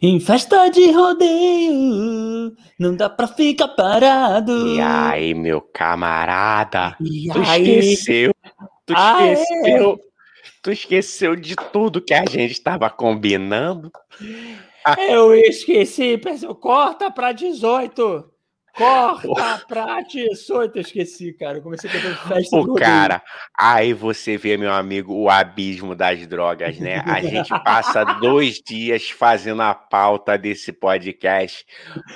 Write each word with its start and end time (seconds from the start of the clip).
Em 0.00 0.20
festa 0.20 0.68
de 0.68 0.92
rodeio, 0.92 2.54
não 2.78 2.94
dá 2.94 3.10
pra 3.10 3.26
ficar 3.26 3.68
parado. 3.68 4.76
E 4.76 4.80
aí, 4.80 5.34
meu 5.34 5.60
camarada? 5.60 6.96
E 7.00 7.28
Tu 7.32 7.38
aí? 7.40 7.78
esqueceu? 7.80 8.32
Tu 8.86 8.94
Ah, 8.96 9.26
é? 9.26 9.32
esqueceu? 9.32 10.00
Tu 10.62 10.70
esqueceu 10.70 11.36
de 11.36 11.56
tudo 11.72 12.00
que 12.00 12.14
a 12.14 12.24
gente 12.28 12.52
estava 12.52 12.88
combinando? 12.90 13.90
Eu 15.08 15.34
esqueci, 15.34 16.16
pessoal. 16.18 16.54
Corta 16.54 17.10
pra 17.10 17.32
18. 17.32 18.24
Corta 18.78 19.64
pra 19.66 20.00
18. 20.00 20.76
Eu 20.76 20.80
esqueci, 20.80 21.32
cara. 21.32 21.58
Eu 21.58 21.62
comecei 21.62 21.90
cantando 21.90 22.16
festa 22.16 22.62
de 22.62 22.70
O 22.70 22.74
cara, 22.74 23.20
aí 23.58 23.92
você 23.92 24.36
vê, 24.36 24.56
meu 24.56 24.72
amigo, 24.72 25.12
o 25.12 25.28
abismo 25.28 25.96
das 25.96 26.24
drogas, 26.26 26.78
né? 26.78 27.02
A 27.04 27.20
gente 27.20 27.48
passa 27.64 28.04
dois 28.04 28.62
dias 28.64 29.10
fazendo 29.10 29.62
a 29.62 29.74
pauta 29.74 30.38
desse 30.38 30.72
podcast 30.72 31.66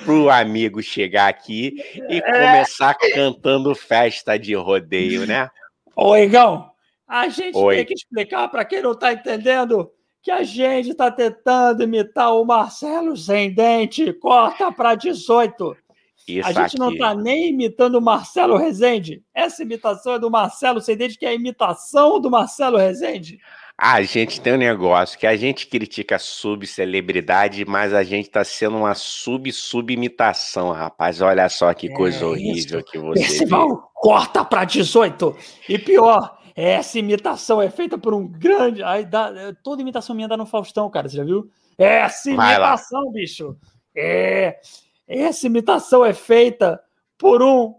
pro 0.05 0.29
amigo 0.29 0.81
chegar 0.81 1.27
aqui 1.27 1.75
e 2.09 2.21
começar 2.21 2.95
cantando 3.13 3.75
festa 3.75 4.39
de 4.39 4.55
rodeio, 4.55 5.27
né? 5.27 5.49
Ô, 5.95 6.15
Igão, 6.15 6.71
a 7.07 7.27
gente 7.27 7.57
Oi. 7.57 7.75
tem 7.75 7.85
que 7.85 7.93
explicar 7.93 8.47
pra 8.47 8.63
quem 8.63 8.81
não 8.81 8.95
tá 8.95 9.11
entendendo 9.11 9.91
que 10.23 10.31
a 10.31 10.41
gente 10.41 10.93
tá 10.93 11.11
tentando 11.11 11.83
imitar 11.83 12.33
o 12.33 12.45
Marcelo 12.45 13.15
Sem 13.17 13.53
Dente. 13.53 14.13
Corta 14.13 14.71
pra 14.71 14.95
18. 14.95 15.75
Isso 16.27 16.47
A 16.47 16.53
gente 16.53 16.77
não 16.79 16.89
aqui. 16.89 16.97
tá 16.97 17.13
nem 17.13 17.49
imitando 17.49 17.95
o 17.95 18.01
Marcelo 18.01 18.57
Rezende. 18.57 19.21
Essa 19.33 19.63
imitação 19.63 20.13
é 20.13 20.19
do 20.19 20.31
Marcelo 20.31 20.79
Sem 20.81 20.95
Dente, 20.95 21.17
que 21.17 21.25
é 21.25 21.29
a 21.29 21.33
imitação 21.33 22.19
do 22.19 22.29
Marcelo 22.31 22.77
Rezende. 22.77 23.39
A 23.77 24.01
gente 24.03 24.39
tem 24.39 24.53
um 24.53 24.57
negócio 24.57 25.17
que 25.17 25.25
a 25.25 25.35
gente 25.35 25.65
critica 25.67 26.19
subcelebridade, 26.19 27.65
mas 27.65 27.93
a 27.93 28.03
gente 28.03 28.29
tá 28.29 28.43
sendo 28.43 28.77
uma 28.77 28.93
sub-subimitação, 28.93 30.71
rapaz. 30.71 31.21
Olha 31.21 31.49
só 31.49 31.73
que 31.73 31.87
É 31.91 31.93
coisa 31.95 32.25
horrível 32.27 32.79
isso. 32.79 32.83
que 32.83 32.97
você 32.99 33.19
vê. 33.19 33.27
Percival, 33.27 33.91
corta 33.93 34.45
pra 34.45 34.63
18. 34.63 35.35
E 35.67 35.77
pior, 35.79 36.37
essa 36.55 36.99
imitação 36.99 37.61
é 37.61 37.69
feita 37.69 37.97
por 37.97 38.13
um 38.13 38.27
grande. 38.27 38.83
Aí 38.83 39.05
dá, 39.05 39.31
toda 39.63 39.81
imitação 39.81 40.15
minha 40.15 40.27
dá 40.27 40.37
no 40.37 40.45
Faustão, 40.45 40.89
cara. 40.89 41.09
Você 41.09 41.17
já 41.17 41.23
viu? 41.23 41.49
Essa 41.77 42.29
imitação, 42.29 43.11
bicho. 43.11 43.57
É. 43.95 44.57
Essa 45.07 45.47
imitação 45.47 46.05
é 46.05 46.13
feita 46.13 46.81
por 47.17 47.41
um. 47.41 47.75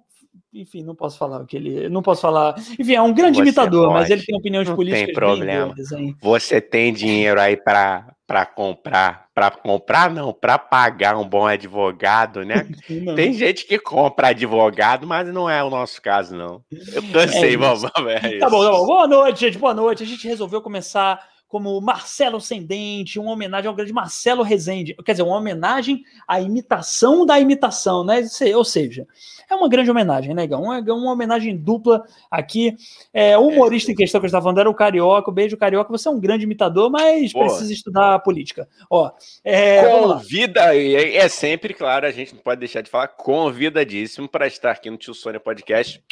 Enfim, 0.53 0.84
não 0.84 0.94
posso 0.94 1.19
falar 1.19 1.41
o 1.41 1.47
que 1.47 1.56
ele. 1.56 1.89
Não 1.89 2.03
posso 2.03 2.20
falar. 2.22 2.55
Enfim, 2.78 2.94
é 2.94 3.03
um 3.03 3.12
grande 3.12 3.39
Você 3.39 3.42
imitador, 3.42 3.91
mas 3.91 4.03
pode. 4.03 4.12
ele 4.12 4.22
tem 4.25 4.36
opiniões 4.36 4.69
Não 4.69 4.77
políticas 4.77 5.06
tem 5.06 5.14
problema. 5.14 5.75
doidas? 5.75 6.16
Você 6.20 6.61
tem 6.61 6.92
dinheiro 6.92 7.41
aí 7.41 7.56
para 7.56 8.14
para 8.27 8.47
comprar, 8.47 9.27
para 9.34 9.50
comprar 9.50 10.11
não, 10.11 10.33
para 10.33 10.58
pagar 10.58 11.16
um 11.16 11.28
bom 11.28 11.47
advogado, 11.47 12.42
né? 12.42 12.66
Tem 13.14 13.34
gente 13.34 13.66
que 13.66 13.78
compra 13.78 14.28
advogado, 14.28 15.06
mas 15.06 15.28
não 15.28 15.48
é 15.48 15.62
o 15.62 15.69
nosso 15.69 16.00
caso 16.00 16.34
não. 16.34 16.62
Eu 16.70 17.03
cansei, 17.12 17.50
isso. 17.50 17.59
vamos, 17.59 17.84
é 18.09 18.38
Tá 18.38 18.48
bom, 18.48 18.64
tá 18.64 18.70
bom. 18.70 18.86
Boa 18.86 19.06
noite, 19.06 19.41
gente. 19.41 19.59
Boa 19.59 19.75
noite. 19.75 20.03
A 20.03 20.06
gente 20.06 20.27
resolveu 20.27 20.62
começar 20.62 21.20
como 21.55 21.80
Marcelo 21.80 22.41
Sem 22.41 22.64
Dente, 22.64 23.16
uma 23.20 23.30
homenagem 23.30 23.69
ao 23.69 23.74
grande 23.77 23.92
Marcelo 23.92 24.42
Rezende. 24.42 24.92
Quer 25.05 25.12
dizer, 25.12 25.22
uma 25.22 25.36
homenagem 25.36 26.02
à 26.27 26.41
imitação 26.41 27.24
da 27.24 27.38
imitação, 27.38 28.02
né? 28.05 28.24
Se- 28.24 28.52
Ou 28.52 28.64
seja, 28.64 29.06
é 29.48 29.55
uma 29.55 29.69
grande 29.69 29.88
homenagem, 29.88 30.34
né, 30.34 30.48
Gão? 30.48 30.62
Uma, 30.64 30.80
uma 30.80 31.12
homenagem 31.12 31.56
dupla 31.56 32.02
aqui. 32.28 32.75
É, 33.12 33.38
o 33.38 33.47
humorista 33.47 33.92
em 33.92 33.94
questão 33.94 34.20
que 34.20 34.25
eu 34.25 34.27
estava 34.27 34.42
falando 34.42 34.58
era 34.58 34.69
o 34.69 34.75
Carioca. 34.75 35.30
Beijo, 35.30 35.56
Carioca. 35.56 35.92
Você 35.92 36.08
é 36.08 36.10
um 36.10 36.19
grande 36.19 36.42
imitador, 36.42 36.91
mas 36.91 37.32
Boa. 37.32 37.47
precisa 37.47 37.72
estudar 37.72 38.19
política. 38.19 38.69
Ó, 38.91 39.12
é. 39.44 39.88
Convida, 39.88 40.75
é 40.75 41.14
é 41.19 41.28
sempre, 41.28 41.72
claro, 41.72 42.05
a 42.05 42.10
gente 42.10 42.34
não 42.34 42.42
pode 42.42 42.58
deixar 42.58 42.80
de 42.80 42.91
falar, 42.91 43.06
convidadíssimo 43.06 44.28
para 44.28 44.48
estar 44.48 44.72
aqui 44.72 44.91
no 44.91 44.97
Tio 44.97 45.14
Sônia 45.14 45.38
Podcast. 45.38 46.02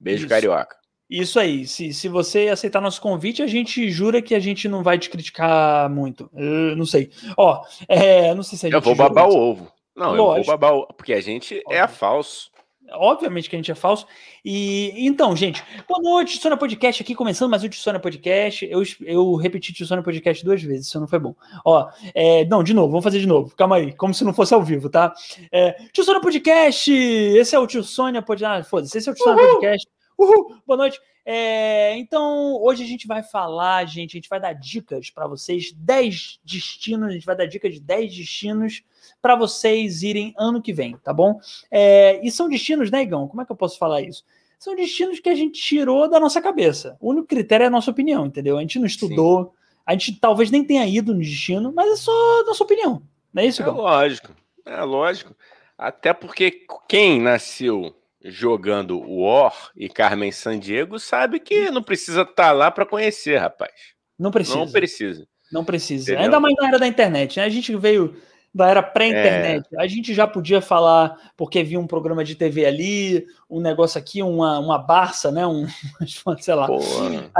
Beijo, 0.00 0.22
Isso. 0.22 0.28
Carioca. 0.28 0.74
Isso 1.08 1.40
aí. 1.40 1.66
Se, 1.66 1.92
se 1.92 2.08
você 2.08 2.48
aceitar 2.48 2.80
nosso 2.80 3.00
convite, 3.00 3.42
a 3.42 3.46
gente 3.46 3.90
jura 3.90 4.20
que 4.20 4.34
a 4.34 4.40
gente 4.40 4.68
não 4.68 4.82
vai 4.82 4.98
te 4.98 5.08
criticar 5.08 5.88
muito. 5.88 6.30
Eu 6.34 6.76
não 6.76 6.84
sei. 6.84 7.10
Ó, 7.36 7.62
é, 7.88 8.34
não 8.34 8.42
sei 8.42 8.58
se 8.58 8.66
a 8.66 8.68
gente. 8.68 8.74
Eu 8.74 8.82
vou 8.82 8.94
babar 8.94 9.28
o 9.28 9.36
ovo. 9.36 9.72
Não, 9.96 10.10
eu 10.10 10.16
vou 10.16 10.26
Lógico. 10.26 10.46
babar 10.46 10.74
o 10.74 10.86
porque 10.94 11.12
a 11.12 11.20
gente 11.20 11.62
é 11.70 11.82
Óbvio. 11.82 11.96
falso. 11.96 12.50
Obviamente 12.92 13.50
que 13.50 13.56
a 13.56 13.58
gente 13.58 13.70
é 13.70 13.74
falso. 13.74 14.06
E 14.44 15.06
então, 15.06 15.36
gente, 15.36 15.62
boa 15.86 16.00
noite, 16.00 16.36
Tissona 16.36 16.56
Podcast 16.56 17.02
aqui, 17.02 17.14
começando 17.14 17.50
mais 17.50 17.62
um 17.62 17.68
Tissona 17.68 18.00
Podcast. 18.00 18.66
Eu, 18.66 18.82
eu 19.02 19.34
repeti 19.34 19.72
Tissona 19.74 20.02
Podcast 20.02 20.42
duas 20.42 20.62
vezes, 20.62 20.86
isso 20.86 20.98
não 20.98 21.06
foi 21.06 21.18
bom. 21.18 21.34
Ó, 21.64 21.86
é, 22.14 22.46
não, 22.46 22.62
de 22.62 22.72
novo, 22.72 22.88
vamos 22.88 23.04
fazer 23.04 23.20
de 23.20 23.26
novo. 23.26 23.54
Calma 23.54 23.76
aí, 23.76 23.92
como 23.92 24.14
se 24.14 24.24
não 24.24 24.32
fosse 24.32 24.54
ao 24.54 24.62
vivo, 24.62 24.88
tá? 24.88 25.12
É, 25.52 25.72
Tio 25.92 26.02
Sônia 26.02 26.20
Podcast, 26.22 26.90
esse 26.90 27.54
é 27.54 27.58
o 27.58 27.66
Tio 27.66 27.84
Sônia 27.84 28.22
Podcast. 28.22 28.60
Ah, 28.60 28.64
foda-se, 28.64 28.96
esse 28.96 29.08
é 29.08 29.12
o 29.12 29.14
Tio 29.14 29.24
Sônia 29.24 29.46
Podcast. 29.46 29.88
Uhul, 30.18 30.56
boa 30.66 30.76
noite. 30.76 31.00
É, 31.24 31.96
então, 31.96 32.60
hoje 32.60 32.82
a 32.82 32.86
gente 32.86 33.06
vai 33.06 33.22
falar, 33.22 33.84
gente, 33.86 34.16
a 34.16 34.18
gente 34.18 34.28
vai 34.28 34.40
dar 34.40 34.52
dicas 34.52 35.10
para 35.10 35.28
vocês, 35.28 35.70
10 35.72 36.40
destinos, 36.44 37.08
a 37.08 37.12
gente 37.12 37.24
vai 37.26 37.36
dar 37.36 37.46
dicas 37.46 37.74
de 37.74 37.80
10 37.80 38.16
destinos 38.16 38.82
para 39.22 39.36
vocês 39.36 40.02
irem 40.02 40.34
ano 40.36 40.60
que 40.60 40.72
vem, 40.72 40.96
tá 40.96 41.12
bom? 41.12 41.38
É, 41.70 42.18
e 42.26 42.30
são 42.32 42.48
destinos, 42.48 42.90
né, 42.90 43.02
Igão? 43.02 43.28
Como 43.28 43.42
é 43.42 43.44
que 43.44 43.52
eu 43.52 43.56
posso 43.56 43.78
falar 43.78 44.00
isso? 44.00 44.24
São 44.58 44.74
destinos 44.74 45.20
que 45.20 45.28
a 45.28 45.34
gente 45.36 45.60
tirou 45.60 46.08
da 46.10 46.18
nossa 46.18 46.42
cabeça. 46.42 46.96
O 46.98 47.10
único 47.10 47.28
critério 47.28 47.64
é 47.64 47.66
a 47.68 47.70
nossa 47.70 47.90
opinião, 47.92 48.26
entendeu? 48.26 48.58
A 48.58 48.60
gente 48.60 48.78
não 48.80 48.86
estudou, 48.86 49.54
a 49.86 49.92
gente 49.92 50.18
talvez 50.18 50.50
nem 50.50 50.64
tenha 50.64 50.84
ido 50.84 51.14
no 51.14 51.20
destino, 51.20 51.72
mas 51.72 51.92
é 51.92 51.96
só 51.96 52.44
nossa 52.44 52.64
opinião. 52.64 53.02
Não 53.32 53.42
é 53.42 53.46
isso, 53.46 53.62
É 53.62 53.64
Igão? 53.64 53.76
lógico, 53.76 54.34
é 54.64 54.82
lógico. 54.82 55.36
Até 55.76 56.12
porque 56.12 56.66
quem 56.88 57.20
nasceu 57.20 57.94
jogando 58.24 59.00
War 59.00 59.70
e 59.76 59.88
Carmen 59.88 60.32
Sandiego 60.32 60.98
sabe 60.98 61.38
que 61.40 61.70
não 61.70 61.82
precisa 61.82 62.22
estar 62.22 62.52
lá 62.52 62.70
para 62.70 62.86
conhecer, 62.86 63.38
rapaz. 63.38 63.72
Não 64.18 64.30
precisa. 64.30 64.58
Não 64.58 64.70
precisa. 64.70 65.28
Não 65.52 65.64
precisa. 65.64 66.04
Entendeu? 66.04 66.24
Ainda 66.24 66.40
mais 66.40 66.54
na 66.56 66.68
era 66.68 66.78
da 66.78 66.86
internet, 66.86 67.38
né? 67.38 67.44
A 67.44 67.48
gente 67.48 67.74
veio 67.76 68.16
da 68.54 68.68
era 68.68 68.82
pré-internet. 68.82 69.68
É. 69.72 69.82
A 69.82 69.86
gente 69.86 70.14
já 70.14 70.26
podia 70.26 70.60
falar 70.60 71.32
porque 71.36 71.62
via 71.62 71.78
um 71.78 71.86
programa 71.86 72.24
de 72.24 72.34
TV 72.34 72.64
ali, 72.64 73.26
um 73.48 73.60
negócio 73.60 73.98
aqui, 73.98 74.22
uma, 74.22 74.58
uma 74.58 74.78
Barça, 74.78 75.30
né? 75.30 75.46
Um, 75.46 75.66
sei 76.40 76.54
lá. 76.54 76.66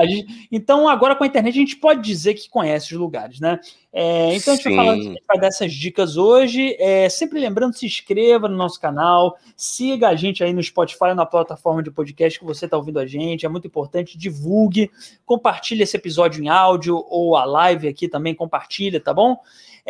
Gente- 0.02 0.48
então, 0.52 0.88
agora 0.88 1.16
com 1.16 1.24
a 1.24 1.26
internet, 1.26 1.54
a 1.54 1.60
gente 1.60 1.76
pode 1.76 2.02
dizer 2.02 2.34
que 2.34 2.48
conhece 2.48 2.92
os 2.94 3.00
lugares, 3.00 3.40
né? 3.40 3.58
É, 3.90 4.34
então, 4.34 4.52
a 4.52 4.56
gente 4.56 4.64
vai, 4.64 4.76
falar, 4.76 4.92
a 4.92 4.96
Sim. 4.96 5.02
gente 5.02 5.22
vai 5.26 5.40
dar 5.40 5.46
essas 5.48 5.72
dicas 5.72 6.16
hoje. 6.16 6.76
É, 6.78 7.08
sempre 7.08 7.40
lembrando, 7.40 7.74
se 7.74 7.86
inscreva 7.86 8.46
no 8.46 8.56
nosso 8.56 8.78
canal, 8.78 9.36
siga 9.56 10.08
a 10.08 10.14
gente 10.14 10.44
aí 10.44 10.52
no 10.52 10.62
Spotify, 10.62 11.14
na 11.16 11.24
plataforma 11.24 11.82
de 11.82 11.90
podcast 11.90 12.38
que 12.38 12.44
você 12.44 12.66
está 12.66 12.76
ouvindo 12.76 13.00
a 13.00 13.06
gente. 13.06 13.46
É 13.46 13.48
muito 13.48 13.66
importante, 13.66 14.18
divulgue, 14.18 14.90
compartilhe 15.24 15.82
esse 15.82 15.96
episódio 15.96 16.44
em 16.44 16.48
áudio 16.48 17.04
ou 17.08 17.34
a 17.34 17.44
live 17.44 17.88
aqui 17.88 18.08
também, 18.08 18.34
compartilha, 18.34 19.00
tá 19.00 19.14
bom? 19.14 19.38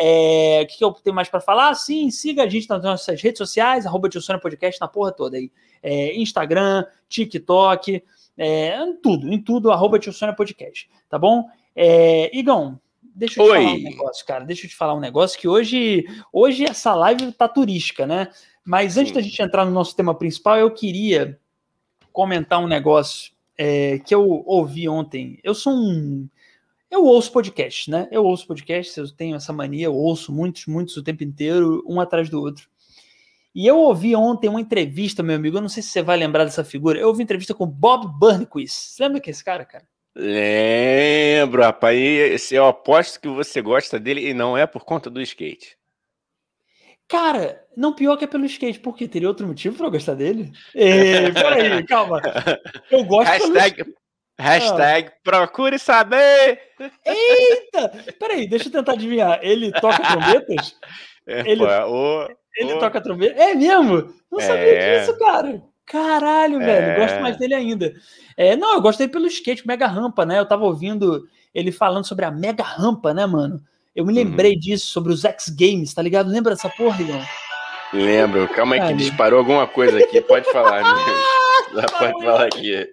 É, 0.00 0.60
o 0.62 0.66
que, 0.68 0.78
que 0.78 0.84
eu 0.84 0.92
tenho 0.92 1.16
mais 1.16 1.28
para 1.28 1.40
falar? 1.40 1.74
Sim, 1.74 2.08
siga 2.08 2.44
a 2.44 2.48
gente 2.48 2.68
nas 2.68 2.80
nossas 2.84 3.20
redes 3.20 3.38
sociais, 3.38 3.84
arroba 3.84 4.08
Tio 4.08 4.20
Sônia 4.20 4.40
Podcast 4.40 4.80
na 4.80 4.86
porra 4.86 5.10
toda 5.10 5.36
aí. 5.36 5.50
É, 5.82 6.14
Instagram, 6.16 6.84
TikTok, 7.08 8.04
é, 8.36 8.80
em 8.80 8.96
tudo, 8.96 9.28
em 9.28 9.42
tudo, 9.42 9.72
arroba 9.72 9.98
Tio 9.98 10.12
Sônia 10.12 10.36
Podcast, 10.36 10.88
tá 11.08 11.18
bom? 11.18 11.48
É, 11.74 12.30
Igão, 12.36 12.78
deixa 13.02 13.42
eu 13.42 13.46
te 13.46 13.50
Oi. 13.50 13.64
falar 13.64 13.74
um 13.74 13.82
negócio, 13.82 14.26
cara. 14.26 14.44
Deixa 14.44 14.66
eu 14.66 14.70
te 14.70 14.76
falar 14.76 14.94
um 14.94 15.00
negócio 15.00 15.36
que 15.36 15.48
hoje, 15.48 16.04
hoje 16.32 16.64
essa 16.64 16.94
live 16.94 17.32
tá 17.32 17.48
turística, 17.48 18.06
né? 18.06 18.28
Mas 18.64 18.96
antes 18.96 19.08
Sim. 19.08 19.14
da 19.14 19.20
gente 19.20 19.42
entrar 19.42 19.64
no 19.64 19.72
nosso 19.72 19.96
tema 19.96 20.14
principal, 20.14 20.56
eu 20.58 20.70
queria 20.70 21.40
comentar 22.12 22.60
um 22.60 22.68
negócio 22.68 23.32
é, 23.56 23.98
que 23.98 24.14
eu 24.14 24.44
ouvi 24.46 24.88
ontem. 24.88 25.40
Eu 25.42 25.56
sou 25.56 25.72
um. 25.72 26.28
Eu 26.90 27.04
ouço 27.04 27.30
podcast, 27.30 27.90
né? 27.90 28.08
Eu 28.10 28.24
ouço 28.24 28.46
podcasts, 28.46 28.96
eu 28.96 29.10
tenho 29.10 29.36
essa 29.36 29.52
mania, 29.52 29.86
eu 29.86 29.94
ouço 29.94 30.32
muitos, 30.32 30.66
muitos 30.66 30.96
o 30.96 31.02
tempo 31.02 31.22
inteiro, 31.22 31.84
um 31.86 32.00
atrás 32.00 32.30
do 32.30 32.40
outro. 32.40 32.68
E 33.54 33.66
eu 33.66 33.76
ouvi 33.78 34.14
ontem 34.14 34.48
uma 34.48 34.60
entrevista, 34.60 35.22
meu 35.22 35.36
amigo, 35.36 35.56
eu 35.56 35.60
não 35.60 35.68
sei 35.68 35.82
se 35.82 35.90
você 35.90 36.02
vai 36.02 36.16
lembrar 36.16 36.44
dessa 36.44 36.64
figura, 36.64 36.98
eu 36.98 37.08
ouvi 37.08 37.22
entrevista 37.22 37.54
com 37.54 37.66
Bob 37.66 38.06
Burnquist. 38.18 38.74
Você 38.74 39.02
lembra 39.02 39.20
que 39.20 39.28
é 39.28 39.32
esse 39.32 39.44
cara, 39.44 39.64
cara? 39.64 39.84
Lembro, 40.14 41.62
rapaz. 41.62 42.50
Eu 42.50 42.66
aposto 42.66 43.20
que 43.20 43.28
você 43.28 43.60
gosta 43.60 44.00
dele 44.00 44.28
e 44.28 44.34
não 44.34 44.56
é 44.56 44.66
por 44.66 44.84
conta 44.84 45.08
do 45.08 45.20
skate. 45.20 45.78
Cara, 47.06 47.64
não 47.76 47.94
pior 47.94 48.16
que 48.16 48.24
é 48.24 48.26
pelo 48.26 48.44
skate, 48.44 48.80
porque 48.80 49.08
teria 49.08 49.28
outro 49.28 49.46
motivo 49.46 49.76
pra 49.76 49.86
eu 49.86 49.90
gostar 49.90 50.14
dele? 50.14 50.52
Ei, 50.74 51.32
peraí, 51.32 51.86
calma. 51.86 52.20
Eu 52.90 53.02
gosto 53.04 53.50
pelo 53.50 53.94
Hashtag, 54.38 54.76
hashtag 54.78 55.12
procure 55.24 55.78
saber. 55.78 56.60
Eita! 57.04 57.88
Peraí, 58.18 58.48
deixa 58.48 58.68
eu 58.68 58.72
tentar 58.72 58.92
adivinhar. 58.92 59.38
Ele 59.42 59.72
toca 59.72 59.98
trombetas? 60.02 60.76
É, 61.30 61.40
Ele- 61.40 61.58
pô, 61.58 61.66
o- 61.90 62.28
Ele 62.56 62.72
o- 62.72 62.78
toca 62.78 63.02
trombeta? 63.02 63.38
É 63.38 63.54
mesmo? 63.54 64.14
Não 64.32 64.40
sabia 64.40 64.64
É. 64.64 65.00
disso, 65.00 65.18
cara. 65.18 65.62
Caralho, 65.84 66.58
velho. 66.58 66.86
É. 66.92 66.96
Gosto 66.98 67.20
mais 67.20 67.36
dele 67.36 67.52
ainda. 67.54 67.92
É, 68.34 68.56
não, 68.56 68.72
eu 68.72 68.80
gosto 68.80 68.98
dele 69.00 69.12
pelo 69.12 69.26
skate, 69.26 69.66
mega 69.66 69.86
rampa, 69.86 70.24
né? 70.24 70.38
Eu 70.38 70.46
tava 70.46 70.64
ouvindo 70.64 71.28
ele 71.54 71.70
falando 71.70 72.06
sobre 72.06 72.24
a 72.24 72.30
mega 72.30 72.62
rampa, 72.62 73.12
né, 73.12 73.26
mano? 73.26 73.60
Eu 73.94 74.06
me 74.06 74.12
lembrei 74.14 74.54
uhum. 74.54 74.58
disso 74.58 74.86
sobre 74.86 75.12
os 75.12 75.22
X 75.22 75.50
Games, 75.50 75.92
tá 75.92 76.00
ligado? 76.00 76.30
Lembra 76.30 76.54
dessa 76.54 76.70
porra, 76.70 76.98
Igão? 77.02 77.20
Lembro. 77.92 78.48
Calma 78.48 78.76
aí 78.76 78.80
que 78.88 78.94
disparou 78.94 79.40
alguma 79.40 79.66
coisa 79.66 79.98
aqui. 79.98 80.22
Pode 80.22 80.50
falar, 80.50 80.80
né? 81.74 81.84
Pode 81.98 82.24
falar 82.24 82.44
aqui. 82.46 82.88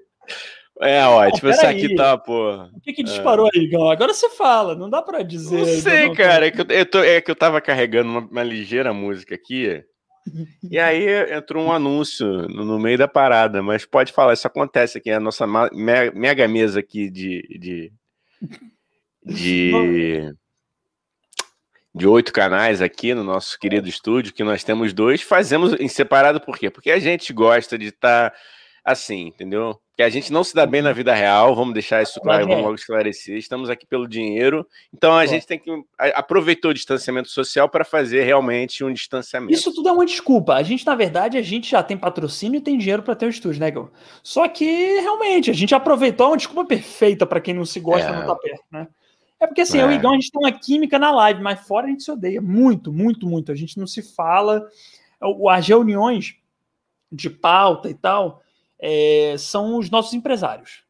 É 0.82 1.06
ótimo, 1.06 1.50
essa 1.50 1.70
aqui 1.70 1.96
tá, 1.96 2.18
pô. 2.18 2.54
O 2.74 2.82
que 2.82 2.92
que 2.92 3.04
disparou 3.04 3.48
é. 3.48 3.50
aí, 3.54 3.64
Igão? 3.64 3.90
Agora 3.90 4.14
você 4.14 4.30
fala, 4.30 4.76
não 4.76 4.90
dá 4.90 5.02
pra 5.02 5.24
dizer. 5.24 5.58
Não 5.58 5.66
sei, 5.66 6.08
não, 6.08 6.16
cara. 6.16 6.48
É 6.48 6.52
que 6.52 6.62
eu, 6.62 6.66
eu, 6.70 6.86
tô, 6.86 7.00
é 7.00 7.22
que 7.22 7.32
eu 7.32 7.36
tava 7.36 7.62
carregando 7.62 8.10
uma, 8.10 8.20
uma 8.20 8.44
ligeira 8.44 8.94
música 8.94 9.36
aqui. 9.36 9.84
E 10.72 10.80
aí 10.80 11.32
entrou 11.32 11.64
um 11.64 11.72
anúncio 11.72 12.26
no 12.48 12.80
meio 12.80 12.98
da 12.98 13.08
parada, 13.08 13.62
mas 13.62 13.86
pode 13.86 14.12
falar, 14.12 14.34
isso 14.34 14.48
acontece 14.48 14.98
aqui, 14.98 15.12
a 15.12 15.20
nossa 15.20 15.46
mega 15.72 16.48
mesa 16.48 16.80
aqui 16.80 17.12
de, 17.12 17.48
de, 17.60 17.94
de, 19.24 20.34
de 21.94 22.08
oito 22.08 22.34
canais 22.34 22.82
aqui 22.82 23.14
no 23.14 23.24
nosso 23.24 23.60
querido 23.60 23.88
estúdio, 23.88 24.34
que 24.34 24.44
nós 24.44 24.64
temos 24.64 24.94
dois, 24.94 25.22
fazemos 25.22 25.74
em 25.80 25.88
separado 25.88 26.42
por 26.42 26.58
quê? 26.58 26.72
Porque 26.72 26.90
a 26.90 26.98
gente 26.98 27.32
gosta 27.32 27.78
de 27.78 27.90
estar 27.90 28.32
tá 28.32 28.38
assim, 28.86 29.28
entendeu? 29.28 29.80
que 29.96 30.04
a 30.04 30.10
gente 30.10 30.32
não 30.32 30.44
se 30.44 30.54
dá 30.54 30.66
bem 30.66 30.82
na 30.82 30.92
vida 30.92 31.14
real, 31.14 31.56
vamos 31.56 31.74
deixar 31.74 32.04
isso 32.04 32.20
claro, 32.20 32.46
vamos 32.46 32.64
logo 32.64 32.76
esclarecer. 32.76 33.38
Estamos 33.38 33.70
aqui 33.70 33.88
pelo 33.88 34.08
dinheiro, 34.08 34.68
então 34.94 35.18
a 35.18 35.26
gente 35.26 35.48
tem 35.48 35.58
que 35.58 35.72
aproveitar 36.14 36.68
o 36.68 36.74
distanciamento 36.74 37.30
social 37.30 37.70
para 37.70 37.86
fazer 37.86 38.24
realmente 38.24 38.84
um 38.84 38.92
distanciamento. 38.92 39.54
Isso 39.54 39.74
tudo 39.74 39.88
é 39.88 39.92
uma 39.94 40.06
desculpa. 40.06 40.56
A 40.56 40.64
gente, 40.64 40.86
na 40.86 40.96
verdade, 40.96 41.38
a 41.38 41.42
gente 41.42 41.72
já 41.72 41.82
tem 41.82 41.98
patrocínio 41.98 42.58
e 42.58 42.62
tem 42.62 42.78
dinheiro 42.78 43.04
para 43.04 43.16
ter 43.16 43.26
o 43.26 43.30
estúdio, 43.30 43.62
né, 43.62 43.72
Gil? 43.72 43.90
Só 44.22 44.50
que 44.50 44.66
realmente 45.00 45.50
a 45.50 45.54
gente 45.54 45.74
aproveitou 45.74 46.28
uma 46.28 46.38
desculpa 46.38 46.66
perfeita 46.66 47.26
para 47.26 47.40
quem 47.40 47.54
não 47.54 47.64
se 47.64 47.80
gosta 47.80 48.10
é. 48.10 48.14
não 48.14 48.28
tá 48.28 48.36
perto, 48.36 48.66
né? 48.70 48.90
É 49.40 49.48
porque 49.48 49.62
assim, 49.62 49.78
é. 49.78 49.84
eu 49.84 49.92
e 49.92 49.94
o 49.94 49.96
Igão, 49.96 50.12
a 50.12 50.16
gente 50.16 50.32
tem 50.32 50.42
uma 50.42 50.52
química 50.52 51.00
na 51.00 51.12
live, 51.12 51.42
mas 51.42 51.66
fora 51.66 51.88
a 51.88 51.90
gente 51.90 52.04
se 52.04 52.12
odeia 52.12 52.42
muito, 52.42 52.92
muito, 52.92 53.26
muito. 53.26 53.50
A 53.50 53.56
gente 53.56 53.80
não 53.80 53.88
se 53.88 54.02
fala. 54.02 54.68
As 55.50 55.66
reuniões 55.66 56.36
de 57.10 57.30
pauta 57.30 57.90
e 57.90 57.94
tal 57.94 58.44
é, 58.80 59.36
são 59.38 59.78
os 59.78 59.90
nossos 59.90 60.14
empresários. 60.14 60.84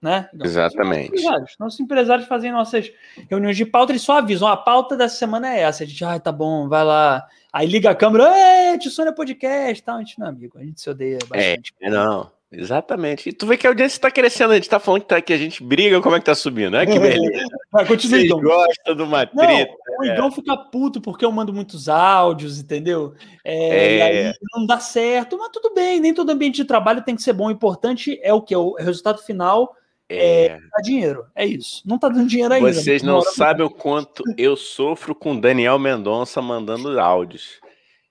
Né? 0.00 0.30
Então, 0.32 0.46
Exatamente. 0.46 1.10
Nossos 1.10 1.20
empresários. 1.20 1.56
nossos 1.58 1.80
empresários 1.80 2.26
fazem 2.28 2.52
nossas 2.52 2.90
reuniões 3.28 3.56
de 3.56 3.66
pauta, 3.66 3.92
eles 3.92 4.02
só 4.02 4.18
avisam: 4.18 4.48
a 4.48 4.56
pauta 4.56 4.96
dessa 4.96 5.16
semana 5.16 5.54
é 5.54 5.60
essa. 5.60 5.84
A 5.84 5.86
gente, 5.86 6.02
ah, 6.02 6.18
tá 6.18 6.32
bom, 6.32 6.68
vai 6.68 6.82
lá. 6.82 7.26
Aí 7.52 7.66
liga 7.66 7.90
a 7.90 7.94
câmera, 7.94 8.24
é, 8.34 8.78
Tissônia 8.78 9.12
Podcast 9.12 9.82
tal. 9.82 9.96
A 9.96 9.98
gente 9.98 10.18
não 10.18 10.26
é 10.26 10.30
amigo, 10.30 10.58
a 10.58 10.64
gente 10.64 10.80
se 10.80 10.88
odeia 10.88 11.18
é, 11.22 11.26
bastante. 11.26 11.74
É, 11.82 11.90
não. 11.90 12.30
Exatamente. 12.52 13.28
E 13.28 13.32
tu 13.32 13.46
vê 13.46 13.56
que 13.56 13.66
a 13.66 13.70
audiência 13.70 13.96
está 13.96 14.10
crescendo, 14.10 14.50
a 14.50 14.56
gente 14.56 14.64
está 14.64 14.80
falando 14.80 15.02
que, 15.02 15.08
tá, 15.08 15.20
que 15.20 15.32
a 15.32 15.38
gente 15.38 15.62
briga, 15.62 16.00
como 16.00 16.16
é 16.16 16.18
que 16.18 16.24
tá 16.24 16.34
subindo? 16.34 16.76
É 16.76 16.84
que 16.84 16.98
beleza. 16.98 17.46
Vai, 17.70 17.86
continua, 17.86 18.18
Vocês 18.18 18.24
então. 18.24 18.40
gostam 18.40 18.96
de 18.96 19.02
uma 19.02 19.24
treta. 19.24 19.72
Não, 19.86 19.98
o 20.00 20.04
Igão 20.04 20.28
é. 20.28 20.30
fica 20.32 20.56
puto 20.56 21.00
porque 21.00 21.24
eu 21.24 21.30
mando 21.30 21.52
muitos 21.52 21.88
áudios, 21.88 22.58
entendeu? 22.58 23.14
É, 23.44 24.28
é. 24.28 24.32
não 24.52 24.66
dá 24.66 24.80
certo, 24.80 25.38
mas 25.38 25.50
tudo 25.52 25.72
bem, 25.72 26.00
nem 26.00 26.12
todo 26.12 26.30
ambiente 26.30 26.56
de 26.56 26.64
trabalho 26.64 27.02
tem 27.02 27.14
que 27.14 27.22
ser 27.22 27.32
bom. 27.32 27.46
O 27.46 27.52
importante 27.52 28.18
é 28.20 28.34
o 28.34 28.42
que? 28.42 28.56
O 28.56 28.74
resultado 28.74 29.22
final 29.22 29.72
é, 30.08 30.46
é 30.46 30.82
dinheiro. 30.82 31.26
É 31.36 31.46
isso. 31.46 31.82
Não 31.86 31.98
tá 31.98 32.08
dando 32.08 32.26
dinheiro 32.26 32.52
ainda. 32.52 32.72
Vocês 32.72 33.00
não 33.00 33.22
sabem 33.22 33.64
o 33.64 33.70
quanto 33.70 34.24
eu 34.36 34.56
sofro 34.56 35.14
com 35.14 35.38
Daniel 35.38 35.78
Mendonça 35.78 36.42
mandando 36.42 36.98
áudios. 36.98 37.60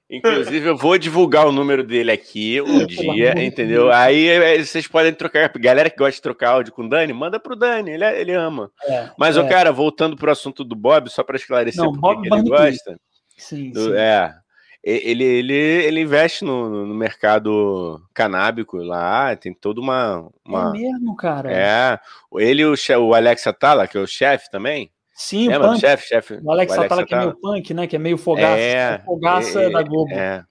Inclusive, 0.09 0.67
eu 0.67 0.75
vou 0.75 0.97
divulgar 0.97 1.45
o 1.45 1.51
número 1.51 1.83
dele 1.83 2.11
aqui 2.11 2.59
um 2.59 2.83
dia, 2.85 3.33
entendeu? 3.37 3.91
Aí 3.91 4.27
é, 4.27 4.57
vocês 4.57 4.87
podem 4.87 5.13
trocar. 5.13 5.51
Galera 5.57 5.87
que 5.87 5.97
gosta 5.97 6.15
de 6.15 6.21
trocar 6.21 6.49
áudio 6.49 6.73
com 6.73 6.83
o 6.83 6.89
Dani, 6.89 7.13
manda 7.13 7.39
pro 7.39 7.55
Dani, 7.55 7.91
ele, 7.91 8.03
ele 8.03 8.33
ama. 8.33 8.71
É, 8.87 9.11
Mas, 9.17 9.37
é. 9.37 9.47
cara, 9.47 9.71
voltando 9.71 10.17
pro 10.17 10.31
assunto 10.31 10.63
do 10.63 10.75
Bob, 10.75 11.09
só 11.11 11.23
para 11.23 11.35
esclarecer 11.35 11.83
Não, 11.83 11.93
porque 11.93 12.27
ele 12.27 12.41
gosta. 12.41 12.99
Sim, 13.37 13.71
do, 13.71 13.85
sim. 13.85 13.97
É. 13.97 14.33
Ele, 14.81 15.23
ele, 15.23 15.53
ele 15.53 16.01
investe 16.01 16.43
no, 16.43 16.85
no 16.85 16.95
mercado 16.95 18.01
canábico 18.13 18.77
lá, 18.77 19.35
tem 19.35 19.53
toda 19.53 19.79
uma, 19.79 20.27
uma. 20.43 20.69
É 20.69 20.79
mesmo, 20.79 21.15
cara. 21.15 21.51
É. 21.51 21.99
Ele 22.37 22.63
e 22.63 22.65
o, 22.65 22.73
o 23.01 23.13
Alex 23.13 23.45
Atala, 23.45 23.87
que 23.87 23.97
é 23.97 24.01
o 24.01 24.07
chefe 24.07 24.49
também. 24.49 24.89
Sim, 25.19 25.49
o 25.49 25.59
punk. 25.59 25.81
Chefe, 25.81 26.07
chefe. 26.07 26.39
O 26.41 26.49
Alex, 26.49 26.71
Alex 26.71 26.85
Atala, 26.85 27.05
que 27.05 27.13
é 27.13 27.17
meio 27.17 27.35
punk, 27.35 27.73
né? 27.73 27.87
Que 27.87 27.95
é 27.97 27.99
meio 27.99 28.17
fogaça. 28.17 28.57
É, 28.57 28.99
fogaça 28.99 29.61
é, 29.63 29.69
da 29.69 29.83
Globo. 29.83 30.13
É. 30.13 30.45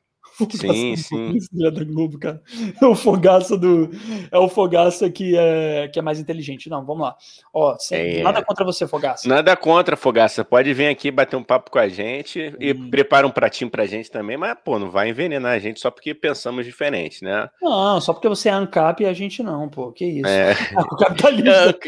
Sim, 0.50 0.96
sim. 0.96 1.38
da 1.52 1.84
Globo, 1.84 2.18
cara. 2.18 2.40
É 2.80 2.86
o 2.86 2.94
fogaça 2.94 3.56
do. 3.56 3.90
É 4.30 4.38
o 4.38 4.48
fogaça 4.48 5.10
que 5.10 5.36
é, 5.36 5.88
que 5.88 5.98
é 5.98 6.02
mais 6.02 6.18
inteligente. 6.18 6.70
Não, 6.70 6.84
vamos 6.84 7.02
lá. 7.02 7.16
Ó, 7.52 7.76
sem, 7.78 8.18
é. 8.18 8.22
nada 8.22 8.44
contra 8.44 8.64
você, 8.64 8.86
fogaça. 8.86 9.28
Nada 9.28 9.56
contra, 9.56 9.96
fogaça. 9.96 10.44
Pode 10.44 10.72
vir 10.72 10.88
aqui 10.88 11.10
bater 11.10 11.36
um 11.36 11.42
papo 11.42 11.70
com 11.70 11.78
a 11.78 11.88
gente 11.88 12.54
e 12.60 12.72
hum. 12.72 12.90
prepara 12.90 13.26
um 13.26 13.30
pratinho 13.30 13.70
pra 13.70 13.86
gente 13.86 14.10
também, 14.10 14.36
mas, 14.36 14.56
pô, 14.64 14.78
não 14.78 14.90
vai 14.90 15.08
envenenar 15.08 15.52
a 15.52 15.58
gente 15.58 15.80
só 15.80 15.90
porque 15.90 16.14
pensamos 16.14 16.64
diferente, 16.64 17.24
né? 17.24 17.48
Não, 17.60 18.00
só 18.00 18.12
porque 18.12 18.28
você 18.28 18.48
é 18.48 18.52
ANCAP 18.52 19.02
e 19.02 19.06
a 19.06 19.12
gente 19.12 19.42
não, 19.42 19.68
pô. 19.68 19.92
Que 19.92 20.04
isso? 20.04 20.28
É. 20.28 20.54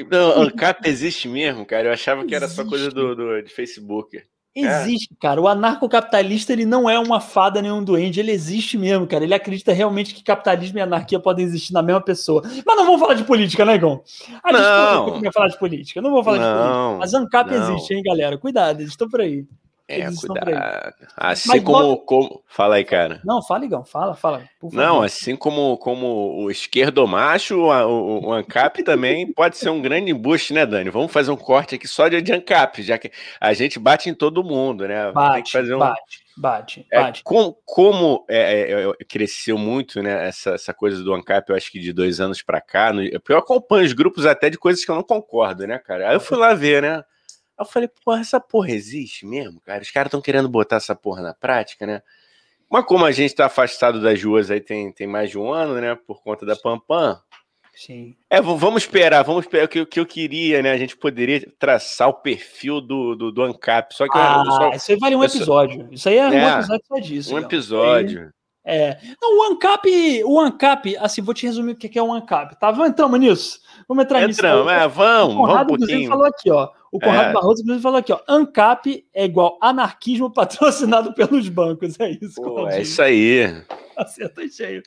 Não, 0.11 0.43
ANCAP 0.43 0.89
existe 0.89 1.29
mesmo, 1.29 1.65
cara. 1.65 1.89
Eu 1.89 1.93
achava 1.93 2.25
que 2.25 2.35
era 2.35 2.45
existe. 2.45 2.63
só 2.63 2.69
coisa 2.69 2.91
do, 2.91 3.15
do, 3.15 3.43
de 3.43 3.53
Facebook. 3.53 4.21
É. 4.57 4.83
Existe, 4.83 5.13
é. 5.13 5.17
cara. 5.21 5.41
O 5.41 5.47
anarcocapitalista 5.47 6.53
ele 6.53 6.65
não 6.65 6.91
é 6.91 6.99
uma 6.99 7.21
fada 7.21 7.63
nem 7.63 7.71
um 7.71 7.83
duende, 7.83 8.19
ele 8.21 8.33
existe 8.33 8.77
mesmo, 8.77 9.07
cara. 9.07 9.25
Ele 9.25 9.35
acredita 9.35 9.73
realmente 9.73 10.15
que 10.15 10.23
capitalismo 10.23 10.79
e 10.79 10.81
anarquia 10.81 11.21
podem 11.21 11.45
existir 11.45 11.73
na 11.73 11.83
mesma 11.83 12.01
pessoa. 12.01 12.43
Mas 12.45 12.77
não 12.77 12.85
vamos 12.85 13.01
falar 13.01 13.15
de 13.15 13.25
política, 13.25 13.65
né, 13.65 13.77
Igor? 13.77 14.03
A 14.43 14.53
gente 14.53 15.13
não 15.13 15.21
vai 15.21 15.33
falar 15.33 15.49
de 15.49 15.59
política. 15.59 16.01
Não 16.01 16.11
vou 16.11 16.25
falar 16.25 16.39
não, 16.39 16.47
de 16.47 16.59
política. 16.59 16.99
Mas 16.99 17.15
ANCAP 17.15 17.51
não. 17.51 17.75
existe, 17.75 17.95
hein, 17.95 18.03
galera? 18.03 18.37
Cuidado, 18.37 18.81
eles 18.81 18.91
estão 18.91 19.09
por 19.09 19.21
aí. 19.21 19.47
É, 19.91 20.09
cuidado. 20.15 20.95
Assim 21.17 21.49
Mas, 21.49 21.65
como, 21.65 21.97
como. 21.99 22.43
Fala 22.47 22.77
aí, 22.77 22.85
cara. 22.85 23.21
Não, 23.25 23.43
fala, 23.43 23.65
Igão, 23.65 23.85
fala, 23.85 24.15
fala. 24.15 24.45
Não, 24.73 25.03
assim 25.03 25.35
como, 25.35 25.77
como 25.79 26.45
o 26.45 26.49
esquerdo 26.49 27.07
macho, 27.09 27.59
o, 27.59 28.29
o, 28.29 28.33
ANCAP 28.33 28.85
também 28.85 29.31
pode 29.35 29.57
ser 29.57 29.69
um 29.71 29.83
grande 29.83 30.13
embuste, 30.13 30.55
né, 30.55 30.65
Dani? 30.65 30.91
Vamos 30.91 31.11
fazer 31.11 31.33
um 31.33 31.37
corte 31.37 31.75
aqui 31.75 31.89
só 31.89 32.07
de, 32.07 32.23
de 32.23 32.33
ANCAP, 32.33 32.83
já 32.83 32.97
que 32.99 33.11
a 33.41 33.53
gente 33.53 33.81
bate 33.81 34.09
em 34.09 34.15
todo 34.15 34.45
mundo, 34.45 34.87
né? 34.87 35.11
Bate, 35.11 35.35
Tem 35.35 35.43
que 35.43 35.53
fazer 35.53 35.75
um... 35.75 35.81
bate, 35.81 36.25
bate, 36.37 36.87
é, 36.89 37.01
bate. 37.01 37.25
Com, 37.25 37.53
como 37.65 38.25
é, 38.29 38.61
é, 38.61 38.89
é, 38.89 39.05
cresceu 39.09 39.59
muito, 39.59 40.01
né, 40.01 40.29
essa, 40.29 40.51
essa 40.51 40.73
coisa 40.73 41.03
do 41.03 41.13
ANCAP, 41.13 41.51
eu 41.51 41.57
acho 41.57 41.73
que 41.73 41.81
de 41.81 41.93
dois 41.93 42.21
anos 42.21 42.43
para 42.43 42.61
cá, 42.61 42.93
no, 42.93 43.03
eu 43.03 43.39
acompanho 43.39 43.87
os 43.87 43.93
grupos 43.93 44.25
até 44.25 44.49
de 44.49 44.57
coisas 44.57 44.85
que 44.85 44.91
eu 44.91 44.95
não 44.95 45.03
concordo, 45.03 45.67
né, 45.67 45.79
cara? 45.79 46.11
Aí 46.11 46.15
eu 46.15 46.21
fui 46.21 46.39
lá 46.39 46.55
ver, 46.55 46.81
né? 46.81 47.03
Aí 47.61 47.67
eu 47.67 47.71
falei, 47.71 47.91
porra, 48.03 48.21
essa 48.21 48.41
porra 48.41 48.71
existe 48.71 49.27
mesmo, 49.27 49.61
cara? 49.61 49.83
Os 49.83 49.91
caras 49.91 50.09
estão 50.09 50.23
querendo 50.23 50.49
botar 50.49 50.77
essa 50.77 50.95
porra 50.95 51.21
na 51.21 51.35
prática, 51.35 51.87
né? 51.87 52.03
Mas 52.71 52.87
como 52.87 53.05
a 53.05 53.13
gente 53.13 53.33
está 53.33 53.47
afastado 53.47 54.01
das 54.01 54.23
ruas 54.23 54.51
aí 54.51 54.63
tem, 54.63 54.91
tem 54.91 55.07
mais 55.07 55.29
de 55.29 55.39
um 55.39 55.53
ano, 55.53 55.75
né? 55.79 55.95
Por 55.95 56.23
conta 56.23 56.47
da 56.47 56.57
Pampam. 56.57 57.21
Sim. 57.75 58.17
É, 58.31 58.41
vamos 58.41 58.85
esperar, 58.85 59.23
vamos 59.25 59.45
esperar. 59.45 59.67
O 59.67 59.69
que, 59.69 59.85
que 59.85 60.01
eu 60.01 60.07
queria, 60.07 60.63
né? 60.63 60.71
A 60.71 60.79
gente 60.79 60.97
poderia 60.97 61.47
traçar 61.59 62.09
o 62.09 62.15
perfil 62.15 62.81
do, 62.81 63.15
do, 63.15 63.31
do 63.31 63.43
ANCAP. 63.43 63.95
Só 63.95 64.05
que 64.07 64.17
ah, 64.17 64.43
só, 64.47 64.71
isso 64.71 64.93
aí 64.93 64.99
vale 64.99 65.17
um 65.17 65.25
episódio. 65.25 65.89
Isso 65.91 66.09
aí 66.09 66.17
é, 66.17 66.21
é 66.21 66.29
um 66.29 66.59
episódio 66.59 66.85
só 66.87 66.99
disso. 66.99 67.35
Um 67.35 67.39
episódio. 67.39 68.33
É. 68.65 68.99
Não, 69.21 69.39
o 69.39 69.53
ANCAP, 69.53 70.23
o 70.25 70.39
ANCAP, 70.41 70.97
assim, 70.99 71.23
vou 71.23 71.35
te 71.35 71.47
resumir 71.47 71.73
o 71.73 71.77
que 71.77 71.99
é 71.99 72.03
o 72.03 72.13
ANCAP, 72.13 72.59
tá? 72.59 72.71
Entramos 72.87 73.21
nisso. 73.21 73.61
Vamos 73.89 74.05
entrar 74.05 74.27
nisso. 74.27 74.41
Entramos, 74.41 74.73
é, 74.73 74.87
vamos, 74.87 75.35
vamos 75.35 75.63
um 75.63 75.67
pouquinho. 75.67 76.09
falou 76.09 76.27
aqui, 76.27 76.51
ó. 76.51 76.69
O 76.93 76.99
Conrado 76.99 77.31
é. 77.31 77.33
Barroso, 77.33 77.63
inclusive, 77.63 77.83
falou 77.83 77.99
aqui, 77.99 78.13
ó. 78.13 78.21
ANCAP 78.27 79.07
é 79.15 79.25
igual 79.25 79.59
anarquismo 79.61 80.29
patrocinado 80.33 81.15
pelos 81.15 81.49
bancos. 81.49 81.99
É 82.01 82.11
isso, 82.11 82.43
Pô, 82.43 82.69
É 82.69 82.83
isso 82.83 83.01
aí. 83.01 83.63
Acerta 83.97 84.49
cheio. 84.49 84.83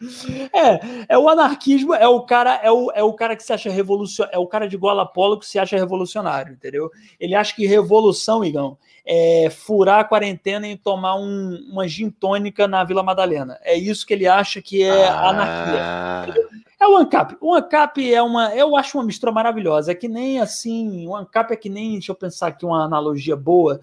É, 0.51 1.05
é 1.09 1.17
o 1.17 1.29
anarquismo, 1.29 1.93
é 1.93 2.07
o 2.07 2.21
cara, 2.21 2.55
é 2.63 2.71
o, 2.71 2.91
é 2.91 3.03
o 3.03 3.13
cara 3.13 3.35
que 3.35 3.43
se 3.43 3.53
acha 3.53 3.69
revolucionário, 3.69 4.35
é 4.35 4.39
o 4.39 4.47
cara 4.47 4.67
de 4.67 4.75
gola 4.75 5.05
polo 5.05 5.37
que 5.37 5.45
se 5.45 5.59
acha 5.59 5.77
revolucionário, 5.77 6.53
entendeu? 6.53 6.89
Ele 7.19 7.35
acha 7.35 7.55
que 7.55 7.67
revolução, 7.67 8.43
Igão, 8.43 8.75
é 9.05 9.49
furar 9.51 9.99
a 9.99 10.03
quarentena 10.03 10.67
e 10.67 10.75
tomar 10.75 11.15
um, 11.15 11.63
uma 11.71 11.87
gin 11.87 12.09
tônica 12.09 12.67
na 12.67 12.83
Vila 12.83 13.03
Madalena. 13.03 13.59
É 13.61 13.77
isso 13.77 14.05
que 14.05 14.13
ele 14.13 14.27
acha 14.27 14.61
que 14.61 14.81
é 14.81 15.07
ah. 15.07 15.29
anarquia. 15.29 16.62
É 16.83 16.87
o 16.87 16.97
ANCAP. 16.97 17.37
O 17.39 17.55
ANCAP 17.55 18.13
é 18.13 18.21
uma. 18.21 18.53
Eu 18.53 18.75
acho 18.75 18.97
uma 18.97 19.05
mistura 19.05 19.31
maravilhosa. 19.31 19.93
É 19.93 19.95
que 19.95 20.09
nem 20.09 20.41
assim. 20.41 21.07
O 21.07 21.15
ANCAP 21.15 21.53
é 21.53 21.55
que 21.55 21.69
nem. 21.69 21.93
Deixa 21.93 22.11
eu 22.11 22.15
pensar 22.15 22.47
aqui 22.47 22.65
uma 22.65 22.83
analogia 22.83 23.37
boa. 23.37 23.79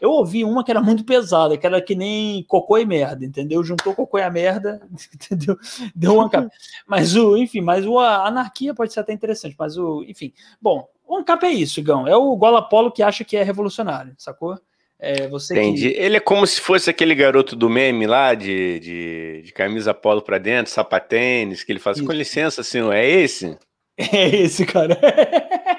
Eu 0.00 0.10
ouvi 0.10 0.44
uma 0.44 0.64
que 0.64 0.70
era 0.72 0.82
muito 0.82 1.04
pesada, 1.04 1.56
que 1.56 1.64
era 1.64 1.80
que 1.80 1.94
nem 1.94 2.42
cocô 2.42 2.76
e 2.76 2.84
merda, 2.84 3.24
entendeu? 3.24 3.62
Juntou 3.62 3.94
cocô 3.94 4.18
e 4.18 4.22
a 4.22 4.30
merda, 4.30 4.82
entendeu? 5.14 5.56
Deu 5.94 6.16
um 6.16 6.22
ANCAP. 6.22 6.48
Mas 6.88 7.14
o, 7.14 7.36
enfim, 7.36 7.60
mas 7.60 7.86
o, 7.86 8.00
a 8.00 8.26
anarquia 8.26 8.74
pode 8.74 8.92
ser 8.92 8.98
até 8.98 9.12
interessante, 9.12 9.54
mas 9.56 9.78
o, 9.78 10.02
enfim. 10.02 10.32
Bom, 10.60 10.88
o 11.06 11.18
ANCAP 11.18 11.44
é 11.44 11.52
isso, 11.52 11.80
Gão. 11.84 12.08
É 12.08 12.16
o 12.16 12.34
Gola 12.34 12.68
Polo 12.68 12.90
que 12.90 13.00
acha 13.00 13.22
que 13.22 13.36
é 13.36 13.44
revolucionário, 13.44 14.12
sacou? 14.18 14.58
É, 15.00 15.26
você 15.28 15.54
Entendi. 15.54 15.90
Que... 15.90 15.98
Ele 15.98 16.18
é 16.18 16.20
como 16.20 16.46
se 16.46 16.60
fosse 16.60 16.90
aquele 16.90 17.14
garoto 17.14 17.56
do 17.56 17.70
meme 17.70 18.06
lá, 18.06 18.34
de, 18.34 18.78
de, 18.80 19.42
de 19.46 19.52
camisa 19.52 19.94
polo 19.94 20.20
pra 20.20 20.36
dentro, 20.36 20.70
sapatênis, 20.70 21.64
que 21.64 21.72
ele 21.72 21.78
faz. 21.78 21.96
Isso. 21.96 22.06
Com 22.06 22.12
licença, 22.12 22.62
senhor, 22.62 22.92
é 22.92 23.06
esse? 23.08 23.56
É 24.12 24.28
esse, 24.34 24.64
cara. 24.64 24.98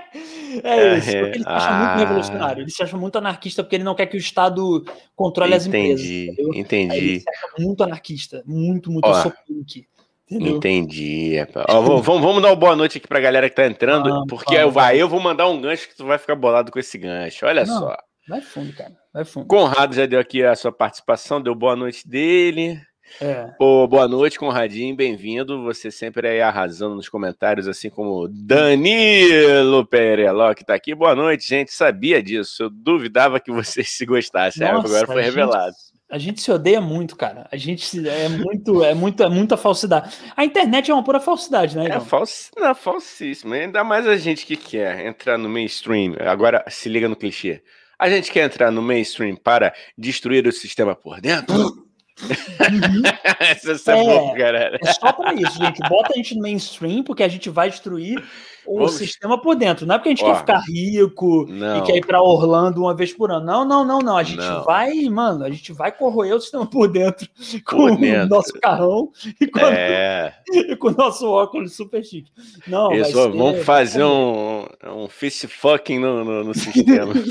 É 0.63 0.97
isso, 0.97 1.11
porque 1.11 1.37
ele 1.37 1.43
se 1.43 1.49
acha 1.49 1.71
muito 1.71 1.99
revolucionário, 1.99 2.61
ele 2.61 2.69
se 2.69 2.83
acha 2.83 2.97
muito 2.97 3.17
anarquista 3.17 3.63
porque 3.63 3.77
ele 3.77 3.85
não 3.85 3.95
quer 3.95 4.05
que 4.05 4.17
o 4.17 4.19
Estado 4.19 4.83
controle 5.15 5.53
as 5.53 5.65
empresas. 5.65 6.05
Entendi, 6.05 6.59
entendi. 6.59 6.97
Ele 6.97 7.19
se 7.21 7.29
acha 7.29 7.47
muito 7.57 7.83
anarquista, 7.83 8.43
muito, 8.45 8.91
muito, 8.91 9.07
eu 9.07 9.11
Ó, 9.11 9.21
sou 9.21 9.31
punk. 9.47 9.87
Entendeu? 10.29 10.57
Entendi. 10.57 11.35
Ó, 11.69 11.81
vamos, 11.81 12.05
vamos 12.05 12.41
dar 12.41 12.49
uma 12.49 12.55
boa 12.55 12.75
noite 12.75 12.97
aqui 12.97 13.07
pra 13.07 13.21
galera 13.21 13.49
que 13.49 13.55
tá 13.55 13.65
entrando, 13.65 14.09
Vamos, 14.09 14.25
porque 14.27 14.55
eu, 14.55 14.69
vai, 14.69 15.01
eu 15.01 15.07
vou 15.07 15.21
mandar 15.21 15.47
um 15.47 15.59
gancho 15.61 15.87
que 15.87 15.95
tu 15.95 16.05
vai 16.05 16.17
ficar 16.17 16.35
bolado 16.35 16.69
com 16.69 16.79
esse 16.79 16.97
gancho. 16.97 17.45
Olha 17.45 17.63
Não. 17.63 17.79
só. 17.79 17.97
Vai 18.27 18.41
fundo, 18.41 18.71
cara, 18.73 18.91
vai 19.13 19.25
fundo. 19.25 19.47
Conrado 19.47 19.95
já 19.95 20.05
deu 20.05 20.19
aqui 20.19 20.43
a 20.43 20.55
sua 20.55 20.71
participação, 20.71 21.41
deu 21.41 21.55
boa 21.55 21.75
noite 21.75 22.07
dele. 22.07 22.79
É. 23.19 23.47
Pô, 23.57 23.85
boa 23.87 24.07
noite, 24.07 24.39
Conradinho, 24.39 24.95
bem-vindo. 24.95 25.63
Você 25.63 25.91
sempre 25.91 26.27
aí 26.29 26.41
arrasando 26.41 26.95
nos 26.95 27.09
comentários, 27.09 27.67
assim 27.67 27.89
como 27.89 28.27
Danilo 28.29 29.85
Pereló, 29.85 30.53
que 30.53 30.63
tá 30.63 30.73
aqui. 30.75 30.95
Boa 30.95 31.13
noite, 31.13 31.45
gente. 31.45 31.73
Sabia 31.73 32.23
disso. 32.23 32.63
Eu 32.63 32.69
duvidava 32.69 33.39
que 33.39 33.51
vocês 33.51 33.89
se 33.89 34.05
gostassem. 34.05 34.65
Nossa, 34.65 34.87
Agora 34.87 35.05
foi 35.07 35.15
a 35.21 35.23
gente- 35.25 35.35
revelado. 35.35 35.75
A 36.09 36.17
gente 36.17 36.41
se 36.41 36.51
odeia 36.51 36.81
muito, 36.81 37.15
cara. 37.15 37.47
A 37.51 37.55
gente 37.57 37.85
se- 37.85 38.07
é 38.07 38.27
muito, 38.29 38.83
é 38.83 38.93
muito, 38.93 39.23
é 39.23 39.29
muita 39.29 39.55
falsidade. 39.57 40.13
A 40.35 40.43
internet 40.45 40.91
é 40.91 40.93
uma 40.93 41.03
pura 41.03 41.21
falsidade, 41.21 41.75
né, 41.77 41.83
É 41.85 41.87
Igão? 41.87 42.01
falso, 42.01 42.49
não, 42.57 42.75
falsíssimo. 42.75 43.53
Ainda 43.53 43.81
mais 43.83 44.05
a 44.07 44.15
gente 44.17 44.45
que 44.45 44.55
quer 44.57 45.05
entrar 45.05 45.37
no 45.37 45.47
mainstream. 45.49 46.15
Agora 46.19 46.63
se 46.69 46.87
liga 46.89 47.07
no 47.09 47.15
clichê. 47.15 47.61
A 48.01 48.10
gente 48.10 48.31
quer 48.31 48.46
entrar 48.46 48.72
no 48.72 48.81
mainstream 48.81 49.36
para 49.36 49.72
destruir 49.96 50.48
o 50.48 50.51
sistema 50.51 50.96
por 50.96 51.22
dentro. 51.22 51.88
Essa 53.39 53.91
é, 53.93 54.05
É. 54.05 54.36
galera. 54.36 54.79
É 54.84 54.93
só 54.93 55.13
pra 55.13 55.36
isso, 55.36 55.55
gente. 55.58 55.79
Bota 55.88 56.12
a 56.13 56.17
gente 56.17 56.34
no 56.34 56.41
mainstream, 56.41 57.03
porque 57.03 57.22
a 57.22 57.27
gente 57.27 57.48
vai 57.48 57.70
destruir 57.70 58.24
o 58.65 58.75
Vamos- 58.77 58.93
sistema 58.93 59.41
por 59.41 59.55
dentro. 59.55 59.85
Não 59.85 59.95
é 59.95 59.97
porque 59.97 60.09
a 60.09 60.11
gente 60.11 60.23
Ó. 60.23 60.31
quer 60.31 60.37
ficar 60.39 60.59
rico 60.59 61.45
Não. 61.49 61.77
e 61.77 61.81
quer 61.83 61.95
ir 61.97 62.05
pra 62.05 62.21
Orlando 62.21 62.81
uma 62.81 62.93
vez 62.95 63.11
por 63.13 63.31
ano. 63.31 63.45
Não, 63.45 63.65
não, 63.65 63.83
não, 63.85 63.99
não. 63.99 64.17
A 64.17 64.23
gente 64.23 64.37
Não. 64.39 64.63
vai, 64.63 64.93
mano, 65.09 65.43
a 65.43 65.49
gente 65.49 65.73
vai 65.73 65.91
corroer 65.91 66.35
o 66.35 66.39
sistema 66.39 66.65
por 66.65 66.87
dentro 66.87 67.27
com 67.65 67.75
Por 67.77 67.91
o 67.91 67.97
dentro. 67.97 68.29
nosso 68.29 68.53
carrão 68.61 69.09
e 69.39 69.47
com, 69.47 69.59
É, 69.59 70.33
e 70.53 70.75
com 70.75 70.89
o 70.89 70.91
nosso 70.91 71.27
óculos 71.29 71.75
super 71.75 72.03
chique. 72.03 72.31
Não, 72.67 72.91
isso, 72.93 73.11
ser- 73.13 73.29
vamos 73.31 73.63
fazer 73.63 74.03
um, 74.03 74.65
um 74.87 75.07
fist 75.07 75.47
fucking 75.47 75.99
no, 75.99 76.23
no, 76.23 76.43
no 76.43 76.53
sistema. 76.53 77.13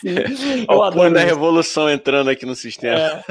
Sim. 0.00 0.64
Olha 0.68 0.88
o 0.88 0.92
plano 0.92 1.14
da 1.14 1.20
revolução 1.24 1.90
entrando 1.90 2.30
aqui 2.30 2.46
no 2.46 2.54
sistema. 2.54 2.98
É, 2.98 3.22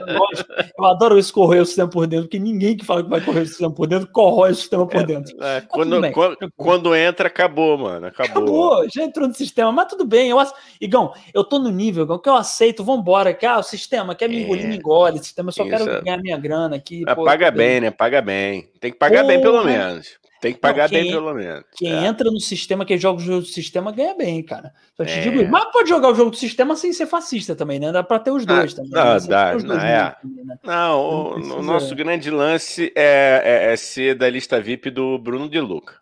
é, 0.00 0.72
eu 0.78 0.84
adoro 0.84 1.18
isso 1.18 1.32
corroer 1.32 1.62
o 1.62 1.66
sistema 1.66 1.88
por 1.88 2.06
dentro, 2.06 2.26
porque 2.26 2.38
ninguém 2.38 2.76
que 2.76 2.84
fala 2.84 3.02
que 3.02 3.08
vai 3.08 3.20
correr 3.20 3.40
o 3.42 3.46
sistema 3.46 3.70
por 3.72 3.86
dentro 3.86 4.08
corrói 4.08 4.50
o 4.52 4.54
sistema 4.54 4.86
por 4.86 5.04
dentro. 5.04 5.29
É, 5.38 5.60
tudo 5.60 5.70
quando, 5.70 6.12
quando, 6.12 6.52
quando 6.56 6.96
entra, 6.96 7.28
acabou, 7.28 7.76
mano. 7.76 8.06
Acabou. 8.06 8.30
Acabou, 8.30 8.88
já 8.92 9.02
entrou 9.02 9.28
no 9.28 9.34
sistema, 9.34 9.70
mas 9.70 9.86
tudo 9.88 10.04
bem. 10.04 10.30
Eu, 10.30 10.38
Igão, 10.80 11.12
eu 11.34 11.44
tô 11.44 11.58
no 11.58 11.70
nível 11.70 12.04
Igão, 12.04 12.18
que 12.18 12.28
eu 12.28 12.34
aceito, 12.34 12.84
vambora. 12.84 13.34
Que, 13.34 13.46
ah, 13.46 13.58
o 13.58 13.62
sistema 13.62 14.14
quer 14.14 14.28
me 14.28 14.38
É. 14.38 14.40
engolir, 14.42 14.68
me 14.68 14.76
engole. 14.76 15.18
O 15.18 15.22
sistema 15.22 15.48
eu 15.48 15.52
só 15.52 15.64
Isso. 15.64 15.70
quero 15.70 16.02
ganhar 16.02 16.18
minha 16.18 16.38
grana 16.38 16.76
aqui. 16.76 17.02
Mas 17.04 17.14
pô, 17.14 17.24
paga 17.24 17.50
bem. 17.50 17.66
bem, 17.68 17.80
né? 17.82 17.90
Paga 17.90 18.22
bem. 18.22 18.70
Tem 18.80 18.90
que 18.92 18.98
pagar 18.98 19.24
bem, 19.24 19.40
pelo 19.40 19.64
menos. 19.64 20.19
Tem 20.40 20.54
que 20.54 20.58
pagar 20.58 20.88
quem- 20.88 21.02
bem, 21.02 21.10
pelo 21.12 21.34
menos. 21.34 21.64
Quem 21.76 21.92
É. 21.92 22.06
entra 22.06 22.30
no 22.30 22.40
sistema, 22.40 22.84
quem 22.86 22.96
joga 22.96 23.20
o 23.20 23.22
jogo 23.24 23.40
do 23.42 23.46
sistema, 23.46 23.92
ganha 23.92 24.14
bem, 24.16 24.42
cara. 24.42 24.72
Só 24.96 25.04
te 25.04 25.12
É. 25.12 25.20
digo 25.20 25.42
isso. 25.42 25.50
Mas 25.50 25.70
pode 25.70 25.88
jogar 25.88 26.08
o 26.10 26.14
jogo 26.14 26.30
do 26.30 26.36
sistema 26.36 26.74
sem 26.76 26.92
ser 26.92 27.06
fascista 27.06 27.54
também, 27.54 27.78
né? 27.78 27.92
Dá 27.92 28.02
pra 28.02 28.18
ter 28.18 28.30
os 28.30 28.46
dois 28.46 28.72
Ah, 28.72 28.76
também. 28.76 28.90
dá, 28.90 29.04
né? 29.20 29.26
Dá, 29.28 29.46
tem 29.48 29.56
os 29.56 29.64
dois 29.64 29.78
não, 29.78 29.86
é. 29.86 30.16
também, 30.22 30.44
né? 30.46 30.58
Não, 30.64 31.00
o, 31.00 31.22
Não 31.24 31.32
precisa- 31.34 31.54
o 31.56 31.62
nosso 31.62 31.94
grande 31.94 32.30
lance 32.30 32.92
é, 32.96 33.42
é- 33.68 33.72
é 33.72 33.76
ser 33.76 34.14
da 34.14 34.30
lista 34.30 34.60
VIP 34.60 34.90
do 34.90 35.18
Bruno 35.18 35.48
de 35.48 35.60
Luca. 35.60 35.98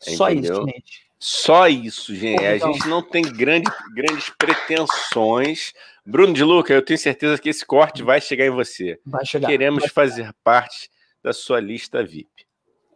Só 0.00 0.30
Entendeu? 0.30 0.52
isso, 0.54 0.64
gente. 0.66 1.08
Só 1.20 1.68
isso, 1.68 2.14
gente. 2.14 2.46
A 2.46 2.56
então. 2.56 2.72
gente 2.72 2.88
não 2.88 3.02
tem 3.02 3.22
grande, 3.22 3.68
grandes 3.94 4.30
pretensões. 4.38 5.72
Bruno 6.06 6.32
de 6.32 6.42
Luca, 6.44 6.72
eu 6.72 6.80
tenho 6.80 6.98
certeza 6.98 7.38
que 7.40 7.48
esse 7.48 7.66
corte 7.66 8.02
vai 8.02 8.20
chegar 8.20 8.46
em 8.46 8.50
você. 8.50 8.98
Vai 9.04 9.26
chegar. 9.26 9.48
Queremos 9.48 9.80
Vai- 9.82 9.90
fazer 9.90 10.32
parte 10.42 10.88
da 11.22 11.32
sua 11.32 11.60
lista 11.60 12.02
VIP. 12.02 12.37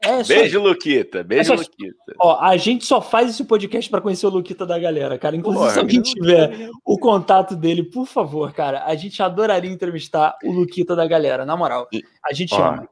É 0.04 0.22
Beijo, 0.24 0.60
Luquita. 0.60 1.22
Beijo, 1.22 1.52
É 1.52 1.56
só- 1.56 1.62
Luquita. 1.62 2.14
Ó, 2.20 2.38
a 2.40 2.56
gente 2.56 2.84
só 2.84 3.00
faz 3.00 3.30
esse 3.30 3.44
podcast 3.44 3.88
pra 3.88 4.00
conhecer 4.00 4.26
o 4.26 4.30
Luquita 4.30 4.66
da 4.66 4.78
galera, 4.78 5.16
cara. 5.18 5.36
Inclusive, 5.36 5.62
Porra, 5.62 5.72
se 5.74 5.78
alguém 5.78 6.02
tiver 6.02 6.68
o 6.84 6.98
contato 6.98 7.54
dele, 7.54 7.84
por 7.84 8.06
favor, 8.06 8.52
cara, 8.52 8.84
a 8.84 8.94
gente 8.96 9.22
adoraria 9.22 9.70
entrevistar 9.70 10.36
o 10.44 10.50
Luquita 10.50 10.96
da 10.96 11.06
galera, 11.06 11.46
na 11.46 11.56
moral. 11.56 11.88
A 12.28 12.32
gente 12.34 12.52
Ó, 12.54 12.58
ama. 12.64 12.88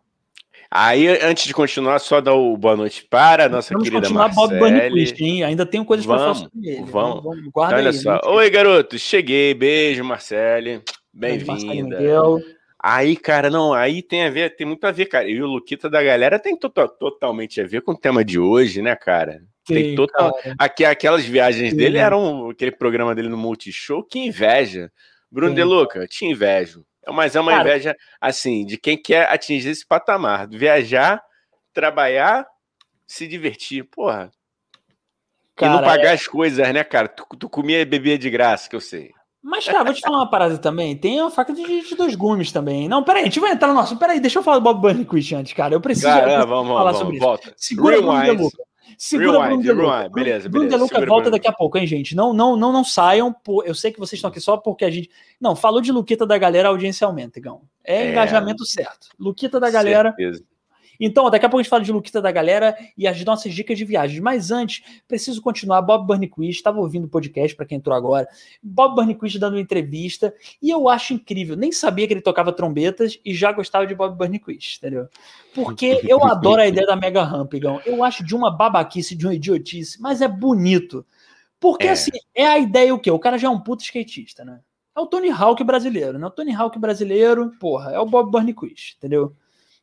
Aí, 0.72 1.08
antes 1.08 1.46
de 1.48 1.52
continuar, 1.52 1.98
só 1.98 2.20
dar 2.20 2.34
o 2.34 2.56
boa 2.56 2.76
noite 2.76 3.04
para 3.10 3.46
a 3.46 3.48
nossa 3.48 3.74
Vamos 3.74 3.88
querida 3.88 4.02
continuar 4.02 4.28
Bob. 4.32 4.56
Burnquist, 4.56 5.20
hein? 5.20 5.42
Ainda 5.42 5.66
tenho 5.66 5.84
coisas 5.84 6.06
pra 6.06 6.14
falar 6.16 6.26
Vamos, 6.34 6.42
sobre 6.52 6.68
ele. 6.68 6.84
vamos. 6.84 7.50
Guarda 7.52 7.74
Olha 7.76 7.90
aí. 7.90 7.92
só. 7.96 8.12
né? 8.12 8.20
Oi, 8.24 8.50
garoto. 8.50 8.96
Cheguei. 8.96 9.52
Beijo, 9.52 10.04
Marcele. 10.04 10.80
Bem-vinda. 11.12 11.98
Aí, 12.82 13.14
cara, 13.14 13.50
não, 13.50 13.74
aí 13.74 14.02
tem 14.02 14.24
a 14.24 14.30
ver, 14.30 14.56
tem 14.56 14.66
muito 14.66 14.82
a 14.86 14.90
ver, 14.90 15.04
cara. 15.06 15.28
E 15.28 15.40
o 15.42 15.46
Luquita 15.46 15.90
da 15.90 16.02
galera 16.02 16.38
tem 16.38 16.56
to- 16.56 16.70
totalmente 16.70 17.60
a 17.60 17.66
ver 17.66 17.82
com 17.82 17.92
o 17.92 17.96
tema 17.98 18.24
de 18.24 18.38
hoje, 18.38 18.80
né, 18.80 18.96
cara? 18.96 19.42
Tem 19.66 19.82
Tem, 19.82 19.94
total- 19.94 20.32
cara. 20.34 20.54
Aqui, 20.58 20.84
aquelas 20.86 21.24
viagens 21.24 21.70
Sim. 21.72 21.76
dele 21.76 21.98
eram 21.98 22.48
aquele 22.48 22.70
programa 22.72 23.14
dele 23.14 23.28
no 23.28 23.36
Multishow, 23.36 24.02
que 24.02 24.18
inveja. 24.18 24.90
Bruno 25.30 25.50
Sim. 25.50 25.56
De 25.56 25.62
Luca, 25.62 26.06
te 26.06 26.24
invejo. 26.24 26.84
É, 27.06 27.12
Mas 27.12 27.36
é 27.36 27.40
uma 27.40 27.52
Cara. 27.52 27.68
inveja, 27.68 27.96
assim, 28.18 28.64
de 28.64 28.78
quem 28.78 28.96
quer 28.96 29.28
atingir 29.30 29.68
esse 29.68 29.86
patamar. 29.86 30.48
Viajar, 30.48 31.22
trabalhar, 31.74 32.46
se 33.06 33.26
divertir. 33.28 33.84
Porra. 33.84 34.32
e 35.60 35.64
não 35.66 35.74
Cara, 35.74 35.86
pagar 35.86 36.12
as 36.14 36.26
coisas, 36.26 36.72
né, 36.72 36.82
cara? 36.82 37.06
Tu, 37.08 37.26
tu 37.38 37.48
comia 37.50 37.80
e 37.82 37.84
bebia 37.84 38.16
de 38.18 38.30
graça, 38.30 38.68
que 38.70 38.74
eu 38.74 38.80
sei. 38.80 39.12
Mas, 39.42 39.64
cara, 39.64 39.84
vou 39.84 39.94
te 39.94 40.00
falar 40.00 40.18
uma 40.18 40.28
parada 40.30 40.58
também. 40.58 40.96
Tem 40.96 41.18
a 41.20 41.30
faca 41.30 41.52
de, 41.52 41.62
de 41.88 41.94
dois 41.96 42.14
gumes 42.14 42.52
também. 42.52 42.88
Não, 42.88 43.02
peraí, 43.02 43.22
a 43.22 43.24
gente 43.24 43.40
vai 43.40 43.52
entrar 43.52 43.68
no 43.68 43.74
nosso. 43.74 43.96
Peraí, 43.96 44.20
deixa 44.20 44.38
eu 44.38 44.42
falar 44.42 44.58
do 44.58 44.62
Bob 44.62 44.80
Burnquist 44.80 45.34
antes, 45.34 45.52
cara. 45.54 45.74
Eu 45.74 45.80
preciso, 45.80 46.08
eu 46.08 46.12
Cara, 46.12 46.24
preciso 46.24 46.46
vamos, 46.48 46.68
falar 46.72 46.92
vamos, 46.92 46.98
sobre 46.98 47.18
vamos, 47.18 47.38
isso. 47.40 47.46
volta. 47.46 47.54
Segura 47.56 47.96
Bruno 47.96 48.18
Rewind. 48.18 48.40
Luca. 48.42 48.62
Segura 48.98 49.32
Rewind, 49.32 49.48
Bruno 49.48 49.62
De 49.62 49.72
Luca. 49.72 49.96
rewind. 49.96 50.12
Beleza, 50.12 50.48
Bruno 50.48 50.64
beleza. 50.66 50.82
Luca 50.82 50.94
Segura 50.94 51.08
volta 51.08 51.22
Bruno. 51.24 51.36
daqui 51.36 51.48
a 51.48 51.52
pouco, 51.52 51.78
hein, 51.78 51.86
gente? 51.86 52.14
Não, 52.14 52.32
não, 52.34 52.54
não, 52.56 52.70
não 52.72 52.84
saiam. 52.84 53.32
Por... 53.32 53.66
Eu 53.66 53.74
sei 53.74 53.90
que 53.90 53.98
vocês 53.98 54.18
estão 54.18 54.28
aqui 54.30 54.40
só 54.40 54.58
porque 54.58 54.84
a 54.84 54.90
gente. 54.90 55.08
Não, 55.40 55.56
falou 55.56 55.80
de 55.80 55.90
Luquita 55.90 56.26
da 56.26 56.36
galera, 56.36 56.68
a 56.68 56.72
audiência 56.72 57.06
aumenta, 57.06 57.38
Igão. 57.38 57.62
É, 57.82 58.02
É. 58.04 58.10
engajamento 58.10 58.66
certo. 58.66 59.08
Luquita 59.18 59.58
da 59.58 59.70
galera. 59.70 60.14
Certeza. 60.16 60.44
Então, 61.00 61.30
daqui 61.30 61.46
a 61.46 61.48
pouco 61.48 61.60
a 61.60 61.62
gente 61.62 61.70
fala 61.70 61.82
de 61.82 61.90
Luquita 61.90 62.20
da 62.20 62.30
galera 62.30 62.76
e 62.96 63.06
as 63.06 63.24
nossas 63.24 63.54
dicas 63.54 63.78
de 63.78 63.84
viagens. 63.86 64.20
Mas 64.20 64.50
antes, 64.50 64.82
preciso 65.08 65.40
continuar. 65.40 65.80
Bob 65.80 66.06
Burnquist, 66.06 66.58
estava 66.58 66.78
ouvindo 66.78 67.06
o 67.06 67.08
podcast 67.08 67.56
para 67.56 67.64
quem 67.64 67.78
entrou 67.78 67.96
agora. 67.96 68.28
Bob 68.62 68.94
Burnquist 68.94 69.38
dando 69.38 69.54
uma 69.54 69.60
entrevista 69.60 70.34
e 70.60 70.68
eu 70.68 70.88
acho 70.88 71.14
incrível. 71.14 71.56
Nem 71.56 71.72
sabia 71.72 72.06
que 72.06 72.12
ele 72.12 72.20
tocava 72.20 72.52
trombetas 72.52 73.18
e 73.24 73.34
já 73.34 73.50
gostava 73.50 73.86
de 73.86 73.94
Bob 73.94 74.16
Burnquist, 74.16 74.76
entendeu? 74.76 75.08
Porque 75.54 76.00
eu 76.06 76.22
adoro 76.24 76.60
a 76.60 76.66
ideia 76.66 76.86
da 76.86 76.96
Mega 76.96 77.24
Ramp, 77.24 77.54
Igão. 77.54 77.80
Eu 77.86 78.04
acho 78.04 78.22
de 78.22 78.36
uma 78.36 78.50
babaquice, 78.50 79.16
de 79.16 79.26
uma 79.26 79.34
idiotice, 79.34 80.00
mas 80.00 80.20
é 80.20 80.28
bonito. 80.28 81.04
Porque, 81.58 81.86
É. 81.86 81.90
assim, 81.90 82.10
é 82.34 82.46
a 82.46 82.58
ideia 82.58 82.94
o 82.94 82.98
quê? 82.98 83.10
O 83.10 83.18
cara 83.18 83.38
já 83.38 83.48
é 83.48 83.50
um 83.50 83.60
puto 83.60 83.82
skatista, 83.82 84.44
né? 84.44 84.60
É 84.96 85.00
o 85.00 85.06
Tony 85.06 85.30
Hawk 85.30 85.62
brasileiro, 85.62 86.18
né? 86.18 86.26
O 86.26 86.30
Tony 86.30 86.54
Hawk 86.54 86.78
brasileiro, 86.78 87.52
porra, 87.60 87.92
é 87.92 87.98
o 87.98 88.06
Bob 88.06 88.30
Burnquist, 88.30 88.96
entendeu? 88.96 89.34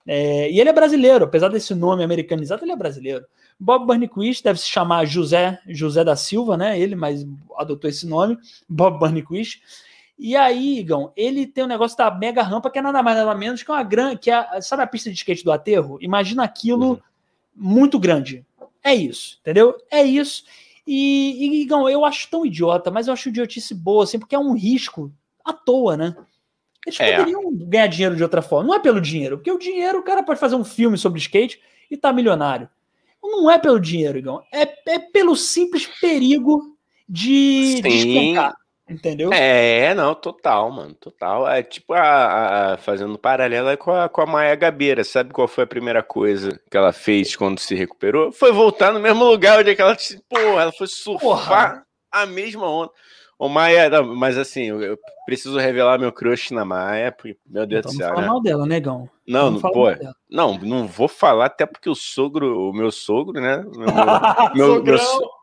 É, 0.07 0.49
e 0.49 0.59
ele 0.59 0.69
é 0.69 0.73
brasileiro, 0.73 1.25
apesar 1.25 1.49
desse 1.49 1.75
nome 1.75 2.03
americanizado, 2.03 2.63
ele 2.63 2.71
é 2.71 2.75
brasileiro. 2.75 3.25
Bob 3.59 3.85
Burnquist 3.85 4.41
deve 4.43 4.59
se 4.59 4.67
chamar 4.67 5.05
José 5.05 5.59
José 5.67 6.03
da 6.03 6.15
Silva, 6.15 6.55
né? 6.55 6.79
Ele, 6.79 6.95
mas 6.95 7.25
adotou 7.57 7.89
esse 7.89 8.07
nome, 8.07 8.37
Bob 8.69 8.99
Burnquist. 8.99 9.61
E 10.17 10.35
aí, 10.35 10.79
Igão, 10.79 11.11
ele 11.15 11.45
tem 11.45 11.63
um 11.63 11.67
negócio 11.67 11.97
da 11.97 12.09
mega 12.09 12.41
rampa 12.41 12.69
que 12.71 12.79
é 12.79 12.81
nada 12.81 13.03
mais 13.03 13.17
nada 13.17 13.35
menos 13.35 13.61
que 13.61 13.69
uma 13.71 13.83
grande, 13.83 14.17
que 14.19 14.31
é, 14.31 14.35
a- 14.35 14.61
sabe 14.61 14.81
a 14.83 14.87
pista 14.87 15.09
de 15.11 15.15
skate 15.17 15.43
do 15.43 15.51
aterro? 15.51 15.97
Imagina 16.01 16.43
aquilo 16.43 16.91
Uhum. 16.91 16.99
muito 17.55 17.99
grande. 17.99 18.45
É 18.83 18.95
isso, 18.95 19.37
entendeu? 19.41 19.75
É 19.91 20.03
isso. 20.03 20.43
E, 20.87 21.35
e, 21.57 21.61
Igão, 21.61 21.89
eu 21.89 22.05
acho 22.05 22.29
tão 22.31 22.45
idiota, 22.45 22.89
mas 22.89 23.07
eu 23.07 23.13
acho 23.13 23.27
idiotice 23.29 23.75
boa, 23.75 24.05
assim, 24.05 24.17
porque 24.17 24.35
é 24.35 24.39
um 24.39 24.53
risco 24.53 25.11
à 25.43 25.51
toa, 25.51 25.97
né? 25.97 26.15
Eles 26.87 26.99
É. 26.99 27.17
poderiam 27.17 27.41
ganhar 27.53 27.87
dinheiro 27.87 28.15
de 28.15 28.23
outra 28.23 28.41
forma. 28.41 28.67
Não 28.67 28.73
é 28.75 28.79
pelo 28.79 29.01
dinheiro, 29.01 29.37
porque 29.37 29.51
o 29.51 29.59
dinheiro, 29.59 29.99
o 29.99 30.03
cara 30.03 30.23
pode 30.23 30.39
fazer 30.39 30.55
um 30.55 30.63
filme 30.63 30.97
sobre 30.97 31.19
skate 31.19 31.59
e 31.91 31.97
tá 31.97 32.11
milionário. 32.13 32.69
Não 33.21 33.51
é 33.51 33.59
pelo 33.59 33.79
dinheiro, 33.79 34.17
Igão. 34.17 34.41
É, 34.53 34.61
é 34.93 34.99
pelo 34.99 35.35
simples 35.35 35.85
perigo 35.99 36.77
de 37.09 37.73
Sim. 37.77 37.81
despencar, 37.81 38.53
entendeu? 38.89 39.33
É, 39.33 39.93
não, 39.93 40.15
total, 40.15 40.71
mano, 40.71 40.93
total. 40.93 41.47
É 41.49 41.61
tipo 41.61 41.93
a, 41.93 42.73
a- 42.73 42.77
fazendo 42.77 43.17
paralelo 43.17 43.75
com 43.77 43.91
a, 43.91 44.07
com 44.07 44.21
a 44.21 44.25
Maia 44.25 44.55
Gabeira. 44.55 45.03
Sabe 45.03 45.33
qual 45.33 45.47
foi 45.47 45.65
a 45.65 45.67
primeira 45.67 46.01
coisa 46.01 46.57
que 46.71 46.77
ela 46.77 46.93
fez 46.93 47.35
quando 47.35 47.59
se 47.59 47.75
recuperou? 47.75 48.31
Foi 48.31 48.51
voltar 48.53 48.93
no 48.93 48.99
mesmo 48.99 49.25
lugar 49.25 49.59
onde 49.59 49.71
é 49.71 49.75
ela. 49.77 49.97
Porra, 50.29 50.61
ela 50.61 50.71
foi 50.71 50.87
surfar 50.87 51.19
Porra. 51.19 51.85
a 52.11 52.25
mesma 52.25 52.69
onda. 52.69 52.91
O 53.39 53.47
Maia, 53.47 53.87
não, 53.89 54.15
mas 54.15 54.37
assim, 54.37 54.65
eu, 54.65 54.97
preciso 55.25 55.59
revelar 55.59 55.99
meu 55.99 56.11
crush 56.11 56.51
na 56.51 56.65
Maia, 56.65 57.11
porque, 57.11 57.37
meu 57.45 57.67
Deus 57.67 57.81
então, 57.81 57.91
do 57.91 57.97
céu. 57.97 58.07
Não 58.07 58.15
fala 58.15 58.21
né? 58.21 58.27
mal 58.27 58.41
dela, 58.41 58.65
negão. 58.65 59.09
Não, 59.27 59.51
não, 59.51 59.61
pô, 59.61 59.87
não, 60.29 60.57
não 60.57 60.87
vou 60.87 61.07
falar, 61.07 61.45
até 61.45 61.65
porque 61.65 61.89
o 61.89 61.93
sogro, 61.93 62.69
o 62.69 62.73
meu 62.73 62.91
sogro, 62.91 63.39
né? 63.39 63.63
Meu, 64.55 64.81
meu, 64.81 64.83
meu, 64.83 64.99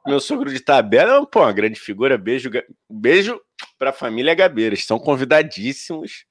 meu, 0.07 0.21
sogro 0.21 0.51
de 0.51 0.59
tabela, 0.59 1.25
pô, 1.27 1.41
uma 1.41 1.53
grande 1.53 1.79
figura. 1.79 2.19
Beijo, 2.19 2.51
beijo 2.91 3.41
pra 3.79 3.93
família 3.93 4.35
Gabeira. 4.35 4.75
Estão 4.75 4.99
convidadíssimos 4.99 6.25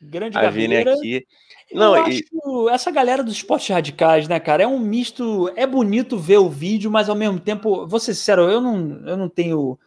grande 0.00 0.38
a 0.38 0.50
virem 0.50 0.78
aqui. 0.78 1.26
Não, 1.72 1.96
eu 1.96 2.08
e... 2.08 2.24
acho 2.44 2.68
essa 2.70 2.90
galera 2.90 3.22
dos 3.22 3.34
esportes 3.34 3.68
radicais, 3.68 4.28
né, 4.28 4.38
cara? 4.40 4.62
É 4.62 4.66
um 4.66 4.78
misto. 4.78 5.52
É 5.56 5.66
bonito 5.66 6.16
ver 6.16 6.38
o 6.38 6.48
vídeo, 6.48 6.90
mas 6.90 7.08
ao 7.08 7.16
mesmo 7.16 7.38
tempo, 7.38 7.86
vou 7.86 8.00
ser 8.00 8.14
sincero, 8.14 8.42
eu 8.42 8.60
não, 8.60 9.06
eu 9.06 9.16
não 9.16 9.28
tenho. 9.28 9.78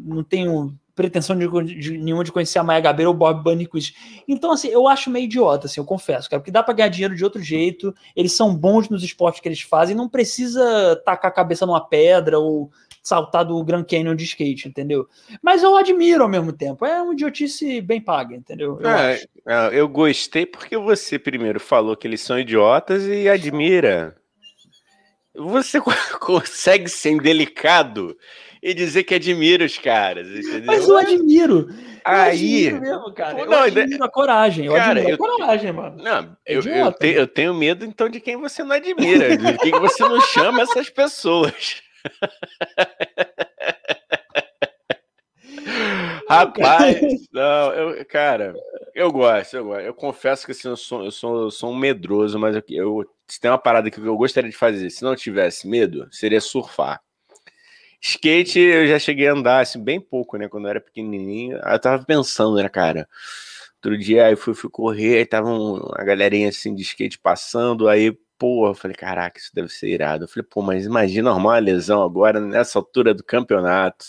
Não 0.00 0.22
tenho 0.22 0.76
pretensão 0.98 1.38
de, 1.38 1.74
de, 1.76 1.96
nenhuma 1.96 2.24
de 2.24 2.32
conhecer 2.32 2.58
a 2.58 2.64
Maia 2.64 2.80
Gabeira 2.80 3.08
ou 3.08 3.14
o 3.14 3.18
Bob 3.18 3.44
Bunny 3.44 3.66
com 3.66 3.78
isso. 3.78 3.92
Então, 4.26 4.50
assim, 4.50 4.66
eu 4.66 4.88
acho 4.88 5.08
meio 5.08 5.26
idiota, 5.26 5.66
assim, 5.66 5.80
eu 5.80 5.84
confesso, 5.84 6.28
cara, 6.28 6.40
porque 6.40 6.50
dá 6.50 6.60
para 6.60 6.74
ganhar 6.74 6.88
dinheiro 6.88 7.14
de 7.14 7.22
outro 7.22 7.40
jeito, 7.40 7.94
eles 8.16 8.32
são 8.32 8.52
bons 8.52 8.88
nos 8.88 9.04
esportes 9.04 9.40
que 9.40 9.46
eles 9.46 9.60
fazem, 9.60 9.94
não 9.94 10.08
precisa 10.08 11.00
tacar 11.04 11.30
a 11.30 11.34
cabeça 11.34 11.64
numa 11.64 11.80
pedra 11.80 12.40
ou 12.40 12.68
saltar 13.00 13.44
do 13.44 13.62
Grand 13.62 13.84
Canyon 13.84 14.16
de 14.16 14.24
skate, 14.24 14.68
entendeu? 14.68 15.08
Mas 15.40 15.62
eu 15.62 15.76
admiro 15.76 16.24
ao 16.24 16.28
mesmo 16.28 16.52
tempo. 16.52 16.84
É 16.84 17.00
uma 17.00 17.12
idiotice 17.12 17.80
bem 17.80 18.00
paga, 18.00 18.34
entendeu? 18.34 18.78
Eu, 18.80 18.90
é, 18.90 19.22
é 19.46 19.70
eu 19.72 19.88
gostei 19.88 20.44
porque 20.44 20.76
você 20.76 21.16
primeiro 21.16 21.60
falou 21.60 21.96
que 21.96 22.08
eles 22.08 22.20
são 22.20 22.38
idiotas 22.38 23.04
e 23.06 23.28
admira. 23.28 24.16
Você 25.34 25.80
consegue 26.20 26.88
ser 26.88 27.20
delicado 27.20 28.16
e 28.68 28.74
dizer 28.74 29.04
que 29.04 29.14
admira 29.14 29.64
os 29.64 29.78
caras, 29.78 30.28
entendeu? 30.28 30.66
Mas 30.66 30.86
eu 30.86 30.98
admiro. 30.98 31.68
Aí. 32.04 32.66
Eu 32.66 32.76
admiro 32.76 32.80
mesmo, 32.80 33.14
cara. 33.14 33.40
Eu 33.40 33.46
não, 33.46 33.62
admiro 33.62 34.04
a 34.04 34.10
coragem. 34.10 34.66
Eu 34.66 34.74
cara, 34.74 35.00
admiro 35.00 35.14
a 35.14 35.18
coragem, 35.18 35.72
mano. 35.72 36.02
Não, 36.02 36.36
é 36.46 36.54
eu, 36.54 36.60
eu, 36.62 36.92
te, 36.92 37.06
eu, 37.08 37.26
tenho 37.26 37.54
medo, 37.54 37.86
então, 37.86 38.10
de 38.10 38.20
quem 38.20 38.36
você 38.36 38.62
não 38.62 38.76
admira, 38.76 39.36
de 39.38 39.58
quem 39.58 39.72
você 39.72 40.02
não 40.02 40.20
chama 40.20 40.60
essas 40.60 40.90
pessoas. 40.90 41.82
Rapaz, 46.28 47.00
não, 47.32 47.72
eu, 47.72 48.04
cara, 48.04 48.54
eu 48.94 49.10
gosto, 49.10 49.56
eu 49.56 49.64
gosto. 49.64 49.80
Eu 49.80 49.94
confesso 49.94 50.44
que 50.44 50.52
assim, 50.52 50.68
eu, 50.68 50.76
sou, 50.76 51.04
eu, 51.06 51.10
sou, 51.10 51.42
eu 51.44 51.50
sou 51.50 51.70
um 51.70 51.76
medroso, 51.76 52.38
mas 52.38 52.54
eu, 52.54 52.62
eu, 52.68 53.02
se 53.26 53.40
tem 53.40 53.50
uma 53.50 53.56
parada 53.56 53.90
que 53.90 53.98
eu 53.98 54.16
gostaria 54.16 54.50
de 54.50 54.56
fazer, 54.56 54.90
se 54.90 55.02
não 55.02 55.16
tivesse 55.16 55.66
medo, 55.66 56.06
seria 56.10 56.40
surfar. 56.42 57.00
Skate 58.00 58.60
eu 58.60 58.86
já 58.86 58.98
cheguei 58.98 59.28
a 59.28 59.32
andar 59.32 59.60
assim, 59.60 59.82
bem 59.82 60.00
pouco, 60.00 60.36
né? 60.36 60.48
Quando 60.48 60.64
eu 60.64 60.70
era 60.70 60.80
pequenininho. 60.80 61.58
Eu 61.58 61.80
tava 61.80 62.04
pensando, 62.04 62.56
né, 62.56 62.68
cara? 62.68 63.08
Outro 63.76 63.96
dia 63.98 64.26
aí 64.26 64.36
fui, 64.36 64.54
fui 64.54 64.70
correr, 64.70 65.18
aí 65.18 65.26
tava 65.26 65.48
uma 65.50 66.04
galerinha 66.04 66.48
assim 66.48 66.74
de 66.74 66.82
skate 66.82 67.18
passando, 67.18 67.88
aí, 67.88 68.12
porra, 68.36 68.70
eu 68.70 68.74
falei, 68.74 68.96
caraca, 68.96 69.38
isso 69.38 69.50
deve 69.54 69.68
ser 69.68 69.88
irado. 69.88 70.24
Eu 70.24 70.28
falei, 70.28 70.46
pô, 70.50 70.62
mas 70.62 70.84
imagina 70.84 71.30
arrumar 71.30 71.50
uma 71.54 71.58
lesão 71.60 72.02
agora 72.02 72.40
nessa 72.40 72.78
altura 72.78 73.14
do 73.14 73.22
campeonato. 73.24 74.04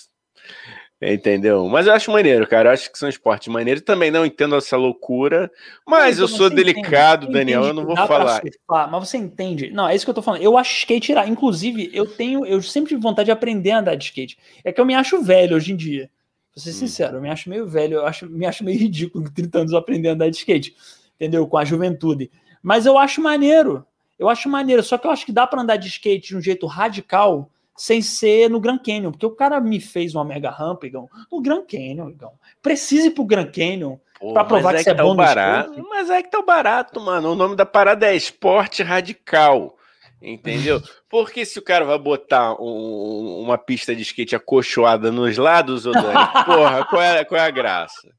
Entendeu? 1.02 1.66
Mas 1.70 1.88
eu 1.88 1.94
acho 1.94 2.12
maneiro, 2.12 2.46
cara. 2.46 2.70
Eu 2.70 2.74
acho 2.74 2.92
que 2.92 3.00
são 3.00 3.08
esportes 3.08 3.48
maneiros. 3.48 3.84
Também 3.84 4.12
não 4.12 4.26
entendo 4.26 4.56
essa 4.56 4.76
loucura, 4.76 5.50
mas 5.88 6.20
eu 6.20 6.28
sou 6.28 6.50
delicado, 6.50 7.24
entende, 7.24 7.40
Daniel. 7.40 7.64
Eu 7.64 7.74
não 7.74 7.86
vou 7.86 7.96
falar. 7.96 8.42
Surfar, 8.42 8.92
mas 8.92 9.08
você 9.08 9.18
entende? 9.18 9.72
Não, 9.72 9.88
é 9.88 9.96
isso 9.96 10.06
que 10.06 10.10
eu 10.10 10.16
tô 10.16 10.22
falando. 10.22 10.42
Eu 10.42 10.58
acho 10.58 10.76
skate 10.80 11.14
irá. 11.14 11.26
Inclusive, 11.26 11.90
eu 11.94 12.06
tenho, 12.06 12.46
eu 12.46 12.62
sempre 12.62 12.90
tive 12.90 13.02
vontade 13.02 13.28
de 13.28 13.32
aprender 13.32 13.72
a 13.72 13.80
andar 13.80 13.96
de 13.96 14.04
skate. 14.04 14.38
É 14.62 14.74
que 14.74 14.82
eu 14.82 14.86
me 14.86 14.94
acho 14.94 15.24
velho 15.24 15.56
hoje 15.56 15.72
em 15.72 15.78
dia. 15.78 16.10
Vou 16.54 16.62
ser 16.62 16.72
hum. 16.72 16.74
sincero, 16.74 17.18
eu 17.18 17.22
me 17.22 17.30
acho 17.30 17.50
meio 17.50 17.66
velho, 17.66 17.96
eu 17.96 18.06
acho, 18.06 18.30
me 18.30 18.46
acho 18.46 18.66
meio 18.66 18.78
ridículo 18.80 19.24
com 19.24 19.32
30 19.32 19.60
anos 19.60 19.74
aprender 19.74 20.10
a 20.10 20.14
andar 20.14 20.30
de 20.30 20.36
skate, 20.36 20.76
entendeu? 21.16 21.48
Com 21.48 21.58
a 21.58 21.64
juventude. 21.64 22.30
Mas 22.62 22.86
eu 22.86 22.98
acho 22.98 23.22
maneiro. 23.22 23.86
Eu 24.18 24.28
acho 24.28 24.50
maneiro. 24.50 24.84
Só 24.84 24.98
que 24.98 25.08
eu 25.08 25.12
acho 25.12 25.26
que 25.26 25.32
dá 25.32 25.48
para 25.48 25.62
andar 25.62 25.78
de 25.78 25.88
skate 25.88 26.28
de 26.28 26.36
um 26.36 26.42
jeito 26.42 26.68
radical 26.68 27.50
sem 27.80 28.02
ser 28.02 28.50
no 28.50 28.60
Grand 28.60 28.78
Canyon, 28.78 29.12
porque 29.12 29.26
o 29.26 29.32
cara 29.32 29.62
me 29.62 29.80
fez 29.80 30.14
uma 30.14 30.26
mega 30.26 30.50
rampa, 30.50 30.86
Igão, 30.86 31.10
no 31.32 31.42
Grand 31.42 31.64
Canyon, 31.64 32.10
Igão. 32.10 32.34
Precisa 32.62 33.08
ir 33.08 33.12
pro 33.12 33.24
Grand 33.24 33.50
Canyon 33.50 33.96
para 34.34 34.44
provar 34.44 34.74
que, 34.74 34.82
é 34.82 34.84
que, 34.84 34.90
é 34.90 34.94
tá 34.94 35.02
bom 35.02 35.16
barato. 35.16 35.82
Mas 35.90 36.10
é 36.10 36.22
que 36.22 36.30
tá 36.30 36.42
barato, 36.42 37.00
mano. 37.00 37.32
O 37.32 37.36
nome 37.36 37.56
da 37.56 37.66
parada 37.66 38.06
é 38.06 38.16
esporte 38.18 38.84
radical. 38.84 39.78
Entendeu? 40.22 40.82
Porque 41.10 41.46
se 41.46 41.58
o 41.58 41.62
cara 41.62 41.86
vai 41.86 41.98
botar 41.98 42.62
um, 42.62 43.40
uma 43.40 43.58
pista 43.58 43.96
de 43.96 44.02
skate 44.02 44.36
acolchoada 44.36 45.10
nos 45.10 45.38
lados, 45.38 45.86
ô 45.86 45.94
Dani, 45.94 46.04
porra, 46.46 46.86
qual 46.86 47.02
é, 47.02 47.24
qual 47.24 47.40
é 47.40 47.46
a 47.46 47.50
graça? 47.50 48.10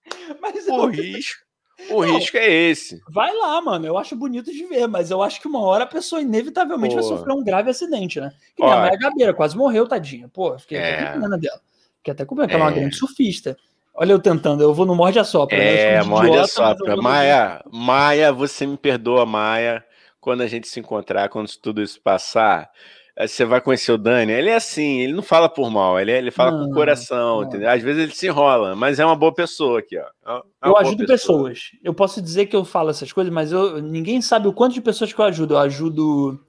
Mas 0.40 0.66
o 0.68 0.84
eu... 0.84 0.86
risco. 0.86 1.49
O 1.90 2.04
não, 2.04 2.16
risco 2.16 2.36
é 2.36 2.50
esse. 2.50 3.02
Vai 3.08 3.34
lá, 3.34 3.60
mano. 3.60 3.86
Eu 3.86 3.98
acho 3.98 4.16
bonito 4.16 4.52
de 4.52 4.64
ver, 4.64 4.86
mas 4.86 5.10
eu 5.10 5.22
acho 5.22 5.40
que 5.40 5.48
uma 5.48 5.60
hora 5.60 5.84
a 5.84 5.86
pessoa 5.86 6.22
inevitavelmente 6.22 6.94
Pô. 6.94 7.00
vai 7.00 7.08
sofrer 7.08 7.32
um 7.32 7.44
grave 7.44 7.70
acidente, 7.70 8.20
né? 8.20 8.32
Que 8.56 8.62
nem 8.62 8.72
a 8.72 8.76
Maia 8.76 8.98
Gabeira, 8.98 9.34
quase 9.34 9.56
morreu, 9.56 9.86
tadinha. 9.86 10.28
Pô, 10.28 10.58
fiquei 10.58 10.78
é. 10.78 10.94
até 10.94 11.12
com 11.12 11.20
pena 11.20 11.38
dela. 11.38 11.60
Fiquei 11.98 12.12
até 12.12 12.24
com 12.24 12.36
pena, 12.36 12.48
que 12.48 12.54
é 12.54 12.56
uma 12.56 12.70
grande 12.70 12.96
surfista. 12.96 13.56
Olha 13.94 14.12
eu 14.12 14.18
tentando, 14.18 14.62
eu 14.62 14.72
vou 14.72 14.86
no 14.86 14.94
morde 14.94 15.18
a 15.18 15.24
sopra. 15.24 15.58
Né? 15.58 15.94
É, 15.94 16.02
morde 16.02 16.36
a 16.36 16.46
sopra. 16.46 16.96
Maia, 16.96 17.62
Maia, 17.70 18.32
você 18.32 18.66
me 18.66 18.76
perdoa, 18.76 19.26
Maia, 19.26 19.84
quando 20.20 20.42
a 20.42 20.46
gente 20.46 20.68
se 20.68 20.80
encontrar, 20.80 21.28
quando 21.28 21.48
tudo 21.60 21.82
isso 21.82 22.00
passar, 22.00 22.70
você 23.18 23.44
vai 23.44 23.60
conhecer 23.60 23.92
o 23.92 23.98
Dani, 23.98 24.32
ele 24.32 24.48
é 24.50 24.54
assim, 24.54 25.00
ele 25.00 25.12
não 25.12 25.22
fala 25.22 25.48
por 25.48 25.70
mal, 25.70 25.98
ele, 25.98 26.12
ele 26.12 26.30
fala 26.30 26.52
não, 26.52 26.64
com 26.64 26.70
o 26.70 26.74
coração, 26.74 27.40
não. 27.40 27.48
entendeu? 27.48 27.70
Às 27.70 27.82
vezes 27.82 28.02
ele 28.02 28.14
se 28.14 28.26
enrola, 28.26 28.74
mas 28.74 28.98
é 28.98 29.04
uma 29.04 29.16
boa 29.16 29.34
pessoa 29.34 29.80
aqui, 29.80 29.98
ó. 29.98 30.38
É 30.62 30.68
eu 30.68 30.76
ajudo 30.76 31.06
pessoa. 31.06 31.50
pessoas. 31.50 31.70
Eu 31.82 31.92
posso 31.92 32.22
dizer 32.22 32.46
que 32.46 32.56
eu 32.56 32.64
falo 32.64 32.90
essas 32.90 33.12
coisas, 33.12 33.32
mas 33.32 33.52
eu, 33.52 33.80
ninguém 33.82 34.20
sabe 34.22 34.48
o 34.48 34.52
quanto 34.52 34.74
de 34.74 34.80
pessoas 34.80 35.12
que 35.12 35.20
eu 35.20 35.24
ajudo. 35.24 35.54
Eu 35.54 35.58
ajudo. 35.58 36.40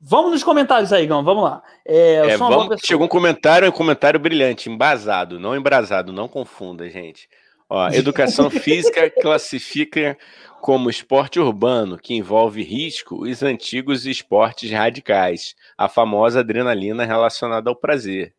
Vamos 0.00 0.32
nos 0.32 0.44
comentários 0.44 0.92
aí, 0.92 1.06
Gão, 1.06 1.24
vamos 1.24 1.44
lá. 1.44 1.62
É, 1.86 2.32
é, 2.32 2.36
vamos, 2.36 2.80
chegou 2.84 3.06
um 3.06 3.08
comentário, 3.08 3.68
um 3.68 3.72
comentário 3.72 4.20
brilhante, 4.20 4.68
embasado, 4.68 5.40
não 5.40 5.56
embrasado, 5.56 6.12
não 6.12 6.28
confunda, 6.28 6.88
gente. 6.90 7.28
Ó, 7.68 7.88
educação 7.92 8.50
física 8.50 9.08
classifica 9.08 10.16
como 10.64 10.88
esporte 10.88 11.38
urbano, 11.38 11.98
que 11.98 12.14
envolve 12.14 12.62
risco, 12.62 13.26
os 13.26 13.42
antigos 13.42 14.06
esportes 14.06 14.70
radicais, 14.70 15.54
a 15.76 15.90
famosa 15.90 16.40
adrenalina 16.40 17.04
relacionada 17.04 17.68
ao 17.68 17.76
prazer. 17.76 18.32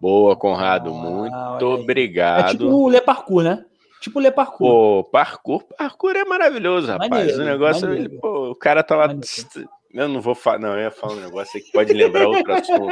Boa, 0.00 0.34
Conrado, 0.34 0.88
ah, 0.88 0.94
muito 0.94 1.66
obrigado. 1.66 2.46
É 2.46 2.50
tipo 2.52 2.64
o 2.64 2.88
Le 2.88 3.02
Parkour, 3.02 3.42
né? 3.42 3.62
Tipo 4.00 4.20
o 4.20 4.22
Le 4.22 4.30
Parkour. 4.30 4.70
Pô, 4.70 5.04
parkour, 5.12 5.62
parkour 5.76 6.16
é 6.16 6.24
maravilhoso, 6.24 6.86
rapaz. 6.86 7.10
Maneiro, 7.10 7.42
o 7.42 7.44
negócio, 7.44 7.92
ele, 7.92 8.08
pô, 8.08 8.52
o 8.52 8.54
cara 8.54 8.82
tá 8.82 8.96
lá. 8.96 9.08
Maneiro. 9.08 9.28
Eu 9.92 10.08
não 10.08 10.22
vou 10.22 10.34
falar, 10.34 10.60
não, 10.60 10.72
eu 10.72 10.84
ia 10.84 10.90
falar 10.90 11.12
um 11.12 11.20
negócio 11.20 11.58
aí 11.58 11.62
que 11.62 11.72
pode 11.72 11.92
lembrar 11.92 12.26
outro 12.26 12.52
assunto. 12.56 12.88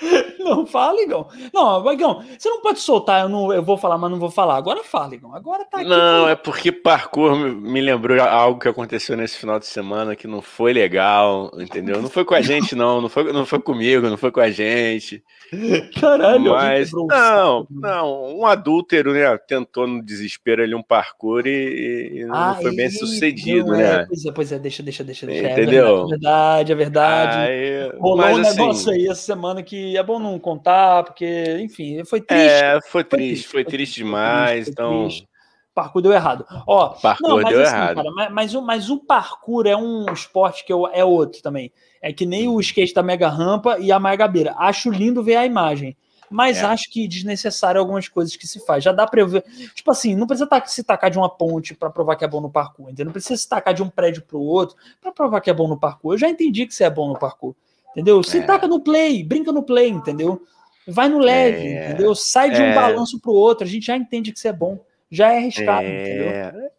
Não 0.38 0.64
fala, 0.64 1.00
Igão. 1.02 1.26
Não, 1.52 1.92
Igão, 1.92 2.22
você 2.38 2.48
não 2.48 2.60
pode 2.60 2.78
soltar, 2.78 3.22
eu, 3.22 3.28
não, 3.28 3.52
eu 3.52 3.62
vou 3.62 3.76
falar, 3.76 3.98
mas 3.98 4.10
não 4.10 4.18
vou 4.18 4.30
falar. 4.30 4.56
Agora 4.56 4.84
fala, 4.84 5.14
Igão. 5.14 5.34
Agora 5.34 5.64
tá 5.64 5.78
aqui. 5.78 5.88
Não, 5.88 6.28
é 6.28 6.36
porque 6.36 6.70
parkour 6.70 7.36
me 7.36 7.80
lembrou 7.80 8.20
algo 8.22 8.60
que 8.60 8.68
aconteceu 8.68 9.16
nesse 9.16 9.36
final 9.36 9.58
de 9.58 9.66
semana 9.66 10.14
que 10.14 10.28
não 10.28 10.40
foi 10.40 10.72
legal, 10.72 11.50
entendeu? 11.58 12.00
Não 12.00 12.08
foi 12.08 12.24
com 12.24 12.34
a 12.34 12.40
gente, 12.40 12.76
não. 12.76 13.00
Não 13.00 13.08
foi, 13.08 13.32
não 13.32 13.44
foi 13.44 13.58
comigo, 13.58 14.08
não 14.08 14.16
foi 14.16 14.30
com 14.30 14.40
a 14.40 14.50
gente. 14.50 15.22
Caralho, 16.00 16.52
mas 16.52 16.90
não, 16.92 17.66
não, 17.70 18.38
um 18.38 18.46
adúltero, 18.46 19.12
né? 19.12 19.36
Tentou 19.38 19.86
no 19.86 20.02
desespero 20.02 20.62
ali 20.62 20.74
um 20.74 20.82
parkour 20.82 21.46
e, 21.46 22.20
e 22.20 22.24
não 22.24 22.34
ah, 22.34 22.58
foi 22.60 22.74
bem 22.74 22.90
sucedido, 22.90 23.68
não, 23.68 23.78
né? 23.78 24.02
É, 24.02 24.06
pois 24.06 24.24
é, 24.24 24.32
pois 24.32 24.52
é, 24.52 24.58
deixa, 24.58 24.82
deixa, 24.82 25.04
deixa. 25.04 25.26
deixa. 25.26 25.50
Entendeu? 25.50 26.04
É 26.04 26.08
verdade, 26.10 26.72
é 26.72 26.74
verdade. 26.74 27.36
Aí, 27.36 27.90
Rolou 27.98 28.26
um 28.26 28.38
negócio 28.38 28.90
assim, 28.90 28.90
aí 28.92 29.08
essa 29.08 29.22
semana 29.22 29.62
que 29.62 29.85
é 29.94 30.02
bom 30.02 30.18
não 30.18 30.38
contar, 30.38 31.04
porque, 31.04 31.58
enfim, 31.60 32.02
foi 32.04 32.22
triste. 32.22 32.46
É, 32.46 32.80
foi, 32.80 32.90
foi 32.90 33.04
triste, 33.04 33.28
triste, 33.28 33.48
foi 33.48 33.64
triste 33.64 33.96
demais, 33.96 34.68
então. 34.68 35.02
Triste. 35.02 35.28
Parkour 35.76 36.00
deu 36.00 36.12
errado. 36.12 36.46
Ó, 36.66 36.88
parkour 36.88 37.28
não, 37.28 37.42
mas, 37.42 37.48
deu 37.50 37.62
assim, 37.62 37.74
errado. 37.74 37.96
Cara, 37.96 38.10
mas, 38.10 38.32
mas, 38.32 38.54
o, 38.54 38.62
mas 38.62 38.88
o 38.88 38.98
parkour 38.98 39.66
é 39.66 39.76
um 39.76 40.10
esporte 40.10 40.64
que 40.64 40.72
eu, 40.72 40.86
é 40.86 41.04
outro 41.04 41.42
também. 41.42 41.70
É 42.00 42.14
que 42.14 42.24
nem 42.24 42.48
o 42.48 42.58
skate 42.60 42.94
da 42.94 43.02
mega 43.02 43.28
rampa 43.28 43.78
e 43.78 43.92
a 43.92 44.00
mega 44.00 44.26
beira. 44.26 44.54
Acho 44.56 44.90
lindo 44.90 45.22
ver 45.22 45.36
a 45.36 45.44
imagem. 45.44 45.94
Mas 46.30 46.58
é. 46.58 46.64
acho 46.64 46.90
que 46.90 47.06
desnecessário 47.06 47.78
algumas 47.78 48.08
coisas 48.08 48.34
que 48.36 48.46
se 48.46 48.64
faz. 48.64 48.82
Já 48.82 48.90
dá 48.90 49.06
para 49.06 49.22
ver. 49.26 49.44
Tipo 49.74 49.90
assim, 49.90 50.16
não 50.16 50.26
precisa 50.26 50.48
se 50.64 50.82
tacar 50.82 51.10
de 51.10 51.18
uma 51.18 51.28
ponte 51.28 51.74
para 51.74 51.90
provar 51.90 52.16
que 52.16 52.24
é 52.24 52.28
bom 52.28 52.40
no 52.40 52.50
parkour. 52.50 52.86
Entendeu? 52.86 53.06
Não 53.06 53.12
precisa 53.12 53.36
se 53.36 53.46
tacar 53.46 53.74
de 53.74 53.82
um 53.82 53.90
prédio 53.90 54.22
para 54.22 54.38
o 54.38 54.42
outro 54.42 54.76
para 54.98 55.12
provar 55.12 55.42
que 55.42 55.50
é 55.50 55.54
bom 55.54 55.68
no 55.68 55.78
parkour. 55.78 56.14
Eu 56.14 56.18
já 56.18 56.28
entendi 56.28 56.66
que 56.66 56.74
você 56.74 56.84
é 56.84 56.90
bom 56.90 57.08
no 57.08 57.18
parkour. 57.18 57.54
Entendeu? 57.96 58.22
Se 58.22 58.38
é. 58.38 58.42
taca 58.42 58.68
no 58.68 58.78
play, 58.78 59.24
brinca 59.24 59.50
no 59.50 59.62
play, 59.62 59.88
entendeu? 59.88 60.42
Vai 60.86 61.08
no 61.08 61.18
leve, 61.18 61.66
é. 61.66 61.88
entendeu? 61.88 62.14
Sai 62.14 62.50
de 62.50 62.60
um 62.60 62.66
é. 62.66 62.74
balanço 62.74 63.18
para 63.18 63.30
o 63.30 63.34
outro. 63.34 63.66
A 63.66 63.70
gente 63.70 63.86
já 63.86 63.96
entende 63.96 64.32
que 64.32 64.38
você 64.38 64.48
é 64.48 64.52
bom. 64.52 64.84
Já 65.10 65.32
é 65.32 65.38
arriscado, 65.38 65.86
entendeu? 65.86 66.28
É. 66.28 66.70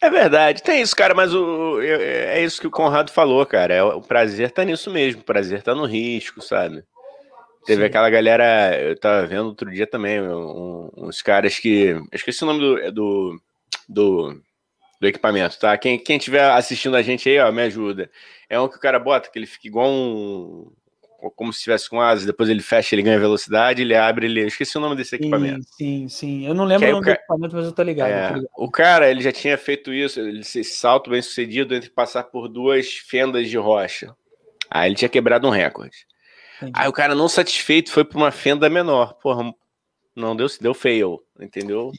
É 0.00 0.10
verdade, 0.10 0.64
tem 0.64 0.82
isso, 0.82 0.96
cara, 0.96 1.14
mas 1.14 1.32
o, 1.32 1.80
é 1.80 2.42
isso 2.42 2.60
que 2.60 2.66
o 2.66 2.72
Conrado 2.72 3.12
falou, 3.12 3.46
cara. 3.46 3.72
É, 3.72 3.84
o 3.84 4.00
prazer 4.00 4.50
tá 4.50 4.64
nisso 4.64 4.90
mesmo, 4.90 5.20
o 5.20 5.24
prazer 5.24 5.62
tá 5.62 5.76
no 5.76 5.84
risco, 5.84 6.42
sabe? 6.42 6.82
Teve 7.64 7.82
Sim. 7.82 7.86
aquela 7.86 8.10
galera, 8.10 8.76
eu 8.80 8.98
tava 8.98 9.24
vendo 9.28 9.46
outro 9.46 9.70
dia 9.70 9.86
também, 9.86 10.20
um, 10.20 10.90
uns 10.96 11.22
caras 11.22 11.56
que. 11.56 11.90
Eu 11.90 12.04
esqueci 12.12 12.42
o 12.42 12.46
nome 12.46 12.58
do, 12.58 12.92
do, 12.92 13.40
do, 13.88 14.42
do 15.02 15.08
equipamento, 15.08 15.58
tá? 15.58 15.76
Quem, 15.76 15.98
quem 15.98 16.16
tiver 16.16 16.48
assistindo 16.48 16.96
a 16.96 17.02
gente 17.02 17.28
aí, 17.28 17.36
ó, 17.40 17.50
me 17.50 17.62
ajuda. 17.62 18.08
É 18.48 18.58
um 18.60 18.68
que 18.68 18.76
o 18.76 18.80
cara 18.80 19.00
bota, 19.00 19.28
que 19.28 19.36
ele 19.36 19.46
fica 19.46 19.66
igual 19.66 19.90
um. 19.90 20.70
Como 21.34 21.52
se 21.52 21.58
estivesse 21.58 21.90
com 21.90 22.00
asas, 22.00 22.24
depois 22.24 22.48
ele 22.48 22.62
fecha, 22.62 22.94
ele 22.94 23.02
ganha 23.02 23.18
velocidade, 23.18 23.82
ele 23.82 23.96
abre, 23.96 24.26
ele. 24.26 24.42
Eu 24.42 24.46
esqueci 24.46 24.78
o 24.78 24.80
nome 24.80 24.94
desse 24.94 25.16
equipamento. 25.16 25.64
Sim, 25.64 26.06
sim, 26.06 26.08
sim. 26.08 26.46
Eu 26.46 26.54
não 26.54 26.64
lembro 26.64 26.88
o 26.88 26.92
nome 26.92 27.04
do 27.04 27.10
equipamento, 27.10 27.56
mas 27.56 27.64
eu 27.64 27.72
tô 27.72 27.82
ligado, 27.82 28.10
é, 28.10 28.28
tô 28.28 28.34
ligado. 28.34 28.50
O 28.56 28.70
cara, 28.70 29.10
ele 29.10 29.20
já 29.20 29.32
tinha 29.32 29.58
feito 29.58 29.92
isso, 29.92 30.20
ele 30.20 30.44
se 30.44 30.62
salto 30.62 31.10
bem 31.10 31.20
sucedido 31.20 31.74
entre 31.74 31.90
passar 31.90 32.22
por 32.24 32.48
duas 32.48 32.92
fendas 32.92 33.50
de 33.50 33.56
rocha. 33.56 34.14
Aí 34.70 34.88
ele 34.88 34.96
tinha 34.96 35.08
quebrado 35.08 35.48
um 35.48 35.50
recorde. 35.50 36.06
Entendi. 36.58 36.72
Aí 36.76 36.88
o 36.88 36.92
cara 36.92 37.14
não 37.16 37.28
satisfeito 37.28 37.90
foi 37.90 38.04
para 38.04 38.18
uma 38.18 38.30
fenda 38.30 38.70
menor. 38.70 39.14
Porra, 39.14 39.52
não 40.14 40.36
deu, 40.36 40.46
deu 40.60 40.74
fail, 40.74 41.20
entendeu? 41.40 41.90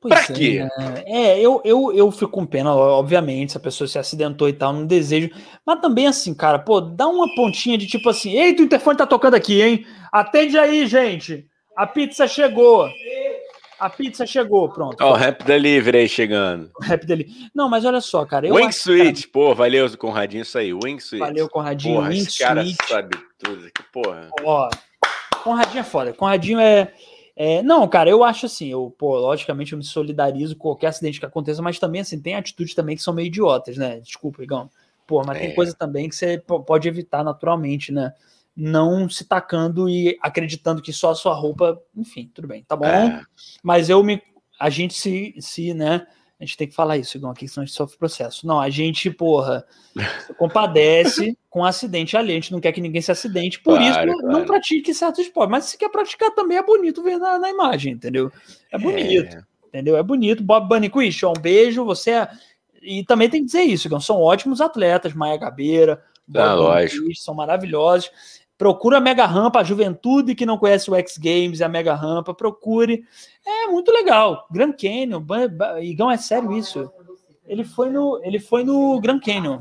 Pois 0.00 0.12
pra 0.12 0.34
é, 0.34 0.36
quê? 0.36 0.68
É, 1.06 1.40
eu, 1.40 1.60
eu, 1.64 1.92
eu 1.92 2.10
fico 2.10 2.30
com 2.30 2.46
pena, 2.46 2.74
obviamente, 2.74 3.52
se 3.52 3.58
a 3.58 3.60
pessoa 3.60 3.88
se 3.88 3.98
acidentou 3.98 4.48
e 4.48 4.52
tal, 4.52 4.72
não 4.72 4.86
desejo. 4.86 5.30
Mas 5.64 5.80
também 5.80 6.06
assim, 6.06 6.34
cara, 6.34 6.58
pô, 6.58 6.80
dá 6.80 7.08
uma 7.08 7.34
pontinha 7.34 7.78
de 7.78 7.86
tipo 7.86 8.08
assim, 8.08 8.38
eita, 8.38 8.62
o 8.62 8.64
interfone 8.64 8.98
tá 8.98 9.06
tocando 9.06 9.34
aqui, 9.34 9.62
hein? 9.62 9.86
Atende 10.12 10.58
aí, 10.58 10.86
gente. 10.86 11.46
A 11.76 11.86
pizza 11.86 12.26
chegou. 12.28 12.88
A 13.78 13.90
pizza 13.90 14.26
chegou, 14.26 14.70
pronto. 14.70 14.96
Ó, 15.02 15.10
oh, 15.10 15.12
o 15.12 15.14
Rap 15.14 15.44
Delivery 15.44 15.98
aí 15.98 16.08
chegando. 16.08 16.70
Rap 16.80 17.04
Delivery. 17.04 17.50
Não, 17.54 17.68
mas 17.68 17.84
olha 17.84 18.00
só, 18.00 18.24
cara. 18.24 18.52
Wing 18.52 18.72
Suite, 18.72 19.28
pô, 19.28 19.54
valeu, 19.54 19.86
Conradinho, 19.98 20.42
isso 20.42 20.56
aí. 20.56 20.72
Wing 20.72 20.98
Suite. 20.98 21.20
Valeu, 21.20 21.48
Conradinho. 21.48 21.96
Porra, 21.96 22.08
Wing 22.08 22.18
esse 22.18 22.38
cara 22.38 22.64
sabe 22.88 23.18
tudo 23.38 23.66
aqui, 23.66 23.82
porra. 23.92 24.30
Ó, 24.42 24.70
Conradinho 25.44 25.80
é 25.80 25.84
foda. 25.84 26.12
Conradinho 26.14 26.58
é, 26.58 26.90
é. 27.36 27.62
Não, 27.62 27.86
cara, 27.86 28.10
eu 28.10 28.24
acho 28.24 28.46
assim, 28.46 28.68
eu, 28.68 28.94
pô, 28.98 29.16
logicamente 29.18 29.72
eu 29.72 29.78
me 29.78 29.84
solidarizo 29.84 30.56
com 30.56 30.62
qualquer 30.62 30.88
acidente 30.88 31.20
que 31.20 31.26
aconteça, 31.26 31.62
mas 31.62 31.78
também, 31.78 32.00
assim, 32.00 32.20
tem 32.20 32.34
atitudes 32.34 32.74
também 32.74 32.96
que 32.96 33.02
são 33.02 33.14
meio 33.14 33.26
idiotas, 33.26 33.76
né? 33.76 34.00
Desculpa, 34.00 34.42
Igão. 34.42 34.70
Pô, 35.06 35.22
mas 35.24 35.36
é. 35.36 35.40
tem 35.40 35.54
coisa 35.54 35.74
também 35.74 36.08
que 36.08 36.16
você 36.16 36.38
pode 36.38 36.88
evitar 36.88 37.22
naturalmente, 37.22 37.92
né? 37.92 38.12
não 38.56 39.08
se 39.08 39.24
tacando 39.24 39.88
e 39.88 40.18
acreditando 40.22 40.80
que 40.80 40.92
só 40.92 41.10
a 41.10 41.14
sua 41.14 41.34
roupa, 41.34 41.78
enfim, 41.94 42.30
tudo 42.32 42.48
bem, 42.48 42.64
tá 42.64 42.74
bom. 42.74 42.86
É. 42.86 43.22
Mas 43.62 43.90
eu 43.90 44.02
me. 44.02 44.22
A 44.58 44.70
gente 44.70 44.94
se, 44.94 45.34
se, 45.38 45.74
né? 45.74 46.06
A 46.38 46.44
gente 46.44 46.56
tem 46.58 46.68
que 46.68 46.74
falar 46.74 46.98
isso, 46.98 47.16
igual 47.16 47.32
aqui, 47.32 47.48
senão 47.48 47.62
a 47.62 47.66
gente 47.66 47.74
sofre 47.74 47.96
processo. 47.96 48.46
Não, 48.46 48.60
a 48.60 48.68
gente, 48.68 49.10
porra, 49.10 49.64
compadece 50.36 51.36
com 51.48 51.64
acidente 51.64 52.14
ali. 52.14 52.32
A 52.32 52.34
gente 52.34 52.52
não 52.52 52.60
quer 52.60 52.72
que 52.72 52.80
ninguém 52.80 53.00
se 53.00 53.10
acidente, 53.10 53.58
por 53.60 53.78
claro, 53.78 54.10
isso 54.10 54.20
claro. 54.20 54.38
não 54.38 54.44
pratique 54.44 54.92
certos 54.92 55.20
esportes. 55.20 55.50
Mas 55.50 55.64
se 55.64 55.78
quer 55.78 55.88
praticar 55.88 56.30
também 56.32 56.58
é 56.58 56.62
bonito 56.62 57.02
ver 57.02 57.16
na, 57.18 57.38
na 57.38 57.48
imagem, 57.48 57.94
entendeu? 57.94 58.30
É 58.70 58.76
bonito, 58.76 59.34
é. 59.34 59.44
entendeu? 59.68 59.96
É 59.96 60.02
bonito. 60.02 60.42
Bob 60.42 60.68
Bunny 60.68 60.90
Quish, 60.90 61.24
um 61.24 61.32
beijo. 61.32 61.86
Você 61.86 62.10
é. 62.10 62.28
E 62.82 63.02
também 63.02 63.30
tem 63.30 63.40
que 63.40 63.46
dizer 63.46 63.62
isso, 63.62 63.88
são 64.00 64.20
ótimos 64.20 64.60
atletas, 64.60 65.14
Maia 65.14 65.38
Gabeira, 65.38 66.04
Bob 66.28 66.42
ah, 66.42 66.54
lógico. 66.54 67.14
são 67.16 67.34
maravilhosos. 67.34 68.10
Procura 68.58 68.98
a 68.98 69.00
Mega 69.00 69.26
Rampa, 69.26 69.60
a 69.60 69.64
juventude 69.64 70.34
que 70.34 70.46
não 70.46 70.56
conhece 70.56 70.90
o 70.90 70.94
X 70.94 71.18
Games 71.18 71.60
e 71.60 71.64
a 71.64 71.68
Mega 71.68 71.94
Rampa, 71.94 72.32
procure. 72.32 73.04
É 73.46 73.66
muito 73.66 73.92
legal. 73.92 74.46
Grand 74.50 74.72
Canyon, 74.72 75.22
Igão, 75.82 76.10
é 76.10 76.16
sério 76.16 76.52
isso. 76.52 76.90
Ele 77.46 77.64
foi 77.64 77.90
no, 77.90 78.20
ele 78.24 78.40
foi 78.40 78.64
no 78.64 78.98
Grand 79.00 79.20
Canyon, 79.20 79.60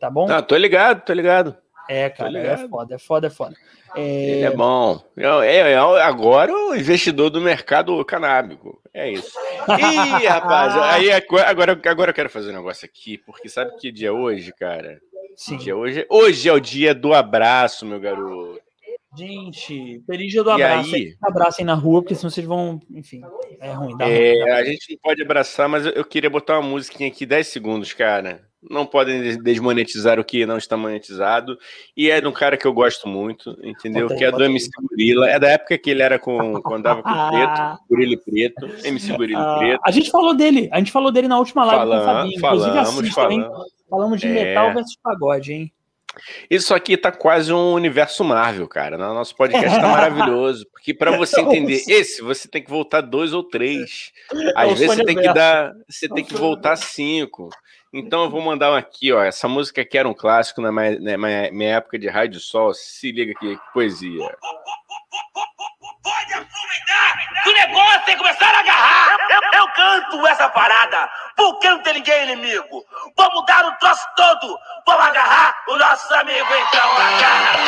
tá 0.00 0.10
bom? 0.10 0.30
Ah, 0.30 0.42
tô 0.42 0.56
ligado, 0.56 1.04
tô 1.04 1.12
ligado. 1.12 1.56
É, 1.88 2.08
cara, 2.08 2.38
é 2.38 2.56
foda, 2.68 2.94
é 2.94 2.98
foda, 2.98 3.26
é 3.26 3.30
foda. 3.30 3.56
É... 3.96 4.30
Ele 4.30 4.44
é 4.44 4.50
bom. 4.50 5.02
É, 5.16 5.26
é, 5.46 5.72
é, 5.72 5.76
agora 5.76 6.52
o 6.52 6.74
investidor 6.74 7.30
do 7.30 7.40
mercado 7.40 8.04
canábico. 8.04 8.80
É 8.94 9.10
isso. 9.10 9.32
Ih, 9.68 10.26
rapaz, 10.26 10.76
aí 10.76 11.10
agora, 11.10 11.72
agora 11.84 12.10
eu 12.10 12.14
quero 12.14 12.30
fazer 12.30 12.50
um 12.50 12.56
negócio 12.56 12.84
aqui, 12.84 13.18
porque 13.18 13.48
sabe 13.48 13.76
que 13.76 13.90
dia 13.90 14.08
é 14.08 14.12
hoje, 14.12 14.52
cara? 14.52 15.00
Sim. 15.40 15.72
Hoje, 15.72 16.06
hoje 16.10 16.50
é 16.50 16.52
o 16.52 16.60
dia 16.60 16.94
do 16.94 17.14
abraço, 17.14 17.86
meu 17.86 17.98
garoto. 17.98 18.60
Gente, 19.16 20.02
feliz 20.06 20.30
dia 20.30 20.44
do 20.44 20.50
abraço. 20.50 20.94
E 20.94 20.94
aí, 20.94 21.16
abracem 21.22 21.64
na 21.64 21.72
rua, 21.72 22.02
porque 22.02 22.14
senão 22.14 22.28
vocês 22.28 22.46
vão. 22.46 22.78
Enfim, 22.90 23.22
é 23.58 23.72
ruim. 23.72 23.96
Dá 23.96 24.06
é, 24.06 24.32
ruim, 24.34 24.44
dá 24.44 24.56
a 24.56 24.64
gente 24.64 24.90
não 24.90 24.98
pode 24.98 25.22
abraçar, 25.22 25.66
mas 25.66 25.86
eu, 25.86 25.92
eu 25.92 26.04
queria 26.04 26.28
botar 26.28 26.58
uma 26.58 26.68
musiquinha 26.68 27.08
aqui, 27.08 27.24
10 27.24 27.46
segundos, 27.46 27.94
cara. 27.94 28.49
Não 28.62 28.84
podem 28.84 29.40
desmonetizar 29.42 30.20
o 30.20 30.24
que 30.24 30.44
não 30.44 30.58
está 30.58 30.76
monetizado. 30.76 31.58
E 31.96 32.10
é 32.10 32.20
de 32.20 32.26
um 32.26 32.32
cara 32.32 32.56
que 32.58 32.66
eu 32.66 32.72
gosto 32.74 33.08
muito, 33.08 33.56
entendeu? 33.62 34.02
Botei, 34.02 34.18
que 34.18 34.24
é 34.24 34.30
do 34.30 34.44
MC 34.44 34.68
Gorila. 34.82 35.30
É 35.30 35.38
da 35.38 35.48
época 35.48 35.78
que 35.78 35.90
ele 35.90 36.02
era 36.02 36.18
com. 36.18 36.60
Quando 36.60 36.80
andava 36.80 37.02
com 37.02 37.08
o 37.08 37.30
preto, 37.30 37.78
Gorila 37.88 38.20
Preto, 38.22 38.86
MC 38.86 39.16
Gorila 39.16 39.40
ah, 39.40 39.58
Preto. 39.58 39.80
A 39.84 39.90
gente 39.90 40.10
falou 40.10 40.34
dele, 40.34 40.68
a 40.72 40.78
gente 40.78 40.92
falou 40.92 41.10
dele 41.10 41.28
na 41.28 41.38
última 41.38 41.64
live 41.64 41.80
Falando, 41.80 42.00
com 42.00 42.04
o 42.04 42.12
Fabinho. 42.12 42.36
Inclusive, 42.36 43.10
falamos. 43.10 43.32
hein? 43.32 43.50
Falamos 43.88 44.20
de 44.20 44.26
é... 44.26 44.30
metal 44.30 44.74
versus 44.74 44.96
pagode, 45.02 45.52
hein? 45.52 45.72
Isso 46.50 46.74
aqui 46.74 46.96
tá 46.96 47.12
quase 47.12 47.52
um 47.52 47.72
universo 47.72 48.24
Marvel, 48.24 48.66
cara. 48.66 48.98
No 48.98 49.14
nosso 49.14 49.34
podcast 49.36 49.80
tá 49.80 49.86
maravilhoso. 49.88 50.66
Porque 50.72 50.92
para 50.92 51.16
você 51.16 51.40
entender 51.40 51.82
esse, 51.86 52.20
você 52.20 52.48
tem 52.48 52.62
que 52.62 52.70
voltar 52.70 53.00
dois 53.00 53.32
ou 53.32 53.44
três. 53.44 54.10
Às 54.56 54.78
vezes 54.78 54.96
você 54.96 55.04
tem 55.04 55.16
que 55.16 55.32
dar. 55.32 55.72
Você 55.88 56.08
tem 56.08 56.24
que 56.24 56.34
voltar 56.34 56.76
cinco. 56.76 57.48
Então 57.92 58.24
eu 58.24 58.30
vou 58.30 58.40
mandar 58.40 58.72
um 58.72 58.76
aqui, 58.76 59.12
ó. 59.12 59.22
Essa 59.22 59.48
música 59.48 59.82
aqui 59.82 59.98
era 59.98 60.08
um 60.08 60.14
clássico 60.14 60.60
na 60.60 60.70
minha, 60.70 60.98
na 61.00 61.18
minha 61.50 61.76
época 61.76 61.98
de 61.98 62.08
Rádio 62.08 62.40
Sol. 62.40 62.72
Se 62.72 63.10
liga 63.10 63.32
aqui, 63.32 63.56
que 63.56 63.72
poesia 63.72 64.30
pode 66.02 66.32
aproveitar 66.32 67.42
que 67.42 67.48
o 67.48 67.52
negócio 67.52 68.04
tem 68.04 68.16
que 68.16 68.22
começar 68.22 68.54
a 68.54 68.60
agarrar. 68.60 69.16
Eu, 69.30 69.60
eu, 69.60 69.68
canto 69.68 70.26
essa 70.26 70.48
parada 70.48 71.10
porque 71.36 71.68
não 71.68 71.82
tem 71.82 71.94
ninguém 71.94 72.24
inimigo. 72.24 72.84
Vamos 73.16 73.46
dar 73.46 73.64
o 73.66 73.72
troço 73.78 74.04
todo, 74.16 74.58
vamos 74.86 75.04
agarrar 75.06 75.54
o 75.68 75.76
nosso 75.76 76.14
amigo, 76.14 76.48
então 76.68 76.92
agarra, 76.92 77.58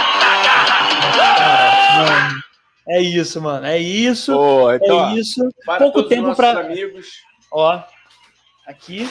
agarra. 1.19 2.43
É 2.89 3.01
isso, 3.01 3.41
mano. 3.41 3.67
É 3.67 3.79
isso. 3.79 4.37
Oh, 4.37 4.73
então, 4.73 5.11
é 5.11 5.15
isso. 5.15 5.49
Pouco 5.79 6.03
tempo 6.05 6.35
para 6.35 6.61
amigos. 6.61 7.23
Ó, 7.51 7.81
aqui 8.67 9.09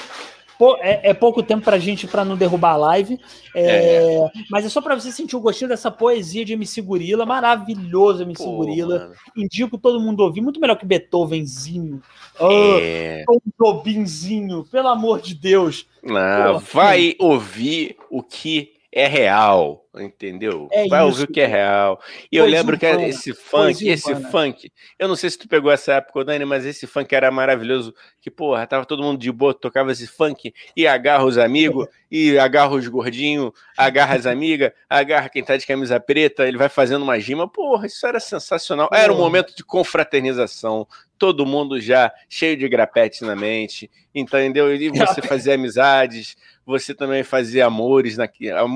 é, 0.82 1.10
é, 1.10 1.14
pouco 1.14 1.42
tempo 1.44 1.64
para 1.64 1.76
a 1.76 1.80
gente 1.80 2.08
para 2.08 2.26
não 2.26 2.36
derrubar 2.36 2.74
a 2.74 2.78
live. 2.78 3.20
É, 3.56 4.16
é. 4.16 4.32
Mas 4.50 4.66
é 4.66 4.70
só 4.70 4.82
para 4.82 4.96
você 4.96 5.12
sentir 5.12 5.36
o 5.36 5.42
gostinho 5.42 5.70
dessa 5.70 5.90
poesia 5.90 6.46
de 6.46 6.54
MC 6.54 6.82
Gorila, 6.82 7.26
maravilhoso 7.26 8.24
MC 8.24 8.44
Pô, 8.44 8.58
Gorila. 8.58 9.00
Mano. 9.00 9.14
Indico 9.36 9.78
todo 9.78 10.00
mundo 10.00 10.22
ouvir, 10.22 10.42
muito 10.42 10.60
melhor 10.60 10.76
que 10.76 10.86
Beethovenzinho. 10.86 12.02
É. 12.40 13.24
Oh, 13.28 13.40
Robinzinho, 13.60 14.66
pelo 14.66 14.88
amor 14.88 15.22
de 15.22 15.36
Deus. 15.36 15.86
Não, 16.04 16.54
Pô, 16.54 16.60
vai 16.74 17.16
ouvir 17.20 17.98
o 18.10 18.24
que 18.24 18.74
é 18.92 19.08
real, 19.08 19.86
entendeu? 20.00 20.68
É 20.72 20.88
Vai 20.88 21.00
isso, 21.00 21.08
ouvir 21.08 21.24
o 21.24 21.34
que 21.34 21.42
é 21.42 21.46
real. 21.46 22.02
E 22.32 22.38
eu 22.38 22.46
lembro 22.46 22.78
que 22.78 22.86
esse 22.86 23.34
funk, 23.34 23.88
esse 23.88 24.16
funk, 24.32 24.72
eu 24.98 25.08
não 25.08 25.16
sei 25.16 25.30
se 25.30 25.38
tu 25.38 25.48
pegou 25.48 25.72
essa 25.72 25.94
época, 25.94 26.24
Dani, 26.24 26.46
mas 26.46 26.66
esse 26.66 26.88
funk 26.88 27.14
era 27.14 27.30
maravilhoso, 27.30 27.94
que 28.22 28.32
porra, 28.32 28.66
tava 28.66 28.86
todo 28.86 29.04
mundo 29.04 29.20
de 29.20 29.32
boa, 29.32 29.54
tocava 29.54 29.92
esse 29.92 30.08
funk 30.08 30.54
e 30.76 30.88
agarra 30.88 31.26
os 31.26 31.38
amigos, 31.38 31.88
e 32.12 32.38
agarra 32.38 32.76
os 32.76 32.88
gordinhos, 32.88 33.52
agarra 33.78 34.16
as 34.16 34.26
amigas, 34.26 34.72
agarra 34.90 35.30
quem 35.30 35.44
tá 35.44 35.56
de 35.56 35.66
camisa 35.66 36.00
preta, 36.00 36.46
ele 36.46 36.58
vai 36.58 36.68
fazendo 36.70 37.04
uma 37.04 37.20
gima, 37.20 37.48
porra, 37.48 37.88
isso 37.88 38.06
era 38.06 38.20
sensacional. 38.20 38.90
Era 38.92 39.12
um 39.14 39.18
momento 39.18 39.56
de 39.56 39.64
confraternização, 39.64 40.86
todo 41.18 41.46
mundo 41.46 41.80
já 41.80 42.12
cheio 42.28 42.58
de 42.58 42.68
grapete 42.68 43.24
na 43.24 43.36
mente, 43.36 43.90
entendeu? 44.14 44.76
E 44.76 44.90
você 44.92 45.22
fazia 45.22 45.54
amizades, 45.56 46.36
você 46.66 46.94
também 46.94 47.24
fazia 47.24 47.66
amores, 47.66 48.18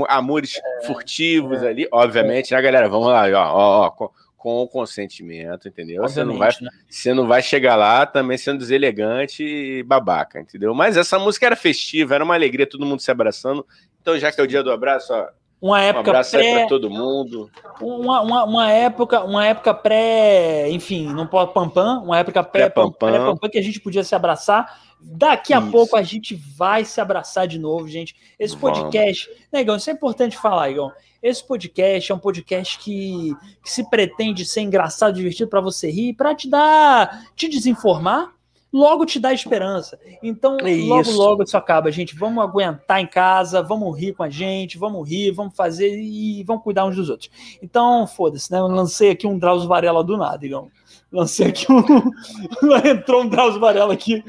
amores 0.07 0.57
é, 0.57 0.85
furtivos 1.05 1.63
é, 1.63 1.69
ali, 1.69 1.87
obviamente, 1.91 2.53
né, 2.53 2.61
galera? 2.61 2.89
Vamos 2.89 3.07
lá, 3.07 3.25
ó, 3.27 3.53
ó, 3.53 3.85
ó 3.85 3.91
com, 3.91 4.09
com, 4.35 4.61
o 4.63 4.67
consentimento, 4.67 5.67
entendeu? 5.67 6.01
Você 6.01 6.23
não, 6.23 6.37
vai, 6.37 6.49
né? 6.61 6.69
você 6.89 7.13
não 7.13 7.27
vai 7.27 7.41
chegar 7.41 7.75
lá 7.75 8.05
também 8.05 8.37
sendo 8.37 8.59
deselegante 8.59 9.43
e 9.43 9.83
babaca, 9.83 10.39
entendeu? 10.39 10.73
Mas 10.73 10.97
essa 10.97 11.19
música 11.19 11.45
era 11.45 11.55
festiva, 11.55 12.15
era 12.15 12.23
uma 12.23 12.33
alegria, 12.33 12.67
todo 12.67 12.85
mundo 12.85 13.01
se 13.01 13.11
abraçando. 13.11 13.65
Então, 14.01 14.17
já 14.17 14.31
que 14.31 14.41
é 14.41 14.43
o 14.43 14.47
dia 14.47 14.63
do 14.63 14.71
abraço, 14.71 15.13
ó, 15.13 15.29
uma 15.61 15.81
época 15.81 16.07
um 16.07 16.11
abraço 16.11 16.31
pré... 16.31 16.59
para 16.59 16.67
todo 16.67 16.89
mundo. 16.89 17.49
Uma, 17.81 18.21
uma, 18.21 18.43
uma, 18.43 18.71
época, 18.71 19.23
uma 19.23 19.45
época 19.45 19.73
pré, 19.73 20.69
enfim, 20.69 21.07
não 21.13 21.25
pode 21.25 21.53
pampam, 21.53 22.03
uma 22.03 22.19
época 22.19 22.43
pré 22.43 22.69
pampam 22.69 23.37
pré 23.37 23.49
que 23.49 23.57
a 23.57 23.61
gente 23.61 23.79
podia 23.79 24.03
se 24.03 24.13
abraçar. 24.13 24.83
Daqui 24.99 25.53
a 25.53 25.59
isso. 25.59 25.71
pouco 25.71 25.95
a 25.95 26.01
gente 26.01 26.35
vai 26.35 26.83
se 26.83 26.99
abraçar 26.99 27.47
de 27.47 27.59
novo, 27.59 27.87
gente. 27.87 28.15
Esse 28.39 28.57
podcast, 28.57 29.29
né, 29.51 29.61
Igão, 29.61 29.75
isso 29.75 29.89
é 29.89 29.93
importante 29.93 30.37
falar, 30.37 30.69
Igão. 30.71 30.91
Esse 31.21 31.45
podcast 31.45 32.11
é 32.11 32.15
um 32.15 32.19
podcast 32.19 32.79
que, 32.79 33.35
que 33.63 33.71
se 33.71 33.89
pretende 33.89 34.45
ser 34.45 34.61
engraçado, 34.61 35.15
divertido 35.15 35.49
para 35.49 35.61
você 35.61 35.89
rir, 35.89 36.13
para 36.13 36.35
te 36.35 36.49
dar, 36.49 37.27
te 37.35 37.47
desinformar, 37.47 38.33
logo 38.75 39.05
te 39.05 39.21
dá 39.21 39.31
esperança. 39.31 39.97
Então, 40.21 40.57
logo, 40.61 41.01
Isso. 41.01 41.17
logo 41.17 41.43
isso 41.43 41.55
acaba, 41.55 41.89
gente. 41.89 42.13
Vamos 42.13 42.43
aguentar 42.43 42.99
em 42.99 43.07
casa, 43.07 43.63
vamos 43.63 43.97
rir 43.97 44.13
com 44.13 44.23
a 44.23 44.29
gente, 44.29 44.77
vamos 44.77 45.07
rir, 45.09 45.31
vamos 45.31 45.55
fazer 45.55 45.97
e 45.97 46.43
vamos 46.43 46.61
cuidar 46.61 46.85
uns 46.85 46.97
dos 46.97 47.09
outros. 47.09 47.31
Então, 47.61 48.05
foda-se, 48.05 48.51
né? 48.51 48.59
Eu 48.59 48.67
lancei 48.67 49.11
aqui 49.11 49.25
um 49.25 49.39
Drauzio 49.39 49.69
Varela 49.69 50.03
do 50.03 50.17
nada, 50.17 50.37
digamos. 50.37 50.73
Lancei 51.09 51.47
aqui 51.47 51.65
um. 51.71 51.79
Entrou 52.85 53.21
um 53.21 53.29
Drauzio 53.29 53.61
Varela 53.61 53.93
aqui 53.93 54.21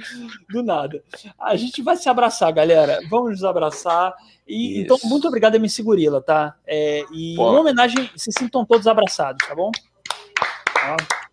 do 0.48 0.62
nada. 0.62 1.02
A 1.40 1.56
gente 1.56 1.82
vai 1.82 1.96
se 1.96 2.09
abraçar, 2.09 2.52
galera. 2.52 3.00
Vamos 3.11 3.30
nos 3.30 3.44
abraçar. 3.44 4.14
E, 4.46 4.80
então, 4.80 4.96
muito 5.04 5.26
obrigado, 5.26 5.56
MC 5.56 5.82
Gorila, 5.82 6.22
tá? 6.22 6.54
É, 6.64 7.04
e 7.12 7.35
Pô. 7.35 7.52
em 7.52 7.56
homenagem, 7.56 8.09
se 8.14 8.30
sintam 8.30 8.64
todos 8.64 8.87
abraçados, 8.87 9.44
tá 9.44 9.56
bom? 9.56 9.72
Ó. 10.88 11.25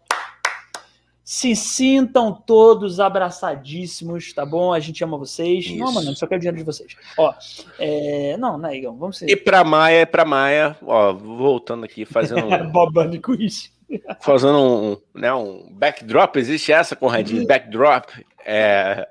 Se 1.33 1.55
sintam 1.55 2.31
todos 2.31 2.99
abraçadíssimos, 2.99 4.31
tá 4.33 4.45
bom? 4.45 4.71
A 4.71 4.79
gente 4.79 5.03
ama 5.03 5.17
vocês. 5.17 5.67
Não, 5.71 5.87
Isso. 5.87 5.95
mano, 5.95 6.15
só 6.15 6.27
quero 6.27 6.39
dinheiro 6.39 6.59
de 6.59 6.63
vocês. 6.63 6.95
Ó, 7.17 7.33
é... 7.79 8.37
não, 8.37 8.55
né, 8.55 8.77
Igão? 8.77 8.95
Vamos 8.95 9.17
ser. 9.17 9.27
E 9.27 9.35
pra 9.35 9.63
Maia, 9.63 10.05
pra 10.05 10.25
Maia, 10.25 10.77
ó, 10.83 11.11
voltando 11.11 11.85
aqui, 11.85 12.05
fazendo 12.05 12.45
um, 12.45 12.71
Bob 12.71 12.93
Bunny 12.93 13.17
Quiz. 13.19 13.73
fazendo 14.21 14.59
um, 14.59 14.97
né, 15.19 15.33
um 15.33 15.67
backdrop, 15.71 16.35
existe 16.35 16.71
essa, 16.71 16.95
Conradinho? 16.95 17.47
Backdrop. 17.47 18.11
É, 18.45 19.07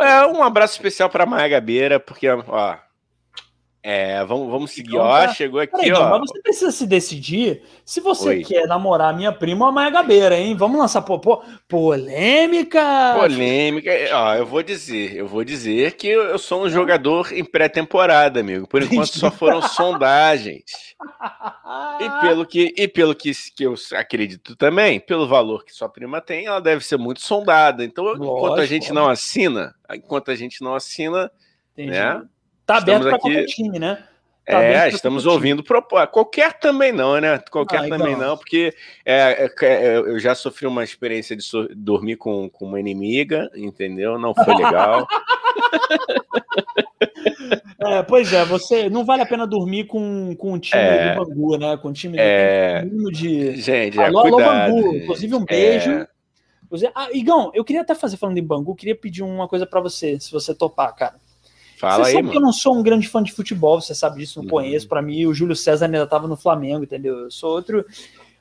é 0.00 0.26
um 0.26 0.42
abraço 0.42 0.74
especial 0.74 1.08
pra 1.08 1.24
Maia 1.24 1.48
Gabeira, 1.48 2.00
porque, 2.00 2.28
ó, 2.28 2.76
é, 3.84 4.24
vamos, 4.24 4.48
vamos 4.48 4.70
seguir, 4.70 4.90
Então 4.94 5.00
ó, 5.04 5.26
tá. 5.26 5.34
chegou 5.34 5.58
aqui, 5.58 5.72
Peraí, 5.76 5.92
ó. 5.92 6.08
mas 6.10 6.20
você 6.30 6.40
precisa 6.40 6.70
se 6.70 6.86
decidir 6.86 7.62
se 7.84 8.00
você 8.00 8.28
Oi. 8.28 8.44
quer 8.44 8.66
namorar 8.68 9.12
a 9.12 9.16
minha 9.16 9.32
prima 9.32 9.64
ou 9.64 9.70
a 9.70 9.72
Maia 9.72 9.90
Gabeira, 9.90 10.38
hein? 10.38 10.54
Vamos 10.56 10.78
lançar 10.78 11.02
pô, 11.02 11.18
pô, 11.18 11.42
polêmica. 11.66 13.16
Polêmica, 13.18 13.90
ó, 14.12 14.34
eu 14.36 14.46
vou 14.46 14.62
dizer, 14.62 15.16
eu 15.16 15.26
vou 15.26 15.42
dizer 15.42 15.96
que 15.96 16.06
eu 16.06 16.38
sou 16.38 16.62
um 16.62 16.70
jogador 16.70 17.32
em 17.32 17.44
pré-temporada, 17.44 18.38
amigo. 18.38 18.68
Por 18.68 18.82
enquanto 18.82 19.18
só 19.18 19.32
foram 19.32 19.60
sondagens. 19.62 20.62
E 22.00 22.20
pelo 22.20 22.46
que, 22.46 22.72
e 22.76 22.86
pelo 22.86 23.16
que, 23.16 23.32
que 23.56 23.64
eu 23.64 23.74
acredito 23.94 24.54
também, 24.54 25.00
pelo 25.00 25.26
valor 25.26 25.64
que 25.64 25.74
sua 25.74 25.88
prima 25.88 26.20
tem, 26.20 26.46
ela 26.46 26.60
deve 26.60 26.84
ser 26.84 26.98
muito 26.98 27.20
sondada. 27.20 27.84
Então, 27.84 28.04
enquanto 28.12 28.44
a 28.44 28.48
Lógico, 28.50 28.66
gente 28.66 28.92
não 28.92 29.08
assina, 29.08 29.74
enquanto 29.92 30.30
a 30.30 30.36
gente 30.36 30.62
não 30.62 30.76
assina, 30.76 31.28
Entendi. 31.76 31.90
né? 31.90 32.22
Tá 32.72 32.78
aberto 32.78 33.02
para 33.02 33.10
aqui- 33.16 33.20
qualquer 33.20 33.44
time, 33.46 33.78
né? 33.78 34.02
Tá 34.44 34.60
é, 34.60 34.88
estamos 34.88 35.24
ouvindo 35.24 35.62
propor. 35.62 36.04
Qualquer 36.08 36.54
também 36.58 36.90
não, 36.90 37.20
né? 37.20 37.38
Qualquer 37.50 37.76
Ah, 37.84 37.88
também 37.88 38.12
igual. 38.14 38.30
não, 38.30 38.36
porque 38.36 38.74
é, 39.06 39.44
é, 39.46 39.64
é, 39.66 39.96
eu 39.98 40.18
já 40.18 40.34
sofri 40.34 40.66
uma 40.66 40.82
experiência 40.82 41.36
de 41.36 41.42
so- 41.44 41.68
dormir 41.74 42.16
com, 42.16 42.50
com 42.50 42.64
uma 42.64 42.80
inimiga, 42.80 43.48
entendeu? 43.54 44.18
Não 44.18 44.34
foi 44.34 44.54
legal. 44.56 45.06
É, 47.84 48.00
pois 48.02 48.32
é, 48.32 48.44
você 48.44 48.88
não 48.88 49.04
vale 49.04 49.22
a 49.22 49.26
pena 49.26 49.44
dormir 49.46 49.84
com, 49.88 50.34
com 50.36 50.52
um 50.52 50.58
time 50.58 50.80
É. 50.80 51.14
do 51.16 51.24
Bangu, 51.26 51.56
né? 51.58 51.76
Com 51.76 51.88
um 51.88 51.92
time 51.92 52.16
É. 52.18 52.84
de. 53.12 53.56
Gente, 53.56 53.98
é, 53.98 54.04
Alô, 54.06 54.20
alô, 54.20 54.36
cuidado. 54.36 54.72
Bangu. 54.74 54.96
Inclusive, 54.96 55.34
um 55.34 55.44
beijo. 55.44 55.90
É, 55.90 56.06
Ah, 56.94 57.08
Igão, 57.12 57.50
eu 57.54 57.64
queria 57.64 57.82
até 57.82 57.94
fazer 57.94 58.16
falando 58.16 58.38
em 58.38 58.42
Bangu, 58.42 58.74
queria 58.74 58.94
pedir 58.94 59.22
uma 59.22 59.46
coisa 59.48 59.66
pra 59.66 59.80
você, 59.80 60.18
se 60.20 60.30
você 60.32 60.54
topar, 60.54 60.94
cara. 60.94 61.14
Fala 61.82 62.04
você 62.04 62.10
aí, 62.10 62.16
sabe 62.16 62.28
que 62.30 62.36
eu 62.36 62.40
mano. 62.40 62.46
não 62.46 62.52
sou 62.52 62.76
um 62.78 62.82
grande 62.82 63.08
fã 63.08 63.22
de 63.22 63.32
futebol, 63.32 63.80
você 63.80 63.94
sabe 63.94 64.18
disso, 64.20 64.38
não 64.38 64.44
Uhum. 64.44 64.50
conheço. 64.50 64.88
Pra 64.88 65.02
mim, 65.02 65.26
o 65.26 65.34
Júlio 65.34 65.56
César 65.56 65.86
ainda 65.86 66.06
tava 66.06 66.26
no 66.28 66.36
Flamengo, 66.36 66.84
entendeu? 66.84 67.18
Eu 67.18 67.30
sou 67.30 67.50
outro. 67.50 67.84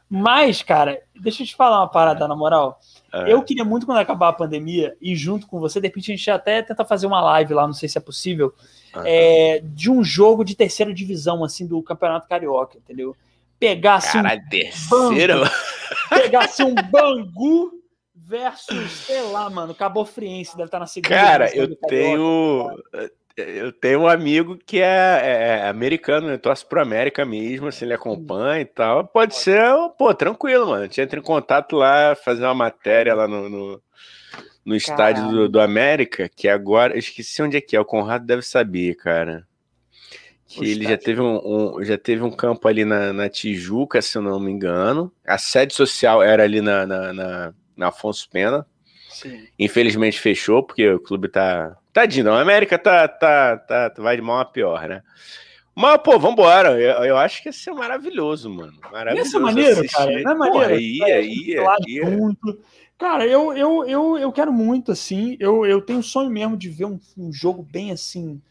Mas, 0.09 0.61
cara, 0.61 1.01
deixa 1.19 1.41
eu 1.41 1.47
te 1.47 1.55
falar 1.55 1.79
uma 1.79 1.87
parada, 1.87 2.27
na 2.27 2.35
moral. 2.35 2.79
É. 3.13 3.31
Eu 3.33 3.41
queria 3.41 3.63
muito, 3.65 3.85
quando 3.85 3.97
acabar 3.97 4.27
a 4.29 4.33
pandemia, 4.33 4.95
ir 5.01 5.15
junto 5.15 5.47
com 5.47 5.59
você, 5.59 5.79
de 5.79 5.87
repente 5.87 6.11
a 6.11 6.15
gente 6.15 6.29
até 6.31 6.61
tenta 6.61 6.83
fazer 6.85 7.07
uma 7.07 7.21
live 7.21 7.53
lá, 7.53 7.65
não 7.65 7.73
sei 7.73 7.87
se 7.89 7.97
é 7.97 8.01
possível, 8.01 8.53
é, 9.05 9.61
de 9.63 9.89
um 9.89 10.03
jogo 10.03 10.43
de 10.43 10.53
terceira 10.55 10.93
divisão, 10.93 11.43
assim, 11.45 11.65
do 11.65 11.81
Campeonato 11.81 12.27
Carioca, 12.27 12.77
entendeu? 12.77 13.15
Pegar, 13.57 13.99
um, 13.99 14.11
Cara, 14.11 14.41
terceira. 14.49 15.49
pegar, 16.09 16.43
assim, 16.45 16.63
um 16.63 16.75
Bangu 16.75 17.71
versus, 18.13 18.91
sei 18.91 19.21
lá, 19.21 19.49
mano, 19.49 19.73
Cabo 19.73 20.03
Friense, 20.03 20.55
deve 20.57 20.67
estar 20.67 20.79
na 20.79 20.87
segunda 20.87 21.15
Cara, 21.15 21.45
eu 21.55 21.67
Carioca. 21.77 21.87
tenho. 21.87 22.69
Eu 23.49 23.71
tenho 23.71 24.01
um 24.01 24.07
amigo 24.07 24.57
que 24.57 24.79
é, 24.79 25.61
é 25.63 25.67
americano, 25.69 26.27
né? 26.27 26.37
torce 26.37 26.65
pro 26.65 26.81
América 26.81 27.25
mesmo, 27.25 27.67
assim, 27.67 27.85
ele 27.85 27.93
acompanha 27.93 28.61
e 28.61 28.65
tal. 28.65 29.07
Pode 29.07 29.35
ser, 29.35 29.61
pô, 29.97 30.13
tranquilo, 30.13 30.67
mano. 30.67 30.81
A 30.83 30.85
gente 30.85 31.01
entra 31.01 31.19
em 31.19 31.23
contato 31.23 31.75
lá, 31.75 32.15
fazer 32.15 32.43
uma 32.43 32.53
matéria 32.53 33.13
lá 33.15 33.27
no, 33.27 33.49
no, 33.49 33.81
no 34.65 34.75
estádio 34.75 35.23
do, 35.29 35.49
do 35.49 35.59
América, 35.61 36.29
que 36.29 36.47
agora. 36.47 36.93
Eu 36.93 36.99
esqueci 36.99 37.41
onde 37.41 37.57
é 37.57 37.61
que 37.61 37.75
é, 37.75 37.79
o 37.79 37.85
Conrado 37.85 38.25
deve 38.25 38.41
saber, 38.41 38.95
cara. 38.95 39.45
Que 40.47 40.59
O 40.59 40.63
ele 40.65 40.83
já 40.83 40.97
teve 40.97 41.21
um, 41.21 41.77
um- 41.77 41.83
já 41.83 41.97
teve 41.97 42.21
um 42.23 42.31
campo 42.31 42.67
ali 42.67 42.83
na, 42.83 43.13
na 43.13 43.29
Tijuca, 43.29 44.01
se 44.01 44.17
eu 44.17 44.21
não 44.21 44.39
me 44.39 44.51
engano. 44.51 45.11
A 45.25 45.37
sede 45.37 45.73
social 45.73 46.21
era 46.21 46.43
ali 46.43 46.59
na, 46.61 46.85
na, 46.85 47.13
na- 47.13 47.53
na 47.77 47.87
Afonso 47.87 48.29
Pena. 48.29 48.65
Sim. 49.09 49.47
Infelizmente 49.57 50.19
fechou, 50.19 50.63
porque 50.63 50.87
o 50.89 50.99
clube 50.99 51.27
tá. 51.29 51.77
Tadinho, 51.93 52.25
não. 52.25 52.33
A 52.33 52.41
América 52.41 52.77
tá, 52.77 53.07
tá, 53.07 53.57
tá, 53.57 53.93
vai 53.97 54.15
de 54.15 54.21
mal 54.21 54.39
a 54.39 54.45
pior, 54.45 54.87
né? 54.87 55.01
Mas, 55.75 55.97
pô, 56.01 56.17
vambora. 56.19 56.79
Eu, 56.79 57.03
eu 57.05 57.17
acho 57.17 57.41
que 57.41 57.49
ia 57.49 57.53
ser 57.53 57.71
maravilhoso, 57.73 58.49
mano. 58.49 58.73
Maravilhoso. 58.91 59.27
Isso 59.27 59.37
é 59.37 59.39
maneiro, 59.39 59.79
assistir. 59.79 59.95
cara. 59.97 60.21
Não 60.21 60.31
é 60.31 60.35
Porra, 60.51 60.59
maneiro. 60.59 60.79
ia, 60.81 61.07
É, 61.09 61.23
ia, 61.23 61.63
lá 61.63 61.77
ia. 61.87 62.05
junto. 62.05 62.59
Cara, 62.97 63.25
eu, 63.25 63.53
eu, 63.57 63.83
eu, 63.87 64.17
eu 64.17 64.31
quero 64.31 64.53
muito, 64.53 64.91
assim. 64.91 65.35
Eu, 65.39 65.65
eu 65.65 65.81
tenho 65.81 66.03
sonho 66.03 66.29
mesmo 66.29 66.55
de 66.55 66.69
ver 66.69 66.85
um, 66.85 66.99
um 67.17 67.31
jogo 67.33 67.63
bem 67.63 67.91
assim. 67.91 68.41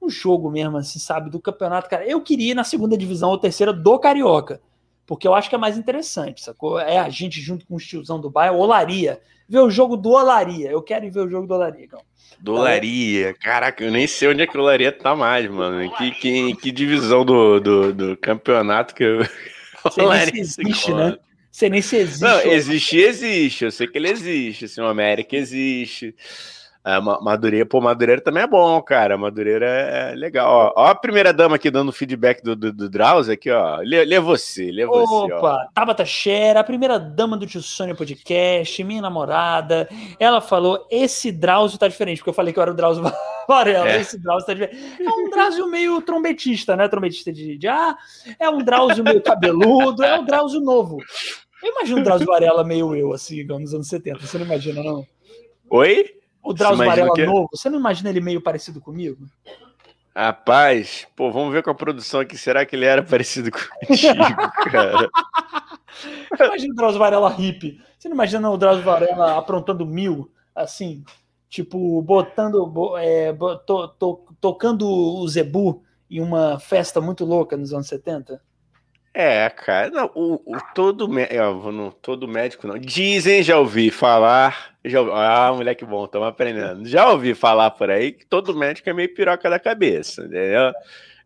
Um 0.00 0.08
jogo 0.08 0.50
mesmo, 0.50 0.76
assim, 0.76 0.98
sabe? 0.98 1.28
Do 1.28 1.40
campeonato, 1.40 1.90
cara. 1.90 2.06
Eu 2.06 2.20
queria 2.20 2.52
ir 2.52 2.54
na 2.54 2.64
segunda 2.64 2.96
divisão 2.96 3.30
ou 3.30 3.38
terceira 3.38 3.72
do 3.72 3.98
Carioca. 3.98 4.60
Porque 5.08 5.26
eu 5.26 5.34
acho 5.34 5.48
que 5.48 5.54
é 5.54 5.58
mais 5.58 5.78
interessante, 5.78 6.44
sacou? 6.44 6.78
É 6.78 6.98
a 6.98 7.08
gente 7.08 7.40
junto 7.40 7.66
com 7.66 7.76
o 7.76 7.78
tiozão 7.78 8.20
do 8.20 8.28
bairro, 8.28 8.58
Olaria. 8.58 9.18
Ver 9.48 9.60
o 9.60 9.70
jogo 9.70 9.96
do 9.96 10.10
Olaria. 10.10 10.70
Eu 10.70 10.82
quero 10.82 11.06
ir 11.06 11.10
ver 11.10 11.20
o 11.20 11.30
jogo 11.30 11.46
do 11.46 11.54
Olaria, 11.54 11.82
então. 11.82 12.02
Dolaria. 12.38 13.32
Caraca, 13.32 13.82
eu 13.82 13.90
nem 13.90 14.06
sei 14.06 14.28
onde 14.28 14.42
é 14.42 14.46
que 14.46 14.56
o 14.56 14.60
Olaria 14.60 14.92
tá 14.92 15.16
mais, 15.16 15.50
mano. 15.50 15.90
Que, 15.96 16.10
que, 16.10 16.56
que 16.56 16.70
divisão 16.70 17.24
do, 17.24 17.58
do, 17.58 17.92
do 17.94 18.16
campeonato 18.18 18.94
que 18.94 19.02
eu. 19.02 19.20
Nem 19.96 20.06
Olaria 20.06 20.44
se 20.44 20.52
se 20.52 20.60
existe, 20.60 20.92
né? 20.92 21.16
Sei 21.50 21.70
nem 21.70 21.80
se 21.80 21.96
existe. 21.96 22.22
Não, 22.22 22.40
existir 22.42 22.98
existe. 22.98 23.64
Eu 23.64 23.70
sei 23.70 23.86
que 23.86 23.96
ele 23.96 24.10
existe. 24.10 24.66
Assim, 24.66 24.82
o 24.82 24.86
América 24.86 25.34
existe. 25.36 26.14
Ma- 26.84 27.20
Madureira, 27.20 27.66
pô, 27.66 27.80
Madureira 27.80 28.20
também 28.20 28.42
é 28.42 28.46
bom, 28.46 28.80
cara. 28.80 29.18
Madureira 29.18 29.66
é 29.66 30.14
legal. 30.14 30.72
Ó, 30.74 30.82
ó 30.82 30.86
a 30.86 30.94
primeira 30.94 31.32
dama 31.32 31.56
aqui 31.56 31.70
dando 31.70 31.92
feedback 31.92 32.42
do, 32.42 32.56
do, 32.56 32.72
do 32.72 32.88
Drauzio 32.88 33.32
aqui, 33.34 33.50
ó. 33.50 33.78
Lê, 33.78 34.04
lê 34.04 34.18
você, 34.18 34.70
lê 34.70 34.86
você, 34.86 35.32
ó. 35.32 35.38
Opa, 35.38 35.68
Tabata 35.74 36.04
Xera, 36.04 36.60
a 36.60 36.64
primeira 36.64 36.98
dama 36.98 37.36
do 37.36 37.46
Tio 37.46 37.60
Sônia 37.60 37.94
Podcast, 37.94 38.82
minha 38.84 39.02
namorada. 39.02 39.88
Ela 40.18 40.40
falou: 40.40 40.86
esse 40.90 41.30
Drauzio 41.30 41.78
tá 41.78 41.88
diferente, 41.88 42.18
porque 42.18 42.30
eu 42.30 42.34
falei 42.34 42.52
que 42.52 42.58
eu 42.58 42.62
era 42.62 42.70
o 42.70 42.74
Drauzio 42.74 43.04
Varela. 43.46 43.88
É. 43.88 44.00
Esse 44.00 44.18
Drauzio 44.18 44.46
tá 44.46 44.54
diferente. 44.54 45.02
É 45.02 45.10
um 45.10 45.30
Drauzio 45.30 45.68
meio 45.68 46.00
trombetista, 46.00 46.76
né? 46.76 46.88
Trombetista 46.88 47.32
de, 47.32 47.58
de 47.58 47.68
ah, 47.68 47.96
é 48.38 48.48
um 48.48 48.58
Drauzio 48.58 49.04
meio 49.04 49.20
cabeludo, 49.22 50.02
é 50.04 50.18
um 50.18 50.24
Drauzio 50.24 50.60
novo. 50.60 50.98
Eu 51.62 51.72
imagino 51.72 52.00
o 52.00 52.04
Drauzio 52.04 52.26
Varela 52.26 52.62
meio 52.62 52.94
eu, 52.94 53.12
assim, 53.12 53.42
nos 53.44 53.74
anos 53.74 53.88
70. 53.88 54.20
Você 54.20 54.38
não 54.38 54.46
imagina, 54.46 54.82
não? 54.82 55.04
Oi? 55.70 56.17
O 56.42 56.52
Drauzio 56.52 56.84
Varela 56.84 57.10
o 57.10 57.14
quê? 57.14 57.26
novo, 57.26 57.48
você 57.52 57.68
não 57.68 57.78
imagina 57.78 58.08
ele 58.10 58.20
meio 58.20 58.40
parecido 58.40 58.80
comigo? 58.80 59.26
Rapaz, 60.16 61.06
pô, 61.14 61.30
vamos 61.30 61.52
ver 61.52 61.62
com 61.62 61.70
a 61.70 61.74
produção 61.74 62.20
aqui. 62.20 62.36
Será 62.36 62.66
que 62.66 62.74
ele 62.74 62.84
era 62.84 63.02
parecido 63.02 63.50
contigo, 63.86 64.50
cara? 64.70 65.08
Imagina 66.46 66.72
o 66.72 66.76
Drauzio 66.76 66.98
Varela 66.98 67.28
hippie. 67.30 67.80
Você 67.98 68.08
não 68.08 68.14
imagina 68.14 68.50
o 68.50 68.56
Drauzio 68.56 68.84
Varela 68.84 69.36
aprontando 69.38 69.84
mil, 69.86 70.30
assim, 70.54 71.04
tipo, 71.48 72.00
botando, 72.02 72.64
bo- 72.66 72.96
é, 72.96 73.32
to- 73.66 73.88
to- 73.88 74.24
tocando 74.40 74.88
o 74.88 75.26
Zebu 75.28 75.82
em 76.10 76.20
uma 76.20 76.58
festa 76.58 77.00
muito 77.00 77.24
louca 77.24 77.56
nos 77.56 77.72
anos 77.72 77.86
70? 77.88 78.40
É, 79.12 79.48
cara, 79.50 79.90
não, 79.90 80.10
o, 80.14 80.34
o- 80.34 80.58
todo, 80.74 81.08
é, 81.18 81.38
no- 81.72 81.92
todo 81.92 82.28
médico 82.28 82.66
não. 82.68 82.78
Dizem, 82.78 83.42
já 83.42 83.58
ouvi 83.58 83.90
falar, 83.90 84.76
ouvi, 84.96 85.12
ah, 85.14 85.52
moleque 85.54 85.84
bom, 85.84 86.04
estamos 86.04 86.28
aprendendo. 86.28 86.86
Já 86.88 87.10
ouvi 87.10 87.34
falar 87.34 87.70
por 87.72 87.90
aí 87.90 88.12
que 88.12 88.26
todo 88.26 88.56
médico 88.56 88.88
é 88.90 88.92
meio 88.92 89.12
piroca 89.14 89.48
da 89.50 89.58
cabeça, 89.58 90.22
entendeu? 90.22 90.72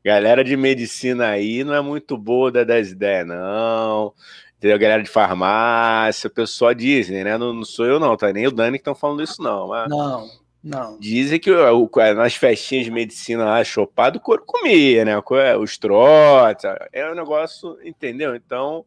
Galera 0.04 0.42
de 0.42 0.56
medicina 0.56 1.28
aí 1.28 1.62
não 1.62 1.74
é 1.74 1.80
muito 1.80 2.16
boa 2.16 2.50
da- 2.50 2.64
das 2.64 2.88
ideias, 2.90 3.26
não. 3.26 4.12
Entendeu? 4.58 4.78
Galera 4.78 5.02
de 5.02 5.08
farmácia, 5.08 6.28
o 6.28 6.30
pessoal 6.32 6.72
dizem, 6.74 7.24
né? 7.24 7.36
Não, 7.38 7.52
não 7.52 7.64
sou 7.64 7.84
eu, 7.86 7.98
não, 8.00 8.16
tá? 8.16 8.32
Nem 8.32 8.46
o 8.46 8.50
Dani 8.52 8.78
que 8.78 8.82
estão 8.82 8.94
falando 8.94 9.22
isso, 9.22 9.42
não. 9.42 9.68
Mas 9.68 9.88
Não, 9.88 10.28
não. 10.62 10.98
Dizem 11.00 11.38
que 11.40 11.50
o- 11.50 11.90
nas 12.14 12.34
festinhas 12.34 12.84
de 12.84 12.90
medicina 12.90 13.44
lá, 13.44 13.64
chopado, 13.64 14.18
o 14.18 14.20
couro 14.20 14.42
comia, 14.46 15.04
né? 15.04 15.14
Os 15.60 15.78
trotes, 15.78 16.64
é 16.92 17.10
um 17.10 17.14
negócio, 17.14 17.76
entendeu? 17.84 18.34
Então, 18.36 18.84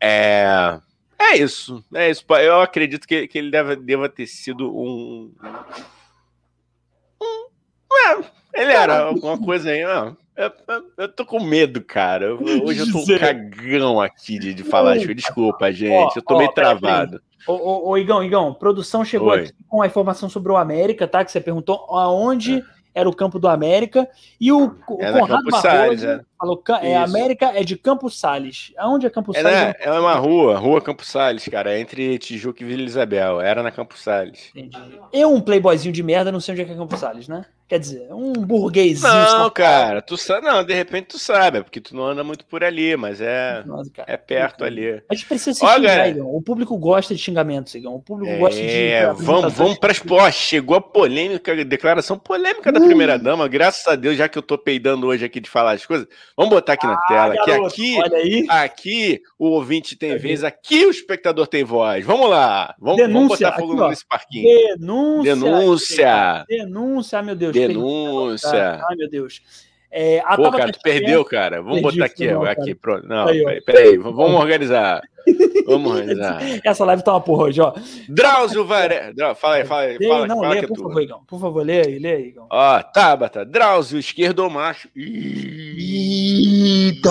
é, 0.00 0.78
É 1.18 1.36
isso, 1.36 1.82
é 1.94 2.10
isso. 2.10 2.24
Eu 2.40 2.60
acredito 2.60 3.06
que, 3.06 3.26
que 3.26 3.38
ele 3.38 3.50
deve, 3.50 3.76
deva 3.76 4.08
ter 4.08 4.26
sido 4.26 4.70
um. 4.70 5.32
um 7.20 7.44
é, 8.08 8.24
ele 8.54 8.72
era 8.72 9.04
alguma 9.04 9.38
coisa 9.38 9.70
aí. 9.70 9.82
Não. 9.82 10.16
Eu, 10.36 10.52
eu, 10.68 10.84
eu, 10.98 11.08
tô 11.08 11.24
com 11.24 11.42
medo, 11.42 11.82
cara. 11.82 12.34
Hoje 12.34 12.80
eu 12.80 12.92
tô 12.92 12.98
um 12.98 13.18
cagão 13.18 14.00
aqui 14.00 14.38
de, 14.38 14.52
de 14.52 14.62
falar 14.64 14.98
isso. 14.98 15.14
Desculpa, 15.14 15.72
gente. 15.72 16.16
eu 16.16 16.22
tô 16.22 16.36
meio 16.36 16.52
travado. 16.52 17.22
Ô, 17.46 17.52
ô, 17.52 17.90
ô, 17.90 17.98
Igão, 17.98 18.22
Igão, 18.22 18.52
produção 18.52 19.04
chegou 19.04 19.28
Oi. 19.28 19.44
aqui 19.44 19.52
com 19.66 19.80
a 19.80 19.86
informação 19.86 20.28
sobre 20.28 20.52
o 20.52 20.56
América, 20.56 21.08
tá? 21.08 21.24
Que 21.24 21.32
você 21.32 21.40
perguntou 21.40 21.86
aonde. 21.88 22.58
É 22.58 22.76
era 22.96 23.06
o 23.06 23.14
campo 23.14 23.38
do 23.38 23.46
América, 23.46 24.08
e 24.40 24.50
o, 24.50 24.74
o 24.88 25.02
é 25.02 25.12
Conrado 25.12 25.44
Campos 25.44 25.60
Salles, 25.60 26.02
é. 26.02 26.18
Falou 26.38 26.62
é, 26.82 26.96
América 26.96 27.52
é 27.54 27.62
de 27.62 27.76
Campos 27.76 28.18
Salles. 28.18 28.72
Aonde 28.76 29.06
é 29.06 29.10
Campos 29.10 29.36
é, 29.36 29.42
Salles? 29.42 29.58
Né? 29.58 29.74
É 29.80 29.92
uma 29.92 30.14
rua, 30.14 30.56
rua 30.58 30.80
Campos 30.80 31.08
Salles, 31.08 31.46
cara, 31.48 31.74
é 31.74 31.80
entre 31.80 32.18
Tijuca 32.18 32.62
e 32.62 32.66
Vila 32.66 32.82
Isabel. 32.82 33.40
Era 33.40 33.62
na 33.62 33.70
Campos 33.70 34.02
Salles. 34.02 34.50
Entendi. 34.54 35.00
Eu, 35.12 35.32
um 35.32 35.40
playboyzinho 35.40 35.92
de 35.92 36.02
merda, 36.02 36.32
não 36.32 36.40
sei 36.40 36.52
onde 36.52 36.62
é 36.62 36.64
que 36.64 36.72
é 36.72 36.76
Campos 36.76 37.00
Salles, 37.00 37.28
né? 37.28 37.44
Quer 37.68 37.80
dizer, 37.80 38.14
um 38.14 38.32
burguesinho. 38.32 39.12
Não, 39.12 39.50
cara, 39.50 40.00
tu 40.00 40.16
sabe, 40.16 40.46
não, 40.46 40.62
de 40.62 40.72
repente 40.72 41.06
tu 41.08 41.18
sabe, 41.18 41.58
é 41.58 41.62
porque 41.62 41.80
tu 41.80 41.96
não 41.96 42.04
anda 42.06 42.22
muito 42.22 42.44
por 42.44 42.62
ali, 42.62 42.96
mas 42.96 43.20
é, 43.20 43.64
Nossa, 43.66 43.90
é 44.06 44.16
perto 44.16 44.62
ali. 44.62 45.02
A 45.10 45.14
gente 45.14 45.26
precisa 45.26 45.52
se 45.58 45.64
Ó, 45.64 45.74
xingar, 45.74 46.08
Igão. 46.08 46.32
O 46.32 46.40
público 46.40 46.78
gosta 46.78 47.12
de 47.12 47.20
xingamentos, 47.20 47.74
Igão. 47.74 47.96
O 47.96 48.00
público 48.00 48.30
é, 48.30 48.38
gosta 48.38 48.60
de. 48.60 48.68
É, 48.68 49.12
vamos, 49.12 49.52
vamos 49.54 49.78
para 49.78 49.90
as 49.90 49.98
postas. 49.98 50.36
Chegou 50.36 50.76
a 50.76 50.80
polêmica, 50.80 51.64
declaração 51.64 52.16
polêmica 52.16 52.70
da 52.70 52.78
uh. 52.78 52.84
primeira 52.84 53.18
dama, 53.18 53.48
graças 53.48 53.84
a 53.88 53.96
Deus, 53.96 54.16
já 54.16 54.28
que 54.28 54.38
eu 54.38 54.42
tô 54.42 54.56
peidando 54.56 55.08
hoje 55.08 55.24
aqui 55.24 55.40
de 55.40 55.50
falar 55.50 55.72
as 55.72 55.84
coisas. 55.84 56.06
Vamos 56.36 56.50
botar 56.50 56.74
aqui 56.74 56.86
na 56.86 56.92
ah, 56.92 57.06
tela, 57.08 57.36
que 57.42 57.50
aqui, 57.50 58.46
aqui 58.50 59.22
o 59.38 59.46
ouvinte 59.46 59.96
tem 59.96 60.18
vez, 60.18 60.44
aqui 60.44 60.84
o 60.84 60.90
espectador 60.90 61.46
tem 61.46 61.64
voz. 61.64 62.04
Vamos 62.04 62.28
lá, 62.28 62.74
vamos, 62.78 62.98
Denúncia, 62.98 63.16
vamos 63.16 63.28
botar 63.38 63.52
fogo 63.58 63.80
aqui, 63.80 63.90
nesse 63.90 64.06
parquinho. 64.06 64.76
Denúncia. 64.76 65.34
Denúncia. 65.34 66.44
Denúncia, 66.46 67.22
meu 67.22 67.34
Deus. 67.34 67.52
Denúncia. 67.54 68.80
Ai, 68.86 68.96
meu 68.96 69.08
Deus. 69.08 69.40
É, 69.90 70.20
Pô, 70.36 70.50
cara, 70.50 70.70
tu 70.70 70.80
perdeu, 70.82 71.24
cara. 71.24 71.62
Vamos 71.62 71.80
Perdi, 71.80 71.98
botar 71.98 72.04
aqui, 72.04 72.30
não, 72.30 72.42
aqui, 72.42 72.74
pronto. 72.74 73.08
Não, 73.08 73.28
aí, 73.28 73.62
peraí, 73.62 73.96
vamos 73.96 74.18
organizar. 74.38 75.02
Vamos 75.66 75.92
organizar. 75.92 76.40
Essa 76.64 76.84
live 76.84 77.02
tá 77.02 77.12
uma 77.12 77.20
porra 77.20 77.44
hoje, 77.44 77.60
ó. 77.60 77.72
Drauzio 78.08 78.64
Varela. 78.64 79.34
Fala 79.34 79.56
aí, 79.56 79.64
fala 79.64 79.82
aí. 79.82 79.98
Fala, 80.06 80.26
não, 80.26 80.40
fala 80.40 80.54
lê, 80.54 80.66
por 80.66 80.78
favor, 80.78 81.02
Igão. 81.02 81.20
Por 81.26 81.40
favor, 81.40 81.64
lê 81.64 81.86
aí, 81.86 81.98
lê 81.98 82.14
aí, 82.14 82.28
Igão. 82.28 82.46
Ó, 82.50 82.82
Tabata, 82.82 83.44
Drauzio, 83.44 83.98
esquerdo 83.98 84.40
ou 84.40 84.50
macho. 84.50 84.88
Eita! 84.96 87.10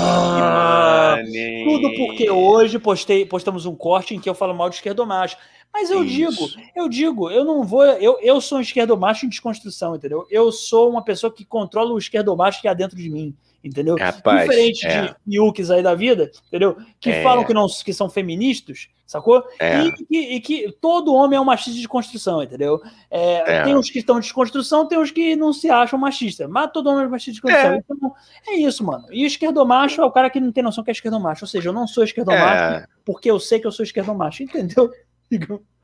Tudo 1.65 1.93
porque 1.95 2.29
hoje 2.29 2.79
postei, 2.79 3.25
postamos 3.25 3.65
um 3.65 3.75
corte 3.75 4.15
em 4.15 4.19
que 4.19 4.29
eu 4.29 4.35
falo 4.35 4.53
mal 4.53 4.69
de 4.69 4.75
esquerdo 4.75 4.99
ou 4.99 5.05
macho. 5.05 5.37
Mas 5.75 5.91
eu 5.91 6.05
Isso. 6.05 6.47
digo, 6.47 6.69
eu 6.73 6.87
digo, 6.87 7.29
eu 7.29 7.43
não 7.43 7.61
vou. 7.61 7.83
Eu, 7.83 8.17
eu 8.21 8.39
sou 8.39 8.59
um 8.59 8.61
esquerdomacho 8.61 9.25
em 9.25 9.29
desconstrução, 9.29 9.93
entendeu? 9.93 10.25
Eu 10.31 10.49
sou 10.49 10.89
uma 10.89 11.03
pessoa 11.03 11.29
que 11.29 11.43
controla 11.43 11.91
o 11.91 11.97
esquerdomacho 11.97 12.61
que 12.61 12.67
há 12.69 12.73
dentro 12.73 12.95
de 12.95 13.09
mim, 13.09 13.35
entendeu? 13.61 13.97
Rapaz, 13.97 14.43
Diferente 14.43 14.87
é. 14.87 15.13
de 15.27 15.37
yukis 15.37 15.69
aí 15.69 15.83
da 15.83 15.93
vida, 15.93 16.31
entendeu? 16.47 16.77
Que 16.97 17.09
é. 17.09 17.21
falam 17.21 17.43
que, 17.43 17.53
não, 17.53 17.67
que 17.67 17.91
são 17.91 18.09
feministas, 18.09 18.87
sacou? 19.05 19.43
É. 19.59 19.81
E, 19.81 19.93
e, 20.09 20.35
e, 20.37 20.39
que 20.39 20.71
todo 20.79 21.13
homem 21.13 21.35
é 21.35 21.41
um 21.41 21.45
machista 21.45 21.77
de 21.77 21.89
construção, 21.89 22.41
entendeu? 22.41 22.81
É, 23.11 23.57
é. 23.57 23.63
Tem 23.63 23.75
os 23.75 23.89
que 23.89 23.99
estão 23.99 24.15
de 24.15 24.27
desconstrução, 24.27 24.87
tem 24.87 24.97
os 24.97 25.11
que 25.11 25.35
não 25.35 25.51
se 25.51 25.69
acham 25.69 25.99
machistas, 25.99 26.49
mas 26.49 26.71
todo 26.71 26.89
homem 26.89 27.03
é 27.03 27.09
machista 27.09 27.33
de 27.33 27.41
construção. 27.41 27.73
É. 27.73 27.83
Então, 27.91 28.13
é 28.47 28.55
isso, 28.55 28.81
mano. 28.81 29.07
E 29.11 29.25
o 29.25 29.27
esquerdomacho 29.27 29.99
é 29.99 30.05
o 30.05 30.11
cara 30.11 30.29
que 30.29 30.39
não 30.39 30.53
tem 30.53 30.63
noção 30.63 30.85
que 30.85 30.89
é 30.89 30.93
esquerdomacho. 30.93 31.43
Ou 31.43 31.49
seja, 31.49 31.67
eu 31.67 31.73
não 31.73 31.85
sou 31.85 32.05
esquerdomacho 32.05 32.75
é. 32.75 32.85
porque 33.03 33.29
eu 33.29 33.41
sei 33.41 33.59
que 33.59 33.67
eu 33.67 33.73
sou 33.73 33.83
esquerdomacho, 33.83 34.41
entendeu? 34.41 34.89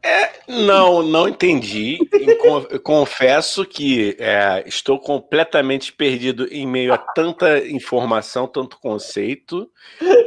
É, 0.03 0.31
não, 0.47 1.03
não 1.03 1.27
entendi. 1.27 1.99
Confesso 2.83 3.65
que 3.65 4.15
é, 4.19 4.63
estou 4.65 4.99
completamente 4.99 5.93
perdido 5.93 6.47
em 6.51 6.65
meio 6.65 6.93
a 6.93 6.97
tanta 6.97 7.59
informação, 7.67 8.47
tanto 8.47 8.79
conceito. 8.79 9.69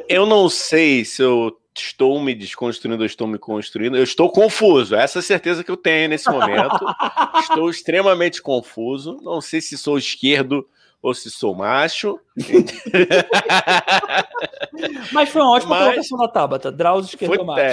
Eu 0.09 0.27
não 0.27 0.49
sei 0.49 1.05
se 1.05 1.23
eu 1.23 1.57
estou 1.77 2.21
me 2.21 2.35
desconstruindo 2.35 3.03
ou 3.03 3.07
estou 3.07 3.27
me 3.27 3.39
construindo. 3.39 3.97
Eu 3.97 4.05
estou 4.05 4.31
confuso. 4.31 4.95
Essa 4.95 5.19
é 5.19 5.21
a 5.21 5.23
certeza 5.23 5.65
que 5.65 5.71
eu 5.71 5.77
tenho 5.77 6.09
nesse 6.09 6.31
momento. 6.31 6.79
estou 7.41 7.69
extremamente 7.69 8.41
confuso. 8.41 9.19
Não 9.23 9.41
sei 9.41 9.61
se 9.61 9.77
sou 9.77 9.99
esquerdo 9.99 10.67
ou 11.05 11.13
se 11.13 11.31
sou 11.31 11.55
macho. 11.55 12.19
Mas 15.13 15.29
foi 15.29 15.43
uma 15.43 15.53
ótima 15.53 15.77
Mas... 15.77 15.85
colocação 15.85 16.19
da 16.19 16.29
Tabata. 16.29 16.73
Drauzio 16.73 17.11
esquerdo 17.11 17.35
foi, 17.35 17.45
macho. 17.45 17.61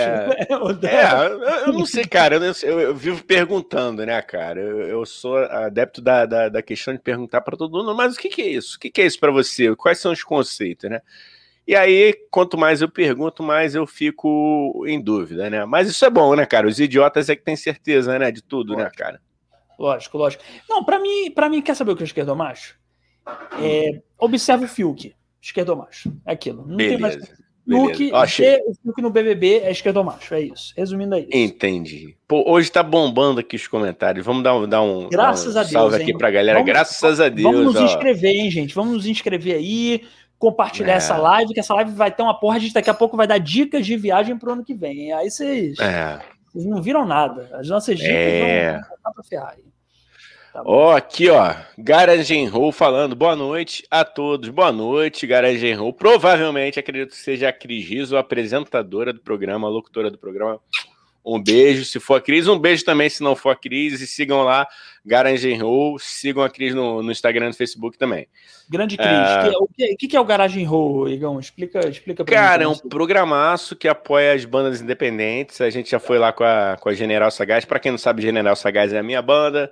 É, 0.52 0.52
é, 0.52 1.64
eu 1.66 1.72
não 1.72 1.86
sei, 1.86 2.04
cara. 2.04 2.36
Eu, 2.36 2.54
eu, 2.64 2.80
eu 2.82 2.94
vivo 2.94 3.24
perguntando, 3.24 4.06
né, 4.06 4.22
cara? 4.22 4.60
Eu, 4.60 4.82
eu 4.82 5.06
sou 5.06 5.38
adepto 5.38 6.02
da, 6.02 6.26
da, 6.26 6.50
da, 6.50 6.62
questão 6.62 6.94
de 6.94 7.00
perguntar 7.00 7.40
para 7.40 7.56
todo 7.56 7.78
mundo, 7.78 7.96
mas 7.96 8.16
o 8.16 8.20
que, 8.20 8.28
que 8.28 8.42
é 8.42 8.50
isso? 8.50 8.76
O 8.76 8.80
que, 8.82 8.90
que 8.90 9.02
é 9.02 9.06
isso 9.06 9.18
para 9.18 9.32
você? 9.32 9.74
Quais 9.78 10.00
são 10.00 10.12
os 10.12 10.24
conceitos, 10.24 10.90
né? 10.90 11.00
E 11.66 11.74
aí, 11.74 12.14
quanto 12.30 12.58
mais 12.58 12.82
eu 12.82 12.90
pergunto, 12.90 13.42
mais 13.42 13.76
eu 13.76 13.88
fico 13.88 14.84
em 14.86 15.02
dúvida, 15.02 15.50
né? 15.50 15.64
Mas 15.64 15.88
isso 15.88 16.04
é 16.04 16.10
bom, 16.10 16.36
né, 16.36 16.46
cara? 16.46 16.68
Os 16.68 16.82
idiotas 16.82 17.30
é 17.30 17.36
que 17.38 17.44
têm 17.44 17.56
certeza, 17.56 18.20
né, 18.20 18.30
de 18.30 18.44
tudo, 18.44 18.76
né, 18.76 18.92
cara? 18.94 19.22
Lógico, 19.80 20.18
lógico. 20.18 20.44
Não, 20.70 20.84
para 20.84 21.00
mim, 21.00 21.32
para 21.32 21.48
mim, 21.48 21.62
quer 21.62 21.78
saber 21.78 21.92
o 21.92 21.96
que 21.96 22.04
é 22.04 22.06
esquerdo 22.06 22.36
macho? 22.36 22.81
É, 23.62 24.02
observa 24.18 24.66
o 24.66 24.68
Fiuk, 24.68 25.14
esquerdomacho. 25.42 26.14
É 26.26 26.34
aquilo. 26.34 26.66
Não 26.66 26.78
beleza, 26.78 26.92
tem 26.92 27.00
mais. 27.00 27.42
Fiuk, 27.68 28.12
o 28.14 28.74
Fiuk 28.74 29.02
no 29.02 29.10
BBB 29.10 29.60
é 29.60 29.72
esquerdomacho, 29.72 30.34
é 30.34 30.42
isso. 30.42 30.74
Resumindo 30.76 31.16
aí. 31.16 31.28
É 31.32 31.40
Entendi. 31.40 32.18
Pô, 32.28 32.44
hoje 32.50 32.72
tá 32.72 32.82
bombando 32.82 33.40
aqui 33.40 33.56
os 33.56 33.68
comentários. 33.68 34.26
Vamos 34.26 34.44
dar 34.44 34.56
um, 34.56 34.68
dar 34.68 34.82
um, 34.82 35.08
Graças 35.10 35.54
dar 35.54 35.60
um 35.60 35.62
a 35.62 35.64
Deus, 35.64 35.72
salve 35.72 35.96
hein? 35.98 36.04
aqui 36.04 36.18
pra 36.18 36.32
galera. 36.32 36.60
Vamos, 36.60 36.72
Graças 36.72 37.20
a 37.20 37.30
Deus. 37.30 37.44
Vamos 37.44 37.74
nos 37.74 37.92
inscrever, 37.92 38.32
hein, 38.32 38.52
gente? 38.52 38.74
Vamos 38.74 38.94
nos 38.94 39.06
inscrever 39.06 39.56
aí, 39.56 40.04
compartilhar 40.40 40.94
é. 40.94 40.98
essa 40.98 41.16
live, 41.18 41.54
que 41.54 41.60
essa 41.60 41.74
live 41.76 41.92
vai 41.92 42.12
ter 42.12 42.24
uma 42.24 42.38
porra. 42.38 42.58
A 42.58 42.60
gente 42.60 42.74
daqui 42.74 42.90
a 42.90 42.96
pouco 42.96 43.16
vai 43.16 43.28
dar 43.28 43.38
dicas 43.38 43.86
de 43.86 43.96
viagem 43.96 44.38
pro 44.38 44.52
ano 44.52 44.66
que 44.66 44.74
vem. 44.74 45.14
Aí 45.14 45.30
vocês, 45.30 45.78
é. 45.80 46.20
vocês 46.52 46.66
não 46.66 46.82
viram 46.82 47.06
nada. 47.06 47.48
As 47.54 47.70
nossas 47.70 47.98
dicas 47.98 48.12
é. 48.12 48.72
vão, 48.74 48.82
vão 49.04 49.14
pra 49.14 49.24
ferrar 49.24 49.54
aí. 49.56 49.71
Tá 50.54 50.62
ó, 50.66 50.98
aqui, 50.98 51.30
ó. 51.30 51.56
Garagenro 51.78 52.74
falando. 52.74 53.16
Boa 53.16 53.38
noite 53.38 53.86
a 53.90 54.04
todos. 54.04 54.50
Boa 54.50 54.70
noite, 54.70 55.26
Garagenro. 55.26 55.94
Provavelmente, 55.94 56.78
acredito 56.78 57.12
que 57.12 57.18
seja 57.18 57.48
a 57.48 57.54
Cris 57.54 57.88
Riso, 57.88 58.18
apresentadora 58.18 59.14
do 59.14 59.22
programa, 59.22 59.70
locutora 59.70 60.12
do 60.12 60.18
programa. 60.18 60.60
Um 61.24 61.42
beijo, 61.42 61.86
se 61.86 62.02
for 62.02 62.16
a 62.16 62.22
Cris. 62.22 62.48
Um 62.48 62.60
beijo 62.60 62.84
também, 62.84 63.08
se 63.08 63.24
não 63.24 63.34
for 63.34 63.52
a 63.52 63.56
Cris. 63.56 64.02
E 64.02 64.08
sigam 64.08 64.44
lá, 64.44 64.68
Garagenro. 65.06 65.96
Sigam 66.00 66.44
a 66.44 66.50
Cris 66.50 66.76
no, 66.76 67.02
no 67.02 67.12
Instagram 67.14 67.46
e 67.46 67.50
no 67.50 67.56
Facebook 67.56 67.98
também. 67.98 68.28
Grande 68.70 68.98
Cris. 68.98 69.08
É... 69.08 69.52
O 69.58 69.68
que, 69.68 69.96
que, 69.96 70.08
que, 70.10 70.18
é 70.18 70.20
o 70.20 70.26
Garagem 70.26 70.66
Roll, 70.66 71.08
Igão? 71.08 71.40
Explica, 71.40 71.88
explica 71.88 72.26
pra 72.26 72.36
Cara, 72.36 72.64
é 72.66 72.68
um 72.68 72.76
programaço 72.76 73.74
que 73.74 73.88
apoia 73.88 74.34
as 74.34 74.44
bandas 74.44 74.82
independentes. 74.82 75.62
A 75.62 75.70
gente 75.70 75.92
já 75.92 76.00
foi 76.00 76.20
lá 76.20 76.34
com 76.34 76.44
a, 76.44 76.76
com 76.78 76.90
a 76.90 76.94
General 76.94 77.32
Sagaz. 77.32 77.64
Para 77.64 77.80
quem 77.80 77.92
não 77.92 77.98
sabe, 77.98 78.22
General 78.22 78.56
Sagaz 78.58 78.92
é 78.92 79.00
a 79.00 79.04
minha 79.04 79.22
banda. 79.22 79.72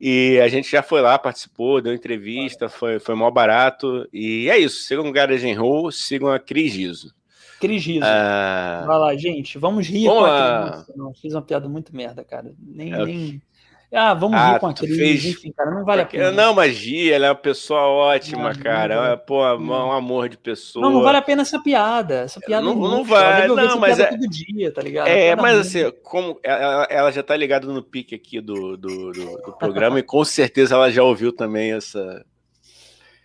E 0.00 0.38
a 0.40 0.48
gente 0.48 0.70
já 0.70 0.82
foi 0.82 1.00
lá, 1.00 1.18
participou, 1.18 1.80
deu 1.80 1.92
entrevista, 1.92 2.68
foi, 2.68 2.98
foi 2.98 3.14
mó 3.14 3.30
barato. 3.30 4.08
E 4.12 4.48
é 4.48 4.56
isso. 4.56 4.82
Sigam 4.82 5.08
o 5.08 5.12
Garage 5.12 5.52
Roll, 5.54 5.90
sigam 5.90 6.30
a 6.30 6.38
Cris 6.38 6.72
Giso. 6.72 7.14
Cris 7.60 7.82
Giso. 7.82 8.04
Ah... 8.04 8.84
Vai 8.86 8.98
lá, 8.98 9.16
gente. 9.16 9.58
Vamos 9.58 9.88
rir 9.88 10.06
vamos 10.06 10.86
Não, 10.96 11.12
fiz 11.12 11.34
uma 11.34 11.42
piada 11.42 11.68
muito 11.68 11.94
merda, 11.94 12.22
cara. 12.22 12.52
Nem, 12.60 12.92
é... 12.92 13.04
nem... 13.04 13.42
Ah, 13.90 14.12
vamos 14.12 14.38
ah, 14.38 14.52
rir 14.52 14.60
com 14.60 14.66
a 14.66 14.76
fez... 14.76 15.24
enfim, 15.24 15.50
cara, 15.50 15.70
não 15.70 15.82
vale 15.82 16.02
a 16.02 16.06
pena. 16.06 16.30
Não, 16.30 16.54
magia, 16.54 17.16
ela 17.16 17.26
é 17.26 17.30
uma 17.30 17.34
pessoa 17.34 17.80
ótima, 17.80 18.52
não, 18.52 18.62
cara. 18.62 19.10
Não, 19.10 19.18
Pô, 19.18 19.42
um 19.56 19.92
amor 19.92 20.28
de 20.28 20.36
pessoa. 20.36 20.84
Não, 20.84 20.92
não 20.92 21.02
vale 21.02 21.16
a 21.16 21.22
pena 21.22 21.40
essa 21.40 21.58
piada. 21.58 22.16
Essa 22.16 22.38
piada 22.38 22.66
não, 22.66 22.74
não, 22.74 22.90
não 22.90 23.04
vai, 23.04 23.48
não, 23.48 23.78
mas 23.78 23.98
é. 23.98 24.06
Todo 24.08 24.28
dia, 24.28 24.70
tá 24.70 24.82
ligado? 24.82 25.08
É, 25.08 25.34
mas 25.34 25.58
assim, 25.58 25.90
como 26.02 26.38
ela, 26.42 26.86
ela, 26.90 27.10
já 27.10 27.22
tá 27.22 27.34
ligada 27.34 27.66
no 27.66 27.82
pique 27.82 28.14
aqui 28.14 28.42
do, 28.42 28.76
do, 28.76 29.12
do, 29.12 29.42
do 29.46 29.52
programa 29.58 29.98
e 29.98 30.02
com 30.02 30.22
certeza 30.22 30.74
ela 30.74 30.90
já 30.90 31.02
ouviu 31.02 31.32
também 31.32 31.72
essa. 31.72 32.26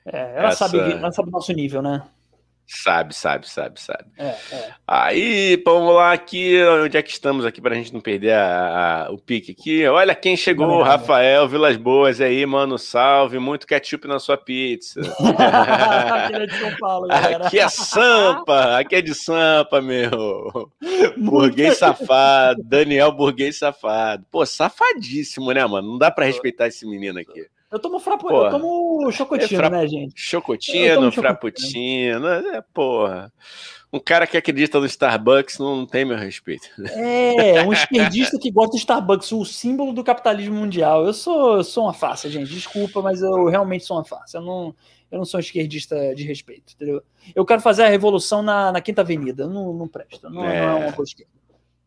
É, 0.06 0.38
ela, 0.38 0.50
essa... 0.50 0.70
sabe, 0.70 0.78
ela 0.78 1.12
sabe 1.12 1.28
o 1.28 1.32
nosso 1.32 1.52
nível, 1.52 1.82
né? 1.82 2.04
Sabe, 2.66 3.14
sabe, 3.14 3.48
sabe, 3.50 3.80
sabe. 3.80 4.06
É, 4.18 4.36
é. 4.52 4.74
Aí, 4.88 5.62
vamos 5.66 5.94
lá 5.94 6.14
aqui, 6.14 6.58
onde 6.64 6.98
é 6.98 7.02
que 7.02 7.12
estamos 7.12 7.46
aqui 7.46 7.62
para 7.62 7.74
a 7.74 7.78
gente 7.78 7.94
não 7.94 8.00
perder 8.00 8.34
a, 8.34 9.06
a, 9.06 9.12
o 9.12 9.18
pique 9.18 9.52
aqui. 9.52 9.86
Olha 9.86 10.16
quem 10.16 10.36
chegou, 10.38 10.82
Rafael 10.82 11.48
Vilas 11.48 11.76
Boas 11.76 12.22
aí, 12.22 12.46
mano, 12.46 12.78
salve, 12.78 13.38
muito 13.38 13.68
ketchup 13.68 14.08
na 14.08 14.18
sua 14.18 14.38
pizza. 14.38 15.02
aqui 16.10 16.36
é 16.36 16.46
de 16.46 16.58
São 16.58 16.76
Paulo, 16.78 17.08
galera. 17.08 17.48
Aqui 17.48 17.60
é 17.60 17.70
Sampa, 17.70 18.80
aqui 18.80 18.96
é 18.96 19.02
de 19.02 19.14
Sampa, 19.14 19.82
meu. 19.82 20.72
Burguês 21.18 21.78
safado, 21.78 22.64
Daniel 22.64 23.12
Burguês 23.12 23.60
safado. 23.60 24.26
Pô, 24.32 24.46
safadíssimo, 24.46 25.52
né, 25.52 25.66
mano? 25.66 25.92
Não 25.92 25.98
dá 25.98 26.10
para 26.10 26.26
respeitar 26.26 26.68
esse 26.68 26.88
menino 26.88 27.20
aqui. 27.20 27.46
Eu 27.74 27.80
tomo 27.80 28.00
frapo, 28.00 28.32
eu 28.32 28.52
tomo 28.52 29.12
chocotino, 29.12 29.62
é 29.62 29.68
fra... 29.68 29.70
né, 29.72 29.88
gente? 29.88 30.14
Chocotino, 30.16 31.12
frappuccino, 31.12 32.28
é, 32.28 32.62
porra. 32.72 33.34
Um 33.92 34.00
cara 34.00 34.28
que 34.28 34.38
acredita 34.38 34.80
no 34.80 34.86
Starbucks 34.86 35.58
não 35.58 35.84
tem 35.84 36.06
meu 36.06 36.16
respeito. 36.16 36.70
É, 36.96 37.64
um 37.64 37.74
esquerdista 37.74 38.38
que 38.40 38.52
gosta 38.52 38.74
do 38.74 38.78
Starbucks, 38.78 39.32
o 39.32 39.44
símbolo 39.44 39.92
do 39.92 40.04
capitalismo 40.04 40.54
mundial. 40.56 41.04
Eu 41.04 41.14
sou, 41.14 41.58
eu 41.58 41.64
sou 41.64 41.86
uma 41.86 41.94
farsa, 41.94 42.30
gente. 42.30 42.54
Desculpa, 42.54 43.02
mas 43.02 43.24
eu 43.24 43.46
realmente 43.46 43.86
sou 43.86 43.98
uma 43.98 44.06
farsa. 44.06 44.38
Eu 44.38 44.42
não, 44.44 44.76
eu 45.12 45.18
não 45.18 45.26
sou 45.26 45.40
um 45.40 45.42
esquerdista 45.42 46.14
de 46.14 46.24
respeito, 46.24 46.74
entendeu? 46.76 47.02
Eu 47.34 47.44
quero 47.44 47.62
fazer 47.62 47.86
a 47.86 47.90
revolução 47.90 48.44
na, 48.44 48.72
na 48.72 48.82
Quinta 48.82 49.02
Avenida. 49.02 49.48
Não, 49.48 49.74
não 49.74 49.88
presta. 49.88 50.30
Não 50.30 50.46
é, 50.48 50.62
não 50.62 50.70
é 50.70 50.76
uma 50.76 50.92
boa 50.92 51.04
esquerda. 51.04 51.32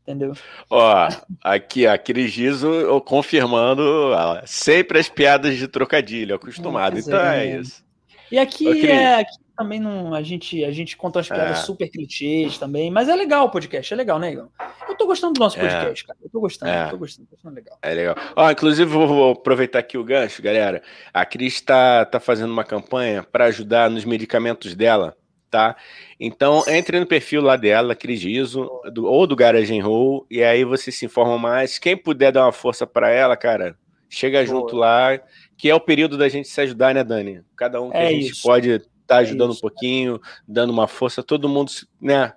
Entendeu? 0.06 0.34
Ó, 0.70 1.08
aqui, 1.42 1.84
aquele 1.84 2.28
gizo 2.28 3.00
confirmando 3.04 3.82
ó, 4.12 4.40
sempre 4.46 5.00
as 5.00 5.08
piadas 5.08 5.56
de 5.56 5.66
trocadilho, 5.66 6.36
acostumado. 6.36 6.96
então 6.96 7.18
é, 7.18 7.46
é 7.46 7.60
isso. 7.60 7.84
E 8.30 8.38
aqui, 8.38 8.88
é, 8.88 9.16
aqui 9.16 9.36
também 9.56 9.80
não. 9.80 10.14
A 10.14 10.22
gente, 10.22 10.64
a 10.64 10.70
gente 10.70 10.96
conta 10.96 11.18
umas 11.18 11.28
piadas 11.28 11.58
é. 11.58 11.62
super 11.62 11.88
clichês 11.88 12.58
também, 12.58 12.90
mas 12.90 13.08
é 13.08 13.16
legal 13.16 13.46
o 13.46 13.50
podcast, 13.50 13.92
é 13.92 13.96
legal, 13.96 14.18
né, 14.18 14.32
Igor? 14.32 14.48
Eu 14.88 14.94
tô 14.96 15.06
gostando 15.06 15.32
do 15.32 15.40
nosso 15.40 15.58
é. 15.58 15.62
podcast, 15.62 16.04
é. 16.04 16.06
cara. 16.06 16.18
Eu 16.22 16.30
tô 16.30 16.40
gostando, 16.40 16.70
é. 16.70 16.88
tô 16.88 16.98
gostando, 16.98 17.28
tô 17.28 17.34
gostando 17.36 17.54
legal. 17.56 17.78
É 17.82 17.94
legal. 17.94 18.16
Ó, 18.36 18.50
inclusive, 18.50 18.88
vou, 18.88 19.08
vou 19.08 19.32
aproveitar 19.32 19.78
aqui 19.78 19.96
o 19.96 20.04
gancho, 20.04 20.42
galera. 20.42 20.82
A 21.12 21.24
Cris 21.24 21.60
tá, 21.60 22.04
tá 22.04 22.20
fazendo 22.20 22.52
uma 22.52 22.64
campanha 22.64 23.24
para 23.24 23.46
ajudar 23.46 23.90
nos 23.90 24.04
medicamentos 24.04 24.74
dela, 24.74 25.16
tá? 25.56 25.74
Então, 26.20 26.62
entre 26.68 27.00
no 27.00 27.06
perfil 27.06 27.40
lá 27.40 27.56
dela, 27.56 27.94
Cris 27.94 28.20
Giso, 28.20 28.68
do, 28.92 29.06
ou 29.06 29.26
do 29.26 29.34
Garage 29.34 29.78
Roll, 29.80 30.26
e 30.30 30.44
aí 30.44 30.64
você 30.64 30.92
se 30.92 31.06
informa 31.06 31.38
mais. 31.38 31.78
Quem 31.78 31.96
puder 31.96 32.30
dar 32.30 32.44
uma 32.44 32.52
força 32.52 32.86
para 32.86 33.08
ela, 33.08 33.34
cara, 33.38 33.74
chega 34.06 34.44
Boa. 34.44 34.46
junto 34.46 34.76
lá, 34.76 35.18
que 35.56 35.70
é 35.70 35.74
o 35.74 35.80
período 35.80 36.18
da 36.18 36.28
gente 36.28 36.46
se 36.46 36.60
ajudar, 36.60 36.94
né, 36.94 37.02
Dani? 37.02 37.40
Cada 37.56 37.80
um 37.80 37.90
que 37.90 37.96
é 37.96 38.06
a 38.06 38.10
gente 38.10 38.32
isso. 38.32 38.42
pode 38.42 38.82
tá 39.06 39.18
ajudando 39.18 39.52
é 39.52 39.56
um 39.56 39.60
pouquinho, 39.60 40.20
dando 40.46 40.70
uma 40.74 40.86
força, 40.86 41.22
todo 41.22 41.48
mundo, 41.48 41.72
né? 41.98 42.34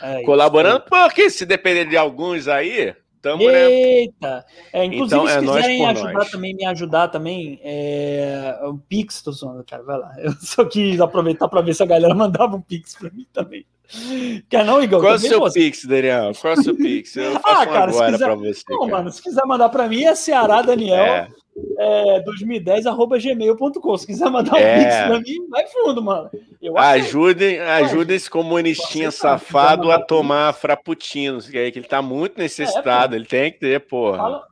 É 0.00 0.22
colaborando, 0.22 0.78
isso. 0.78 0.88
porque 0.88 1.28
se 1.28 1.44
depender 1.44 1.84
de 1.84 1.98
alguns 1.98 2.48
aí, 2.48 2.94
tamo, 3.24 3.50
né? 3.50 3.70
Eita! 3.70 4.44
É, 4.72 4.84
inclusive, 4.84 5.20
então, 5.20 5.26
se 5.26 5.32
é 5.32 5.40
quiserem 5.40 5.86
ajudar 5.86 6.12
nós. 6.12 6.30
também, 6.30 6.54
me 6.54 6.66
ajudar 6.66 7.08
também, 7.08 7.60
é, 7.64 8.60
o 8.64 8.76
Pix, 8.76 9.22
tô 9.22 9.32
zoando, 9.32 9.64
cara, 9.64 9.82
vai 9.82 9.98
lá. 9.98 10.12
Eu 10.20 10.32
só 10.32 10.64
quis 10.66 11.00
aproveitar 11.00 11.48
para 11.48 11.62
ver 11.62 11.74
se 11.74 11.82
a 11.82 11.86
galera 11.86 12.14
mandava 12.14 12.54
um 12.54 12.60
Pix 12.60 12.94
para 12.94 13.10
mim 13.10 13.26
também. 13.32 13.64
Quer 14.48 14.64
não, 14.64 14.82
Igor? 14.82 15.00
Qual 15.00 15.12
é 15.12 15.16
o 15.16 15.18
seu 15.18 15.40
você? 15.40 15.60
Pix, 15.60 15.84
Daniel? 15.84 16.32
Qual 16.40 16.54
é 16.54 16.56
o 16.58 16.62
seu 16.62 16.76
Pix? 16.76 17.16
Eu 17.16 17.32
faço 17.40 17.44
ah, 17.46 17.66
cara, 17.66 17.90
agora 17.90 18.18
para 18.18 18.34
você. 18.34 18.62
Não, 18.68 18.80
cara. 18.80 18.92
mano, 18.92 19.12
se 19.12 19.22
quiser 19.22 19.44
mandar 19.46 19.68
para 19.68 19.88
mim 19.88 20.04
é 20.04 20.14
Ceará 20.14 20.62
Daniel. 20.62 21.04
É 21.04 21.28
é, 21.78 22.20
2010 22.20 22.86
arroba 22.86 23.18
gmail.com. 23.18 23.96
Se 23.96 24.06
quiser 24.06 24.30
mandar 24.30 24.54
um 24.54 24.58
é. 24.58 24.78
pix 24.78 24.96
pra 25.06 25.20
mim, 25.20 25.48
vai 25.48 25.66
fundo, 25.66 26.02
mano. 26.02 26.30
Eu 26.60 26.76
ajudem, 26.78 27.60
ajudem 27.60 28.16
esse 28.16 28.30
comunistinha 28.30 29.10
safado 29.10 29.90
a 29.90 29.98
tomar 29.98 30.52
frappuccinos, 30.54 31.48
que, 31.48 31.58
é 31.58 31.70
que 31.70 31.78
ele 31.78 31.86
tá 31.86 32.00
muito 32.00 32.38
necessitado, 32.38 33.14
é, 33.14 33.18
ele 33.18 33.26
tem 33.26 33.52
que 33.52 33.58
ter, 33.60 33.80
porra. 33.80 34.16
Fala, 34.18 34.46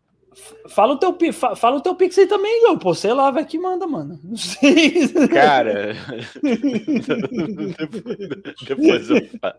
fala, 0.68 0.94
o 0.94 0.96
teu, 0.96 1.16
fala 1.32 1.76
o 1.76 1.80
teu 1.80 1.94
pix 1.94 2.18
aí 2.18 2.26
também, 2.26 2.64
Igor. 2.64 2.78
Pô, 2.78 2.94
sei 2.94 3.12
lá, 3.12 3.30
vai 3.30 3.44
que 3.44 3.58
manda, 3.58 3.86
mano. 3.86 4.18
Não 4.22 4.36
sei. 4.36 5.08
Cara, 5.28 5.94
depois 8.66 9.10
eu 9.10 9.28
falo. 9.40 9.54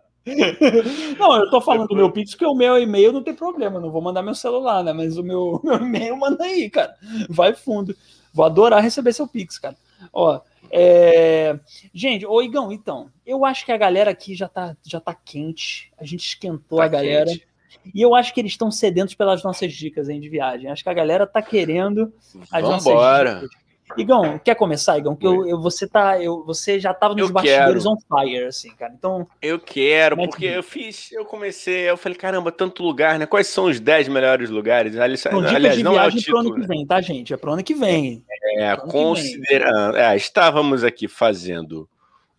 Não, 1.19 1.35
eu 1.35 1.49
tô 1.49 1.59
falando 1.59 1.87
do 1.87 1.95
meu 1.95 2.09
Pix 2.09 2.31
porque 2.31 2.45
o 2.45 2.55
meu 2.55 2.77
e-mail 2.77 3.11
não 3.11 3.21
tem 3.21 3.33
problema, 3.33 3.79
não 3.79 3.91
vou 3.91 4.01
mandar 4.01 4.21
meu 4.21 4.33
celular, 4.33 4.83
né? 4.83 4.93
Mas 4.93 5.17
o 5.17 5.23
meu, 5.23 5.59
meu 5.63 5.75
e-mail 5.75 6.15
manda 6.15 6.45
aí, 6.45 6.69
cara. 6.69 6.95
Vai 7.29 7.53
fundo. 7.53 7.95
Vou 8.33 8.45
adorar 8.45 8.81
receber 8.81 9.13
seu 9.13 9.27
Pix, 9.27 9.59
cara. 9.59 9.75
Ó, 10.11 10.39
é... 10.71 11.59
Gente, 11.93 12.25
ô 12.25 12.41
Igão, 12.41 12.71
então, 12.71 13.09
eu 13.25 13.45
acho 13.45 13.65
que 13.65 13.71
a 13.71 13.77
galera 13.77 14.11
aqui 14.11 14.33
já 14.33 14.47
tá, 14.47 14.75
já 14.81 14.99
tá 14.99 15.13
quente. 15.13 15.91
A 15.97 16.05
gente 16.05 16.25
esquentou 16.25 16.79
tá 16.79 16.85
a 16.85 16.87
galera. 16.87 17.25
Quente. 17.25 17.47
E 17.93 18.01
eu 18.01 18.15
acho 18.15 18.33
que 18.33 18.39
eles 18.39 18.51
estão 18.51 18.71
sedentos 18.71 19.15
pelas 19.15 19.43
nossas 19.43 19.73
dicas 19.73 20.09
hein, 20.09 20.19
de 20.19 20.29
viagem. 20.29 20.69
Acho 20.69 20.83
que 20.83 20.89
a 20.89 20.93
galera 20.93 21.27
tá 21.27 21.41
querendo 21.41 22.13
as 22.51 22.61
Vambora. 22.61 23.35
nossas 23.35 23.49
dicas. 23.49 23.63
Igão, 23.97 24.39
quer 24.39 24.55
começar, 24.55 24.97
Igão? 24.97 25.15
Que 25.15 25.27
eu, 25.27 25.47
eu, 25.47 25.61
você, 25.61 25.87
tá, 25.87 26.21
eu, 26.21 26.43
você 26.45 26.79
já 26.79 26.91
estava 26.91 27.13
nos 27.13 27.27
eu 27.27 27.33
bastidores 27.33 27.83
quero. 27.83 27.95
on 27.95 27.97
fire, 27.99 28.45
assim, 28.45 28.73
cara. 28.75 28.93
Então. 28.97 29.27
Eu 29.41 29.59
quero, 29.59 30.15
porque 30.15 30.45
eu 30.45 30.63
fiz, 30.63 31.11
eu 31.11 31.25
comecei, 31.25 31.89
eu 31.89 31.97
falei, 31.97 32.17
caramba, 32.17 32.51
tanto 32.51 32.83
lugar, 32.83 33.19
né? 33.19 33.25
Quais 33.25 33.47
são 33.47 33.65
os 33.65 33.79
10 33.79 34.07
melhores 34.07 34.49
lugares? 34.49 34.97
Aliás, 34.97 35.23
Bom, 35.31 35.45
aliás 35.45 35.81
não 35.81 35.99
é 35.99 36.07
o 36.07 36.11
título. 36.11 36.39
Pro 36.39 36.51
ano 36.51 36.61
que 36.61 36.67
vem, 36.67 36.85
tá, 36.85 37.01
gente? 37.01 37.33
É 37.33 37.37
pro 37.37 37.51
ano 37.53 37.63
que 37.63 37.75
vem. 37.75 38.23
É, 38.57 38.75
considerando. 38.75 39.97
É, 39.97 40.15
estávamos 40.15 40.83
aqui 40.83 41.07
fazendo 41.07 41.87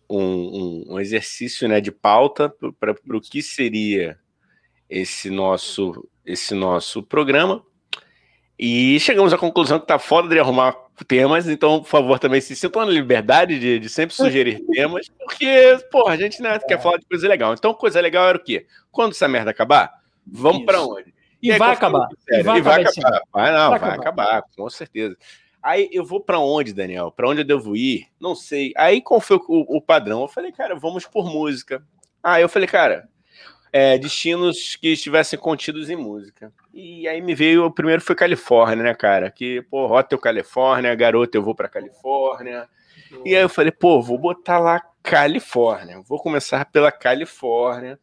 um, 0.09 0.19
um, 0.19 0.85
um 0.93 0.99
exercício 0.99 1.67
né, 1.67 1.79
de 1.79 1.91
pauta 1.91 2.53
para 2.79 2.95
o 3.15 3.21
que 3.21 3.41
seria 3.41 4.17
esse 4.89 5.29
nosso, 5.29 6.07
esse 6.25 6.53
nosso 6.53 7.01
programa. 7.03 7.63
E 8.57 8.99
chegamos 8.99 9.33
à 9.33 9.37
conclusão 9.37 9.79
que 9.79 9.87
tá 9.87 9.99
foda 9.99 10.29
de 10.29 10.39
arrumar 10.39 10.75
temas, 11.07 11.47
então, 11.49 11.81
por 11.81 11.89
favor, 11.89 12.19
também 12.19 12.39
se 12.39 12.55
sintam 12.55 12.85
na 12.85 12.91
liberdade 12.91 13.59
de, 13.59 13.79
de 13.79 13.89
sempre 13.89 14.15
sugerir 14.15 14.63
temas, 14.71 15.09
porque, 15.09 15.77
porra, 15.91 16.13
a 16.13 16.17
gente 16.17 16.41
né, 16.41 16.57
quer 16.59 16.81
falar 16.81 16.97
de 16.97 17.05
coisa 17.05 17.27
legal. 17.27 17.53
Então, 17.53 17.73
coisa 17.73 17.99
legal 17.99 18.29
era 18.29 18.37
o 18.37 18.43
quê? 18.43 18.65
Quando 18.91 19.11
essa 19.11 19.27
merda 19.27 19.51
acabar, 19.51 19.91
vamos 20.25 20.63
para 20.63 20.81
onde? 20.81 21.13
E, 21.41 21.51
e 21.51 21.57
vai 21.57 21.71
acabar. 21.71 22.07
E 22.29 22.43
vai, 22.43 22.59
e 22.59 22.61
vai 22.61 22.81
acabar. 22.81 23.07
acabar. 23.07 23.21
Vai, 23.33 23.51
não, 23.51 23.69
vai, 23.71 23.79
vai 23.79 23.89
acabar. 23.89 24.23
acabar, 24.23 24.43
com 24.55 24.69
certeza. 24.69 25.17
Aí 25.61 25.89
eu 25.91 26.05
vou 26.05 26.21
para 26.21 26.39
onde, 26.39 26.73
Daniel? 26.73 27.11
Para 27.11 27.27
onde 27.27 27.41
eu 27.41 27.45
devo 27.45 27.75
ir? 27.75 28.07
Não 28.19 28.35
sei. 28.35 28.71
Aí 28.77 29.01
qual 29.01 29.19
foi 29.19 29.37
o, 29.37 29.77
o, 29.77 29.81
padrão? 29.81 30.21
Eu 30.21 30.27
falei, 30.27 30.51
cara, 30.51 30.75
vamos 30.75 31.05
por 31.05 31.25
música. 31.25 31.83
Aí 32.23 32.43
eu 32.43 32.49
falei, 32.49 32.67
cara, 32.67 33.09
é, 33.77 33.97
destinos 33.97 34.77
que 34.77 34.93
estivessem 34.93 35.37
contidos 35.37 35.89
em 35.89 35.97
música. 35.97 36.49
E 36.73 37.05
aí 37.09 37.19
me 37.19 37.35
veio, 37.35 37.65
o 37.65 37.71
primeiro 37.71 38.01
foi 38.01 38.15
Califórnia, 38.15 38.81
né, 38.81 38.93
cara? 38.95 39.29
Que, 39.29 39.63
pô, 39.63 39.93
Hotel 39.93 40.17
Califórnia, 40.17 40.95
garoto, 40.95 41.37
eu 41.37 41.43
vou 41.43 41.53
pra 41.53 41.67
Califórnia. 41.67 42.69
E 43.25 43.35
aí 43.35 43.41
eu 43.41 43.49
falei, 43.49 43.73
pô, 43.73 44.01
vou 44.01 44.17
botar 44.17 44.59
lá 44.59 44.81
Califórnia. 45.03 46.01
Vou 46.07 46.17
começar 46.17 46.63
pela 46.63 46.89
Califórnia. 46.89 47.99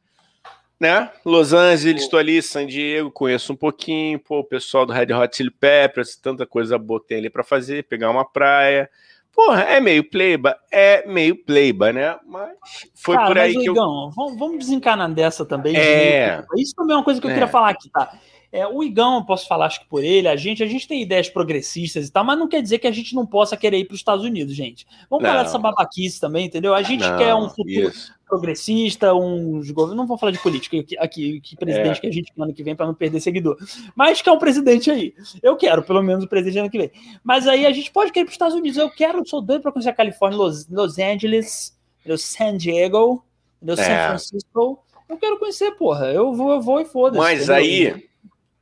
Né? 0.78 1.10
Los 1.24 1.54
Angeles, 1.54 2.02
estou 2.02 2.18
ali, 2.18 2.42
San 2.42 2.66
Diego, 2.66 3.10
conheço 3.10 3.54
um 3.54 3.56
pouquinho, 3.56 4.18
pô, 4.18 4.40
o 4.40 4.44
pessoal 4.44 4.84
do 4.84 4.92
Red 4.92 5.14
Hot 5.14 5.34
Chili 5.34 5.50
Peppers, 5.50 6.16
tanta 6.16 6.44
coisa 6.44 6.76
boa 6.76 7.02
tem 7.02 7.16
ali 7.16 7.30
para 7.30 7.42
fazer, 7.42 7.84
pegar 7.84 8.10
uma 8.10 8.26
praia. 8.26 8.90
Porra, 9.34 9.62
é 9.62 9.80
meio 9.80 10.08
pleiba, 10.08 10.58
é 10.70 11.06
meio 11.06 11.34
pleiba, 11.34 11.90
né? 11.90 12.18
Mas 12.26 12.50
foi 12.94 13.16
Cara, 13.16 13.26
por 13.28 13.38
aí 13.38 13.54
mas, 13.54 13.64
que 13.64 13.70
Igão, 13.70 14.04
eu... 14.04 14.10
vamos, 14.10 14.38
vamos 14.38 14.58
desencanar 14.58 15.10
dessa 15.12 15.44
também. 15.46 15.74
É... 15.74 16.44
Isso 16.56 16.74
também 16.74 16.94
é 16.94 16.98
uma 16.98 17.04
coisa 17.04 17.18
que 17.18 17.26
eu 17.26 17.30
é. 17.30 17.34
queria 17.34 17.48
falar 17.48 17.70
aqui, 17.70 17.90
tá? 17.90 18.12
É, 18.52 18.66
o 18.66 18.84
Igão, 18.84 19.16
eu 19.16 19.24
posso 19.24 19.48
falar 19.48 19.64
acho 19.64 19.80
que 19.80 19.86
por 19.86 20.04
ele, 20.04 20.28
a 20.28 20.36
gente, 20.36 20.62
a 20.62 20.66
gente 20.66 20.86
tem 20.86 21.00
ideias 21.00 21.30
progressistas 21.30 22.06
e 22.06 22.12
tal, 22.12 22.22
mas 22.22 22.38
não 22.38 22.46
quer 22.46 22.60
dizer 22.60 22.78
que 22.78 22.86
a 22.86 22.92
gente 22.92 23.14
não 23.14 23.24
possa 23.24 23.56
querer 23.56 23.78
ir 23.78 23.86
para 23.86 23.94
os 23.94 24.00
Estados 24.00 24.26
Unidos, 24.26 24.54
gente. 24.54 24.86
Vamos 25.08 25.22
não. 25.22 25.30
falar 25.30 25.44
dessa 25.44 25.58
babaquice 25.58 26.20
também, 26.20 26.46
entendeu? 26.46 26.74
A 26.74 26.82
gente 26.82 27.00
não, 27.00 27.16
quer 27.16 27.34
um 27.34 27.48
futuro 27.48 27.88
isso. 27.88 28.12
progressista, 28.28 29.14
uns 29.14 29.70
governos. 29.70 29.96
Não 29.96 30.06
vou 30.06 30.18
falar 30.18 30.32
de 30.32 30.38
política 30.38 30.78
aqui, 30.78 30.98
aqui 30.98 31.40
que 31.40 31.56
presidente 31.56 31.96
é. 31.96 32.00
que 32.02 32.06
a 32.06 32.12
gente 32.12 32.30
ano 32.38 32.52
que 32.52 32.62
vem 32.62 32.76
para 32.76 32.84
não 32.84 32.92
perder 32.92 33.20
seguidor. 33.20 33.56
Mas 33.96 34.20
quer 34.20 34.32
um 34.32 34.38
presidente 34.38 34.90
aí. 34.90 35.14
Eu 35.42 35.56
quero, 35.56 35.82
pelo 35.82 36.02
menos, 36.02 36.22
o 36.22 36.28
presidente 36.28 36.58
ano 36.58 36.70
que 36.70 36.78
vem. 36.78 36.90
Mas 37.24 37.48
aí 37.48 37.64
a 37.64 37.72
gente 37.72 37.90
pode 37.90 38.12
querer 38.12 38.26
para 38.26 38.32
os 38.32 38.34
Estados 38.34 38.54
Unidos. 38.54 38.76
Eu 38.76 38.90
quero, 38.90 39.26
sou 39.26 39.40
doido 39.40 39.62
para 39.62 39.72
conhecer 39.72 39.88
a 39.88 39.94
Califórnia, 39.94 40.36
Los, 40.36 40.68
Los 40.68 40.98
Angeles, 40.98 41.74
San 42.18 42.58
Diego, 42.58 43.24
San 43.64 43.82
é. 43.82 44.08
Francisco. 44.08 44.84
Eu 45.08 45.16
quero 45.16 45.38
conhecer, 45.38 45.70
porra. 45.70 46.12
Eu 46.12 46.34
vou, 46.34 46.52
eu 46.52 46.60
vou 46.60 46.82
e 46.82 46.84
foda-se. 46.84 47.18
Mas 47.18 47.48
entendeu? 47.48 47.54
aí 47.54 48.11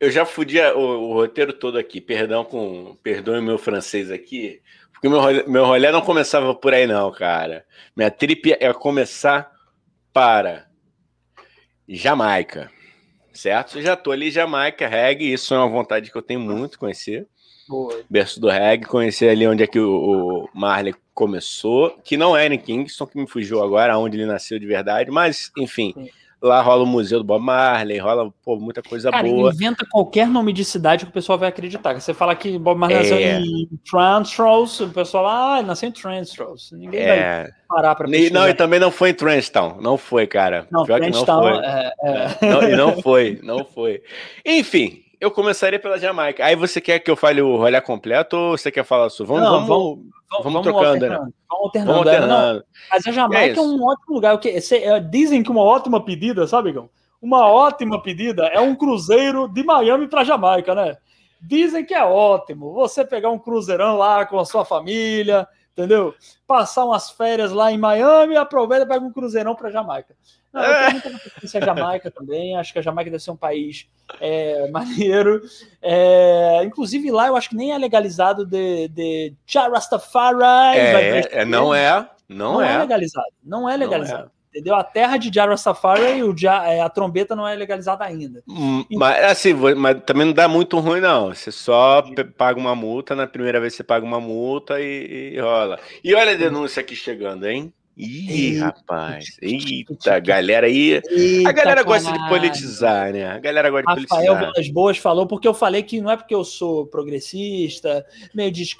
eu 0.00 0.10
já 0.10 0.24
fudi 0.24 0.58
o, 0.58 0.78
o, 0.78 1.12
roteiro 1.12 1.52
todo 1.52 1.76
aqui, 1.78 2.00
perdão 2.00 2.42
com. 2.42 2.96
Perdoe 3.02 3.40
meu 3.42 3.58
francês 3.58 4.10
aqui. 4.10 4.62
Porque 4.90 5.08
meu 5.08 5.20
meu 5.48 5.66
rolê 5.66 5.92
não 5.92 6.00
começava 6.00 6.54
por 6.54 6.72
aí, 6.72 6.86
não, 6.86 7.12
cara. 7.12 7.66
Minha 7.94 8.10
trip 8.10 8.56
é 8.58 8.72
começar 8.72 9.52
para 10.12 10.66
Jamaica. 11.86 12.70
Certo? 13.32 13.78
Eu 13.78 13.82
já 13.82 13.94
tô 13.94 14.10
ali, 14.10 14.30
Jamaica, 14.30 14.88
reggae, 14.88 15.32
isso 15.32 15.54
é 15.54 15.58
uma 15.58 15.68
vontade 15.68 16.10
que 16.10 16.16
eu 16.16 16.22
tenho 16.22 16.40
muito 16.40 16.78
conhecer. 16.78 17.28
Boa. 17.68 18.02
Berço 18.10 18.40
do 18.40 18.48
reggae, 18.48 18.86
conhecer 18.86 19.28
ali 19.28 19.46
onde 19.46 19.62
é 19.62 19.66
que 19.66 19.78
o, 19.78 19.88
o 20.44 20.48
Marley 20.52 20.94
começou, 21.14 21.90
que 22.02 22.16
não 22.16 22.36
é 22.36 22.46
em 22.46 22.58
Kingston, 22.58 23.06
que 23.06 23.18
me 23.18 23.28
fugiu 23.28 23.62
agora, 23.62 23.96
onde 23.98 24.16
ele 24.16 24.26
nasceu 24.26 24.58
de 24.58 24.66
verdade, 24.66 25.10
mas 25.10 25.52
enfim. 25.56 25.92
Sim 25.94 26.10
Lá 26.42 26.62
rola 26.62 26.84
o 26.84 26.86
museu 26.86 27.18
do 27.18 27.24
Bob 27.24 27.44
Marley, 27.44 27.98
rola 27.98 28.32
pô, 28.42 28.56
muita 28.56 28.82
coisa 28.82 29.10
Cara, 29.10 29.28
boa. 29.28 29.52
inventa 29.52 29.86
qualquer 29.90 30.26
nome 30.26 30.54
de 30.54 30.64
cidade 30.64 31.04
que 31.04 31.10
o 31.10 31.14
pessoal 31.14 31.38
vai 31.38 31.50
acreditar. 31.50 31.92
Você 32.00 32.14
fala 32.14 32.34
que 32.34 32.58
Bob 32.58 32.78
Marley 32.78 32.96
é... 32.96 33.00
nasceu 33.00 33.18
em 33.18 33.68
Transrose, 33.90 34.84
o 34.84 34.88
pessoal 34.88 35.26
ah, 35.26 35.58
ele 35.58 35.66
nasceu 35.66 35.88
em 35.88 35.92
Transrose. 35.92 36.74
Ninguém 36.74 37.00
é... 37.00 37.42
vai 37.42 37.50
parar 37.68 37.94
pra 37.94 38.08
pesquisar. 38.08 38.32
Não, 38.32 38.48
e 38.48 38.54
também 38.54 38.80
não 38.80 38.90
foi 38.90 39.10
em 39.10 39.14
Transtown. 39.14 39.76
Não 39.80 39.98
foi, 39.98 40.26
cara. 40.26 40.66
Não, 40.70 40.84
Pior 40.84 41.00
que 41.00 41.10
não 41.10 41.26
foi. 41.26 41.52
É, 41.58 41.92
é. 42.04 42.50
Não, 42.50 42.62
e 42.62 42.76
não 42.76 43.02
foi, 43.02 43.40
não 43.42 43.64
foi. 43.64 44.02
Enfim, 44.44 45.02
eu 45.20 45.30
começaria 45.30 45.78
pela 45.78 45.98
Jamaica. 45.98 46.44
Aí 46.44 46.56
você 46.56 46.80
quer 46.80 46.98
que 46.98 47.10
eu 47.10 47.16
fale 47.16 47.42
o 47.42 47.56
rolê 47.56 47.80
completo 47.80 48.36
ou 48.36 48.56
você 48.58 48.70
quer 48.70 48.84
falar 48.84 49.10
sua? 49.10 49.26
Vamos, 49.26 49.42
Não, 49.42 49.66
vamos, 49.66 49.98
vamos- 50.30 50.44
vamos, 50.44 50.62
trocando, 50.62 51.00
né? 51.00 51.06
alternando, 51.08 51.34
Vamos 51.48 51.64
alternando. 51.66 51.92
Vamos 51.92 52.12
é, 52.12 52.20
não, 52.20 52.22
alternando. 52.36 52.64
Mas 52.90 53.06
a 53.06 53.10
É 53.10 53.12
Jamaica 53.12 53.44
é, 53.44 53.52
isso. 53.52 53.62
um 53.62 53.84
ótimo 53.84 54.14
lugar. 54.14 54.40
É, 54.44 55.00
dizem 55.00 55.42
que 55.42 55.50
uma 55.50 55.62
ótima 55.62 56.02
pedida, 56.04 56.46
sabe, 56.46 56.72
Gão? 56.72 56.88
Uma 57.20 57.46
ótima 57.46 58.02
pedida 58.02 58.46
é 58.46 58.58
um 58.60 58.74
cruzeiro 58.74 59.46
de 59.46 59.62
Miami 59.62 60.08
para 60.08 60.24
Jamaica, 60.24 60.74
né? 60.74 60.96
Dizem 61.42 61.84
que 61.84 61.92
é 61.94 62.02
ótimo. 62.04 62.72
Você 62.74 63.04
pegar 63.04 63.30
um 63.30 63.38
cruzeirão 63.38 63.96
lá 63.98 64.24
com 64.24 64.38
a 64.38 64.44
sua 64.44 64.64
família, 64.64 65.46
entendeu? 65.72 66.14
Passar 66.46 66.84
umas 66.84 67.10
férias 67.10 67.52
lá 67.52 67.70
em 67.70 67.78
Miami, 67.78 68.36
aproveita 68.36 68.84
e 68.84 68.88
pega 68.88 69.04
um 69.04 69.12
cruzeirão 69.12 69.54
para 69.54 69.70
Jamaica. 69.70 70.14
Não, 70.52 70.62
eu 70.62 70.74
tenho 70.74 70.90
muita 70.92 71.10
preferência 71.10 71.60
a 71.60 71.64
Jamaica 71.64 72.10
também. 72.10 72.56
Acho 72.56 72.72
que 72.72 72.78
a 72.80 72.82
Jamaica 72.82 73.10
deve 73.10 73.22
ser 73.22 73.30
um 73.30 73.36
país 73.36 73.88
é, 74.20 74.68
maneiro. 74.72 75.42
É, 75.80 76.62
inclusive 76.64 77.10
lá 77.10 77.28
eu 77.28 77.36
acho 77.36 77.50
que 77.50 77.56
nem 77.56 77.72
é 77.72 77.78
legalizado 77.78 78.44
de, 78.44 78.88
de 78.88 79.34
Jah 79.46 79.68
Rastafari. 79.68 80.38
vai 80.38 81.18
É, 81.20 81.28
é, 81.42 81.44
não 81.44 81.74
é, 81.74 82.10
não, 82.28 82.54
não 82.54 82.62
é. 82.62 82.74
é. 82.74 82.78
legalizado. 82.78 83.32
Não 83.42 83.68
é 83.68 83.72
Não 83.72 83.78
legalizado. 83.78 84.30
Entendeu? 84.50 84.74
A 84.74 84.82
terra 84.82 85.16
de 85.16 85.30
Jah 85.32 85.46
Rastafari 85.46 86.18
e 86.18 86.22
o 86.24 86.34
é, 86.44 86.80
a 86.80 86.88
trombeta 86.88 87.36
não 87.36 87.46
é 87.46 87.54
legalizada 87.54 88.04
ainda. 88.04 88.42
Hum, 88.48 88.84
Mas 88.90 89.24
assim, 89.24 89.54
mas 89.54 90.02
também 90.04 90.26
não 90.26 90.32
dá 90.32 90.48
muito 90.48 90.78
ruim, 90.80 91.00
não. 91.00 91.32
Você 91.32 91.52
só 91.52 92.02
paga 92.36 92.58
uma 92.58 92.74
multa, 92.74 93.14
na 93.14 93.28
primeira 93.28 93.60
vez 93.60 93.74
você 93.74 93.84
paga 93.84 94.04
uma 94.04 94.20
multa 94.20 94.80
e, 94.80 95.34
e 95.34 95.40
rola. 95.40 95.78
E 96.02 96.12
olha 96.14 96.32
a 96.32 96.36
denúncia 96.36 96.80
aqui 96.80 96.96
chegando, 96.96 97.46
hein? 97.46 97.72
Ih, 98.02 98.58
rapaz. 98.58 99.36
Eita, 99.42 100.18
galera 100.20 100.66
aí. 100.66 101.02
A 101.46 101.52
galera 101.52 101.82
gosta 101.82 102.10
de 102.12 102.28
politizar, 102.28 103.12
né? 103.12 103.26
A 103.30 103.38
galera 103.38 103.68
gosta 103.70 103.94
de 103.94 104.02
Rafael 104.02 104.26
politizar. 104.34 104.52
Vilas 104.54 104.68
Boas 104.70 104.96
falou, 104.98 105.26
porque 105.26 105.46
eu 105.46 105.52
falei 105.54 105.82
que 105.82 106.00
não 106.00 106.10
é 106.10 106.16
porque 106.16 106.34
eu 106.34 106.44
sou 106.44 106.86
progressista, 106.86 108.04
meio 108.34 108.50
de 108.50 108.70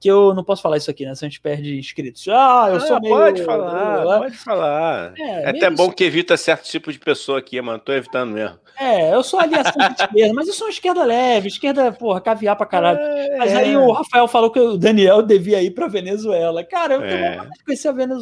que 0.00 0.08
eu 0.10 0.34
não 0.34 0.42
posso 0.42 0.62
falar 0.62 0.78
isso 0.78 0.90
aqui, 0.90 1.04
né? 1.04 1.14
Se 1.14 1.24
a 1.24 1.28
gente 1.28 1.40
perde 1.40 1.78
inscritos. 1.78 2.26
Ah, 2.28 2.66
eu 2.70 2.76
Ah, 2.76 2.80
sou 2.80 3.00
meio. 3.00 3.14
pode 3.14 3.44
falar, 3.44 4.18
pode 4.18 4.36
falar. 4.36 5.12
É, 5.18 5.42
É 5.44 5.48
até 5.50 5.70
bom 5.70 5.90
que 5.90 6.02
evita 6.04 6.36
certo 6.36 6.64
tipo 6.64 6.90
de 6.92 6.98
pessoa 6.98 7.38
aqui, 7.38 7.60
mano. 7.60 7.78
Tô 7.78 7.92
evitando 7.92 8.32
mesmo. 8.32 8.58
É, 8.78 9.14
eu 9.14 9.22
sou 9.22 9.40
aliação 9.40 9.72
de 9.88 10.02
esquerda, 10.02 10.34
mas 10.34 10.48
eu 10.48 10.52
sou 10.52 10.66
uma 10.66 10.70
esquerda 10.70 11.02
leve, 11.02 11.48
esquerda, 11.48 11.90
porra, 11.92 12.20
caviar 12.20 12.56
pra 12.56 12.66
caralho. 12.66 12.98
Mas 13.38 13.52
É. 13.52 13.56
aí 13.56 13.76
o 13.76 13.90
Rafael 13.90 14.28
falou 14.28 14.50
que 14.50 14.60
o 14.60 14.76
Daniel 14.76 15.22
devia 15.22 15.62
ir 15.62 15.70
pra 15.70 15.86
Venezuela. 15.86 16.62
Cara, 16.62 16.94
eu 16.94 17.00
tenho 17.00 17.12
É. 17.24 17.30
vontade 17.36 17.50
de 17.58 17.64
conhecer 17.64 17.88
a 17.88 17.92
Venezuela, 17.92 18.15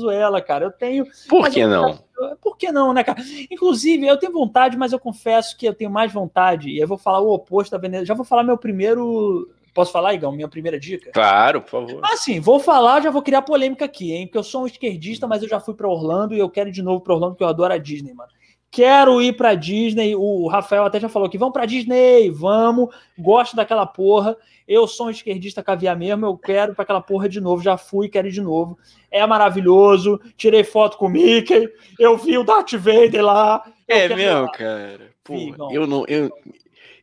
cara. 0.47 0.64
Eu 0.64 0.70
tenho. 0.70 1.07
Por 1.28 1.51
que 1.51 1.66
não? 1.66 1.99
Por 2.40 2.57
que 2.57 2.70
não, 2.70 2.92
né, 2.92 3.03
cara? 3.03 3.20
Inclusive, 3.51 4.07
eu 4.07 4.16
tenho 4.16 4.32
vontade, 4.32 4.76
mas 4.76 4.92
eu 4.92 4.99
confesso 4.99 5.57
que 5.57 5.66
eu 5.66 5.74
tenho 5.74 5.90
mais 5.90 6.12
vontade, 6.12 6.70
e 6.70 6.78
eu 6.78 6.86
vou 6.86 6.97
falar 6.97 7.20
o 7.20 7.32
oposto 7.32 7.72
da 7.72 7.78
Venezuela. 7.78 8.07
Já 8.07 8.14
vou 8.14 8.24
falar 8.24 8.42
meu 8.42 8.57
primeiro. 8.57 9.51
Posso 9.74 9.90
falar, 9.90 10.14
Igão? 10.14 10.30
Minha 10.30 10.49
primeira 10.49 10.78
dica? 10.78 11.11
Claro, 11.11 11.61
por 11.61 11.70
favor. 11.70 12.01
Ah, 12.05 12.16
sim, 12.16 12.38
vou 12.38 12.61
falar, 12.61 13.03
já 13.03 13.11
vou 13.11 13.22
criar 13.22 13.42
polêmica 13.42 13.84
aqui, 13.84 14.12
hein? 14.12 14.26
Porque 14.26 14.38
eu 14.38 14.45
sou 14.45 14.62
um 14.62 14.66
esquerdista, 14.66 15.26
mas 15.26 15.42
eu 15.42 15.49
já 15.49 15.59
fui 15.59 15.74
pra 15.74 15.88
Orlando 15.88 16.32
e 16.32 16.38
eu 16.38 16.49
quero 16.49 16.68
ir 16.68 16.72
de 16.72 16.82
novo 16.82 17.01
pra 17.01 17.14
Orlando, 17.14 17.32
porque 17.32 17.42
eu 17.42 17.49
adoro 17.49 17.74
a 17.74 17.78
Disney, 17.78 18.14
mano. 18.14 18.30
Quero 18.74 19.22
ir 19.22 19.36
pra 19.36 19.54
Disney. 19.54 20.16
O 20.16 20.48
Rafael 20.48 20.84
até 20.84 20.98
já 20.98 21.08
falou 21.08 21.28
que 21.30 21.38
vamos 21.38 21.52
pra 21.52 21.64
Disney, 21.64 22.28
vamos. 22.28 22.92
Gosto 23.16 23.54
daquela 23.54 23.86
porra. 23.86 24.36
Eu 24.66 24.88
sou 24.88 25.06
um 25.06 25.10
esquerdista 25.10 25.62
caviar 25.62 25.96
mesmo, 25.96 26.26
eu 26.26 26.36
quero 26.36 26.74
pra 26.74 26.82
aquela 26.82 27.00
porra 27.00 27.28
de 27.28 27.40
novo. 27.40 27.62
Já 27.62 27.76
fui, 27.76 28.08
quero 28.08 28.26
ir 28.26 28.32
de 28.32 28.40
novo. 28.40 28.76
É 29.12 29.24
maravilhoso. 29.24 30.20
Tirei 30.36 30.64
foto 30.64 30.96
com 30.96 31.06
o 31.06 31.08
Mickey. 31.08 31.68
Eu 32.00 32.16
vi 32.18 32.36
o 32.36 32.42
Darth 32.42 32.72
Vader 32.72 33.24
lá. 33.24 33.62
É 33.86 34.08
mesmo, 34.08 34.50
cara. 34.50 35.10
Pô, 35.22 35.36
Vigão. 35.36 35.70
eu 35.72 35.86
não. 35.86 36.04
Eu, 36.08 36.32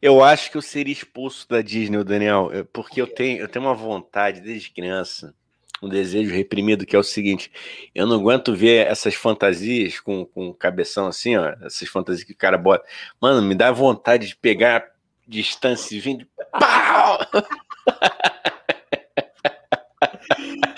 eu 0.02 0.22
acho 0.22 0.52
que 0.52 0.58
eu 0.58 0.62
seria 0.62 0.92
expulso 0.92 1.48
da 1.48 1.62
Disney, 1.62 1.98
o 2.00 2.04
Daniel, 2.04 2.50
eu- 2.52 2.66
porque 2.66 3.00
eu 3.02 3.08
tenho, 3.08 3.40
eu 3.40 3.48
tenho 3.48 3.64
uma 3.64 3.74
vontade 3.76 4.42
desde 4.42 4.72
criança, 4.72 5.34
um 5.82 5.90
desejo 5.90 6.34
reprimido, 6.34 6.86
que 6.86 6.96
é 6.96 7.00
o 7.00 7.04
seguinte: 7.04 7.52
eu 7.96 8.06
não 8.06 8.18
aguento 8.18 8.54
ver 8.56 8.88
essas 8.88 9.16
fantasias 9.16 10.00
com, 10.00 10.26
com 10.26 10.54
cabeção 10.54 11.08
assim, 11.08 11.36
ó, 11.36 11.54
essas 11.64 11.88
fantasias 11.90 12.24
que 12.24 12.34
o 12.34 12.38
cara 12.38 12.58
bota. 12.58 12.86
Mano, 13.20 13.42
me 13.42 13.56
dá 13.56 13.72
vontade 13.72 14.28
de 14.28 14.36
pegar 14.36 14.92
distância 15.28 15.96
e 15.96 16.00
vir 16.00 16.18
de 16.18 16.28
pau! 16.60 17.20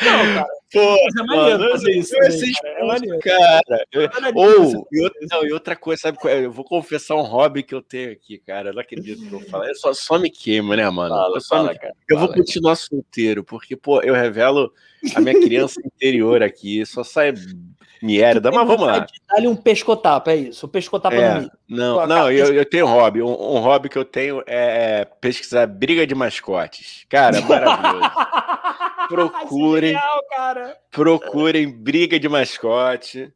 Não, 0.01 0.34
cara. 0.34 0.47
Pô, 0.72 0.80
é 0.80 1.24
maneiro 1.28 1.70
fazer 1.72 1.91
isso. 1.91 2.14
também, 2.16 2.54
cara, 2.54 3.16
É 3.16 3.20
cara. 3.20 3.86
Eu- 3.91 4.10
você 4.10 4.32
Ou, 4.36 4.88
e 4.91 5.01
outra, 5.01 5.20
isso. 5.22 5.28
não, 5.32 5.45
e 5.45 5.54
outra 5.54 5.76
coisa, 5.76 6.01
sabe 6.01 6.18
é? 6.26 6.45
Eu 6.45 6.51
vou 6.51 6.66
confessar 6.66 7.16
um 7.16 7.22
hobby 7.22 7.64
que 7.64 7.74
eu 7.76 7.82
tenho 7.82 8.12
aqui, 8.12 8.38
cara. 8.39 8.70
Eu 8.70 8.74
não 8.74 8.82
acredito 8.82 9.26
que 9.28 9.34
eu 9.34 9.39
falo. 9.41 9.64
Eu 9.66 9.76
só, 9.76 9.93
só 9.93 10.18
me 10.20 10.30
queimo, 10.30 10.76
né, 10.76 10.89
mano? 10.89 11.16
Fala, 11.16 11.38
eu 11.38 11.41
fala, 11.41 11.70
me- 11.74 11.80
cara. 11.80 11.93
eu 12.10 12.18
vou 12.18 12.28
fala. 12.28 12.39
continuar 12.39 12.76
solteiro, 12.76 13.43
porque, 13.43 13.76
pô, 13.76 14.01
eu 14.01 14.14
revelo 14.14 14.74
a 15.16 15.22
minha 15.22 15.39
criança 15.39 15.82
interior 15.86 16.41
aqui, 16.43 16.86
só 16.86 17.04
sai 17.04 17.34
merda, 18.01 18.51
mas 18.51 18.68
vamos 18.68 18.86
lá. 18.86 19.06
Dá-lhe 19.30 19.47
um 19.47 19.56
pescotapa, 19.56 20.32
é 20.32 20.36
isso. 20.36 20.66
O 20.66 20.70
pescotapa 20.70 21.16
no 21.16 21.22
É, 21.22 21.39
milho. 21.39 21.51
não, 21.70 22.06
não, 22.06 22.32
eu, 22.32 22.54
eu 22.54 22.66
tenho 22.66 22.86
um 22.86 22.89
hobby. 22.89 23.22
Um, 23.22 23.30
um 23.30 23.60
hobby 23.60 23.88
que 23.89 23.97
eu 23.97 24.04
tenho 24.06 24.43
é 24.45 25.06
pesquisar 25.22 25.66
briga 25.68 26.06
de 26.06 26.14
mascotes. 26.14 27.06
Cara, 27.10 27.39
maravilhoso. 27.41 28.12
Procurem. 29.08 29.95
É 29.95 30.36
cara. 30.36 30.78
Procurem 30.91 31.70
briga 31.70 32.20
de 32.20 32.28
mascote. 32.28 33.32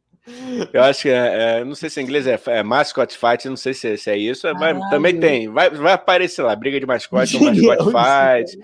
Eu 0.74 0.82
acho 0.82 1.02
que 1.02 1.08
é, 1.08 1.60
é, 1.60 1.64
não 1.64 1.74
sei 1.74 1.88
se 1.88 2.00
em 2.00 2.04
inglês 2.04 2.26
é, 2.26 2.38
é 2.48 2.62
mascot 2.62 3.16
fight, 3.16 3.48
não 3.48 3.56
sei 3.56 3.72
se, 3.72 3.96
se 3.96 4.10
é 4.10 4.16
isso, 4.18 4.46
mas 4.54 4.78
também 4.90 5.18
tem. 5.18 5.48
Vai, 5.48 5.70
vai 5.70 5.94
aparecer 5.94 6.42
lá, 6.42 6.54
briga 6.54 6.78
de 6.78 6.84
mascote, 6.84 7.36
um 7.38 7.50
isso, 7.50 7.90
fight. 7.90 8.58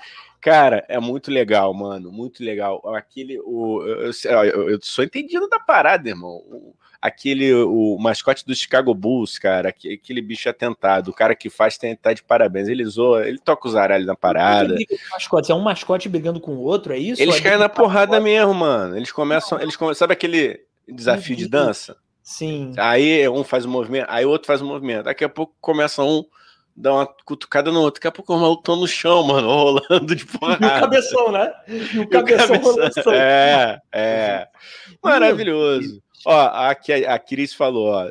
Cara, 0.45 0.85
é 0.89 1.01
muito 1.01 1.31
legal, 1.31 1.73
mano, 1.73 2.13
muito 2.13 2.45
legal. 2.45 2.83
Aquele, 2.95 3.41
o, 3.41 3.83
eu, 3.83 4.11
eu, 4.45 4.71
eu- 4.73 4.79
sou 4.83 5.03
entendido 5.03 5.49
da 5.49 5.59
parada, 5.59 6.07
irmão. 6.07 6.43
O- 6.51 6.75
aquele, 7.01 7.55
o 7.55 7.97
mascote 7.99 8.45
do 8.47 8.55
Chicago 8.55 8.95
Bulls, 8.95 9.39
cara, 9.39 9.71
aque- 9.71 9.95
aquele 9.95 10.21
bicho 10.21 10.47
atentado, 10.47 11.09
o 11.09 11.15
cara 11.15 11.35
que 11.35 11.49
faz 11.49 11.79
tem 11.79 11.97
tá 11.97 12.13
de 12.13 12.23
parabéns. 12.23 12.69
Ele 12.69 12.85
zoa, 12.85 13.27
ele 13.27 13.39
toca 13.39 13.67
os 13.67 13.75
aralhos 13.75 14.07
na 14.07 14.15
parada. 14.15 14.75
Mascotes. 15.11 15.49
É 15.49 15.55
um 15.55 15.61
mascote 15.63 16.11
brigando 16.11 16.39
com 16.39 16.53
o 16.57 16.61
outro, 16.61 16.93
é 16.93 16.99
isso? 16.99 17.23
Eles 17.23 17.37
É 17.37 17.41
caem 17.41 17.59
na 17.59 17.69
porrada 17.71 18.13
mascote? 18.13 18.25
mesmo, 18.25 18.53
mano. 18.53 18.97
Eles 18.99 19.13
começam, 19.13 19.59
eles 19.59 19.77
começam, 19.77 19.99
sabe 20.01 20.13
aquele 20.13 20.61
desafio 20.87 21.37
de 21.37 21.45
Uhum. 21.45 21.51
dança? 21.51 21.97
Sim. 22.23 22.75
Aí 22.77 23.27
um 23.31 23.43
faz 23.45 23.65
o 23.65 23.69
movimento, 23.71 24.07
aí 24.11 24.27
o 24.27 24.31
outro 24.31 24.47
faz 24.47 24.61
o 24.61 24.67
movimento. 24.67 25.05
Daqui 25.05 25.25
a 25.25 25.29
pouco 25.29 25.55
começa 25.59 26.03
um, 26.03 26.23
dá 26.77 26.93
uma 26.93 27.07
cutucada 27.25 27.71
no 27.71 27.81
outro. 27.81 27.99
Daqui 28.01 28.09
a 28.09 28.13
pouco 28.13 28.35
os 28.35 28.41
malucos 28.41 28.63
estão 28.63 28.77
no 28.77 28.87
chão, 28.89 29.23
mano, 29.23 29.49
rolando 29.89 30.15
de 30.15 30.23
E 30.23 30.25
o 30.25 30.39
porrada. 30.39 30.81
cabeção, 30.81 31.33
né? 31.33 31.53
E 31.69 31.99
o 31.99 32.03
o 32.03 32.09
cabeção 32.09 32.61
cabeção-. 32.77 33.13
É, 33.15 33.79
é. 33.93 34.49
Maravilhoso. 35.03 36.03
Ó, 36.27 36.47
aqui 36.69 36.93
a, 37.05 37.15
a 37.15 37.19
Cris 37.19 37.53
falou, 37.53 37.89
ó. 37.89 38.05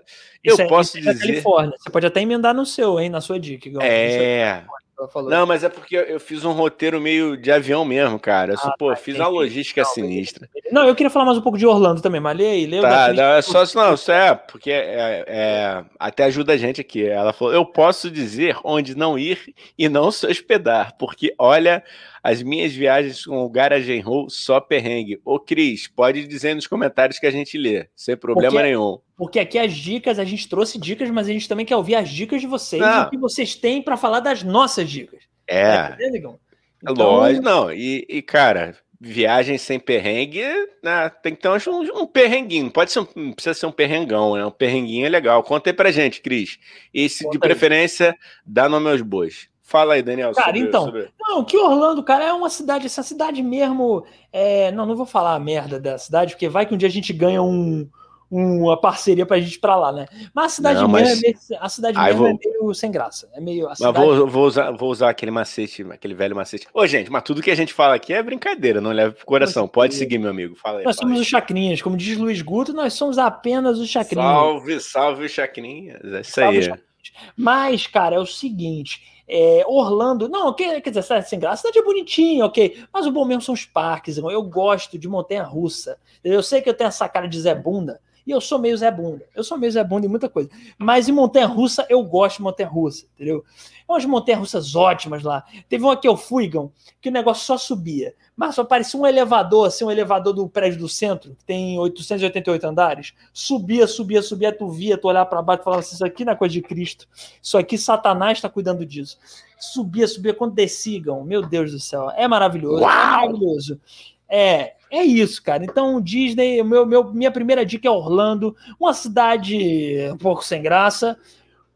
Eu 0.43 0.53
Isso 0.53 0.61
é- 0.61 0.67
posso 0.67 0.97
é 0.97 1.01
dizer. 1.01 1.19
Califórnia. 1.27 1.73
Você 1.77 1.89
pode 1.89 2.05
até 2.05 2.21
emendar 2.21 2.53
no 2.53 2.65
seu, 2.65 2.99
hein? 2.99 3.09
Na 3.09 3.21
sua 3.21 3.39
dica. 3.39 3.67
Isso 3.69 3.81
É. 3.81 4.63
falou. 5.07 5.29
Não, 5.29 5.45
mas 5.45 5.63
é 5.63 5.69
porque 5.69 5.95
eu 5.95 6.19
fiz 6.19 6.43
um 6.45 6.51
roteiro 6.51 6.99
meio 6.99 7.35
de 7.37 7.51
avião 7.51 7.83
mesmo, 7.85 8.19
cara. 8.19 8.53
Eu 8.53 8.57
Ah, 8.61 8.73
pô, 8.77 8.89
tá, 8.89 8.95
fiz 8.95 9.15
uma 9.17 9.27
logística 9.27 9.81
Não, 9.81 9.89
sinistra. 9.89 10.49
Não, 10.71 10.87
eu 10.87 10.95
queria 10.95 11.09
falar 11.09 11.25
mais 11.25 11.37
um 11.37 11.41
pouco 11.41 11.57
de 11.57 11.65
Orlando 11.65 12.01
também, 12.01 12.19
mas 12.21 12.37
lê 12.37 12.45
aí, 12.47 12.65
lê 12.65 12.81
Tá, 12.81 13.13
não, 13.13 13.23
é 13.33 13.41
só 13.41 13.63
não, 13.75 13.93
isso 13.93 14.11
é, 14.11 14.33
porque 14.35 14.71
é, 14.71 15.23
é, 15.27 15.85
até 15.99 16.23
ajuda 16.25 16.53
a 16.53 16.57
gente 16.57 16.81
aqui. 16.81 17.05
Ela 17.07 17.33
falou: 17.33 17.53
eu 17.53 17.65
posso 17.65 18.09
dizer 18.09 18.57
onde 18.63 18.95
não 18.95 19.17
ir 19.17 19.53
e 19.77 19.87
não 19.89 20.11
se 20.11 20.25
hospedar, 20.25 20.95
porque 20.97 21.33
olha, 21.37 21.83
as 22.23 22.41
minhas 22.41 22.73
viagens 22.73 23.25
com 23.25 23.43
o 23.43 23.49
Garage 23.49 23.99
Roll 23.99 24.29
só 24.29 24.59
perrengue. 24.59 25.19
Ô, 25.25 25.39
Cris, 25.39 25.87
pode 25.87 26.25
dizer 26.27 26.55
nos 26.55 26.67
comentários 26.67 27.19
que 27.19 27.25
a 27.27 27.31
gente 27.31 27.57
lê, 27.57 27.87
sem 27.95 28.15
problema 28.15 28.51
Porque- 28.51 28.63
nenhum. 28.67 28.99
Porque 29.25 29.39
aqui 29.39 29.57
as 29.57 29.73
dicas, 29.73 30.19
a 30.19 30.25
gente 30.25 30.47
trouxe 30.49 30.77
dicas, 30.77 31.09
mas 31.09 31.27
a 31.27 31.31
gente 31.31 31.47
também 31.47 31.65
quer 31.65 31.75
ouvir 31.75 31.95
as 31.95 32.09
dicas 32.09 32.41
de 32.41 32.47
vocês 32.47 32.81
Não. 32.81 33.03
e 33.03 33.05
o 33.05 33.09
que 33.09 33.17
vocês 33.17 33.55
têm 33.55 33.81
para 33.81 33.95
falar 33.97 34.19
das 34.19 34.43
nossas 34.43 34.89
dicas. 34.89 35.21
É, 35.47 35.77
Tá 35.77 35.95
entendendo, 35.99 36.39
é 36.85 36.91
lógico, 36.91 37.43
não. 37.43 37.71
E, 37.71 38.05
e, 38.09 38.21
cara, 38.21 38.75
viagem 38.99 39.57
sem 39.57 39.79
perrengue, 39.79 40.43
né, 40.83 41.09
tem 41.21 41.33
que 41.35 41.41
ter 41.41 41.49
um, 41.49 42.01
um 42.01 42.05
perrenguinho. 42.07 42.69
Pode 42.71 42.91
ser, 42.91 42.99
um- 42.99 43.07
não 43.15 43.31
precisa 43.33 43.53
ser 43.53 43.65
um 43.65 43.71
perrengão, 43.71 44.35
né? 44.35 44.45
Um 44.45 44.51
perrenguinho 44.51 45.05
é 45.05 45.09
legal. 45.09 45.41
Conta 45.43 45.69
aí 45.69 45.73
pra 45.73 45.91
gente, 45.91 46.21
Cris. 46.21 46.57
Esse 46.93 47.19
de 47.19 47.23
Conta 47.25 47.37
aí. 47.37 47.39
preferência, 47.39 48.15
dá 48.45 48.67
nome 48.67 48.89
aos 48.89 49.01
bois. 49.01 49.47
Fala 49.61 49.93
aí, 49.95 50.01
Daniel. 50.03 50.33
Cara, 50.33 50.47
sobre- 50.47 50.59
então, 50.59 50.85
sobre- 50.85 51.09
Não, 51.19 51.43
que 51.43 51.57
Orlando, 51.57 52.03
cara, 52.03 52.25
é 52.25 52.33
uma 52.33 52.49
cidade, 52.49 52.85
essa 52.85 53.01
cidade 53.03 53.41
mesmo. 53.41 54.05
é, 54.31 54.71
não, 54.71 54.85
não 54.85 54.95
vou 54.95 55.05
falar 55.05 55.35
a 55.35 55.39
merda 55.39 55.79
da 55.79 55.97
cidade, 55.97 56.33
porque 56.33 56.49
vai 56.49 56.65
que 56.65 56.73
um 56.73 56.77
dia 56.77 56.87
a 56.87 56.91
gente 56.91 57.13
ganha 57.13 57.41
um, 57.41 57.87
uma 58.35 58.79
parceria 58.79 59.25
pra 59.25 59.39
gente 59.39 59.55
ir 59.55 59.59
pra 59.59 59.75
lá, 59.75 59.91
né? 59.91 60.05
Mas 60.33 60.45
a 60.45 60.49
cidade 60.49 60.81
Não, 60.81 60.87
mesmo, 60.87 61.07
mas- 61.07 61.17
é, 61.19 61.21
meio, 61.21 61.37
a 61.61 61.69
cidade 61.69 61.97
mesmo 61.99 62.17
vou- 62.17 62.27
é 62.27 62.33
meio 62.33 62.73
sem 62.73 62.91
graça. 62.91 63.29
É 63.33 63.39
meio. 63.39 63.69
A 63.69 63.75
cidade, 63.75 63.97
vou, 63.97 64.27
vou, 64.27 64.45
usar, 64.45 64.71
vou 64.71 64.89
usar 64.89 65.09
aquele 65.09 65.31
macete, 65.31 65.83
aquele 65.91 66.13
velho 66.13 66.35
macete. 66.35 66.67
Ô, 66.73 66.85
gente, 66.87 67.11
mas 67.11 67.23
tudo 67.23 67.41
que 67.41 67.51
a 67.51 67.55
gente 67.55 67.73
fala 67.73 67.95
aqui 67.95 68.11
é 68.13 68.23
brincadeira, 68.23 68.81
não 68.81 68.91
leve 68.91 69.15
pro 69.15 69.25
coração. 69.25 69.67
Pode 69.67 69.93
seguir, 69.95 70.17
meu 70.17 70.29
amigo. 70.31 70.55
Fala 70.55 70.79
aí. 70.79 70.85
nós 70.85 70.95
fala 70.95 71.03
somos 71.07 71.17
aí. 71.17 71.21
os 71.21 71.27
chacrinhas, 71.27 71.81
como 71.81 71.95
diz 71.95 72.17
Luiz 72.17 72.41
Guto, 72.41 72.73
nós 72.73 72.93
somos 72.93 73.17
apenas 73.17 73.77
os 73.79 73.87
chacrinhas. 73.89 74.25
Salve, 74.25 74.79
salve, 74.79 75.29
Chacrinhas. 75.29 75.99
É 76.03 76.21
isso 76.21 76.31
Salve, 76.31 76.57
aí. 76.57 76.63
Chacrinhas. 76.63 76.93
Mas, 77.37 77.85
cara, 77.87 78.15
é 78.15 78.19
o 78.19 78.25
seguinte: 78.25 79.01
É, 79.27 79.63
Orlando, 79.67 80.27
não, 80.27 80.53
quer, 80.53 80.81
quer 80.81 80.89
dizer, 80.89 81.01
cidade 81.01 81.29
sem 81.29 81.39
graça, 81.39 81.61
cidade 81.61 81.79
é 81.79 81.83
bonitinha, 81.83 82.45
ok. 82.45 82.83
Mas 82.93 83.05
o 83.05 83.11
bom 83.11 83.23
mesmo 83.23 83.41
são 83.41 83.53
os 83.53 83.65
parques, 83.65 84.17
irmão. 84.17 84.29
Eu 84.31 84.43
gosto 84.43 84.97
de 84.99 85.07
montanha 85.07 85.43
russa. 85.43 85.97
Eu 86.23 86.43
sei 86.43 86.61
que 86.61 86.69
eu 86.69 86.73
tenho 86.73 86.89
essa 86.89 87.07
cara 87.07 87.25
de 87.27 87.39
Zé 87.39 87.55
Bunda, 87.55 87.99
e 88.25 88.31
eu 88.31 88.39
sou 88.39 88.57
meio 88.57 88.77
Zé 88.77 88.89
Bunda. 88.89 89.25
Eu 89.35 89.43
sou 89.43 89.57
meio 89.57 89.71
Zé 89.71 89.83
Bunda 89.83 90.05
em 90.05 90.09
muita 90.09 90.29
coisa. 90.29 90.49
Mas 90.77 91.09
em 91.09 91.11
montanha 91.11 91.45
russa, 91.45 91.85
eu 91.89 92.01
gosto 92.03 92.37
de 92.37 92.43
montanha 92.43 92.69
russa, 92.69 93.05
entendeu? 93.15 93.43
Umas 93.87 94.05
montanhas 94.05 94.39
russas 94.39 94.75
ótimas 94.75 95.23
lá. 95.23 95.43
Teve 95.67 95.83
uma 95.83 95.97
que 95.97 96.07
eu 96.07 96.15
fui, 96.15 96.47
Gão, 96.47 96.71
que 97.01 97.09
o 97.09 97.11
negócio 97.11 97.45
só 97.45 97.57
subia. 97.57 98.15
Mas 98.35 98.55
só 98.55 98.63
parecia 98.63 98.99
um 98.99 99.05
elevador, 99.05 99.67
assim, 99.67 99.83
um 99.83 99.91
elevador 99.91 100.33
do 100.33 100.47
prédio 100.47 100.79
do 100.79 100.89
centro, 100.89 101.35
que 101.35 101.43
tem 101.43 101.77
888 101.77 102.65
andares. 102.65 103.13
Subia, 103.33 103.85
subia, 103.85 104.21
subia, 104.21 104.51
tu 104.51 104.69
via, 104.69 104.97
tu 104.97 105.07
olhar 105.07 105.25
para 105.25 105.41
baixo 105.41 105.61
e 105.61 105.63
falava 105.65 105.81
assim: 105.81 105.95
Isso 105.95 106.05
aqui 106.05 106.23
não 106.25 106.33
é 106.33 106.35
coisa 106.35 106.53
de 106.53 106.61
Cristo. 106.61 107.07
Isso 107.41 107.57
aqui, 107.57 107.77
Satanás 107.77 108.37
está 108.37 108.49
cuidando 108.49 108.85
disso. 108.85 109.17
Subia, 109.59 110.07
subia, 110.07 110.33
quando 110.33 110.53
descigam, 110.53 111.23
meu 111.23 111.41
Deus 111.41 111.71
do 111.71 111.79
céu, 111.79 112.09
é 112.15 112.27
maravilhoso. 112.27 112.81
Uau! 112.81 112.91
É 112.91 113.27
maravilhoso. 113.27 113.79
É, 114.27 114.73
é 114.97 115.03
isso, 115.03 115.41
cara. 115.41 115.63
Então, 115.63 115.99
Disney, 116.01 116.61
meu, 116.63 116.85
meu, 116.85 117.11
minha 117.13 117.31
primeira 117.31 117.65
dica 117.65 117.87
é 117.87 117.91
Orlando, 117.91 118.55
uma 118.79 118.93
cidade 118.93 119.97
um 120.11 120.17
pouco 120.17 120.43
sem 120.43 120.61
graça, 120.61 121.17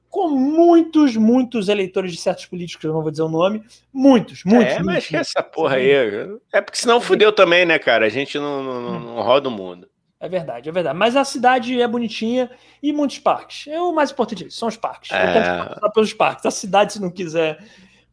com 0.10 0.30
muitos, 0.30 1.16
muitos 1.16 1.68
eleitores 1.68 2.12
de 2.12 2.18
certos 2.18 2.46
políticos, 2.46 2.86
eu 2.86 2.94
não 2.94 3.02
vou 3.02 3.12
dizer 3.12 3.24
o 3.24 3.30
nome, 3.30 3.64
muitos, 3.94 4.44
muitos. 4.46 4.74
É, 4.74 4.78
mas 4.78 4.86
muitos, 4.86 5.08
que 5.08 5.16
essa 5.18 5.44
porra 5.44 5.76
aí. 5.76 5.92
É 6.54 6.62
porque 6.62 6.78
senão 6.80 7.02
fudeu 7.02 7.32
também, 7.32 7.66
né, 7.66 7.78
cara? 7.78 8.06
A 8.06 8.10
gente 8.10 8.38
não, 8.40 8.64
não, 8.64 9.00
não 9.00 9.22
roda 9.22 9.50
o 9.50 9.52
mundo. 9.52 9.88
É 10.20 10.28
verdade, 10.28 10.68
é 10.70 10.72
verdade. 10.72 10.98
Mas 10.98 11.16
a 11.16 11.24
cidade 11.24 11.80
é 11.80 11.88
bonitinha 11.88 12.50
e 12.82 12.92
muitos 12.92 13.20
parques. 13.20 13.68
É 13.68 13.80
o 13.80 13.94
mais 13.94 14.10
importante 14.10 14.46
disso, 14.46 14.58
são 14.58 14.68
os 14.68 14.78
parques. 14.78 15.12
Eu 15.12 15.18
É. 15.18 15.34
quero 15.34 15.70
passar 15.76 15.90
pelos 15.92 16.14
parques. 16.14 16.46
A 16.46 16.52
cidade, 16.52 16.94
se 16.94 17.02
não 17.02 17.12
quiser. 17.12 17.64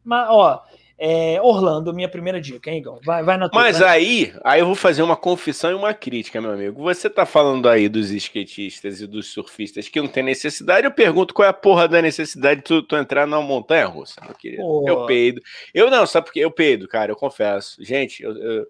Mas, 0.03 0.27
ó, 0.29 0.61
é, 0.97 1.41
Orlando, 1.41 1.93
minha 1.93 2.07
primeira 2.07 2.39
dica, 2.39 2.71
hein, 2.71 2.77
Igor? 2.77 2.99
Vai, 3.03 3.21
vai 3.21 3.37
na 3.37 3.49
tua. 3.49 3.61
Mas 3.61 3.81
aí, 3.81 4.33
aí 4.43 4.61
eu 4.61 4.65
vou 4.65 4.75
fazer 4.75 5.03
uma 5.03 5.17
confissão 5.17 5.71
e 5.71 5.73
uma 5.73 5.93
crítica, 5.93 6.39
meu 6.39 6.51
amigo. 6.51 6.81
Você 6.83 7.09
tá 7.09 7.25
falando 7.25 7.67
aí 7.67 7.89
dos 7.89 8.11
skatistas 8.11 9.01
e 9.01 9.07
dos 9.07 9.27
surfistas 9.27 9.89
que 9.89 9.99
não 9.99 10.07
tem 10.07 10.23
necessidade, 10.23 10.87
eu 10.87 10.91
pergunto 10.91 11.33
qual 11.33 11.45
é 11.45 11.49
a 11.49 11.53
porra 11.53 11.87
da 11.87 12.01
necessidade 12.01 12.61
de 12.61 12.63
tu, 12.63 12.81
tu 12.81 12.95
entrar 12.95 13.27
numa 13.27 13.41
montanha 13.41 13.85
russa, 13.85 14.21
meu 14.23 14.33
querido. 14.35 14.61
Pô. 14.61 14.85
Eu 14.87 15.05
peido. 15.05 15.41
Eu 15.73 15.91
não, 15.91 16.05
sabe 16.07 16.27
por 16.27 16.33
quê? 16.33 16.39
Eu 16.39 16.51
peido, 16.51 16.87
cara, 16.87 17.11
eu 17.11 17.15
confesso. 17.17 17.83
Gente, 17.83 18.23
eu, 18.23 18.31
eu 18.31 18.65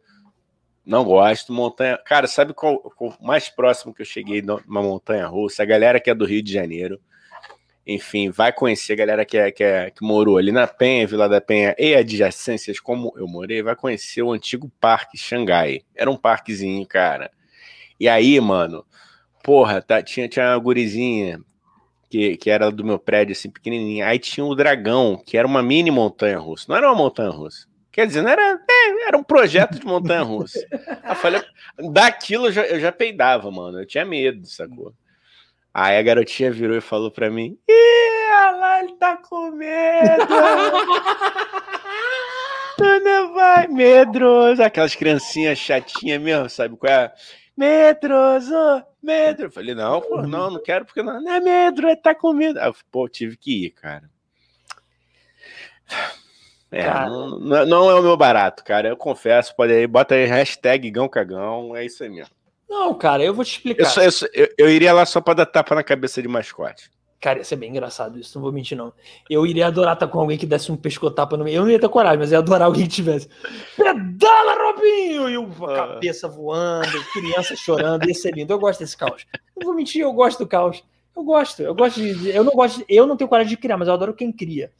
não 0.83 1.03
gosto. 1.03 1.53
Montanha. 1.53 1.97
Cara, 2.05 2.25
sabe 2.25 2.53
qual, 2.53 2.81
mais 3.21 3.49
próximo 3.49 3.93
que 3.93 4.01
eu 4.01 4.05
cheguei 4.05 4.41
numa 4.41 4.81
montanha 4.81 5.27
russa? 5.27 5.61
A 5.61 5.65
galera 5.65 5.99
que 5.99 6.09
é 6.09 6.15
do 6.15 6.25
Rio 6.25 6.41
de 6.41 6.51
Janeiro. 6.51 6.99
Enfim, 7.87 8.31
vai 8.31 8.51
conhecer 8.51 8.93
a 8.93 8.95
galera 8.95 9.25
que, 9.25 9.37
é, 9.37 9.51
que, 9.51 9.63
é, 9.63 9.91
que 9.91 10.03
morou 10.03 10.37
ali 10.37 10.51
na 10.51 10.65
Penha, 10.65 11.05
Vila 11.05 11.29
da 11.29 11.39
Penha 11.39 11.75
e 11.77 11.93
adjacências, 11.93 12.79
como 12.79 13.13
eu 13.15 13.27
morei, 13.27 13.61
vai 13.61 13.75
conhecer 13.75 14.23
o 14.23 14.31
antigo 14.31 14.71
Parque 14.79 15.17
Xangai. 15.17 15.81
Era 15.95 16.09
um 16.09 16.17
parquezinho, 16.17 16.85
cara. 16.87 17.29
E 17.99 18.09
aí, 18.09 18.39
mano, 18.39 18.83
porra, 19.43 19.81
tá, 19.81 20.01
tinha, 20.01 20.27
tinha 20.27 20.49
uma 20.49 20.57
gurizinha 20.57 21.39
que, 22.09 22.37
que 22.37 22.49
era 22.49 22.71
do 22.71 22.83
meu 22.83 22.97
prédio, 22.97 23.33
assim, 23.33 23.51
pequenininha. 23.51 24.07
Aí 24.07 24.17
tinha 24.17 24.43
o 24.45 24.55
Dragão, 24.55 25.21
que 25.23 25.37
era 25.37 25.47
uma 25.47 25.61
mini 25.61 25.91
montanha 25.91 26.39
russa. 26.39 26.65
Não 26.67 26.75
era 26.75 26.87
uma 26.87 26.95
montanha 26.95 27.29
russa. 27.29 27.67
Quer 27.91 28.07
dizer, 28.07 28.23
não 28.23 28.29
era, 28.29 28.59
é, 28.69 29.07
era 29.07 29.17
um 29.17 29.23
projeto 29.23 29.79
de 29.79 29.85
montanha 29.85 30.23
russa. 30.23 30.59
Eu 31.07 31.15
falei, 31.15 31.41
daquilo 31.93 32.47
eu 32.47 32.51
já, 32.51 32.65
eu 32.65 32.79
já 32.79 32.91
peidava, 32.91 33.49
mano. 33.51 33.79
Eu 33.79 33.85
tinha 33.85 34.03
medo, 34.03 34.45
sacou? 34.47 34.93
Aí 35.77 35.97
a 35.97 36.01
garotinha 36.01 36.49
virou 36.53 36.77
e 36.77 36.81
falou 36.81 37.11
pra 37.11 37.29
mim: 37.29 37.57
Ih, 37.67 38.29
olha 38.31 38.51
lá, 38.55 38.79
ele 38.81 38.93
tá 38.93 39.17
com 39.17 39.51
medo. 39.51 40.23
não 43.03 43.33
vai, 43.33 43.67
medroso. 43.67 44.63
Aquelas 44.63 44.95
criancinhas 44.95 45.59
chatinhas 45.59 46.21
mesmo, 46.21 46.49
sabe 46.49 46.77
qual 46.77 46.93
é? 46.93 47.13
Medroso, 47.57 48.55
medro. 49.03 49.47
Eu 49.47 49.51
falei: 49.51 49.75
Não, 49.75 49.99
pô, 49.99 50.21
não, 50.21 50.49
não 50.51 50.63
quero 50.63 50.85
porque 50.85 51.03
não, 51.03 51.21
não 51.21 51.33
é 51.33 51.41
medro, 51.41 51.87
ele 51.87 51.97
tá 51.97 52.15
com 52.15 52.31
medo. 52.31 52.57
Aí 52.57 52.67
eu, 52.69 52.75
pô, 52.89 53.09
tive 53.09 53.35
que 53.35 53.65
ir, 53.65 53.71
cara. 53.71 54.09
É, 56.71 56.83
Cara. 56.83 57.09
não, 57.09 57.39
não- 57.39 57.65
não 57.65 57.91
é 57.91 57.95
o 57.95 58.01
meu 58.01 58.15
barato, 58.17 58.63
cara. 58.63 58.87
Eu 58.87 58.95
confesso, 58.97 59.53
pode 59.55 59.73
aí, 59.73 59.85
bota 59.87 60.15
aí 60.15 60.25
hashtag 60.25 60.89
Gão 60.89 61.07
Cagão, 61.09 61.75
é 61.75 61.85
isso 61.85 62.01
aí 62.03 62.09
mesmo. 62.09 62.33
Não, 62.69 62.93
cara, 62.93 63.23
eu 63.23 63.33
vou 63.33 63.45
te 63.45 63.51
explicar. 63.53 63.83
Eu, 63.83 63.89
só- 63.89 64.01
eu 64.01 64.11
só- 64.11 64.25
eu- 64.33 64.49
eu 64.57 64.69
iria 64.69 64.91
lá 64.93 65.05
só 65.05 65.21
pra 65.21 65.33
dar 65.33 65.45
tapa 65.45 65.75
na 65.75 65.83
cabeça 65.83 66.21
de 66.21 66.27
mascote. 66.27 66.89
Cara, 67.21 67.39
ia 67.39 67.43
ser 67.45 67.55
bem 67.55 67.69
engraçado 67.71 68.19
isso, 68.19 68.37
não 68.37 68.43
vou 68.43 68.51
mentir, 68.51 68.77
não. 68.77 68.93
Eu 69.29 69.45
iria 69.47 69.65
adorar 69.67 69.93
estar 69.93 70.07
com 70.07 70.19
alguém 70.19 70.37
que 70.37 70.45
desse 70.45 70.71
um 70.71 70.75
pescotapa 70.75 71.35
no 71.37 71.43
meio. 71.43 71.57
Eu 71.57 71.63
não 71.63 71.71
ia 71.71 71.79
ter 71.79 71.89
coragem, 71.89 72.19
mas 72.19 72.31
eu 72.31 72.35
ia 72.35 72.39
adorar 72.39 72.63
alguém 72.67 72.83
que 72.83 72.89
tivesse. 72.89 73.27
Pedala, 73.75 74.53
Robinho! 74.71 75.29
E 75.29 75.37
o 75.37 75.47
Ah. 75.65 75.75
cabeça 75.75 76.27
voando, 76.27 77.03
criança 77.13 77.55
chorando, 77.55 78.07
ia 78.07 78.13
ser 78.13 78.31
lindo. 78.33 78.53
Eu 78.53 78.59
gosto 78.59 78.79
desse 78.81 78.95
caos. 78.95 79.25
Não 79.57 79.65
vou 79.65 79.75
mentir, 79.75 80.01
eu 80.01 80.13
gosto 80.13 80.39
do 80.39 80.47
caos. 80.47 80.83
Eu 81.15 81.23
gosto, 81.23 81.61
eu 81.61 81.73
gosto 81.73 81.99
de. 81.99 82.29
Eu 82.29 82.43
não 82.43 82.51
gosto, 82.53 82.83
eu 82.87 83.07
não 83.07 83.15
tenho 83.17 83.27
coragem 83.29 83.49
de 83.49 83.57
criar, 83.57 83.77
mas 83.77 83.87
eu 83.87 83.93
adoro 83.93 84.13
quem 84.13 84.31
cria. 84.31 84.71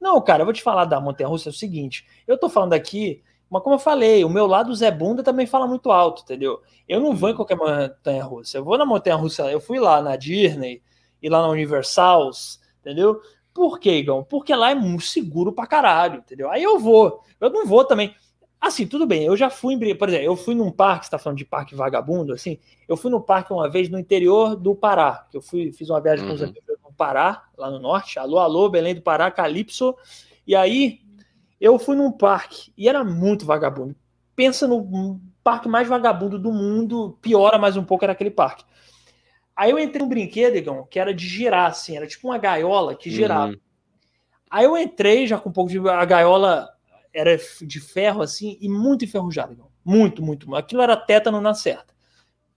Não, 0.00 0.20
cara, 0.20 0.40
eu 0.42 0.44
vou 0.46 0.52
te 0.54 0.62
falar 0.62 0.84
da 0.86 1.00
Montanha 1.00 1.28
Russa, 1.28 1.48
é 1.48 1.52
o 1.52 1.54
seguinte. 1.54 2.04
Eu 2.26 2.36
tô 2.38 2.48
falando 2.48 2.72
aqui, 2.72 3.22
mas 3.50 3.62
como 3.62 3.74
eu 3.76 3.78
falei, 3.78 4.24
o 4.24 4.28
meu 4.28 4.46
lado 4.46 4.74
Zé 4.74 4.90
Bunda 4.90 5.22
também 5.22 5.46
fala 5.46 5.66
muito 5.66 5.90
alto, 5.90 6.22
entendeu? 6.22 6.60
Eu 6.88 7.00
não 7.00 7.14
vou 7.14 7.30
em 7.30 7.34
qualquer 7.34 7.56
montanha 7.56 8.24
russa. 8.24 8.58
Eu 8.58 8.64
vou 8.64 8.76
na 8.78 8.84
montanha 8.86 9.16
russa, 9.16 9.50
eu 9.50 9.60
fui 9.60 9.78
lá 9.78 10.00
na 10.02 10.16
Disney 10.16 10.82
e 11.22 11.28
lá 11.28 11.40
na 11.42 11.48
Universals, 11.48 12.60
entendeu? 12.80 13.20
Por 13.54 13.78
quê, 13.78 13.98
Igão? 13.98 14.22
Porque 14.22 14.54
lá 14.54 14.70
é 14.70 14.74
muito 14.74 15.04
seguro 15.04 15.52
pra 15.52 15.66
caralho, 15.66 16.18
entendeu? 16.18 16.50
Aí 16.50 16.62
eu 16.62 16.78
vou. 16.78 17.22
Eu 17.40 17.48
não 17.50 17.64
vou 17.66 17.84
também. 17.84 18.14
Assim, 18.60 18.86
tudo 18.86 19.06
bem, 19.06 19.22
eu 19.24 19.36
já 19.36 19.48
fui 19.48 19.74
em. 19.74 19.94
Por 19.96 20.08
exemplo, 20.08 20.26
eu 20.26 20.36
fui 20.36 20.54
num 20.54 20.70
parque, 20.70 21.06
você 21.06 21.10
tá 21.10 21.18
falando 21.18 21.38
de 21.38 21.44
parque 21.44 21.74
vagabundo, 21.74 22.32
assim. 22.32 22.58
Eu 22.88 22.96
fui 22.96 23.10
num 23.10 23.20
parque 23.20 23.52
uma 23.52 23.68
vez 23.68 23.88
no 23.88 23.98
interior 23.98 24.56
do 24.56 24.74
Pará, 24.74 25.26
que 25.30 25.36
eu 25.36 25.40
fui, 25.42 25.72
fiz 25.72 25.88
uma 25.88 26.00
viagem 26.00 26.26
com 26.26 26.32
os 26.34 26.40
Uhum. 26.40 26.48
amigos 26.48 26.76
no 26.82 26.92
Pará, 26.92 27.44
lá 27.56 27.70
no 27.70 27.78
norte. 27.78 28.18
Alô, 28.18 28.38
alô, 28.38 28.68
Belém 28.68 28.94
do 28.94 29.02
Pará, 29.02 29.30
Calypso. 29.30 29.94
E 30.46 30.54
aí, 30.54 31.00
eu 31.60 31.78
fui 31.78 31.96
num 31.96 32.12
parque 32.12 32.72
e 32.76 32.88
era 32.88 33.02
muito 33.04 33.46
vagabundo. 33.46 33.96
Pensa 34.34 34.66
no 34.66 35.20
parque 35.42 35.68
mais 35.68 35.88
vagabundo 35.88 36.38
do 36.38 36.52
mundo, 36.52 37.18
piora 37.22 37.58
mais 37.58 37.76
um 37.76 37.84
pouco 37.84 38.04
era 38.04 38.12
aquele 38.12 38.30
parque. 38.30 38.64
Aí 39.54 39.70
eu 39.70 39.78
entrei 39.78 40.02
num 40.02 40.08
brinquedo, 40.08 40.56
Igão, 40.56 40.86
que 40.90 40.98
era 40.98 41.14
de 41.14 41.26
girar, 41.26 41.70
assim, 41.70 41.96
era 41.96 42.06
tipo 42.06 42.28
uma 42.28 42.36
gaiola 42.36 42.94
que 42.94 43.10
girava. 43.10 43.52
Uhum. 43.52 43.60
Aí 44.50 44.64
eu 44.64 44.76
entrei 44.76 45.26
já 45.26 45.38
com 45.38 45.48
um 45.48 45.52
pouco 45.52 45.70
de. 45.70 45.78
A 45.88 46.04
gaiola 46.04 46.68
era 47.12 47.38
de 47.62 47.80
ferro, 47.80 48.20
assim, 48.20 48.58
e 48.60 48.68
muito 48.68 49.04
enferrujada, 49.04 49.54
Igão. 49.54 49.70
Muito, 49.82 50.22
muito. 50.22 50.54
Aquilo 50.54 50.82
era 50.82 50.96
tétano 50.96 51.40
na 51.40 51.54
certa. 51.54 51.94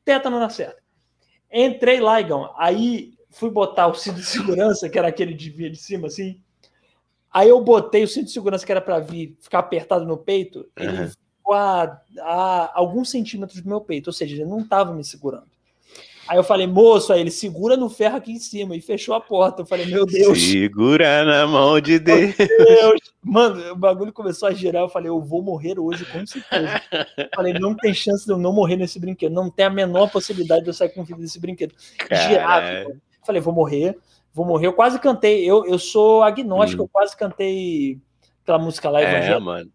Tétano 0.04 0.40
na 0.40 0.50
certa. 0.50 0.82
Entrei 1.52 2.02
lá, 2.02 2.20
Igão. 2.20 2.54
Aí 2.58 3.14
fui 3.30 3.50
botar 3.50 3.88
o 3.88 3.94
cinto 3.94 4.18
de 4.18 4.26
segurança, 4.26 4.90
que 4.90 5.00
era 5.00 5.08
aquele 5.08 5.34
de 5.34 5.50
via 5.50 5.70
de 5.70 5.78
cima, 5.78 6.08
assim. 6.08 6.42
Aí 7.32 7.50
eu 7.50 7.62
botei 7.62 8.04
o 8.04 8.08
cinto 8.08 8.26
de 8.26 8.32
segurança 8.32 8.66
que 8.66 8.72
era 8.72 8.82
para 8.82 9.00
vir 9.00 9.38
ficar 9.40 9.60
apertado 9.60 10.06
no 10.06 10.18
peito, 10.18 10.66
ele 10.76 10.98
Uhum. 10.98 11.10
ficou 11.10 11.54
a, 11.54 12.02
a 12.22 12.72
alguns 12.74 13.10
centímetros 13.10 13.62
do 13.62 13.70
meu 13.70 13.82
peito, 13.82 14.08
ou 14.08 14.14
seja, 14.14 14.36
ele 14.36 14.46
não 14.46 14.60
estava 14.62 14.94
me 14.94 15.04
segurando. 15.04 15.48
Aí 16.28 16.38
eu 16.38 16.44
falei, 16.44 16.68
moço, 16.68 17.12
aí 17.12 17.22
ele 17.22 17.32
segura 17.32 17.76
no 17.76 17.90
ferro 17.90 18.18
aqui 18.18 18.32
em 18.32 18.38
cima 18.40 18.76
e 18.76 18.82
fechou 18.82 19.16
a 19.16 19.20
porta. 19.20 19.64
Eu 19.64 19.66
falei, 19.66 19.88
meu 19.88 20.06
Deus, 20.06 20.40
Segura 20.40 21.26
na 21.26 21.48
mão 21.48 21.82
de 21.82 21.98
Deus. 22.00 22.36
Deus. 22.38 23.00
Mano, 23.24 23.72
o 23.72 23.76
bagulho 23.76 24.14
começou 24.14 24.48
a 24.48 24.54
girar. 24.54 24.84
Eu 24.84 24.90
falei, 24.90 25.10
eu 25.10 25.20
vou 25.20 25.42
morrer 25.42 25.80
hoje, 25.80 26.06
com 26.06 26.24
certeza. 26.28 26.82
Eu 27.18 27.30
falei, 27.36 27.54
não 27.54 27.76
tem 27.76 27.96
chance 27.96 28.28
de 28.28 28.32
eu 28.32 28.38
não 28.38 28.54
morrer 28.54 28.76
nesse 28.76 29.00
brinquedo. 29.00 29.34
Não 29.34 29.50
tem 29.50 29.66
a 29.66 29.72
menor 29.72 30.12
possibilidade 30.12 30.62
de 30.66 30.70
eu 30.70 30.74
sair 30.76 30.90
com 30.90 31.04
vida 31.04 31.20
desse 31.20 31.40
brinquedo. 31.40 31.74
Eu 32.88 33.02
Falei, 33.26 33.42
vou 33.42 33.54
morrer, 33.54 33.98
vou 34.34 34.46
morrer. 34.46 34.68
Eu 34.68 34.74
quase 34.74 35.00
cantei. 35.00 35.44
Eu, 35.50 35.66
eu 35.66 35.78
sou 35.80 36.24
agnóstico, 36.24 36.84
Hum. 36.84 36.86
eu 36.86 36.90
quase 36.90 37.16
cantei 37.18 37.98
aquela 38.44 38.60
música 38.60 38.90
lá, 38.90 39.02
É, 39.02 39.10
Evangelho. 39.10 39.42
mano. 39.42 39.72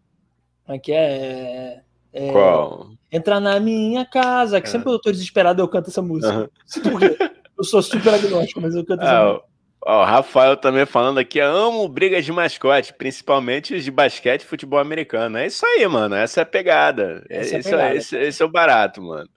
que 0.81 0.91
é, 0.91 1.81
é, 2.11 2.31
Qual? 2.31 2.87
Entrar 3.11 3.39
na 3.39 3.59
minha 3.59 4.03
casa, 4.05 4.59
que 4.59 4.67
Ah. 4.67 4.71
sempre 4.71 4.91
eu 4.91 4.99
tô 4.99 5.11
desesperado 5.11 5.61
eu 5.61 5.67
canto 5.67 5.89
essa 5.89 6.01
música. 6.01 6.49
Quê. 6.73 7.17
Eu 7.57 7.63
sou 7.63 7.81
super 7.81 8.13
agnóstico, 8.13 8.59
mas 8.59 8.75
eu 8.75 8.83
canto 8.85 9.03
essa 9.03 9.11
Ah, 9.19 9.25
música. 9.27 9.45
ó, 9.85 10.01
o 10.01 10.05
Rafael 10.05 10.57
também 10.57 10.85
falando 10.85 11.19
aqui, 11.19 11.39
amo 11.39 11.87
brigas 11.87 12.25
de 12.25 12.31
mascote, 12.31 12.93
principalmente 12.93 13.73
os 13.75 13.83
de 13.83 13.91
basquete 13.91 14.41
e 14.41 14.45
futebol 14.45 14.79
americano. 14.79 15.37
É 15.37 15.45
isso 15.45 15.65
aí, 15.65 15.87
mano. 15.87 16.15
Essa 16.15 16.41
é 16.41 16.43
a 16.43 16.45
pegada. 16.45 17.23
Essa 17.29 17.53
é 17.53 17.55
a 17.55 17.59
esse, 17.59 17.69
pegada. 17.69 17.95
esse- 17.95 18.17
esse 18.17 18.41
é 18.41 18.45
o 18.45 18.49
barato, 18.51 19.01
mano. 19.01 19.29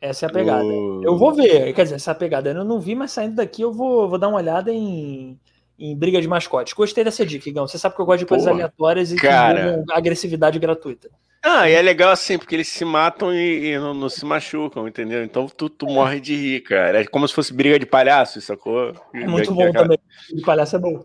Essa 0.00 0.26
é 0.26 0.28
a 0.28 0.32
pegada. 0.32 0.64
O- 0.64 1.00
Eu 1.04 1.16
vou 1.16 1.32
ver, 1.34 1.72
quer 1.72 1.84
dizer, 1.84 1.96
essa 1.96 2.14
pegada 2.14 2.50
eu 2.50 2.64
não 2.64 2.80
vi, 2.80 2.94
mas 2.94 3.12
saindo 3.12 3.36
daqui 3.36 3.62
eu 3.62 3.72
vou, 3.72 4.08
vou 4.08 4.18
dar 4.18 4.28
uma 4.28 4.38
olhada 4.38 4.72
em, 4.72 5.38
em 5.78 5.96
briga 5.96 6.20
de 6.20 6.28
mascote. 6.28 6.74
Gostei 6.74 7.02
dessa 7.04 7.24
dica, 7.24 7.48
Igão. 7.48 7.66
Você 7.66 7.78
sabe 7.78 7.94
que 7.94 8.00
eu 8.00 8.06
gosto 8.06 8.20
de 8.20 8.26
coisas 8.26 8.46
Porra, 8.46 8.56
aleatórias 8.56 9.12
e 9.12 9.16
cara. 9.16 9.82
que 9.86 9.92
agressividade 9.92 10.58
gratuita. 10.58 11.08
Ah, 11.42 11.70
e 11.70 11.74
é 11.74 11.80
legal 11.80 12.10
assim, 12.10 12.36
porque 12.38 12.56
eles 12.56 12.66
se 12.66 12.84
matam 12.84 13.32
e, 13.32 13.66
e 13.72 13.78
não, 13.78 13.94
não 13.94 14.08
se 14.08 14.24
machucam, 14.24 14.88
entendeu? 14.88 15.22
Então 15.22 15.46
tu, 15.46 15.68
tu 15.70 15.86
morre 15.86 16.20
de 16.20 16.34
rir, 16.34 16.60
cara. 16.62 17.00
É 17.00 17.06
como 17.06 17.26
se 17.28 17.34
fosse 17.34 17.54
briga 17.54 17.78
de 17.78 17.86
palhaço, 17.86 18.40
sacou? 18.40 18.92
É 19.14 19.26
muito 19.28 19.54
bom 19.54 19.72
também. 19.72 19.98
De 20.34 20.42
palhaço 20.42 20.74
é 20.74 20.78
bom. 20.80 21.04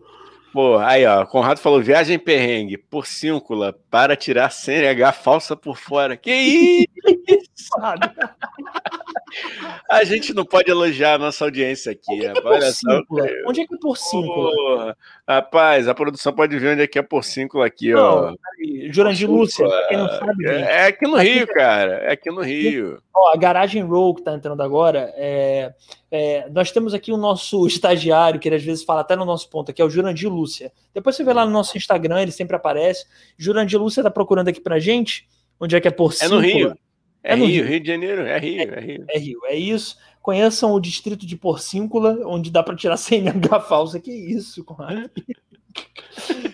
Pô, 0.52 0.78
aí 0.78 1.06
ó, 1.06 1.26
Conrado 1.26 1.60
falou 1.60 1.82
viagem 1.82 2.20
perrengue, 2.20 2.78
porcíncula, 2.78 3.74
para 3.90 4.18
tirar 4.18 4.52
CNH 4.52 5.14
falsa 5.14 5.56
por 5.56 5.78
fora. 5.78 6.18
Que 6.18 6.32
isso? 6.32 7.72
a 9.90 10.04
gente 10.04 10.34
não 10.34 10.44
pode 10.44 10.70
elogiar 10.70 11.14
a 11.14 11.18
nossa 11.18 11.46
audiência 11.46 11.94
aqui. 11.94 12.12
Onde 12.12 12.26
é 12.26 12.34
que 12.34 12.38
é 12.38 12.42
porcíncula? 12.42 13.30
Onde 13.48 13.62
é 13.62 13.68
que 13.68 13.74
é 13.74 13.78
porcíncula? 13.78 14.98
Rapaz, 15.36 15.88
a 15.88 15.94
produção 15.94 16.34
pode 16.34 16.58
ver 16.58 16.74
onde 16.74 16.82
é 16.82 16.88
que 16.88 17.00
é 17.00 17.02
porcíncula 17.02 17.66
aqui, 17.66 17.92
não, 17.92 18.02
ó. 18.02 18.36
Jurandir 18.92 19.30
Lúcia, 19.30 19.66
quem 19.88 19.98
não 19.98 20.08
sabe. 20.08 20.48
É, 20.48 20.62
é 20.62 20.86
aqui 20.86 21.08
no 21.08 21.18
Rio, 21.18 21.48
cara. 21.48 21.94
É 22.04 22.12
aqui 22.12 22.30
no 22.30 22.42
Rio. 22.42 23.02
Ó, 23.14 23.34
a 23.34 23.38
Garagem 23.38 23.84
Row 23.84 24.16
que 24.16 24.24
tá 24.24 24.34
entrando 24.34 24.62
agora, 24.62 25.14
é, 25.16 25.74
é, 26.10 26.50
nós 26.50 26.72
temos 26.72 26.94
aqui 26.94 27.12
o 27.12 27.18
nosso 27.18 27.66
estagiário, 27.68 28.40
que 28.40 28.48
ele 28.48 28.56
às 28.56 28.64
vezes 28.64 28.84
fala 28.84 29.02
até 29.02 29.16
no 29.16 29.26
nosso 29.26 29.50
ponto 29.50 29.72
aqui, 29.72 29.82
é 29.82 29.86
o 29.86 29.90
Jurandir 29.90 30.30
Lúcia. 30.30 30.72
Depois 30.94 31.16
você 31.16 31.24
vê 31.24 31.34
lá 31.34 31.46
no 31.46 31.52
nosso 31.52 31.78
Instagram, 31.78 32.22
ele 32.22 32.32
sempre 32.32 32.56
aparece. 32.56 33.06
Jurandir 33.38 33.80
Lúcia 33.80 34.04
tá 34.04 34.12
procurando 34.12 34.48
aqui 34.48 34.62
pra 34.62 34.80
gente, 34.80 35.28
onde 35.60 35.76
é 35.76 35.82
que 35.82 35.88
é 35.88 35.92
porcíncula. 35.92 36.40
É 36.40 36.42
no 36.42 36.54
Rio. 36.54 36.78
É, 37.24 37.34
é 37.34 37.36
Rio, 37.36 37.46
Rio, 37.46 37.66
Rio 37.66 37.80
de 37.80 37.88
Janeiro, 37.88 38.22
é 38.24 38.40
Rio, 38.40 38.62
é, 38.62 38.64
é 38.64 38.80
Rio. 38.80 39.06
É 39.10 39.20
Rio, 39.20 39.40
é 39.46 39.56
isso. 39.56 39.98
Conheçam 40.22 40.72
o 40.72 40.80
distrito 40.80 41.26
de 41.26 41.36
Porcíncula, 41.36 42.20
onde 42.26 42.52
dá 42.52 42.62
para 42.62 42.76
tirar 42.76 42.96
CNH 42.98 43.60
falsa. 43.62 44.00
Que 44.00 44.12
isso, 44.12 44.64
Conrado? 44.64 45.10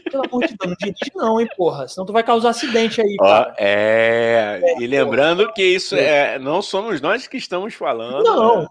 Pelo 0.10 0.26
amor 0.26 0.48
de 0.48 0.56
Deus, 0.56 0.70
não 0.70 0.76
dirige 0.80 1.12
não, 1.16 1.42
hein, 1.42 1.48
porra. 1.58 1.88
Senão 1.88 2.06
tu 2.06 2.14
vai 2.14 2.24
causar 2.24 2.50
acidente 2.50 3.02
aí, 3.02 3.18
cara. 3.18 3.54
é, 3.58 4.62
é, 4.64 4.82
e 4.82 4.88
lembrando 4.88 5.44
porra. 5.44 5.54
que 5.54 5.64
isso 5.64 5.96
é, 5.96 6.40
não 6.40 6.62
somos 6.62 7.02
nós 7.02 7.28
que 7.28 7.38
estamos 7.38 7.74
falando. 7.74 8.24
Não. 8.24 8.62
Né? 8.62 8.68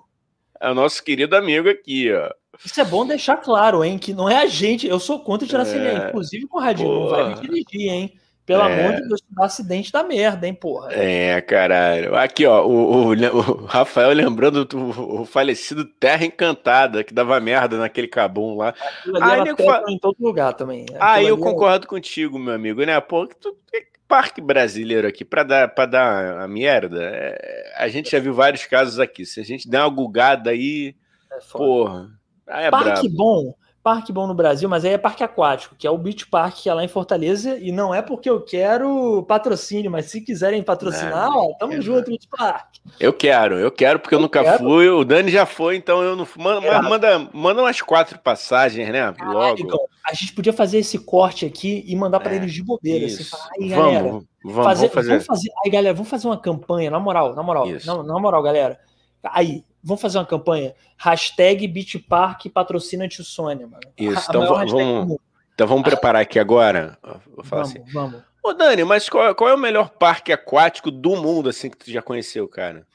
É 0.60 0.70
o 0.70 0.74
nosso 0.74 1.02
querido 1.02 1.36
amigo 1.36 1.68
aqui, 1.68 2.12
ó. 2.12 2.30
Isso 2.64 2.80
é 2.80 2.84
bom 2.84 3.04
deixar 3.06 3.36
claro, 3.36 3.84
hein, 3.84 3.98
que 3.98 4.14
não 4.14 4.28
é 4.28 4.38
a 4.38 4.46
gente. 4.46 4.86
Eu 4.86 4.98
sou 4.98 5.20
contra 5.20 5.46
tirar 5.46 5.62
é, 5.62 5.64
CNH. 5.66 6.08
Inclusive, 6.08 6.46
Conradinho, 6.46 7.00
não 7.00 7.08
vai 7.10 7.28
me 7.28 7.40
dirigir, 7.40 7.92
hein. 7.92 8.18
Pelo 8.46 8.62
é. 8.62 8.86
amor 8.86 9.00
de 9.00 9.08
Deus, 9.08 9.20
dá 9.28 9.44
acidente 9.44 9.90
da 9.90 10.04
merda, 10.04 10.46
hein, 10.46 10.54
porra. 10.54 10.92
É, 10.92 11.40
caralho. 11.40 12.14
Aqui, 12.14 12.46
ó, 12.46 12.64
o, 12.64 13.08
o, 13.08 13.10
o 13.10 13.64
Rafael 13.66 14.12
lembrando 14.12 14.64
do 14.64 15.20
o 15.20 15.26
falecido 15.26 15.84
Terra 15.84 16.24
Encantada, 16.24 17.02
que 17.02 17.12
dava 17.12 17.40
merda 17.40 17.76
naquele 17.76 18.06
cabum 18.06 18.56
lá. 18.56 18.72
Aí 19.20 19.56
fala... 19.56 19.90
em 19.90 19.98
todo 19.98 20.16
lugar 20.20 20.54
também. 20.54 20.86
Aí 21.00 21.26
eu 21.26 21.36
concordo 21.36 21.88
contigo, 21.88 22.38
meu 22.38 22.54
amigo, 22.54 22.84
né? 22.84 23.00
Pô, 23.00 23.26
tu, 23.26 23.56
parque 24.06 24.40
brasileiro 24.40 25.08
aqui, 25.08 25.24
para 25.24 25.42
dar, 25.42 25.74
pra 25.74 25.84
dar 25.84 26.40
a 26.40 26.46
merda, 26.46 27.02
é, 27.02 27.74
a 27.76 27.88
gente 27.88 28.12
já 28.12 28.20
viu 28.20 28.32
vários 28.32 28.64
casos 28.64 29.00
aqui. 29.00 29.26
Se 29.26 29.40
a 29.40 29.44
gente 29.44 29.68
der 29.68 29.80
uma 29.80 29.88
gugada 29.88 30.50
aí, 30.50 30.94
é 31.32 31.38
porra. 31.50 32.10
Aí 32.46 32.66
é 32.66 32.70
parque 32.70 33.08
brabo. 33.08 33.16
bom 33.16 33.65
parque 33.86 34.12
bom 34.12 34.26
no 34.26 34.34
Brasil, 34.34 34.68
mas 34.68 34.84
aí 34.84 34.94
é 34.94 34.98
parque 34.98 35.22
aquático, 35.22 35.76
que 35.76 35.86
é 35.86 35.90
o 35.90 35.96
Beach 35.96 36.26
Park, 36.26 36.56
que 36.56 36.68
é 36.68 36.74
lá 36.74 36.82
em 36.82 36.88
Fortaleza, 36.88 37.56
e 37.56 37.70
não 37.70 37.94
é 37.94 38.02
porque 38.02 38.28
eu 38.28 38.40
quero 38.40 39.22
patrocínio, 39.28 39.92
mas 39.92 40.06
se 40.06 40.20
quiserem 40.20 40.60
patrocinar, 40.60 41.30
não, 41.30 41.52
ó, 41.52 41.54
tamo 41.56 41.74
é 41.74 41.80
junto, 41.80 42.10
Beach 42.10 42.26
Park. 42.28 42.78
Eu 42.98 43.12
quero, 43.12 43.60
eu 43.60 43.70
quero, 43.70 44.00
porque 44.00 44.16
eu, 44.16 44.18
eu 44.18 44.22
nunca 44.22 44.42
quero. 44.42 44.58
fui, 44.58 44.88
o 44.88 45.04
Dani 45.04 45.30
já 45.30 45.46
foi, 45.46 45.76
então 45.76 46.02
eu 46.02 46.16
não 46.16 46.26
fui. 46.26 46.42
Manda, 46.42 46.66
é. 46.66 46.82
manda, 46.82 47.28
manda 47.32 47.62
umas 47.62 47.80
quatro 47.80 48.18
passagens, 48.18 48.88
né? 48.88 49.02
Ah, 49.02 49.30
logo. 49.30 49.60
Então, 49.60 49.78
a 50.04 50.12
gente 50.12 50.32
podia 50.32 50.52
fazer 50.52 50.78
esse 50.78 50.98
corte 50.98 51.46
aqui 51.46 51.84
e 51.86 51.94
mandar 51.94 52.18
para 52.18 52.32
é, 52.32 52.36
eles 52.38 52.52
de 52.52 52.64
bobeira. 52.64 53.06
Assim, 53.06 53.22
falar, 53.22 53.50
aí, 53.56 53.68
vamos, 53.68 53.84
galera, 53.84 54.02
vamos, 54.02 54.64
fazer, 54.64 54.80
vamos 54.80 54.94
fazer. 54.94 55.10
Vamos 55.10 55.26
fazer. 55.26 55.50
Aí, 55.64 55.70
galera, 55.70 55.94
vamos 55.94 56.10
fazer 56.10 56.26
uma 56.26 56.38
campanha, 56.40 56.90
na 56.90 56.98
moral, 56.98 57.36
na 57.36 57.42
moral, 57.44 57.68
na, 57.84 58.02
na 58.02 58.18
moral, 58.18 58.42
galera. 58.42 58.80
Aí, 59.22 59.64
vamos 59.86 60.02
fazer 60.02 60.18
uma 60.18 60.26
campanha. 60.26 60.74
Hashtag 60.96 61.68
Beach 61.68 61.96
Park 62.00 62.46
patrocina 62.52 63.08
Tio 63.08 63.22
Sônia, 63.24 63.66
mano. 63.66 63.82
Isso, 63.96 64.26
então 64.28 64.46
vamos, 64.46 65.18
então 65.54 65.66
vamos 65.66 65.84
preparar 65.84 66.22
aqui 66.22 66.40
agora. 66.40 66.98
Vou 67.34 67.44
falar 67.44 67.62
vamos, 67.62 67.76
assim. 67.76 67.92
vamos. 67.92 68.22
Ô, 68.42 68.52
Dani, 68.52 68.84
mas 68.84 69.08
qual, 69.08 69.34
qual, 69.34 69.50
é 69.50 69.54
o 69.54 69.58
melhor 69.58 69.90
parque 69.90 70.32
aquático 70.32 70.90
do 70.90 71.16
mundo, 71.16 71.48
assim, 71.48 71.70
que 71.70 71.76
tu 71.76 71.90
já 71.90 72.02
conheceu, 72.02 72.48
cara? 72.48 72.86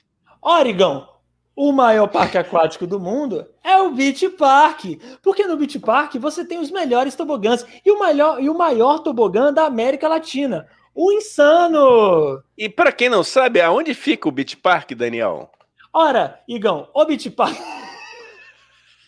Oregon, 0.42 1.08
o 1.56 1.72
maior 1.72 2.08
parque 2.08 2.38
aquático 2.38 2.86
do 2.86 3.00
mundo 3.00 3.48
é 3.64 3.78
o 3.78 3.92
Beach 3.92 4.28
Park. 4.30 4.86
Porque 5.22 5.46
no 5.46 5.58
Beach 5.58 5.80
Park 5.80 6.16
você 6.16 6.44
tem 6.46 6.60
os 6.60 6.72
melhores 6.72 7.16
tobogãs 7.16 7.66
e 7.86 7.92
o, 7.92 8.00
melhor, 8.00 8.42
e 8.42 8.50
o 8.50 8.58
maior 8.58 9.00
tobogã 9.00 9.54
da 9.54 9.66
América 9.66 10.08
Latina. 10.08 10.68
O 10.94 11.12
Insano! 11.12 12.42
E 12.58 12.68
para 12.68 12.92
quem 12.92 13.10
não 13.10 13.24
sabe, 13.24 13.62
aonde 13.62 13.94
fica 13.94 14.28
o 14.28 14.32
Beach 14.32 14.58
Park, 14.58 14.92
Daniel? 14.92 15.50
Ora, 15.94 16.40
Igão, 16.48 16.88
o 16.94 17.06
Beach 17.06 17.30
Park. 17.32 17.58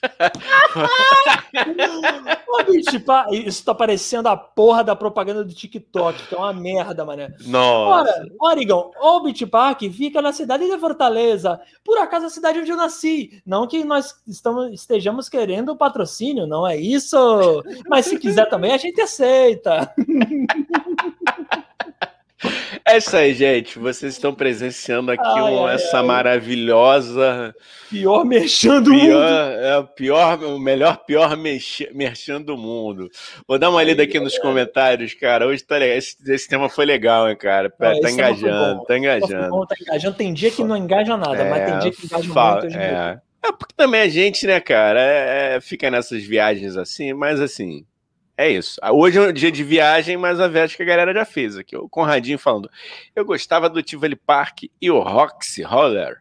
o 2.47 2.63
Beach 2.65 2.99
Park. 2.99 3.31
Isso 3.31 3.63
tá 3.63 3.73
parecendo 3.73 4.27
a 4.27 4.35
porra 4.35 4.83
da 4.83 4.93
propaganda 4.95 5.45
do 5.45 5.53
TikTok, 5.53 6.27
que 6.27 6.35
é 6.35 6.37
uma 6.37 6.51
merda, 6.51 7.05
mané. 7.05 7.33
Nossa. 7.45 8.11
Ora, 8.11 8.27
ora 8.39 8.61
Igão, 8.61 8.91
o 9.01 9.21
Beach 9.21 9.45
Park 9.45 9.83
fica 9.83 10.21
na 10.21 10.33
cidade 10.33 10.69
de 10.69 10.77
Fortaleza. 10.77 11.61
Por 11.85 11.97
acaso 11.97 12.25
a 12.25 12.29
cidade 12.29 12.59
onde 12.59 12.71
eu 12.71 12.77
nasci. 12.77 13.41
Não 13.45 13.65
que 13.65 13.85
nós 13.85 14.21
estamos, 14.27 14.73
estejamos 14.73 15.29
querendo 15.29 15.69
o 15.69 15.77
patrocínio, 15.77 16.45
não 16.45 16.67
é 16.67 16.75
isso. 16.75 17.63
Mas 17.87 18.07
se 18.07 18.19
quiser 18.19 18.49
também, 18.49 18.73
a 18.73 18.77
gente 18.77 18.99
aceita. 18.99 19.89
É 22.93 22.97
isso 22.97 23.17
aí, 23.17 23.33
gente. 23.33 23.79
Vocês 23.79 24.13
estão 24.13 24.35
presenciando 24.35 25.11
aqui 25.11 25.25
ai, 25.25 25.41
um, 25.41 25.65
ai, 25.65 25.73
essa 25.73 25.97
ai. 25.97 26.05
maravilhosa. 26.05 27.55
Pior 27.89 28.23
merchan 28.23 28.83
do 28.83 28.91
pior, 28.91 29.01
mundo. 29.01 29.23
É 29.63 29.77
o 29.79 29.87
pior, 29.87 30.43
o 30.43 30.59
melhor, 30.59 30.97
pior 31.03 31.35
merchan 31.91 32.39
do 32.39 32.55
mundo. 32.55 33.09
Vou 33.47 33.57
dar 33.57 33.71
uma 33.71 33.81
lida 33.81 34.03
aqui 34.03 34.19
nos 34.19 34.37
comentários, 34.37 35.15
cara. 35.15 35.47
Hoje 35.47 35.63
tá 35.63 35.77
legal. 35.77 35.97
Esse, 35.97 36.15
esse 36.31 36.47
tema 36.47 36.69
foi 36.69 36.85
legal, 36.85 37.27
hein, 37.27 37.35
cara. 37.35 37.67
Tá, 37.67 37.99
tá 37.99 38.11
engajando, 38.11 38.83
tá 38.83 38.95
engajando. 38.95 39.49
Bom, 39.49 39.65
tá 39.65 39.75
engajando. 39.81 40.15
Tem 40.15 40.31
dia 40.31 40.51
que 40.51 40.63
não 40.63 40.77
engaja 40.77 41.17
nada, 41.17 41.41
é, 41.41 41.49
mas 41.49 41.65
tem 41.65 41.79
dia 41.79 41.91
que 41.91 42.05
engaja 42.05 42.31
fala, 42.31 42.61
muito. 42.61 42.77
É. 42.77 43.19
é, 43.43 43.51
porque 43.51 43.73
também 43.75 44.01
a 44.01 44.07
gente, 44.07 44.45
né, 44.45 44.59
cara, 44.59 45.01
é, 45.01 45.55
é, 45.55 45.61
fica 45.61 45.89
nessas 45.89 46.21
viagens 46.23 46.77
assim, 46.77 47.11
mas 47.11 47.41
assim 47.41 47.87
é 48.37 48.49
isso. 48.49 48.79
Hoje 48.91 49.17
é 49.17 49.21
um 49.21 49.31
dia 49.31 49.51
de 49.51 49.63
viagem, 49.63 50.17
mas 50.17 50.39
a 50.39 50.47
viagem 50.47 50.75
que 50.75 50.83
a 50.83 50.85
galera 50.85 51.13
já 51.13 51.25
fez 51.25 51.57
aqui. 51.57 51.75
O 51.77 51.87
Conradinho 51.87 52.39
falando. 52.39 52.69
Eu 53.15 53.23
gostava 53.23 53.69
do 53.69 53.83
Tivoli 53.83 54.15
Park 54.15 54.63
e 54.81 54.89
o 54.89 54.99
Roxy 54.99 55.61
Roller. 55.61 56.17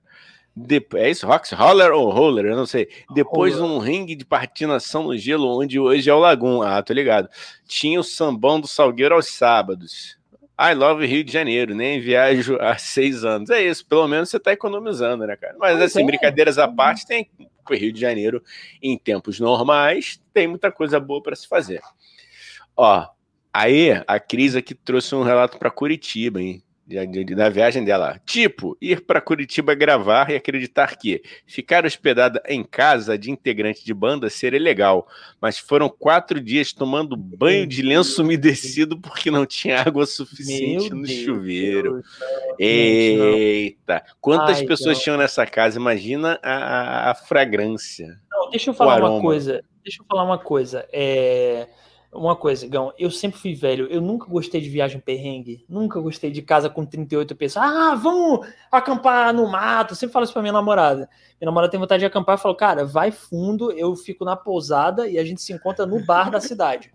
De... 0.55 0.85
É 0.97 1.09
isso? 1.09 1.27
Roxy 1.27 1.55
Roller 1.55 1.93
ou 1.93 2.11
Roller? 2.11 2.47
Eu 2.47 2.57
não 2.57 2.67
sei. 2.67 2.89
Depois 3.15 3.55
roller. 3.55 3.71
um 3.71 3.79
ringue 3.79 4.15
de 4.15 4.27
patinação 4.27 5.05
no 5.05 5.17
gelo, 5.17 5.59
onde 5.59 5.81
hoje 5.81 6.11
é 6.11 6.15
o 6.15 6.19
Lagoon. 6.19 6.63
Ah, 6.63 6.83
tô 6.83 6.93
ligado. 6.93 7.29
Tinha 7.67 7.99
o 7.99 8.05
sambão 8.05 8.61
do 8.61 8.67
Salgueiro 8.67 9.15
aos 9.15 9.29
sábados. 9.29 10.19
I 10.61 10.75
love 10.75 11.05
Rio 11.07 11.25
de 11.25 11.33
Janeiro, 11.33 11.75
nem 11.75 11.99
viajo 11.99 12.57
há 12.61 12.77
seis 12.77 13.25
anos. 13.25 13.49
É 13.49 13.63
isso, 13.63 13.85
pelo 13.87 14.07
menos 14.07 14.29
você 14.29 14.39
tá 14.39 14.53
economizando, 14.53 15.27
né, 15.27 15.35
cara? 15.35 15.57
Mas 15.59 15.81
assim, 15.81 16.03
é. 16.03 16.05
brincadeiras 16.07 16.59
à 16.59 16.69
parte, 16.69 17.07
tem 17.07 17.29
Rio 17.71 17.93
de 17.93 18.01
Janeiro 18.01 18.43
em 18.83 18.99
tempos 18.99 19.41
normais, 19.41 20.21
tem 20.33 20.47
muita 20.47 20.71
coisa 20.71 21.01
boa 21.01 21.23
para 21.23 21.35
se 21.35 21.49
fazer. 21.49 21.81
Ó, 22.77 23.07
aí 23.53 23.91
a 24.07 24.19
Cris 24.19 24.57
aqui 24.57 24.75
trouxe 24.75 25.15
um 25.15 25.23
relato 25.23 25.59
para 25.59 25.71
Curitiba, 25.71 26.41
hein? 26.41 26.63
da 27.37 27.49
viagem 27.49 27.85
dela. 27.85 28.21
Tipo, 28.27 28.77
ir 28.81 29.01
para 29.03 29.21
Curitiba 29.21 29.75
gravar 29.75 30.31
e 30.31 30.37
acreditar 30.37 30.97
que 30.97 31.23
ficar 31.47 31.87
hospedada 31.87 32.43
em 32.47 32.63
casa 32.63 33.17
de 33.17 33.31
integrante 33.31 33.85
de 33.85 33.95
banda 33.95 34.29
seria 34.29 34.61
legal, 34.61 35.07
mas 35.41 35.59
foram 35.59 35.89
quatro 35.89 36.41
dias 36.41 36.73
tomando 36.73 37.17
banho 37.17 37.67
de 37.67 37.83
lenço 37.83 38.23
umedecido 38.23 38.99
porque 39.01 39.31
não 39.31 39.47
tinha 39.47 39.81
água 39.81 40.05
suficiente 40.07 40.91
Meu 40.91 40.99
no 40.99 41.07
Deus 41.07 41.19
chuveiro. 41.21 41.93
Deus 41.93 42.07
Eita! 42.59 44.05
Quantas 44.21 44.59
Ai, 44.59 44.67
pessoas 44.67 45.01
tinham 45.01 45.17
nessa 45.17 45.47
casa? 45.47 45.79
Imagina 45.79 46.39
a, 46.43 47.11
a 47.11 47.15
fragrância. 47.15 48.21
Não, 48.31 48.51
deixa 48.51 48.71
eu 48.71 48.75
falar 48.75 49.03
uma 49.03 49.21
coisa. 49.21 49.65
Deixa 49.83 50.03
eu 50.03 50.07
falar 50.07 50.25
uma 50.25 50.39
coisa. 50.39 50.87
É 50.93 51.67
uma 52.13 52.37
coisa, 52.37 52.67
Gão, 52.69 52.93
eu 52.99 53.11
sempre 53.11 53.41
fui 53.41 53.55
velho, 53.55 53.87
eu 53.87 54.01
nunca 54.01 54.27
gostei 54.27 54.61
de 54.61 54.69
viagem 54.69 55.01
perrengue, 55.01 55.65
nunca 55.67 55.99
gostei 55.99 56.31
de 56.31 56.43
casa 56.43 56.69
com 56.69 56.85
38 56.85 57.35
pessoas. 57.35 57.65
Ah, 57.65 57.95
vamos 57.95 58.47
acampar 58.71 59.33
no 59.33 59.51
mato. 59.51 59.93
Eu 59.93 59.97
sempre 59.97 60.13
falo 60.13 60.25
isso 60.25 60.33
pra 60.33 60.43
minha 60.43 60.53
namorada. 60.53 61.09
Minha 61.41 61.47
namorada 61.47 61.71
tem 61.71 61.81
vontade 61.81 62.01
de 62.01 62.07
acampar, 62.07 62.35
eu 62.35 62.39
falo, 62.39 62.55
cara, 62.55 62.85
vai 62.85 63.11
fundo, 63.11 63.73
eu 63.73 63.97
fico 63.97 64.25
na 64.25 64.37
pousada 64.37 65.09
e 65.09 65.19
a 65.19 65.25
gente 65.25 65.41
se 65.41 65.53
encontra 65.53 65.87
no 65.87 66.05
bar 66.05 66.31
da 66.31 66.41
cidade 66.41 66.93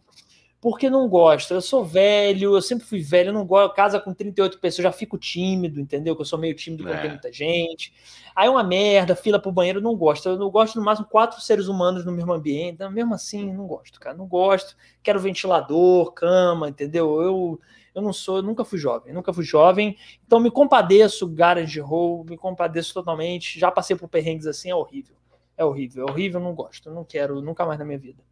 porque 0.60 0.90
não 0.90 1.08
gosto. 1.08 1.54
Eu 1.54 1.62
sou 1.62 1.86
velho, 1.86 2.56
eu 2.56 2.62
sempre 2.62 2.86
fui 2.86 3.00
velho, 3.00 3.30
eu 3.30 3.34
não 3.34 3.46
gosto. 3.46 3.76
Casa 3.76 4.00
com 4.00 4.14
38 4.14 4.60
pessoas, 4.60 4.84
já 4.84 4.92
fico 4.92 5.18
tímido, 5.18 5.80
entendeu? 5.80 6.16
Que 6.16 6.22
eu 6.22 6.26
sou 6.26 6.40
meio 6.40 6.56
tímido 6.56 6.84
quando 6.84 6.96
é. 6.96 7.02
tem 7.02 7.10
muita 7.12 7.32
gente. 7.32 7.94
Aí 8.36 8.48
é 8.48 8.50
uma 8.50 8.64
merda, 8.64 9.16
fila 9.16 9.40
pro 9.40 9.52
banheiro, 9.52 9.82
não 9.82 9.96
gosto. 9.96 10.28
Eu 10.30 10.38
não 10.38 10.50
gosto 10.50 10.78
no 10.78 10.86
máximo 10.86 11.08
quatro 11.08 11.40
seres 11.42 11.68
humanos 11.68 12.06
no 12.06 12.12
mesmo 12.12 12.34
ambiente. 12.34 12.76
Então, 12.76 12.92
mesmo 12.92 13.14
assim, 13.14 13.54
não 13.54 13.68
gosto, 13.68 14.00
cara. 14.00 14.18
Não 14.18 14.28
gosto. 14.28 14.76
Quero 15.04 15.20
ventilador, 15.20 16.12
cama, 16.14 16.70
entendeu? 16.70 17.22
Eu. 17.22 17.60
Eu 17.96 18.02
não 18.04 18.14
sou, 18.14 18.38
eu 18.38 18.44
nunca 18.44 18.64
fui 18.64 18.78
jovem, 18.78 19.12
nunca 19.12 19.34
fui 19.34 19.44
jovem, 19.44 19.98
então 20.24 20.40
me 20.40 20.52
compadeço, 20.52 21.28
garage 21.28 21.80
roll, 21.80 22.24
me 22.24 22.38
compadeço 22.38 22.94
totalmente. 22.94 23.60
Já 23.60 23.72
passei 23.72 23.96
por 23.96 24.08
perrengues 24.08 24.46
assim, 24.46 24.70
é 24.70 24.76
horrível. 24.76 25.16
É 25.58 25.66
horrível, 25.66 26.06
é 26.08 26.12
horrível, 26.12 26.40
não 26.40 26.54
gosto, 26.54 26.92
não 26.92 27.04
quero 27.04 27.42
nunca 27.42 27.66
mais 27.66 27.80
na 27.80 27.86
minha 27.86 27.98
vida. 27.98 28.24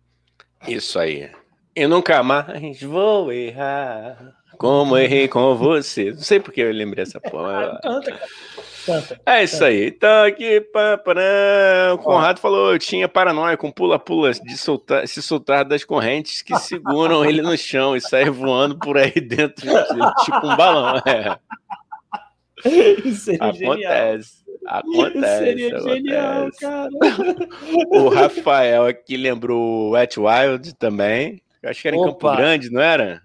Isso 0.68 1.00
aí. 1.00 1.32
Eu 1.76 1.90
nunca 1.90 2.24
mais 2.24 2.82
vou 2.82 3.32
errar. 3.34 4.34
Como 4.58 4.98
errei 4.98 5.28
com 5.28 5.54
você. 5.56 6.12
Não 6.12 6.22
sei 6.22 6.40
porque 6.40 6.62
eu 6.62 6.72
lembrei 6.72 7.04
essa 7.04 7.20
porra. 7.30 7.78
Canta, 7.84 8.12
cara. 8.12 8.28
Canta. 8.86 9.22
É 9.26 9.44
isso 9.44 9.64
aí. 9.64 9.88
Então 9.88 10.24
aqui, 10.24 10.62
pá, 10.62 10.98
pará, 10.98 11.94
o 11.94 11.98
Conrado 11.98 12.40
falou, 12.40 12.72
eu 12.72 12.80
tinha 12.80 13.10
paranoia 13.10 13.58
com 13.58 13.72
pula-pula 13.72 14.32
de 14.32 14.58
soltar, 14.58 15.08
se 15.08 15.22
soltar 15.22 15.66
das 15.66 15.84
correntes 15.84 16.42
que 16.42 16.56
seguram 16.60 17.26
ele 17.26 17.42
no 17.42 17.58
chão 17.58 17.96
e 17.96 18.00
sair 18.00 18.30
voando 18.30 18.78
por 18.78 18.98
aí 18.98 19.12
dentro, 19.12 19.66
tipo 20.24 20.48
um 20.48 20.56
balão. 20.56 21.02
É. 21.06 21.38
Isso 23.04 23.26
seria 23.26 23.52
genial. 23.54 23.74
Acontece. 23.74 24.46
Acontece. 24.66 25.38
Seria 25.44 25.78
acontece. 25.78 25.96
genial, 25.96 26.50
cara. 26.60 26.90
O 27.92 28.10
Rafael 28.10 28.86
aqui 28.86 29.18
lembrou 29.18 29.60
o 29.60 29.90
Wet 29.92 30.20
Wild 30.20 30.74
também. 30.76 31.42
Eu 31.66 31.72
acho 31.72 31.82
que 31.82 31.88
era 31.88 31.98
em 31.98 32.00
Campo 32.00 32.28
Opa. 32.28 32.36
Grande, 32.36 32.70
não 32.70 32.82
era? 32.82 33.22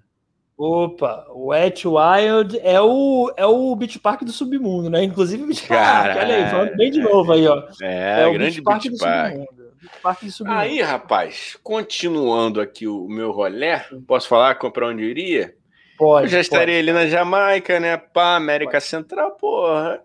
Opa, 0.57 1.27
o 1.31 1.49
Wet 1.49 1.87
Wild 1.87 2.59
é 2.63 2.81
o, 2.81 3.33
é 3.37 3.47
o 3.47 3.75
Beach 3.77 3.99
Park 3.99 4.23
do 4.23 4.33
submundo, 4.33 4.91
né? 4.91 5.03
Inclusive 5.03 5.43
o 5.43 5.47
Beach 5.47 5.67
Park, 5.67 6.17
olha 6.17 6.37
aí, 6.37 6.51
falando 6.51 6.77
bem 6.77 6.91
de 6.91 7.01
novo 7.01 7.33
aí, 7.33 7.47
ó. 7.47 7.63
É, 7.81 8.27
o 8.27 8.33
grande 8.33 8.61
Beach 8.61 8.63
Park 8.63 8.83
Beach 8.83 8.95
do 8.95 8.99
Park. 8.99 9.33
submundo. 9.33 9.75
Beach 9.81 10.01
Park 10.03 10.23
do 10.23 10.31
submundo. 10.31 10.61
Aí, 10.61 10.83
rapaz, 10.83 11.59
continuando 11.63 12.61
aqui 12.61 12.87
o 12.87 13.09
meu 13.09 13.31
rolê, 13.31 13.79
posso 14.07 14.29
falar 14.29 14.55
para 14.55 14.87
onde 14.87 15.03
eu 15.03 15.09
iria? 15.09 15.55
pode, 16.01 16.27
Eu 16.27 16.31
já 16.31 16.41
estaria 16.41 16.79
ali 16.79 16.93
na 16.93 17.07
Jamaica, 17.07 17.79
né? 17.79 17.99
Pá, 17.99 18.37
América 18.37 18.81
Central, 18.81 19.33
porra. 19.33 20.03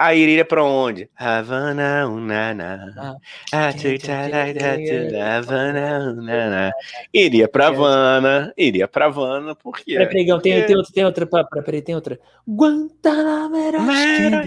Aí 0.00 0.20
iria 0.20 0.44
pra 0.44 0.62
onde? 0.62 1.10
Havana, 1.16 2.06
unana. 2.08 3.16
Ah, 3.52 3.72
tá, 3.72 4.30
tá, 4.30 4.52
tá, 5.10 5.36
Havana, 5.38 6.14
unana. 6.16 6.72
Iria 7.12 7.48
pra 7.48 7.66
Havana, 7.66 8.52
iria 8.56 8.86
pra 8.86 9.06
Havana, 9.06 9.56
por 9.56 9.76
quê? 9.78 9.94
Peraí, 9.94 10.06
peraí, 10.06 10.24
Gão, 10.24 10.38
tem, 10.38 10.52
Porque- 10.52 10.66
tem 10.68 10.76
outra, 10.76 10.92
tem 10.92 11.04
outra, 11.04 11.26
peraí, 11.64 11.82
tem 11.82 11.94
outra. 11.96 12.20
Guantanamera. 12.48 13.80
Mera- 13.80 14.44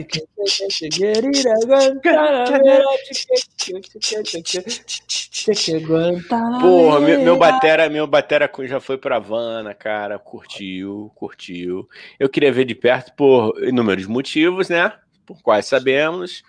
Porra, 6.61 6.99
meu, 7.01 7.21
meu 7.21 7.37
batera, 7.37 7.89
meu 7.89 8.07
batera 8.07 8.49
já 8.63 8.79
foi 8.79 8.97
pra 8.97 9.17
Havana, 9.17 9.73
cara, 9.73 10.17
curtiu, 10.17 11.11
curtiu. 11.15 11.89
Eu 12.17 12.29
queria 12.29 12.53
ver 12.53 12.63
de 12.63 12.73
perto 12.73 13.13
por 13.17 13.53
inúmeros 13.61 14.05
motivos, 14.05 14.69
né? 14.69 14.93
Por 15.33 15.41
quais 15.41 15.65
sabemos. 15.65 16.43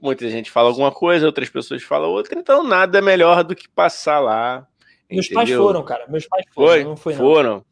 Muita 0.00 0.28
gente 0.30 0.50
fala 0.50 0.68
alguma 0.68 0.90
coisa, 0.90 1.26
outras 1.26 1.50
pessoas 1.50 1.82
falam 1.82 2.10
outra, 2.10 2.38
então 2.38 2.62
nada 2.62 3.02
melhor 3.02 3.44
do 3.44 3.54
que 3.54 3.68
passar 3.68 4.18
lá. 4.18 4.66
Meus 5.10 5.28
pais 5.28 5.48
entendeu? 5.48 5.64
foram, 5.64 5.82
cara. 5.84 6.06
Meus 6.08 6.26
pais 6.26 6.44
foram. 6.54 6.68
Foi? 6.68 6.84
Não 6.84 6.96
foi, 6.96 7.14
não. 7.14 7.20
Foram. 7.20 7.64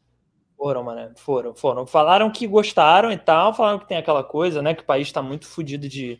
Foram, 0.57 0.83
mano. 0.83 1.11
Foram, 1.15 1.55
foram. 1.55 1.87
Falaram 1.87 2.29
que 2.29 2.45
gostaram 2.45 3.11
e 3.11 3.17
tal, 3.17 3.53
falaram 3.53 3.79
que 3.79 3.87
tem 3.87 3.97
aquela 3.97 4.23
coisa, 4.23 4.61
né? 4.61 4.73
Que 4.73 4.83
o 4.83 4.85
país 4.85 5.07
está 5.07 5.21
muito 5.21 5.47
fodido 5.47 5.87
de, 5.87 6.19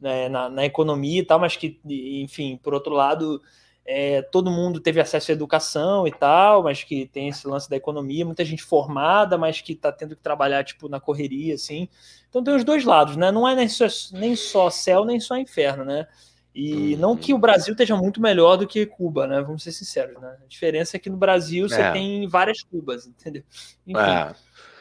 né, 0.00 0.28
na, 0.28 0.48
na 0.48 0.64
economia 0.64 1.20
e 1.20 1.24
tal, 1.24 1.38
mas 1.38 1.56
que, 1.56 1.80
enfim, 1.86 2.58
por 2.62 2.74
outro 2.74 2.92
lado, 2.92 3.40
é, 3.86 4.20
todo 4.22 4.50
mundo 4.50 4.80
teve 4.80 5.00
acesso 5.00 5.30
à 5.30 5.34
educação 5.34 6.06
e 6.06 6.10
tal, 6.12 6.62
mas 6.62 6.82
que 6.82 7.06
tem 7.06 7.28
esse 7.28 7.46
lance 7.46 7.70
da 7.70 7.76
economia, 7.76 8.24
muita 8.24 8.44
gente 8.44 8.62
formada, 8.62 9.38
mas 9.38 9.60
que 9.60 9.74
tá 9.74 9.92
tendo 9.92 10.16
que 10.16 10.22
trabalhar, 10.22 10.64
tipo, 10.64 10.88
na 10.88 10.98
correria, 11.00 11.54
assim. 11.54 11.88
Então 12.28 12.42
tem 12.42 12.54
os 12.54 12.64
dois 12.64 12.84
lados, 12.84 13.16
né? 13.16 13.30
Não 13.30 13.46
é 13.46 13.54
nem 13.54 13.68
só, 13.68 13.86
nem 14.12 14.34
só 14.34 14.68
céu, 14.70 15.04
nem 15.04 15.20
só 15.20 15.36
inferno, 15.36 15.84
né? 15.84 16.06
E 16.54 16.94
Uhum. 16.94 17.00
não 17.00 17.16
que 17.16 17.34
o 17.34 17.38
Brasil 17.38 17.72
esteja 17.72 17.94
muito 17.96 18.20
melhor 18.20 18.56
do 18.56 18.66
que 18.66 18.86
Cuba, 18.86 19.26
né? 19.26 19.42
Vamos 19.42 19.62
ser 19.62 19.72
sinceros, 19.72 20.18
né? 20.20 20.36
A 20.42 20.46
diferença 20.48 20.96
é 20.96 21.00
que 21.00 21.10
no 21.10 21.16
Brasil 21.16 21.68
você 21.68 21.82
É. 21.82 21.92
tem 21.92 22.26
várias 22.26 22.62
Cubas, 22.62 23.06
entendeu? 23.06 23.42
Enfim, 23.86 24.00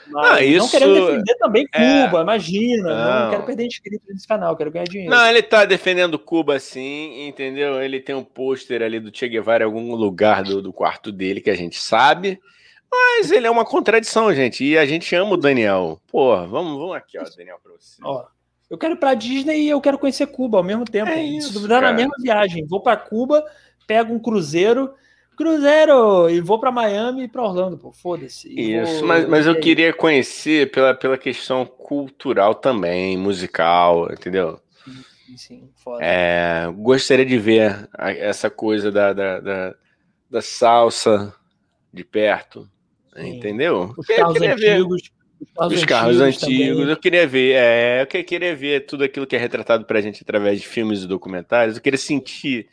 Ah, 0.08 0.12
mas 0.14 0.32
Ah, 0.32 0.34
não 0.36 0.42
isso- 0.42 0.72
querendo 0.72 0.94
defender 1.06 1.36
também 1.38 1.68
é. 1.74 2.06
Cuba, 2.06 2.22
imagina. 2.22 2.84
Não. 2.90 3.24
Não. 3.26 3.30
quero 3.32 3.44
perder 3.44 3.66
inscrito 3.66 4.04
nesse 4.10 4.28
canal, 4.28 4.56
quero 4.56 4.72
ganhar 4.72 4.86
dinheiro. 4.86 5.12
Não, 5.14 5.26
ele 5.28 5.42
tá 5.42 5.66
defendendo 5.66 6.20
Cuba 6.20 6.60
sim, 6.60 7.28
entendeu? 7.28 7.82
Ele 7.82 8.00
tem 8.00 8.16
um 8.16 8.24
pôster 8.24 8.82
ali 8.82 9.00
do 9.00 9.16
Che 9.16 9.28
Guevara 9.28 9.64
em 9.64 9.68
algum 9.68 9.96
lugar 9.96 10.44
do, 10.44 10.62
do 10.62 10.72
quarto 10.74 11.12
dele 11.12 11.42
que 11.42 11.50
a 11.50 11.56
gente 11.56 11.80
sabe. 11.82 12.40
Mas 12.92 13.32
ele 13.32 13.48
é 13.48 13.52
uma 13.52 13.66
contradição, 13.66 14.34
gente. 14.34 14.64
E 14.64 14.78
a 14.78 14.86
gente 14.86 15.14
ama 15.16 15.34
o 15.34 15.38
Daniel. 15.38 16.00
Porra, 16.08 16.46
vamos, 16.48 16.78
vamos 16.78 16.96
aqui, 16.96 17.18
ó, 17.20 17.24
Daniel, 17.36 17.58
pra 17.62 17.74
você. 17.74 18.00
Ó, 18.04 18.24
eu 18.70 18.78
quero 18.78 18.94
ir 18.94 18.98
pra 18.98 19.14
Disney 19.14 19.64
e 19.64 19.70
eu 19.70 19.82
quero 19.82 19.98
conhecer 19.98 20.28
Cuba 20.28 20.58
ao 20.60 20.64
mesmo 20.64 20.86
tempo. 20.86 21.10
É 21.10 21.16
Se 21.18 21.38
isso, 21.38 21.54
duvidar, 21.54 21.82
na 21.82 21.88
cara. 21.88 21.98
mesma 21.98 22.16
viagem. 22.22 22.66
Vou 22.66 22.80
pra 22.80 22.96
Cuba, 22.96 23.44
pego 23.86 24.14
um 24.14 24.20
cruzeiro, 24.20 24.94
cruzeiro, 25.36 26.30
e 26.30 26.40
vou 26.42 26.60
pra 26.60 26.72
Miami 26.72 27.24
e 27.24 27.28
pra 27.28 27.44
Orlando, 27.44 27.78
pô. 27.78 27.92
Foda-se. 27.92 28.48
Isso, 28.60 29.00
vou- 29.00 29.08
mas, 29.08 29.28
mas 29.28 29.46
eu 29.48 29.60
queria 29.60 29.94
conhecer 29.94 30.72
pela, 30.72 30.94
pela 30.94 31.18
questão 31.18 31.66
cultural 31.66 32.56
também, 32.56 33.18
musical, 33.18 34.12
entendeu? 34.12 34.60
Sim, 35.36 35.70
foda. 35.76 36.04
É, 36.04 36.68
gostaria 36.78 37.26
de 37.26 37.38
ver 37.38 37.90
essa 37.98 38.50
coisa 38.50 38.92
da, 38.92 39.12
da, 39.12 39.40
da, 39.40 39.76
da 40.30 40.42
salsa 40.42 41.34
de 41.92 42.04
perto, 42.04 42.70
Sim. 43.16 43.38
entendeu? 43.38 43.94
Os 43.98 44.08
Eu 44.10 44.16
carros 44.18 44.34
queria 44.34 44.56
ver. 44.56 44.70
antigos. 44.74 45.02
Os 45.42 45.52
carros 45.54 45.74
Os 45.74 45.86
carros 45.86 46.22
antigos 46.22 46.44
antigos, 46.44 46.90
eu 46.90 46.98
queria 46.98 47.28
ver, 47.28 47.54
é, 47.56 48.02
eu 48.04 48.08
que- 48.08 48.24
queria 48.24 48.56
ver 48.56 48.86
tudo 48.86 49.04
aquilo 49.04 49.28
que 49.28 49.36
é 49.36 49.40
retratado 49.40 49.84
pra 49.86 50.00
gente 50.00 50.22
através 50.24 50.62
de 50.62 50.68
filmes 50.68 51.04
e 51.04 51.08
documentários, 51.08 51.76
eu 51.76 51.82
queria 51.84 51.98
sentir 51.98 52.68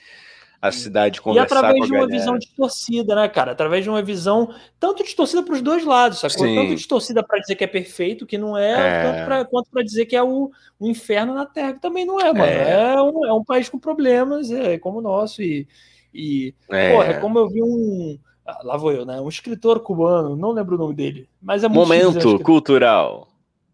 a 0.63 0.71
cidade, 0.71 1.19
E 1.19 1.21
conversar 1.21 1.59
através 1.59 1.77
com 1.77 1.83
a 1.83 1.87
de 1.89 1.93
uma 1.93 2.07
visão 2.07 2.39
distorcida, 2.39 3.17
né, 3.17 3.29
cara? 3.29 3.51
Através 3.51 3.83
de 3.83 3.91
uma 3.91 4.01
visão 4.01 4.55
tanto 4.79 5.03
distorcida 5.03 5.43
para 5.43 5.55
os 5.55 5.61
dois 5.61 5.85
lados, 5.85 6.21
sacou? 6.21 6.47
Sim. 6.47 6.55
Tanto 6.55 6.77
distorcida 6.77 7.21
para 7.21 7.41
dizer 7.41 7.57
que 7.57 7.65
é 7.65 7.67
perfeito, 7.67 8.25
que 8.25 8.39
não 8.39 8.57
é, 8.57 9.23
É. 9.41 9.45
quanto 9.45 9.69
para 9.71 9.83
dizer 9.83 10.07
que 10.07 10.15
é 10.15 10.23
o, 10.23 10.53
o 10.79 10.89
inferno 10.89 11.35
na 11.35 11.45
Terra, 11.45 11.73
que 11.73 11.81
também 11.81 12.07
não 12.07 12.21
é, 12.21 12.33
mano. 12.33 12.45
É. 12.45 12.93
É, 12.95 13.03
um, 13.03 13.27
é 13.27 13.33
um 13.33 13.43
país 13.43 13.69
com 13.69 13.77
problemas, 13.77 14.53
é 14.53 14.79
como 14.79 15.01
o 15.01 15.03
nosso. 15.03 15.43
E, 15.43 15.67
e 16.15 16.55
É. 16.71 16.93
porra, 16.93 17.07
é 17.07 17.15
como 17.15 17.41
eu 17.41 17.49
vi 17.49 17.61
um. 17.61 18.17
ah, 18.47 18.61
lá 18.63 18.77
vou 18.77 18.93
eu, 18.93 19.05
né? 19.05 19.21
Um 19.21 19.29
escritor 19.29 19.81
cubano, 19.81 20.37
não 20.37 20.53
lembro 20.53 20.77
o 20.77 20.79
nome 20.79 20.95
dele, 20.95 21.29
mas 21.43 21.65
é 21.65 21.69
muito 21.69 21.81
Momento 21.81 22.39
cultural. 22.39 23.27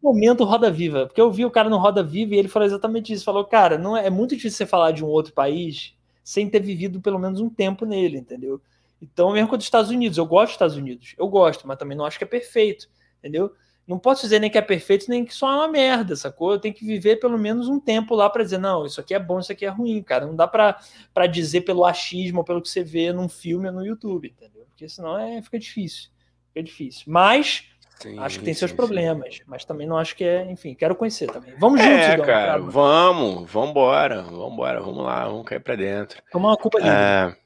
Momento 0.02 0.44
Roda 0.44 0.70
Viva, 0.70 1.04
porque 1.04 1.20
eu 1.20 1.30
vi 1.30 1.44
o 1.44 1.50
cara 1.50 1.68
no 1.68 1.76
Roda 1.76 2.02
Viva 2.02 2.34
e 2.34 2.38
ele 2.38 2.48
falou 2.48 2.64
exatamente 2.66 3.12
isso. 3.12 3.26
Falou, 3.26 3.44
cara, 3.44 3.76
não 3.76 3.94
é, 3.94 4.06
é 4.06 4.10
muito 4.10 4.34
difícil 4.34 4.56
você 4.56 4.64
falar 4.66 4.92
de 4.92 5.04
um 5.04 5.08
outro 5.08 5.34
país 5.34 5.97
sem 6.28 6.46
ter 6.46 6.60
vivido 6.60 7.00
pelo 7.00 7.18
menos 7.18 7.40
um 7.40 7.48
tempo 7.48 7.86
nele, 7.86 8.18
entendeu? 8.18 8.60
Então, 9.00 9.32
mesmo 9.32 9.48
com 9.48 9.56
os 9.56 9.64
Estados 9.64 9.90
Unidos, 9.90 10.18
eu 10.18 10.26
gosto 10.26 10.48
dos 10.48 10.54
Estados 10.56 10.76
Unidos, 10.76 11.14
eu 11.16 11.26
gosto, 11.26 11.66
mas 11.66 11.78
também 11.78 11.96
não 11.96 12.04
acho 12.04 12.18
que 12.18 12.24
é 12.24 12.26
perfeito, 12.26 12.86
entendeu? 13.18 13.50
Não 13.86 13.98
posso 13.98 14.20
dizer 14.20 14.38
nem 14.38 14.50
que 14.50 14.58
é 14.58 14.60
perfeito, 14.60 15.06
nem 15.08 15.24
que 15.24 15.34
só 15.34 15.50
é 15.50 15.54
uma 15.54 15.68
merda, 15.68 16.14
sacou? 16.14 16.52
Eu 16.52 16.58
tenho 16.58 16.74
que 16.74 16.84
viver 16.84 17.16
pelo 17.16 17.38
menos 17.38 17.66
um 17.66 17.80
tempo 17.80 18.14
lá 18.14 18.28
para 18.28 18.44
dizer, 18.44 18.58
não, 18.58 18.84
isso 18.84 19.00
aqui 19.00 19.14
é 19.14 19.18
bom, 19.18 19.40
isso 19.40 19.50
aqui 19.50 19.64
é 19.64 19.70
ruim, 19.70 20.02
cara. 20.02 20.26
Não 20.26 20.36
dá 20.36 20.46
para 20.46 21.26
dizer 21.32 21.62
pelo 21.62 21.86
achismo 21.86 22.44
pelo 22.44 22.60
que 22.60 22.68
você 22.68 22.84
vê 22.84 23.10
num 23.10 23.30
filme 23.30 23.66
ou 23.66 23.72
no 23.72 23.86
YouTube, 23.86 24.28
entendeu? 24.28 24.66
Porque 24.68 24.86
senão 24.86 25.18
é, 25.18 25.40
fica 25.40 25.58
difícil. 25.58 26.10
Fica 26.48 26.62
difícil. 26.62 27.04
Mas 27.06 27.64
Sim, 28.00 28.18
Acho 28.20 28.38
que 28.38 28.44
tem 28.44 28.54
seus 28.54 28.70
sim, 28.70 28.76
problemas, 28.76 29.40
mas 29.46 29.64
também 29.64 29.86
não 29.86 29.96
acho 29.98 30.14
que 30.14 30.22
é. 30.24 30.50
Enfim, 30.50 30.74
quero 30.74 30.94
conhecer 30.94 31.26
também. 31.30 31.54
Vamos 31.58 31.80
sim. 31.80 31.86
juntos, 31.88 32.06
É, 32.06 32.12
Igão, 32.14 32.26
cara, 32.26 32.52
pra 32.52 32.70
vamos, 32.70 33.50
vambora, 33.50 34.22
vambora, 34.22 34.80
vamos 34.80 35.04
lá, 35.04 35.24
vamos 35.26 35.44
cair 35.44 35.60
pra 35.60 35.74
dentro. 35.74 36.22
tomar 36.30 36.50
uma 36.50 36.56
Cuba 36.56 36.78
livre, 36.78 36.92
É, 36.94 37.36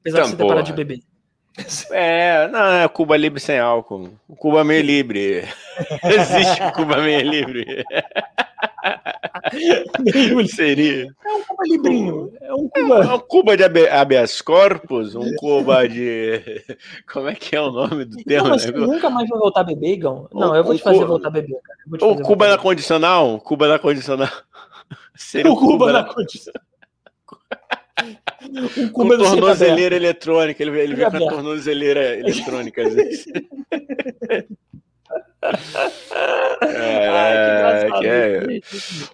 apesar 0.00 0.22
de 0.22 0.28
você 0.28 0.36
ter 0.36 0.44
então, 0.44 0.46
parado 0.48 0.66
de 0.66 0.72
beber. 0.74 1.00
é, 1.92 2.48
não, 2.48 2.72
é 2.82 2.88
Cuba 2.88 3.16
livre 3.16 3.40
sem 3.40 3.58
álcool. 3.58 4.10
Cuba 4.38 4.62
meio 4.64 4.82
livre. 4.84 5.44
Existe 6.04 6.72
Cuba 6.74 6.98
meio 6.98 7.22
livre. 7.22 7.84
Seria. 10.48 11.06
É 11.24 11.32
um 11.32 11.42
Cuba 11.44 11.62
librinho. 11.66 12.32
É 12.40 12.54
um 12.54 12.66
É 12.74 12.80
Cuba. 12.80 13.14
um 13.14 13.18
Cuba 13.20 13.56
de 13.56 13.64
habe- 13.64 13.88
habeas 13.88 14.40
corpus, 14.40 15.14
um 15.14 15.34
Cuba 15.36 15.88
de. 15.88 16.40
Como 17.12 17.28
é 17.28 17.34
que 17.34 17.54
é 17.56 17.60
o 17.60 17.70
nome 17.70 18.04
do 18.04 18.16
termo? 18.24 18.48
Não, 18.48 18.58
você 18.58 18.70
nunca 18.72 19.10
mais 19.10 19.28
vai 19.28 19.38
voltar 19.38 19.60
a 19.60 19.64
beber, 19.64 19.92
Igão? 19.92 20.28
Não, 20.32 20.54
eu 20.54 20.64
vou 20.64 20.74
te 20.76 20.82
fazer 20.82 20.98
Cu- 21.00 21.06
voltar 21.06 21.28
a 21.28 21.30
beber, 21.30 21.60
cara. 21.62 21.78
Vou 21.86 22.08
Ou 22.10 22.16
Cuba 22.16 22.26
voltar 22.28 22.48
na 22.48 22.58
condicional? 22.58 23.40
Cuba 23.40 23.68
na 23.68 23.78
condicional. 23.78 24.28
Seria 25.16 25.50
O 25.52 25.56
Cuba 25.56 25.86
na 25.92 26.02
na 26.02 26.04
condição. 26.14 26.52
Um 28.48 28.68
com 28.68 29.02
Cuba 29.02 29.14
aberto. 29.14 29.30
tornozeleira 29.30 29.96
eletrônica. 29.96 30.62
Ele, 30.62 30.78
ele 30.78 30.94
veio 30.94 31.10
com 31.10 31.16
a 31.16 31.20
tornozeleira 31.30 32.16
eletrônica. 32.18 32.82
às 32.86 32.94
vezes. 32.94 33.26
Ai, 36.62 37.92
que 38.00 38.06
É, 38.06 38.36
é. 38.56 38.60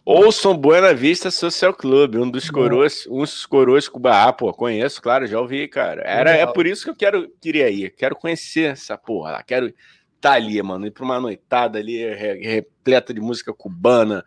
Ouçam 0.05 0.57
Buena 0.57 0.95
Vista 0.95 1.31
Social 1.31 1.75
Club, 1.75 2.17
um 2.17 2.31
dos 2.31 2.51
coroas, 2.51 3.05
dos 3.09 3.47
coroas 3.47 3.89
Cuba. 3.89 4.25
Ah, 4.29 4.33
pô, 4.33 4.53
conheço, 4.53 5.01
claro, 5.03 5.27
já 5.27 5.41
ouvi, 5.41 5.69
cara. 5.69 6.03
Era, 6.03 6.31
é 6.31 6.47
por 6.47 6.67
isso 6.67 6.85
que 6.85 6.91
eu 6.91 6.97
quero, 6.97 7.29
queria 7.41 7.69
ir. 7.71 7.91
Quero 7.91 8.17
conhecer 8.17 8.73
essa 8.73 8.97
porra 8.97 9.33
lá. 9.33 9.43
Quero 9.43 9.73
estar 10.17 10.33
ali, 10.33 10.61
mano. 10.63 10.87
Ir 10.87 10.91
pra 10.91 11.05
uma 11.05 11.21
noitada 11.21 11.79
ali, 11.79 11.97
re- 12.15 12.41
repleta 12.43 13.13
de 13.13 13.21
música 13.21 13.53
cubana, 13.53 14.25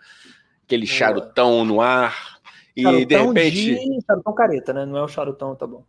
aquele 0.65 0.85
charutão 0.87 1.63
no 1.65 1.81
ar. 1.81 2.35
E 2.75 2.83
de 2.83 2.89
Charutão 3.15 3.27
repente. 3.33 3.55
de- 3.75 4.01
Charutão 4.05 4.33
careta, 4.33 4.73
né? 4.73 4.85
Não 4.85 4.97
é 4.97 5.01
o 5.03 5.07
charutão, 5.07 5.55
tá 5.55 5.65
bom. 5.65 5.83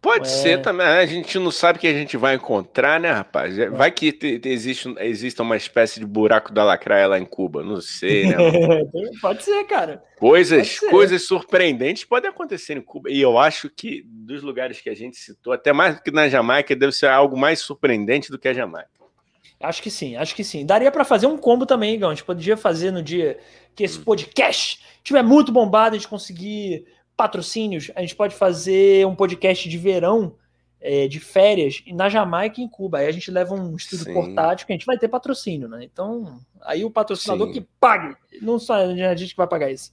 Pode 0.00 0.26
é... 0.26 0.30
ser 0.30 0.62
também. 0.62 0.86
A 0.86 1.04
gente 1.04 1.38
não 1.38 1.50
sabe 1.50 1.78
o 1.78 1.80
que 1.80 1.86
a 1.86 1.92
gente 1.92 2.16
vai 2.16 2.34
encontrar, 2.34 2.98
né, 2.98 3.10
rapaz? 3.10 3.58
É. 3.58 3.68
Vai 3.68 3.90
que 3.90 4.12
te, 4.12 4.38
te, 4.38 4.48
existe, 4.48 4.94
existe 4.98 5.42
uma 5.42 5.56
espécie 5.56 6.00
de 6.00 6.06
buraco 6.06 6.52
da 6.52 6.64
lacraia 6.64 7.06
lá 7.06 7.18
em 7.18 7.24
Cuba. 7.26 7.62
Não 7.62 7.80
sei, 7.80 8.26
né? 8.26 8.36
Pode 9.20 9.44
ser, 9.44 9.62
cara. 9.64 10.02
Coisas, 10.18 10.78
ser. 10.78 10.90
coisas 10.90 11.22
surpreendentes 11.22 12.04
podem 12.04 12.30
acontecer 12.30 12.76
em 12.76 12.80
Cuba. 12.80 13.10
E 13.10 13.20
eu 13.20 13.38
acho 13.38 13.68
que 13.68 14.02
dos 14.06 14.42
lugares 14.42 14.80
que 14.80 14.88
a 14.88 14.94
gente 14.94 15.18
citou, 15.18 15.52
até 15.52 15.72
mais 15.72 15.96
do 15.96 16.02
que 16.02 16.10
na 16.10 16.28
Jamaica, 16.28 16.74
deve 16.74 16.92
ser 16.92 17.08
algo 17.08 17.38
mais 17.38 17.60
surpreendente 17.60 18.30
do 18.30 18.38
que 18.38 18.48
a 18.48 18.54
Jamaica. 18.54 18.88
Acho 19.62 19.82
que 19.82 19.90
sim, 19.90 20.16
acho 20.16 20.34
que 20.34 20.42
sim. 20.42 20.64
Daria 20.64 20.90
para 20.90 21.04
fazer 21.04 21.26
um 21.26 21.36
combo 21.36 21.66
também, 21.66 21.94
Igão. 21.94 22.08
A 22.08 22.14
gente 22.14 22.24
podia 22.24 22.56
fazer 22.56 22.90
no 22.90 23.02
dia 23.02 23.38
que 23.74 23.84
esse 23.84 23.98
hum. 23.98 24.04
podcast 24.04 24.80
tiver 25.04 25.22
muito 25.22 25.52
bombado, 25.52 25.94
a 25.94 25.98
gente 25.98 26.08
conseguir 26.08 26.86
patrocínios, 27.20 27.90
a 27.94 28.00
gente 28.00 28.16
pode 28.16 28.34
fazer 28.34 29.06
um 29.06 29.14
podcast 29.14 29.68
de 29.68 29.76
verão, 29.76 30.36
é, 30.80 31.06
de 31.06 31.20
férias, 31.20 31.82
na 31.88 32.08
Jamaica 32.08 32.62
e 32.62 32.64
em 32.64 32.68
Cuba. 32.68 32.96
Aí 32.96 33.06
a 33.08 33.12
gente 33.12 33.30
leva 33.30 33.52
um 33.52 33.76
estúdio 33.76 34.06
Sim. 34.06 34.14
portátil 34.14 34.66
que 34.66 34.72
a 34.72 34.74
gente 34.74 34.86
vai 34.86 34.96
ter 34.96 35.06
patrocínio, 35.06 35.68
né? 35.68 35.80
Então, 35.84 36.40
aí 36.62 36.82
o 36.82 36.90
patrocinador 36.90 37.48
Sim. 37.48 37.52
que 37.52 37.66
pague, 37.78 38.16
não 38.40 38.58
só 38.58 38.76
a 38.76 39.14
gente 39.14 39.32
que 39.32 39.36
vai 39.36 39.46
pagar 39.46 39.70
isso. 39.70 39.92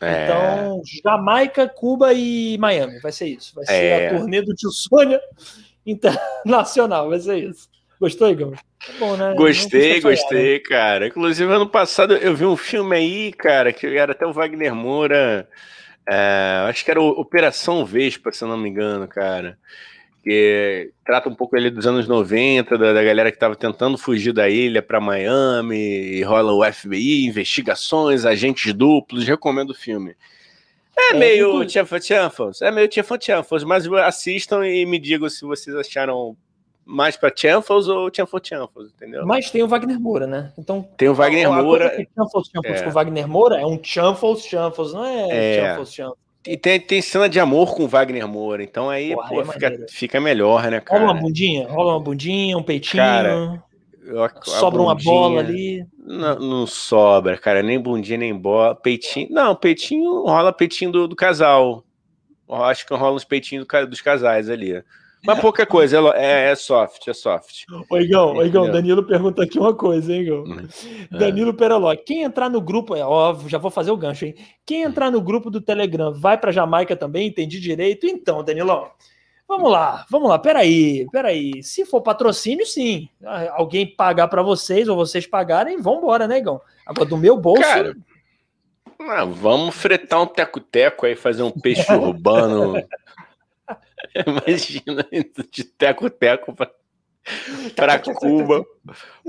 É. 0.00 0.24
Então, 0.24 0.82
Jamaica, 1.04 1.68
Cuba 1.68 2.12
e 2.12 2.58
Miami, 2.58 2.98
vai 2.98 3.12
ser 3.12 3.28
isso. 3.28 3.54
Vai 3.54 3.66
ser 3.66 3.72
é. 3.72 4.08
a 4.08 4.18
turnê 4.18 4.42
do 4.42 4.52
Tio 4.52 4.72
Sônia 4.72 5.20
internacional, 5.86 7.08
vai 7.08 7.20
ser 7.20 7.36
isso. 7.36 7.68
Gostou, 8.00 8.28
Igor? 8.28 8.56
Tá 8.56 8.92
bom, 8.98 9.16
né? 9.16 9.32
Gostei, 9.36 10.00
gostei, 10.00 10.58
cara. 10.58 11.06
Inclusive, 11.06 11.52
ano 11.52 11.68
passado 11.68 12.16
eu 12.16 12.34
vi 12.34 12.44
um 12.44 12.56
filme 12.56 12.96
aí, 12.96 13.32
cara, 13.32 13.72
que 13.72 13.86
era 13.86 14.10
até 14.10 14.26
o 14.26 14.32
Wagner 14.32 14.74
Moura 14.74 15.48
é, 16.06 16.66
acho 16.68 16.84
que 16.84 16.90
era 16.90 17.00
Operação 17.00 17.84
Vespa, 17.84 18.30
se 18.30 18.44
eu 18.44 18.48
não 18.48 18.56
me 18.56 18.68
engano, 18.68 19.08
cara. 19.08 19.58
Que 20.22 20.90
trata 21.04 21.28
um 21.28 21.34
pouco 21.34 21.54
ali 21.54 21.70
dos 21.70 21.86
anos 21.86 22.08
90, 22.08 22.78
da, 22.78 22.92
da 22.92 23.04
galera 23.04 23.30
que 23.30 23.36
estava 23.36 23.54
tentando 23.54 23.98
fugir 23.98 24.32
da 24.32 24.48
ilha 24.48 24.82
para 24.82 25.00
Miami, 25.00 26.22
rola 26.22 26.52
o 26.52 26.72
FBI, 26.72 27.26
investigações, 27.26 28.24
agentes 28.24 28.72
duplos. 28.72 29.26
Recomendo 29.26 29.70
o 29.70 29.74
filme. 29.74 30.16
É, 30.96 31.10
é 31.10 31.14
meio 31.14 31.64
Tiafan 31.66 31.98
Tiafos, 31.98 32.62
é 32.62 32.70
meio 32.70 32.88
Tiafan 32.88 33.18
Tiafos, 33.18 33.64
mas 33.64 33.86
assistam 33.86 34.66
e 34.66 34.86
me 34.86 34.98
digam 34.98 35.28
se 35.28 35.44
vocês 35.44 35.74
acharam 35.76 36.36
mais 36.86 37.16
para 37.16 37.32
Chanfels 37.34 37.88
ou 37.88 38.10
Chanfels 38.14 38.42
Chanfels, 38.46 38.90
entendeu? 38.94 39.26
Mas 39.26 39.50
tem 39.50 39.62
o 39.62 39.68
Wagner 39.68 39.98
Moura, 39.98 40.26
né? 40.26 40.52
Então 40.58 40.86
tem 40.96 41.08
o 41.08 41.14
Wagner 41.14 41.50
Moura. 41.50 41.90
Chanfels 42.16 42.50
Chanfels 42.54 42.80
é. 42.80 42.82
com 42.82 42.90
o 42.90 42.92
Wagner 42.92 43.28
Moura 43.28 43.60
é 43.60 43.66
um 43.66 43.78
Chanfels 43.82 44.44
Chanfels, 44.44 44.92
não 44.92 45.04
é, 45.04 45.28
é. 45.30 45.60
Chanfels 45.60 45.94
Chanfels. 45.94 46.24
E 46.46 46.58
tem, 46.58 46.78
tem 46.78 47.00
cena 47.00 47.26
de 47.26 47.40
amor 47.40 47.74
com 47.74 47.84
o 47.84 47.88
Wagner 47.88 48.28
Moura, 48.28 48.62
então 48.62 48.90
aí 48.90 49.14
Porra, 49.14 49.28
pô, 49.28 49.40
é 49.40 49.44
fica, 49.46 49.86
fica 49.88 50.20
melhor, 50.20 50.70
né, 50.70 50.78
cara? 50.78 51.00
Rola 51.00 51.12
uma 51.12 51.20
bundinha, 51.20 51.66
rola 51.68 51.92
uma 51.94 52.00
bundinha, 52.00 52.58
um 52.58 52.62
peitinho. 52.62 53.02
Cara, 53.02 53.62
eu, 54.04 54.28
sobra 54.42 54.82
uma 54.82 54.94
bola 54.94 55.40
ali. 55.40 55.86
Não, 55.98 56.38
não, 56.38 56.66
sobra, 56.66 57.38
cara, 57.38 57.62
nem 57.62 57.80
bundinha, 57.80 58.18
nem 58.18 58.36
bola. 58.36 58.74
Peitinho. 58.74 59.28
Não, 59.30 59.56
peitinho 59.56 60.24
rola 60.26 60.52
peitinho 60.52 60.92
do, 60.92 61.08
do 61.08 61.16
casal. 61.16 61.82
Eu 62.46 62.62
acho 62.62 62.86
que 62.86 62.94
rola 62.94 63.16
uns 63.16 63.24
peitinhos 63.24 63.66
do, 63.66 63.86
dos 63.86 64.02
casais 64.02 64.50
ali. 64.50 64.84
Mas 65.24 65.40
pouca 65.40 65.64
coisa, 65.64 65.98
é, 66.14 66.50
é 66.50 66.54
soft, 66.54 67.08
é 67.08 67.14
soft. 67.14 67.64
Ô, 67.88 67.96
Igão, 67.98 68.34
ô, 68.34 68.44
Igão, 68.44 68.70
Danilo 68.70 69.02
pergunta 69.02 69.42
aqui 69.42 69.58
uma 69.58 69.74
coisa, 69.74 70.12
hein, 70.12 70.20
Igão? 70.20 70.44
É. 71.12 71.18
Danilo 71.18 71.54
Peroló, 71.54 71.94
quem 71.96 72.22
entrar 72.22 72.50
no 72.50 72.60
grupo, 72.60 72.94
é 72.94 73.04
óbvio, 73.04 73.48
já 73.48 73.56
vou 73.56 73.70
fazer 73.70 73.90
o 73.90 73.96
gancho, 73.96 74.26
hein? 74.26 74.34
Quem 74.66 74.82
entrar 74.82 75.10
no 75.10 75.20
grupo 75.20 75.50
do 75.50 75.60
Telegram 75.60 76.12
vai 76.12 76.36
para 76.36 76.52
Jamaica 76.52 76.94
também, 76.94 77.28
entendi 77.28 77.58
direito? 77.58 78.06
Então, 78.06 78.44
Danilão, 78.44 78.90
vamos 79.48 79.70
lá, 79.70 80.04
vamos 80.10 80.28
lá, 80.28 80.38
peraí, 80.38 81.06
peraí. 81.10 81.62
Se 81.62 81.86
for 81.86 82.02
patrocínio, 82.02 82.66
sim. 82.66 83.08
Alguém 83.52 83.86
pagar 83.86 84.28
para 84.28 84.42
vocês 84.42 84.88
ou 84.88 84.96
vocês 84.96 85.26
pagarem, 85.26 85.80
vambora, 85.80 86.28
né, 86.28 86.38
Igão? 86.38 86.60
Agora, 86.86 87.08
do 87.08 87.16
meu 87.16 87.36
bolso. 87.38 87.62
Cara, 87.62 87.96
ah, 89.00 89.24
vamos 89.24 89.74
fretar 89.74 90.22
um 90.22 90.26
teco-teco 90.26 91.06
aí, 91.06 91.14
fazer 91.14 91.42
um 91.42 91.50
peixe 91.50 91.84
urbano. 91.92 92.74
Imagina 94.26 95.06
de 95.50 95.64
teco-teco 95.64 96.54
para 97.74 97.98
Cuba, 97.98 98.66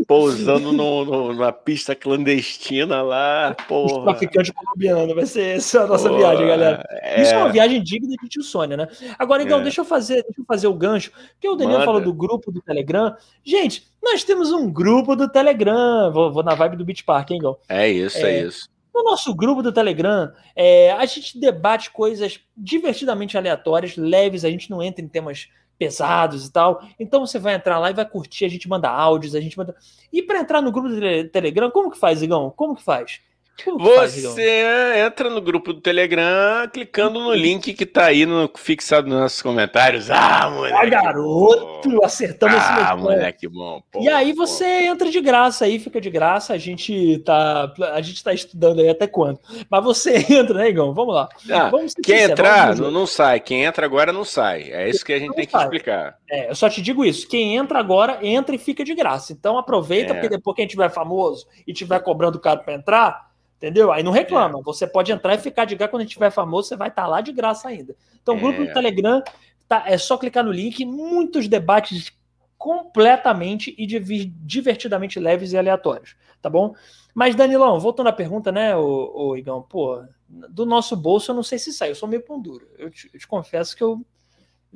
pousando 0.06 0.74
no, 0.74 1.06
no, 1.06 1.34
numa 1.34 1.52
pista 1.52 1.96
clandestina 1.96 3.02
lá, 3.02 3.56
porra. 3.68 4.04
Traficante 4.04 4.52
colombiano, 4.52 5.16
vai 5.16 5.26
ser 5.26 5.58
essa 5.58 5.84
a 5.84 5.88
nossa 5.88 6.10
porra, 6.10 6.20
viagem, 6.20 6.48
galera. 6.48 6.86
É... 6.90 7.22
Isso 7.22 7.34
é 7.34 7.38
uma 7.38 7.52
viagem 7.52 7.82
digna 7.82 8.16
de 8.22 8.28
tio 8.28 8.44
Sônia, 8.44 8.76
né? 8.76 8.88
Agora, 9.18 9.44
então, 9.44 9.60
é. 9.60 9.64
deixa 9.64 9.80
eu 9.82 9.86
fazer, 9.86 10.24
deixa 10.24 10.42
eu 10.42 10.46
fazer 10.46 10.68
o 10.68 10.74
gancho, 10.74 11.12
porque 11.32 11.48
o 11.48 11.56
Daniel 11.56 11.84
falou 11.84 12.02
do 12.02 12.14
grupo 12.14 12.52
do 12.52 12.62
Telegram. 12.62 13.16
Gente, 13.44 13.88
nós 14.04 14.24
temos 14.24 14.52
um 14.52 14.72
grupo 14.72 15.16
do 15.16 15.30
Telegram. 15.30 16.12
Vou, 16.12 16.34
vou 16.34 16.44
na 16.44 16.54
vibe 16.54 16.76
do 16.76 16.86
Beach 16.86 17.04
Park, 17.04 17.32
hein, 17.32 17.40
Gão? 17.40 17.58
É 17.70 17.88
isso, 17.90 18.18
é, 18.18 18.40
é 18.40 18.44
isso. 18.44 18.75
No 18.96 19.04
nosso 19.04 19.36
grupo 19.36 19.62
do 19.62 19.74
Telegram, 19.74 20.32
é, 20.56 20.94
a 20.94 21.06
gente 21.06 21.38
debate 21.38 21.92
coisas 21.92 22.40
divertidamente 22.56 23.38
aleatórias, 23.38 23.98
leves, 23.98 24.46
a 24.46 24.50
gente 24.50 24.72
não 24.72 24.82
entra 24.82 25.04
em 25.04 25.08
temas 25.10 25.50
pesados 25.78 26.48
e 26.48 26.52
tal. 26.52 26.82
Então 26.98 27.20
você 27.20 27.38
vai 27.38 27.56
entrar 27.56 27.78
lá 27.78 27.92
e 27.92 27.94
vai 27.94 28.08
curtir, 28.08 28.46
a 28.46 28.50
gente 28.50 28.70
manda 28.70 28.90
áudios, 28.90 29.36
a 29.36 29.42
gente 29.42 29.58
manda. 29.58 29.76
E 30.14 30.24
para 30.24 30.40
entrar 30.40 30.62
no 30.62 30.72
grupo 30.72 30.88
do 30.88 31.30
Telegram, 31.30 31.70
como 31.70 31.92
que 31.92 32.00
faz, 32.00 32.24
Igão? 32.24 32.50
Como 32.56 32.74
que 32.74 32.84
faz? 32.84 33.20
Você 33.64 34.64
entra 35.06 35.30
no 35.30 35.42
grupo 35.42 35.72
do 35.72 35.80
Telegram 35.80 36.68
clicando 36.72 37.20
no 37.20 37.34
link 37.34 37.74
que 37.74 37.86
tá 37.86 38.06
aí 38.06 38.26
no, 38.26 38.52
fixado 38.56 39.08
nos 39.08 39.18
nossos 39.18 39.42
comentários. 39.42 40.12
Ah, 40.12 40.50
moleque! 40.50 40.76
Ah, 40.76 40.86
garoto! 40.90 41.90
Bom. 41.90 42.06
Acertamos 42.06 42.58
esse 42.58 42.68
Ah, 42.68 42.96
moleque 42.98 43.48
bom. 43.48 43.82
Pô, 43.92 44.02
e 44.02 44.10
aí 44.10 44.34
você 44.34 44.66
pô. 44.66 44.94
entra 44.94 45.10
de 45.10 45.22
graça 45.22 45.66
aí, 45.66 45.80
fica 45.80 46.02
de 46.02 46.10
graça. 46.10 46.54
A 46.54 46.58
gente 46.58 47.20
tá, 47.20 47.74
a 47.94 48.02
gente 48.02 48.24
tá 48.24 48.34
estudando 48.34 48.82
aí 48.82 48.90
até 48.90 49.08
quando. 49.08 49.40
Mas 49.70 49.84
você 49.84 50.18
entra, 50.30 50.60
né, 50.60 50.70
Igão? 50.70 50.94
Vamos 50.94 51.16
lá. 51.16 51.30
Ah, 51.50 51.70
Vamos 51.70 51.94
quem 51.94 52.24
entrar, 52.24 52.76
não, 52.76 52.92
não, 52.92 53.08
sai. 53.08 53.40
Quem 53.40 53.64
entra 53.64 53.86
agora 53.86 54.12
não 54.12 54.26
sai. 54.26 54.70
É 54.72 54.90
isso 54.90 55.06
que 55.06 55.14
a 55.14 55.18
gente 55.18 55.30
não 55.30 55.36
tem 55.36 55.48
sai. 55.48 55.62
que 55.62 55.66
explicar. 55.66 56.18
É, 56.30 56.50
eu 56.50 56.56
só 56.56 56.70
te 56.70 56.82
digo 56.82 57.06
isso. 57.06 57.28
Quem 57.28 57.56
entra 57.56 57.80
agora, 57.80 58.20
entra 58.22 58.54
e 58.54 58.60
fica 58.60 58.84
de 58.84 58.94
graça. 58.94 59.32
Então 59.32 59.58
aproveita, 59.58 60.12
é. 60.12 60.14
porque 60.14 60.30
depois 60.30 60.56
que 60.56 60.62
a 60.62 60.64
gente 60.64 60.72
tiver 60.72 60.90
famoso 60.90 61.48
e 61.66 61.74
tiver 61.74 62.00
cobrando 62.00 62.40
caro 62.40 62.62
para 62.64 62.74
entrar 62.74 63.35
Entendeu? 63.66 63.92
Aí 63.92 64.04
não 64.04 64.12
reclama. 64.12 64.60
É. 64.60 64.62
Você 64.62 64.86
pode 64.86 65.12
entrar 65.12 65.34
e 65.34 65.40
ficar 65.40 65.66
de 65.66 65.76
graça 65.76 65.90
quando 65.90 66.02
a 66.02 66.04
gente 66.04 66.14
tiver 66.14 66.30
famoso, 66.30 66.68
você 66.68 66.76
vai 66.76 66.90
estar 66.90 67.02
tá 67.02 67.08
lá 67.08 67.20
de 67.20 67.32
graça 67.32 67.68
ainda. 67.68 67.96
Então, 68.22 68.36
o 68.36 68.40
grupo 68.40 68.62
é. 68.62 68.66
do 68.68 68.74
Telegram 68.74 69.24
tá, 69.68 69.84
é 69.88 69.98
só 69.98 70.20
clicar 70.20 70.44
no 70.44 70.52
link. 70.52 70.86
Muitos 70.86 71.48
debates 71.48 72.12
completamente 72.60 73.74
e 73.76 73.88
divertidamente 73.88 75.20
leves 75.20 75.52
e 75.52 75.58
aleatórios, 75.58 76.16
tá 76.44 76.50
bom? 76.50 76.76
Mas, 77.12 77.34
Danilão, 77.34 77.80
voltando 77.80 78.08
à 78.08 78.14
pergunta, 78.14 78.52
né, 78.52 78.76
o, 78.76 79.30
o 79.32 79.36
Igão, 79.38 79.64
pô, 79.64 80.04
do 80.30 80.64
nosso 80.64 80.96
bolso 80.96 81.32
eu 81.32 81.36
não 81.36 81.44
sei 81.44 81.58
se 81.58 81.74
sai, 81.74 81.90
eu 81.90 81.96
sou 81.96 82.08
meio 82.08 82.22
pão 82.22 82.40
duro. 82.40 82.70
Eu 82.78 82.92
te, 82.92 83.10
eu 83.12 83.20
te 83.20 83.28
confesso 83.28 83.76
que 83.76 83.82
eu, 83.82 84.00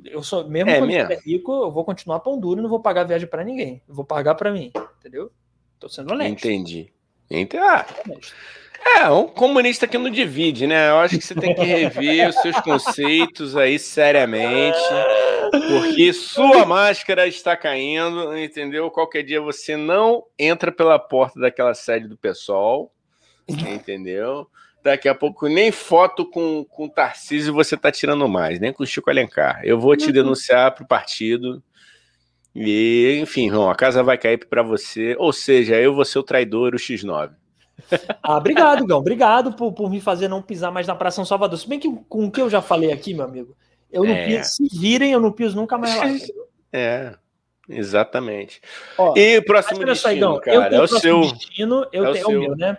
eu 0.04 0.20
sou, 0.20 0.48
mesmo 0.48 0.68
é 0.68 0.78
quando 0.78 0.88
mesmo? 0.88 1.12
eu 1.12 1.20
rico, 1.20 1.52
eu 1.52 1.70
vou 1.70 1.84
continuar 1.84 2.18
pão 2.18 2.40
duro 2.40 2.58
e 2.58 2.62
não 2.62 2.70
vou 2.70 2.80
pagar 2.80 3.04
viagem 3.04 3.28
para 3.28 3.44
ninguém. 3.44 3.80
Eu 3.88 3.94
vou 3.94 4.04
pagar 4.04 4.34
para 4.34 4.50
mim, 4.50 4.72
entendeu? 4.98 5.30
Tô 5.78 5.88
sendo 5.88 6.12
honesto. 6.12 6.32
Entendi. 6.32 6.92
Entendi. 7.30 7.56
Ah, 7.56 7.86
é, 8.82 9.08
um 9.10 9.26
comunista 9.26 9.86
que 9.86 9.98
não 9.98 10.08
divide, 10.08 10.66
né? 10.66 10.88
Eu 10.88 10.98
acho 10.98 11.18
que 11.18 11.24
você 11.24 11.34
tem 11.34 11.54
que 11.54 11.62
rever 11.62 12.30
os 12.30 12.36
seus 12.36 12.58
conceitos 12.60 13.54
aí 13.56 13.78
seriamente, 13.78 14.78
porque 15.50 16.12
sua 16.14 16.64
máscara 16.64 17.26
está 17.26 17.56
caindo, 17.56 18.36
entendeu? 18.36 18.90
Qualquer 18.90 19.22
dia 19.22 19.40
você 19.40 19.76
não 19.76 20.24
entra 20.38 20.72
pela 20.72 20.98
porta 20.98 21.38
daquela 21.38 21.74
sede 21.74 22.08
do 22.08 22.16
pessoal, 22.16 22.90
entendeu? 23.48 24.46
Daqui 24.82 25.10
a 25.10 25.14
pouco 25.14 25.46
nem 25.46 25.70
foto 25.70 26.24
com, 26.24 26.64
com 26.64 26.88
Tarcísio 26.88 27.52
você 27.52 27.76
tá 27.76 27.92
tirando 27.92 28.26
mais, 28.26 28.58
nem 28.58 28.72
com 28.72 28.82
o 28.82 28.86
Chico 28.86 29.10
Alencar. 29.10 29.60
Eu 29.62 29.78
vou 29.78 29.94
te 29.94 30.06
uhum. 30.06 30.12
denunciar 30.12 30.74
pro 30.74 30.86
partido. 30.86 31.62
E, 32.54 33.18
enfim, 33.22 33.50
a 33.70 33.74
casa 33.74 34.02
vai 34.02 34.16
cair 34.16 34.38
para 34.48 34.62
você. 34.62 35.14
Ou 35.18 35.34
seja, 35.34 35.76
eu 35.76 35.94
vou 35.94 36.04
ser 36.04 36.18
o 36.18 36.22
traidor, 36.22 36.74
o 36.74 36.78
X9. 36.78 37.39
Ah, 38.22 38.36
obrigado, 38.36 38.86
Gão. 38.86 38.98
Obrigado 38.98 39.52
por, 39.52 39.72
por 39.72 39.90
me 39.90 40.00
fazer 40.00 40.28
não 40.28 40.42
pisar 40.42 40.70
mais 40.70 40.86
na 40.86 40.94
Praça 40.94 41.16
São 41.16 41.24
Salvador. 41.24 41.58
Se 41.58 41.68
bem 41.68 41.78
que 41.78 41.90
com 42.08 42.26
o 42.26 42.30
que 42.30 42.40
eu 42.40 42.50
já 42.50 42.62
falei 42.62 42.92
aqui, 42.92 43.14
meu 43.14 43.24
amigo, 43.24 43.56
eu 43.90 44.04
não 44.04 44.12
é. 44.12 44.26
piso, 44.26 44.50
se 44.50 44.78
virem, 44.78 45.12
eu 45.12 45.20
não 45.20 45.32
piso 45.32 45.56
nunca 45.56 45.76
mais 45.76 45.96
lá. 45.96 46.04
É, 46.72 47.14
exatamente. 47.68 48.60
Ó, 48.96 49.14
e 49.16 49.38
o 49.38 49.44
próximo 49.44 49.84
destino, 49.84 50.34
aí, 50.34 50.40
cara, 50.40 50.74
é 50.74 50.80
o 50.80 50.86
seu... 50.86 51.20
Destino, 51.20 51.86
eu 51.92 52.06
é 52.06 52.12
tenho 52.12 52.26
o, 52.26 52.30
seu... 52.30 52.38
o 52.38 52.42
meu, 52.42 52.56
né? 52.56 52.78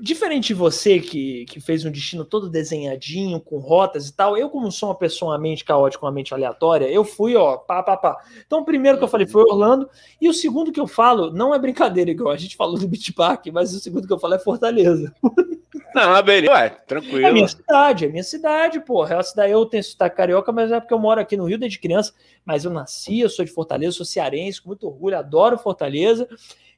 Diferente 0.00 0.48
de 0.48 0.54
você, 0.54 1.00
que, 1.00 1.44
que 1.46 1.60
fez 1.60 1.84
um 1.84 1.90
destino 1.90 2.24
todo 2.24 2.50
desenhadinho, 2.50 3.40
com 3.40 3.58
rotas 3.58 4.08
e 4.08 4.12
tal, 4.12 4.36
eu, 4.36 4.50
como 4.50 4.70
sou 4.70 4.90
uma 4.90 4.94
pessoa, 4.94 5.32
uma 5.32 5.38
mente 5.38 5.64
caótica, 5.64 6.04
uma 6.04 6.12
mente 6.12 6.34
aleatória, 6.34 6.90
eu 6.90 7.04
fui, 7.04 7.34
ó, 7.34 7.56
pá, 7.56 7.82
pá, 7.82 7.96
pá. 7.96 8.16
Então, 8.46 8.60
o 8.60 8.64
primeiro 8.64 8.98
que 8.98 9.04
eu 9.04 9.08
falei 9.08 9.26
foi 9.26 9.42
Orlando, 9.42 9.88
e 10.20 10.28
o 10.28 10.34
segundo 10.34 10.72
que 10.72 10.80
eu 10.80 10.86
falo, 10.86 11.30
não 11.30 11.54
é 11.54 11.58
brincadeira, 11.58 12.10
igual 12.10 12.32
a 12.32 12.36
gente 12.36 12.56
falou 12.56 12.78
do 12.78 12.86
Beach 12.88 13.12
Park, 13.12 13.46
mas 13.52 13.74
o 13.74 13.80
segundo 13.80 14.06
que 14.06 14.12
eu 14.12 14.18
falo 14.18 14.34
é 14.34 14.38
Fortaleza. 14.38 15.14
Não, 15.94 16.22
beleza. 16.22 16.52
Ué, 16.52 16.70
tranquilo. 16.86 17.26
É 17.26 17.32
minha 17.32 17.48
cidade, 17.48 18.04
é 18.04 18.08
minha 18.08 18.22
cidade, 18.22 18.80
porra. 18.80 19.16
Uma 19.16 19.22
cidade, 19.22 19.52
eu 19.52 19.66
tenho 19.66 19.82
sotaque 19.82 20.16
carioca, 20.16 20.52
mas 20.52 20.72
é 20.72 20.80
porque 20.80 20.94
eu 20.94 20.98
moro 20.98 21.20
aqui 21.20 21.36
no 21.36 21.44
Rio 21.44 21.58
desde 21.58 21.78
criança. 21.78 22.12
Mas 22.44 22.64
eu 22.64 22.70
nasci, 22.70 23.20
eu 23.20 23.28
sou 23.28 23.44
de 23.44 23.50
Fortaleza, 23.50 23.96
sou 23.96 24.06
cearense, 24.06 24.60
com 24.60 24.68
muito 24.68 24.86
orgulho, 24.86 25.18
adoro 25.18 25.58
Fortaleza. 25.58 26.28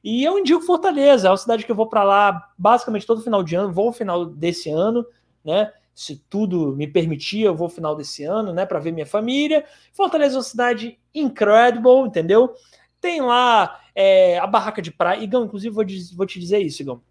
E 0.03 0.23
eu 0.23 0.37
indico 0.39 0.61
Fortaleza, 0.61 1.27
é 1.27 1.31
uma 1.31 1.37
cidade 1.37 1.65
que 1.65 1.71
eu 1.71 1.75
vou 1.75 1.87
para 1.87 2.03
lá 2.03 2.51
basicamente 2.57 3.05
todo 3.05 3.21
final 3.21 3.43
de 3.43 3.55
ano, 3.55 3.73
vou 3.73 3.87
no 3.87 3.93
final 3.93 4.25
desse 4.25 4.69
ano, 4.69 5.05
né? 5.43 5.71
Se 5.93 6.15
tudo 6.29 6.73
me 6.77 6.87
permitir, 6.87 7.41
eu 7.41 7.55
vou 7.55 7.67
no 7.67 7.73
final 7.73 7.95
desse 7.95 8.23
ano, 8.23 8.53
né, 8.53 8.65
para 8.65 8.79
ver 8.79 8.93
minha 8.93 9.05
família. 9.05 9.65
Fortaleza 9.91 10.35
é 10.35 10.37
uma 10.37 10.43
cidade 10.43 10.97
incredible, 11.13 12.07
entendeu? 12.07 12.53
Tem 13.01 13.19
lá 13.19 13.81
é, 13.93 14.39
a 14.39 14.47
barraca 14.47 14.81
de 14.81 14.91
praia. 14.91 15.21
Igão, 15.21 15.43
inclusive, 15.43 15.75
vou, 15.75 15.85
vou 16.15 16.25
te 16.25 16.39
dizer 16.39 16.59
isso, 16.59 16.81
Igão. 16.81 17.01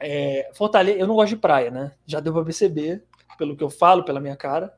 É, 0.00 0.50
Fortaleza, 0.54 0.98
eu 0.98 1.06
não 1.06 1.14
gosto 1.14 1.30
de 1.30 1.36
praia, 1.36 1.70
né? 1.70 1.92
Já 2.06 2.20
deu 2.20 2.32
para 2.32 2.44
perceber, 2.44 3.04
pelo 3.36 3.56
que 3.56 3.62
eu 3.62 3.70
falo, 3.70 4.04
pela 4.04 4.20
minha 4.20 4.36
cara, 4.36 4.74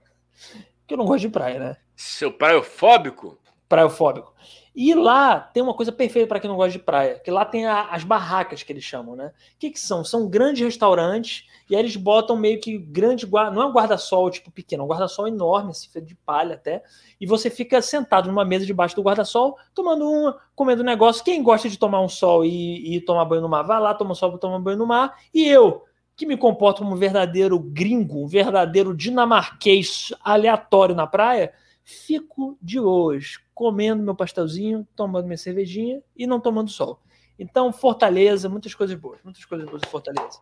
que 0.86 0.94
eu 0.94 0.98
não 0.98 1.04
gosto 1.04 1.22
de 1.22 1.28
praia, 1.28 1.58
né? 1.58 1.76
Seu 1.96 2.32
praiofóbico? 2.32 3.38
Praiofóbico. 3.72 4.34
E 4.76 4.94
lá 4.94 5.40
tem 5.40 5.62
uma 5.62 5.72
coisa 5.72 5.90
perfeita 5.90 6.28
para 6.28 6.38
quem 6.38 6.48
não 6.48 6.58
gosta 6.58 6.72
de 6.72 6.78
praia, 6.78 7.18
que 7.18 7.30
lá 7.30 7.42
tem 7.42 7.64
a, 7.64 7.88
as 7.88 8.04
barracas 8.04 8.62
que 8.62 8.70
eles 8.70 8.84
chamam, 8.84 9.16
né? 9.16 9.28
O 9.28 9.58
que, 9.58 9.70
que 9.70 9.80
são? 9.80 10.04
São 10.04 10.28
grandes 10.28 10.62
restaurantes 10.62 11.46
e 11.70 11.74
aí 11.74 11.80
eles 11.80 11.96
botam 11.96 12.36
meio 12.36 12.60
que 12.60 12.76
grande 12.76 13.24
guarda, 13.24 13.50
não 13.50 13.62
é 13.62 13.66
um 13.66 13.72
guarda-sol 13.72 14.30
tipo 14.30 14.50
pequeno, 14.50 14.82
é 14.82 14.84
um 14.84 14.88
guarda-sol 14.88 15.26
enorme, 15.26 15.70
assim, 15.70 15.88
de 16.04 16.14
palha 16.14 16.54
até, 16.54 16.82
e 17.18 17.24
você 17.24 17.48
fica 17.48 17.80
sentado 17.80 18.28
numa 18.28 18.44
mesa 18.44 18.66
debaixo 18.66 18.94
do 18.94 19.02
guarda-sol, 19.02 19.56
tomando 19.74 20.06
uma, 20.06 20.38
comendo 20.54 20.82
um 20.82 20.86
negócio. 20.86 21.24
Quem 21.24 21.42
gosta 21.42 21.66
de 21.70 21.78
tomar 21.78 22.02
um 22.02 22.08
sol 22.08 22.44
e, 22.44 22.96
e 22.96 23.00
tomar 23.00 23.24
banho 23.24 23.40
no 23.40 23.48
mar, 23.48 23.62
vai 23.62 23.80
lá, 23.80 23.94
toma 23.94 24.12
um 24.12 24.14
sol, 24.14 24.36
toma 24.36 24.60
banho 24.60 24.76
no 24.76 24.86
mar. 24.86 25.16
E 25.32 25.48
eu, 25.48 25.82
que 26.14 26.26
me 26.26 26.36
comporto 26.36 26.82
como 26.82 26.94
um 26.94 26.98
verdadeiro 26.98 27.58
gringo, 27.58 28.22
um 28.22 28.26
verdadeiro 28.26 28.94
dinamarquês 28.94 30.12
aleatório 30.22 30.94
na 30.94 31.06
praia, 31.06 31.54
fico 31.84 32.56
de 32.60 32.80
hoje 32.80 33.40
comendo 33.54 34.02
meu 34.02 34.14
pastelzinho, 34.14 34.86
tomando 34.96 35.26
minha 35.26 35.36
cervejinha 35.36 36.02
e 36.16 36.26
não 36.26 36.40
tomando 36.40 36.70
sol. 36.70 37.00
Então, 37.38 37.72
Fortaleza, 37.72 38.48
muitas 38.48 38.74
coisas 38.74 38.98
boas, 38.98 39.18
muitas 39.24 39.44
coisas 39.44 39.68
boas 39.68 39.82
em 39.84 39.90
Fortaleza. 39.90 40.40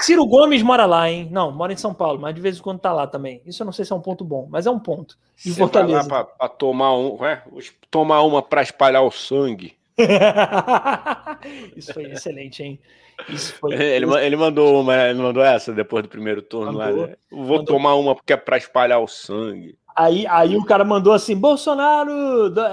Ciro 0.00 0.26
Gomes 0.26 0.62
mora 0.62 0.86
lá, 0.86 1.10
hein? 1.10 1.28
Não, 1.32 1.50
mora 1.50 1.72
em 1.72 1.76
São 1.76 1.92
Paulo, 1.92 2.20
mas 2.20 2.34
de 2.34 2.40
vez 2.40 2.58
em 2.58 2.62
quando 2.62 2.78
tá 2.78 2.92
lá 2.92 3.06
também. 3.06 3.42
Isso 3.44 3.62
eu 3.62 3.64
não 3.64 3.72
sei 3.72 3.84
se 3.84 3.92
é 3.92 3.96
um 3.96 4.00
ponto 4.00 4.24
bom, 4.24 4.46
mas 4.48 4.66
é 4.66 4.70
um 4.70 4.78
ponto. 4.78 5.18
Em 5.44 5.50
Você 5.50 5.58
Fortaleza. 5.58 6.08
Vai 6.08 6.18
lá 6.18 6.24
pra, 6.24 6.34
pra 6.34 6.48
tomar 6.48 6.96
um, 6.96 7.24
é? 7.24 7.42
tomar 7.90 8.22
uma 8.22 8.42
para 8.42 8.62
espalhar 8.62 9.02
o 9.02 9.10
sangue. 9.10 9.76
Isso 11.74 11.92
foi 11.92 12.04
excelente, 12.04 12.62
hein? 12.62 12.78
Foi. 13.58 13.74
Ele, 13.76 14.06
ele 14.20 14.36
mandou 14.36 14.80
uma, 14.80 14.94
ele 15.08 15.18
mandou 15.18 15.42
essa 15.42 15.72
depois 15.72 16.02
do 16.02 16.08
primeiro 16.08 16.42
turno 16.42 16.72
mandou, 16.72 17.00
lá. 17.00 17.06
Né? 17.08 17.16
Vou 17.30 17.58
mandou. 17.58 17.64
tomar 17.64 17.94
uma 17.94 18.14
porque 18.14 18.32
é 18.32 18.36
para 18.36 18.58
espalhar 18.58 19.00
o 19.00 19.08
sangue. 19.08 19.76
Aí, 19.96 20.26
aí 20.26 20.56
o 20.56 20.64
cara 20.64 20.84
mandou 20.84 21.14
assim, 21.14 21.34
Bolsonaro, 21.34 22.12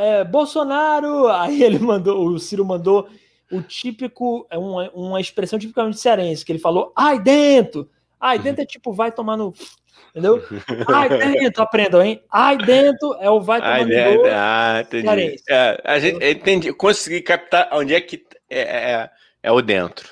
é, 0.01 0.25
Bolsonaro. 0.25 1.29
Aí 1.29 1.63
ele 1.63 1.79
mandou, 1.79 2.27
o 2.27 2.37
Ciro 2.37 2.65
mandou 2.65 3.07
o 3.49 3.61
típico, 3.61 4.45
é 4.49 4.57
uma, 4.57 4.89
uma 4.93 5.21
expressão 5.21 5.57
tipicamente 5.57 5.99
cearense, 5.99 6.43
que 6.43 6.51
ele 6.51 6.59
falou, 6.59 6.91
ai 6.95 7.19
dentro. 7.19 7.89
Ai 8.19 8.39
dentro 8.39 8.61
é 8.61 8.65
tipo, 8.65 8.91
vai 8.91 9.11
tomar 9.11 9.37
no. 9.37 9.53
Entendeu? 10.11 10.43
Ai 10.93 11.09
dentro, 11.09 11.63
aprendam, 11.63 11.99
hein? 11.99 12.21
Ai 12.31 12.55
dentro 12.55 13.15
é 13.19 13.31
o 13.31 13.41
vai 13.41 13.59
tomar 13.59 13.73
ai, 13.73 13.83
no. 13.83 13.89
Dentro. 13.89 14.27
Ah, 14.31 14.81
entendi. 14.81 15.35
É, 15.49 15.81
a 15.83 15.99
gente 15.99 16.23
entendi, 16.23 16.73
consegui 16.73 17.19
captar 17.19 17.67
onde 17.71 17.95
é 17.95 17.99
que 17.99 18.23
é, 18.47 18.59
é, 18.59 18.91
é, 18.91 19.09
é 19.41 19.51
o 19.51 19.59
dentro. 19.59 20.07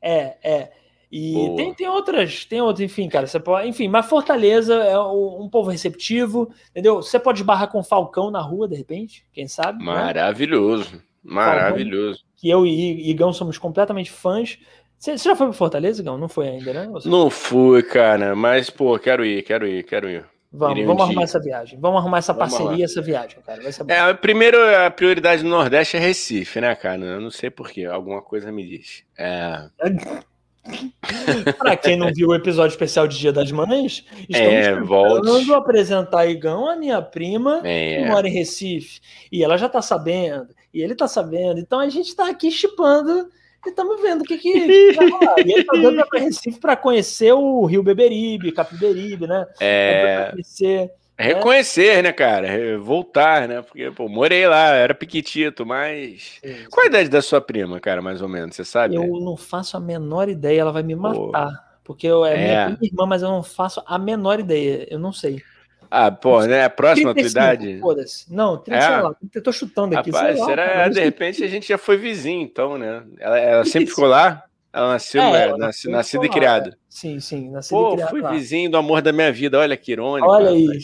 É, 0.00 0.36
é. 0.42 0.72
E 1.10 1.54
tem, 1.56 1.72
tem 1.72 1.88
outras, 1.88 2.44
tem 2.44 2.60
outras, 2.60 2.80
enfim, 2.84 3.08
cara, 3.08 3.26
você 3.26 3.40
pode, 3.40 3.66
enfim, 3.66 3.88
mas 3.88 4.06
Fortaleza 4.06 4.74
é 4.74 4.98
um 4.98 5.48
povo 5.50 5.70
receptivo, 5.70 6.50
entendeu? 6.70 6.96
Você 6.96 7.18
pode 7.18 7.40
esbarrar 7.40 7.68
com 7.68 7.82
Falcão 7.82 8.30
na 8.30 8.42
rua, 8.42 8.68
de 8.68 8.76
repente, 8.76 9.24
quem 9.32 9.48
sabe? 9.48 9.82
Maravilhoso, 9.82 10.96
né? 10.96 11.02
maravilhoso. 11.24 12.18
Falcão, 12.18 12.32
que 12.36 12.50
eu 12.50 12.66
e 12.66 13.10
Igão 13.10 13.32
somos 13.32 13.56
completamente 13.56 14.10
fãs. 14.10 14.58
Você, 14.98 15.16
você 15.16 15.28
já 15.30 15.34
foi 15.34 15.46
para 15.46 15.54
Fortaleza, 15.54 16.02
Igão? 16.02 16.18
Não 16.18 16.28
foi 16.28 16.48
ainda, 16.48 16.74
né? 16.74 16.92
Não 17.06 17.30
fui, 17.30 17.82
cara, 17.82 18.36
mas, 18.36 18.68
pô, 18.68 18.98
quero 18.98 19.24
ir, 19.24 19.42
quero 19.44 19.66
ir, 19.66 19.84
quero 19.84 20.10
ir. 20.10 20.26
Vamos, 20.50 20.84
vamos 20.86 21.02
arrumar 21.02 21.22
essa 21.24 21.38
viagem. 21.38 21.78
Vamos 21.78 22.00
arrumar 22.00 22.18
essa 22.18 22.32
vamos 22.32 22.54
parceria, 22.54 22.78
lá. 22.78 22.84
essa 22.84 23.02
viagem, 23.02 23.38
cara. 23.44 23.62
Vai 23.62 23.70
ser 23.70 23.84
bom. 23.84 23.92
É, 23.92 24.14
primeiro, 24.14 24.58
a 24.76 24.90
prioridade 24.90 25.42
do 25.42 25.48
Nordeste 25.48 25.98
é 25.98 26.00
Recife, 26.00 26.60
né, 26.60 26.74
cara? 26.74 27.04
Eu 27.04 27.20
não 27.20 27.30
sei 27.30 27.50
porquê, 27.50 27.84
alguma 27.84 28.22
coisa 28.22 28.50
me 28.50 28.66
diz. 28.66 29.04
É. 29.16 29.68
Para 31.58 31.76
quem 31.76 31.96
não 31.96 32.12
viu 32.12 32.28
o 32.28 32.34
episódio 32.34 32.72
especial 32.72 33.06
de 33.06 33.18
Dia 33.18 33.32
das 33.32 33.50
Mães, 33.50 34.04
estamos 34.28 34.52
é, 34.52 34.74
tentando 34.74 35.54
apresentar 35.54 36.26
Igão, 36.26 36.68
a 36.68 36.76
minha 36.76 37.00
prima, 37.00 37.60
é. 37.64 37.96
que 37.96 38.08
mora 38.08 38.28
em 38.28 38.32
Recife. 38.32 39.00
E 39.30 39.42
ela 39.42 39.56
já 39.56 39.68
tá 39.68 39.80
sabendo, 39.80 40.48
e 40.72 40.82
ele 40.82 40.94
tá 40.94 41.08
sabendo. 41.08 41.60
Então 41.60 41.78
a 41.78 41.88
gente 41.88 42.14
tá 42.14 42.28
aqui 42.28 42.50
chipando 42.50 43.30
e 43.66 43.70
estamos 43.70 44.00
vendo 44.00 44.22
o 44.22 44.24
que, 44.24 44.38
que, 44.38 44.92
vai 44.92 45.10
rolar. 45.10 45.34
E 45.38 45.52
ele 45.52 45.64
tá 45.64 45.76
dando 45.76 46.06
para 46.06 46.20
Recife 46.20 46.60
para 46.60 46.76
conhecer 46.76 47.32
o 47.32 47.64
Rio 47.64 47.82
Beberibe, 47.82 48.52
Capiberibe, 48.52 49.26
né? 49.26 49.46
É. 49.60 50.28
Conhecer 50.30 50.90
é. 51.18 51.24
Reconhecer, 51.24 52.00
né, 52.00 52.12
cara? 52.12 52.78
Voltar, 52.78 53.48
né? 53.48 53.60
Porque, 53.60 53.90
pô, 53.90 54.08
morei 54.08 54.46
lá, 54.46 54.68
era 54.68 54.94
piquitito, 54.94 55.66
mas. 55.66 56.38
Isso. 56.40 56.70
Qual 56.70 56.84
a 56.84 56.88
idade 56.88 57.08
da 57.08 57.20
sua 57.20 57.40
prima, 57.40 57.80
cara, 57.80 58.00
mais 58.00 58.22
ou 58.22 58.28
menos? 58.28 58.54
Você 58.54 58.64
sabe? 58.64 58.94
Eu 58.94 59.04
não 59.20 59.36
faço 59.36 59.76
a 59.76 59.80
menor 59.80 60.28
ideia, 60.28 60.60
ela 60.60 60.70
vai 60.70 60.84
me 60.84 60.94
matar. 60.94 61.50
Pô. 61.50 61.68
Porque 61.82 62.06
eu, 62.06 62.24
é, 62.24 62.52
é. 62.52 62.66
minha 62.66 62.78
irmã, 62.82 63.04
mas 63.04 63.22
eu 63.22 63.30
não 63.30 63.42
faço 63.42 63.82
a 63.84 63.98
menor 63.98 64.38
ideia. 64.38 64.86
Eu 64.88 65.00
não 65.00 65.12
sei. 65.12 65.42
Ah, 65.90 66.10
pô, 66.10 66.42
né? 66.44 66.64
A 66.64 66.70
próxima 66.70 67.14
35, 67.14 67.32
tua 67.32 67.54
idade? 67.54 67.80
Foda-se. 67.80 68.32
Não, 68.32 68.58
30, 68.58 68.78
é. 68.78 68.82
sei 68.82 69.02
lá. 69.02 69.16
Eu 69.34 69.42
tô 69.42 69.52
chutando 69.52 69.98
aqui. 69.98 70.10
Rapaz, 70.10 70.38
lá, 70.38 70.46
será, 70.46 70.68
cara, 70.68 70.88
de 70.88 71.00
repente 71.00 71.42
a 71.42 71.48
gente 71.48 71.68
já 71.68 71.78
foi 71.78 71.96
vizinho, 71.96 72.42
então, 72.42 72.76
né? 72.76 73.02
Ela, 73.18 73.38
ela 73.38 73.64
sempre 73.64 73.88
ficou 73.88 74.06
lá? 74.06 74.44
Ela 74.72 74.92
nasceu, 74.92 75.22
é, 75.22 75.48
ela 75.48 75.58
nasceu, 75.58 75.90
nascida 75.90 76.26
e 76.26 76.28
criada. 76.28 76.78
Sim, 76.88 77.18
sim, 77.20 77.50
nascida 77.50 77.80
Pô, 77.80 77.88
e 77.88 77.92
criada. 77.92 78.10
Pô, 78.10 78.16
fui 78.16 78.20
lá. 78.20 78.30
vizinho 78.30 78.70
do 78.70 78.76
amor 78.76 79.00
da 79.00 79.12
minha 79.12 79.32
vida. 79.32 79.58
Olha 79.58 79.76
que 79.76 79.92
irônico. 79.92 80.28
Olha. 80.28 80.50
É. 80.50 80.78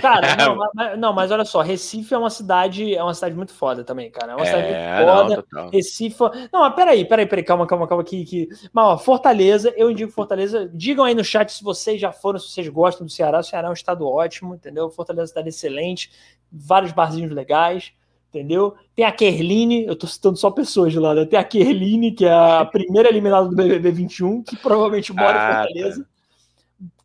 Cara, 0.00 0.36
não 0.36 0.56
mas, 0.74 0.98
não, 0.98 1.12
mas 1.12 1.30
olha 1.30 1.44
só, 1.44 1.60
Recife 1.60 2.12
é 2.14 2.18
uma 2.18 2.30
cidade, 2.30 2.94
é 2.94 3.02
uma 3.02 3.14
cidade 3.14 3.34
muito 3.34 3.52
foda 3.52 3.84
também, 3.84 4.10
cara. 4.10 4.32
É 4.32 4.36
uma 4.36 4.44
cidade 4.44 4.66
é, 4.68 4.96
muito 4.96 5.12
foda. 5.12 5.44
Não, 5.52 5.70
Recife. 5.70 6.18
Não, 6.52 6.60
mas 6.60 6.74
peraí, 6.74 7.04
peraí, 7.04 7.26
peraí, 7.26 7.44
calma, 7.44 7.66
calma, 7.66 7.86
calma 7.86 8.02
aqui. 8.02 8.24
Que... 8.24 8.48
Mas, 8.72 8.84
ó, 8.84 8.98
Fortaleza, 8.98 9.72
eu 9.76 9.90
indico 9.90 10.12
Fortaleza. 10.12 10.70
Digam 10.72 11.04
aí 11.04 11.14
no 11.14 11.24
chat 11.24 11.52
se 11.52 11.64
vocês 11.64 12.00
já 12.00 12.12
foram, 12.12 12.38
se 12.38 12.50
vocês 12.50 12.68
gostam 12.68 13.06
do 13.06 13.12
Ceará. 13.12 13.40
O 13.40 13.42
Ceará 13.42 13.68
é 13.68 13.70
um 13.70 13.74
estado 13.74 14.06
ótimo, 14.06 14.54
entendeu? 14.54 14.90
Fortaleza 14.90 15.22
é 15.22 15.24
uma 15.24 15.28
cidade 15.28 15.48
excelente, 15.48 16.10
vários 16.50 16.92
barzinhos 16.92 17.32
legais 17.32 17.92
entendeu? 18.32 18.74
Tem 18.96 19.04
a 19.04 19.12
Kerline, 19.12 19.84
eu 19.84 19.94
tô 19.94 20.06
citando 20.06 20.38
só 20.38 20.50
pessoas 20.50 20.90
de 20.90 20.98
lá, 20.98 21.14
né? 21.14 21.26
Tem 21.26 21.38
a 21.38 21.44
Kerline, 21.44 22.12
que 22.12 22.24
é 22.24 22.32
a 22.32 22.64
primeira 22.72 23.10
eliminada 23.10 23.46
do 23.46 23.54
BBB 23.54 23.92
21, 23.92 24.42
que 24.42 24.56
provavelmente 24.56 25.12
mora 25.12 25.38
ah, 25.38 25.64
em 25.64 25.66
Fortaleza. 25.66 26.02
Tá 26.02 26.08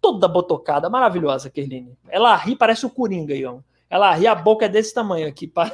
toda 0.01 0.27
botocada, 0.27 0.89
maravilhosa, 0.89 1.49
Kerline. 1.49 1.97
Ela 2.07 2.35
ri, 2.35 2.55
parece 2.55 2.85
o 2.85 2.89
Coringa, 2.89 3.33
Ião. 3.33 3.63
Ela 3.89 4.13
ri, 4.13 4.27
a 4.27 4.35
boca 4.35 4.65
é 4.65 4.69
desse 4.69 4.93
tamanho 4.93 5.27
aqui. 5.27 5.47
Pá. 5.47 5.71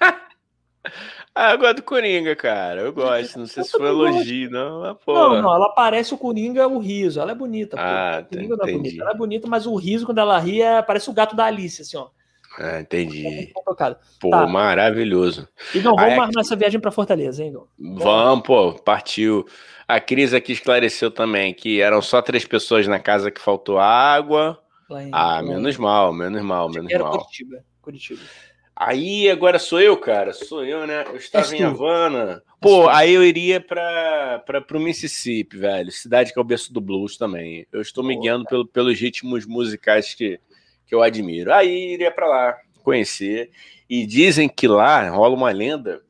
ah, 1.34 1.52
eu 1.52 1.58
gosto 1.58 1.76
do 1.76 1.82
Coringa, 1.82 2.36
cara. 2.36 2.82
Eu 2.82 2.92
gosto. 2.92 3.38
Não 3.38 3.46
sei 3.46 3.62
eu 3.62 3.64
se 3.64 3.72
foi 3.72 3.88
elogio, 3.88 4.50
não. 4.50 4.80
Mas, 4.80 4.96
não, 5.06 5.42
não, 5.42 5.54
ela 5.54 5.70
parece 5.70 6.12
o 6.14 6.18
Coringa, 6.18 6.68
o 6.68 6.78
riso. 6.78 7.20
Ela 7.20 7.32
é 7.32 7.34
bonita. 7.34 7.76
Ah, 7.78 8.22
pô. 8.22 8.36
Coringa 8.36 8.56
não 8.56 8.66
é 8.66 8.72
bonita. 8.72 9.02
Ela 9.02 9.10
é 9.10 9.16
bonita, 9.16 9.48
mas 9.48 9.66
o 9.66 9.74
riso, 9.74 10.06
quando 10.06 10.18
ela 10.18 10.38
ri, 10.38 10.60
é... 10.60 10.82
parece 10.82 11.08
o 11.08 11.14
gato 11.14 11.34
da 11.34 11.44
Alice, 11.44 11.82
assim, 11.82 11.96
ó. 11.96 12.08
Ah, 12.58 12.80
entendi. 12.80 13.52
Pô, 14.20 14.30
tá. 14.30 14.46
maravilhoso. 14.46 15.48
Igor, 15.72 15.94
vamos 15.94 16.02
Aí, 16.02 16.18
armar 16.18 16.30
essa 16.40 16.56
viagem 16.56 16.80
para 16.80 16.90
Fortaleza, 16.90 17.42
hein, 17.42 17.50
Igor? 17.50 17.68
Vamos, 17.78 18.44
pô, 18.44 18.72
partiu. 18.72 19.46
A 19.88 19.98
Cris 19.98 20.34
aqui 20.34 20.52
esclareceu 20.52 21.10
também 21.10 21.54
que 21.54 21.80
eram 21.80 22.02
só 22.02 22.20
três 22.20 22.44
pessoas 22.44 22.86
na 22.86 23.00
casa 23.00 23.30
que 23.30 23.40
faltou 23.40 23.78
água. 23.78 24.62
Em... 24.90 25.10
ah, 25.12 25.42
menos 25.42 25.78
mal, 25.78 26.12
menos 26.12 26.42
mal, 26.42 26.68
menos 26.68 26.92
Era 26.92 27.02
mal. 27.02 27.12
Curitiba, 27.12 27.64
Curitiba. 27.80 28.20
Aí 28.76 29.28
agora 29.28 29.58
sou 29.58 29.80
eu, 29.80 29.96
cara. 29.96 30.32
Sou 30.34 30.64
eu, 30.64 30.86
né? 30.86 31.04
Eu 31.08 31.16
estava 31.16 31.56
em 31.56 31.62
Havana. 31.64 32.42
Pô, 32.60 32.86
aí 32.88 33.12
eu 33.12 33.24
iria 33.24 33.60
para 33.60 34.64
o 34.72 34.78
Mississippi, 34.78 35.56
velho. 35.56 35.90
Cidade 35.90 36.32
que 36.32 36.38
é 36.38 36.42
o 36.42 36.44
berço 36.44 36.72
do 36.72 36.80
blues 36.80 37.16
também. 37.16 37.66
Eu 37.72 37.80
estou 37.80 38.04
me 38.04 38.16
guiando 38.16 38.44
pelo, 38.44 38.66
pelos 38.66 39.00
ritmos 39.00 39.46
musicais 39.46 40.14
que, 40.14 40.38
que 40.86 40.94
eu 40.94 41.02
admiro. 41.02 41.52
Aí 41.52 41.94
iria 41.94 42.10
para 42.12 42.28
lá 42.28 42.56
conhecer. 42.84 43.50
E 43.90 44.06
dizem 44.06 44.48
que 44.48 44.68
lá 44.68 45.08
rola 45.08 45.34
uma 45.34 45.50
lenda 45.50 46.02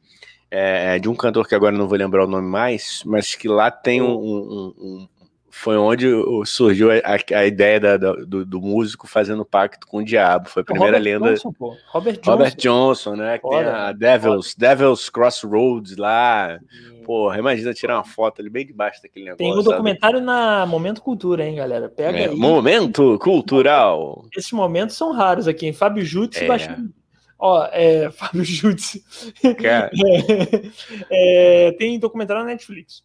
é, 0.50 0.98
de 0.98 1.08
um 1.08 1.14
cantor 1.14 1.46
que 1.46 1.54
agora 1.54 1.76
não 1.76 1.88
vou 1.88 1.98
lembrar 1.98 2.24
o 2.24 2.28
nome 2.28 2.48
mais, 2.48 3.02
mas 3.04 3.34
que 3.34 3.48
lá 3.48 3.70
tem 3.70 4.00
um, 4.00 4.14
um, 4.14 4.74
um, 4.78 5.08
foi 5.50 5.76
onde 5.76 6.06
surgiu 6.46 6.90
a, 6.90 7.36
a 7.36 7.46
ideia 7.46 7.80
da, 7.80 7.96
da, 7.96 8.12
do, 8.12 8.46
do, 8.46 8.60
músico 8.60 9.06
fazendo 9.06 9.44
pacto 9.44 9.86
com 9.86 9.98
o 9.98 10.04
diabo. 10.04 10.48
Foi 10.48 10.62
a 10.62 10.64
primeira 10.64 10.98
Robert 10.98 11.12
lenda. 11.12 11.30
Johnson, 11.30 11.52
pô. 11.52 11.76
Robert 11.88 12.14
Johnson. 12.14 12.30
Robert 12.30 12.56
Johnson, 12.56 13.16
né? 13.16 13.38
Que 13.38 13.48
tem 13.48 13.58
a 13.64 13.92
Devils, 13.92 14.54
Devils 14.56 15.10
Crossroads 15.10 15.96
lá. 15.96 16.58
Porra, 17.04 17.38
imagina 17.38 17.74
tirar 17.74 17.96
uma 17.96 18.04
foto 18.04 18.40
ali 18.40 18.50
bem 18.50 18.66
debaixo 18.66 19.02
daquele 19.02 19.24
negócio. 19.24 19.38
Tem 19.38 19.52
um 19.52 19.62
documentário 19.62 20.18
sabe? 20.18 20.26
na 20.26 20.66
Momento 20.66 21.02
Cultura, 21.02 21.44
hein, 21.44 21.56
galera? 21.56 21.88
Pega 21.88 22.18
é, 22.18 22.28
aí. 22.28 22.36
Momento 22.36 23.18
Cultural. 23.18 24.26
Esses 24.36 24.52
momentos 24.52 24.96
são 24.96 25.12
raros 25.12 25.48
aqui, 25.48 25.66
hein? 25.66 25.72
Fábio 25.72 26.04
Jutsi 26.04 26.44
é. 26.44 26.46
baixando. 26.46 26.92
Ó, 27.38 27.68
é, 27.72 28.10
Fábio 28.12 28.44
Jutsi. 28.44 29.04
é, 31.10 31.72
tem 31.78 31.98
documentário 31.98 32.42
na 32.42 32.50
Netflix. 32.50 33.02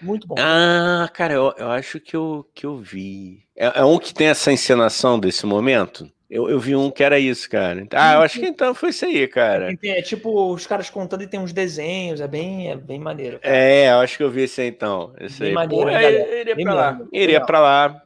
Muito 0.00 0.26
bom. 0.26 0.34
Ah, 0.38 1.08
cara, 1.14 1.32
eu, 1.32 1.54
eu 1.56 1.70
acho 1.70 1.98
que 1.98 2.14
eu, 2.14 2.46
que 2.54 2.66
eu 2.66 2.76
vi. 2.76 3.42
É, 3.56 3.80
é, 3.80 3.84
um 3.84 3.98
que 3.98 4.12
tem 4.12 4.26
essa 4.26 4.52
encenação 4.52 5.18
desse 5.18 5.46
momento? 5.46 6.10
Eu, 6.28 6.50
eu 6.50 6.58
vi 6.58 6.76
um 6.76 6.90
que 6.90 7.04
era 7.04 7.18
isso, 7.18 7.48
cara. 7.48 7.86
Ah, 7.92 8.14
eu 8.14 8.22
acho 8.22 8.40
que 8.40 8.46
então 8.46 8.74
foi 8.74 8.90
isso 8.90 9.06
aí, 9.06 9.26
cara. 9.28 9.72
É, 9.82 9.88
é 9.88 10.02
tipo 10.02 10.52
os 10.52 10.66
caras 10.66 10.90
contando 10.90 11.22
e 11.22 11.26
tem 11.26 11.38
uns 11.38 11.52
desenhos, 11.52 12.20
é 12.20 12.26
bem, 12.26 12.68
é 12.68 12.76
bem 12.76 12.98
maneiro. 12.98 13.38
Cara. 13.38 13.56
É, 13.56 13.90
eu 13.90 14.00
acho 14.00 14.16
que 14.16 14.24
eu 14.24 14.30
vi 14.30 14.42
esse 14.42 14.60
aí 14.60 14.68
então. 14.68 15.14
Esse 15.20 15.38
bem 15.38 15.48
aí. 15.48 15.54
maneiro, 15.54 15.84
Pô, 15.84 15.88
é, 15.88 16.40
iria 16.40 16.56
pra 16.56 16.74
lá. 16.74 17.00
Iria 17.12 17.40
pra 17.40 17.60
lá 17.60 18.05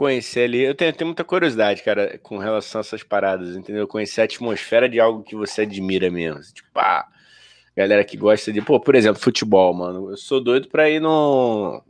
conhecer 0.00 0.44
ali. 0.44 0.62
Eu 0.62 0.74
tenho, 0.74 0.94
tenho, 0.94 1.08
muita 1.08 1.22
curiosidade, 1.22 1.82
cara, 1.82 2.18
com 2.22 2.38
relação 2.38 2.78
a 2.78 2.80
essas 2.80 3.02
paradas, 3.02 3.54
entendeu? 3.54 3.86
Conhecer 3.86 4.22
a 4.22 4.24
atmosfera 4.24 4.88
de 4.88 4.98
algo 4.98 5.22
que 5.22 5.36
você 5.36 5.60
admira 5.60 6.10
mesmo. 6.10 6.40
Tipo, 6.54 6.70
ah, 6.76 7.04
galera 7.76 8.02
que 8.02 8.16
gosta 8.16 8.50
de, 8.50 8.62
pô, 8.62 8.80
por 8.80 8.94
exemplo, 8.94 9.20
futebol, 9.20 9.74
mano. 9.74 10.10
Eu 10.10 10.16
sou 10.16 10.42
doido 10.42 10.68
pra 10.68 10.88
ir 10.88 11.00
no, 11.00 11.82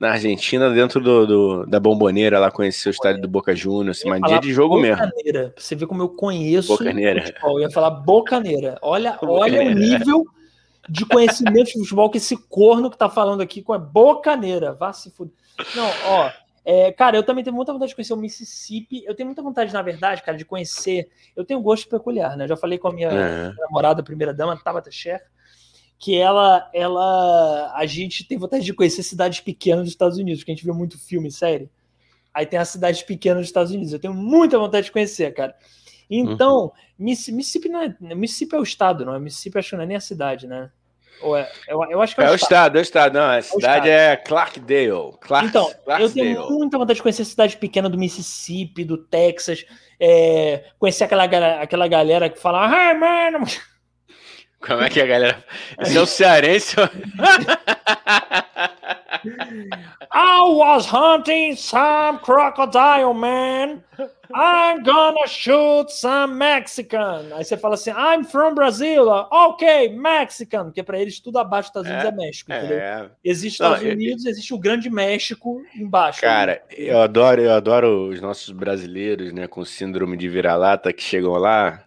na 0.00 0.12
Argentina, 0.12 0.70
dentro 0.70 0.98
do, 0.98 1.26
do 1.26 1.66
da 1.66 1.78
Bomboneira, 1.78 2.38
lá 2.38 2.50
conhecer 2.50 2.88
o 2.88 2.90
estádio 2.90 3.20
do 3.20 3.28
Boca 3.28 3.54
Juniors, 3.54 3.98
assim, 3.98 4.08
mas 4.08 4.22
dia 4.22 4.40
de 4.40 4.54
jogo 4.54 4.76
Bocaneira. 4.76 5.40
mesmo. 5.40 5.52
Você 5.58 5.74
ver 5.74 5.86
como 5.86 6.00
eu 6.00 6.08
conheço 6.08 6.68
Bocaneira. 6.68 7.20
futebol. 7.22 7.58
Eu 7.58 7.66
ia 7.66 7.70
falar 7.70 7.90
Bocaneira. 7.90 8.78
Olha, 8.80 9.12
Bocaneira. 9.20 9.62
olha 9.62 9.70
o 9.70 9.74
nível 9.74 10.24
de 10.88 11.04
conhecimento 11.04 11.66
de 11.66 11.80
futebol 11.80 12.08
que 12.08 12.16
esse 12.16 12.34
corno 12.48 12.90
que 12.90 12.96
tá 12.96 13.10
falando 13.10 13.42
aqui 13.42 13.60
com 13.60 13.74
a 13.74 13.78
Bocaneira. 13.78 14.72
Vá 14.72 14.90
se 14.94 15.10
fuder. 15.10 15.34
Não, 15.74 15.90
ó. 16.06 16.45
É, 16.68 16.90
cara, 16.90 17.16
eu 17.16 17.22
também 17.22 17.44
tenho 17.44 17.54
muita 17.54 17.72
vontade 17.72 17.90
de 17.90 17.94
conhecer 17.94 18.12
o 18.12 18.16
Mississippi. 18.16 19.04
Eu 19.06 19.14
tenho 19.14 19.28
muita 19.28 19.40
vontade, 19.40 19.72
na 19.72 19.80
verdade, 19.82 20.20
cara, 20.20 20.36
de 20.36 20.44
conhecer. 20.44 21.08
Eu 21.36 21.44
tenho 21.44 21.60
um 21.60 21.62
gosto 21.62 21.88
peculiar, 21.88 22.36
né? 22.36 22.42
Eu 22.42 22.48
já 22.48 22.56
falei 22.56 22.76
com 22.76 22.88
a 22.88 22.92
minha 22.92 23.08
uhum. 23.08 23.54
namorada, 23.56 24.02
primeira 24.02 24.34
dama, 24.34 24.60
Tabata 24.60 24.90
Sher, 24.90 25.22
que 25.96 26.18
ela, 26.18 26.68
ela. 26.74 27.72
A 27.72 27.86
gente 27.86 28.26
tem 28.26 28.36
vontade 28.36 28.64
de 28.64 28.74
conhecer 28.74 29.04
cidades 29.04 29.38
pequenas 29.38 29.84
dos 29.84 29.92
Estados 29.92 30.18
Unidos, 30.18 30.40
porque 30.40 30.50
a 30.50 30.54
gente 30.56 30.66
vê 30.66 30.72
muito 30.72 30.98
filme 30.98 31.28
e 31.28 31.32
série. 31.32 31.70
Aí 32.34 32.44
tem 32.44 32.58
as 32.58 32.68
cidades 32.68 33.00
pequenas 33.00 33.42
dos 33.42 33.48
Estados 33.48 33.70
Unidos. 33.70 33.92
Eu 33.92 34.00
tenho 34.00 34.12
muita 34.12 34.58
vontade 34.58 34.86
de 34.86 34.92
conhecer, 34.92 35.32
cara. 35.34 35.54
Então, 36.10 36.72
uhum. 36.98 37.06
Mississippi, 37.36 37.68
não 37.68 37.80
é, 37.80 37.96
Mississippi 38.16 38.56
é 38.56 38.58
o 38.58 38.64
estado, 38.64 39.04
não 39.04 39.14
é? 39.14 39.20
Mississippi 39.20 39.58
acho 39.58 39.70
que 39.70 39.76
não 39.76 39.84
é 39.84 39.86
nem 39.86 39.96
a 39.96 40.00
cidade, 40.00 40.48
né? 40.48 40.68
Ou 41.22 41.36
é, 41.36 41.50
eu, 41.66 41.82
eu 41.84 42.02
acho 42.02 42.14
que 42.14 42.20
é, 42.20 42.26
é 42.26 42.30
o, 42.30 42.34
estado. 42.34 42.76
É 42.76 42.80
o 42.80 42.82
estado, 42.82 43.14
não. 43.14 43.28
A 43.28 43.36
é 43.36 43.42
cidade 43.42 43.88
é, 43.88 44.16
Clarkdale. 44.16 45.12
Clark, 45.20 45.48
então, 45.48 45.72
Clarksdale. 45.84 46.02
eu 46.02 46.44
tenho 46.44 46.50
muita 46.50 46.78
vontade 46.78 46.96
de 46.96 47.02
conhecer 47.02 47.22
a 47.22 47.26
cidade 47.26 47.56
pequena 47.56 47.88
do 47.88 47.98
Mississippi, 47.98 48.84
do 48.84 48.98
Texas, 48.98 49.64
é, 49.98 50.64
conhecer 50.78 51.04
aquela, 51.04 51.24
aquela 51.62 51.88
galera 51.88 52.28
que 52.28 52.38
fala, 52.38 52.66
ai, 52.66 52.94
mano. 52.94 53.46
Como 54.60 54.82
é 54.82 54.88
que 54.88 55.00
a 55.00 55.06
galera. 55.06 55.44
Esse 55.80 55.96
é 55.96 56.00
o 56.00 56.06
cearense. 56.06 56.76
I 60.12 60.40
was 60.48 60.86
hunting 60.86 61.56
some 61.56 62.18
crocodile, 62.18 63.14
man. 63.14 63.82
I'm 64.34 64.82
gonna 64.82 65.26
shoot 65.26 65.90
some 65.90 66.36
Mexican. 66.36 67.32
Aí 67.32 67.44
você 67.44 67.56
fala 67.56 67.74
assim, 67.74 67.90
I'm 67.90 68.24
from 68.24 68.54
Brazil. 68.54 69.08
Ok, 69.08 69.90
Mexican. 69.90 70.64
Porque 70.64 70.82
para 70.82 70.98
eles 70.98 71.20
tudo 71.20 71.38
abaixo 71.38 71.72
dos 71.72 71.86
Estados 71.86 72.04
Unidos 72.04 72.04
é, 72.04 72.22
é 72.22 72.26
México, 72.26 72.52
entendeu? 72.52 72.78
É. 72.78 73.10
Existe 73.24 73.54
Estados 73.54 73.82
Não, 73.82 73.90
Unidos, 73.90 74.24
eu, 74.24 74.30
existe 74.30 74.54
o 74.54 74.58
Grande 74.58 74.90
México 74.90 75.62
embaixo. 75.74 76.20
Cara, 76.20 76.62
eu 76.70 77.00
adoro, 77.00 77.40
eu 77.40 77.52
adoro 77.52 78.08
os 78.08 78.20
nossos 78.20 78.50
brasileiros, 78.50 79.32
né, 79.32 79.46
com 79.46 79.64
síndrome 79.64 80.16
de 80.16 80.28
vira-lata 80.28 80.92
que 80.92 81.02
chegam 81.02 81.32
lá 81.32 81.85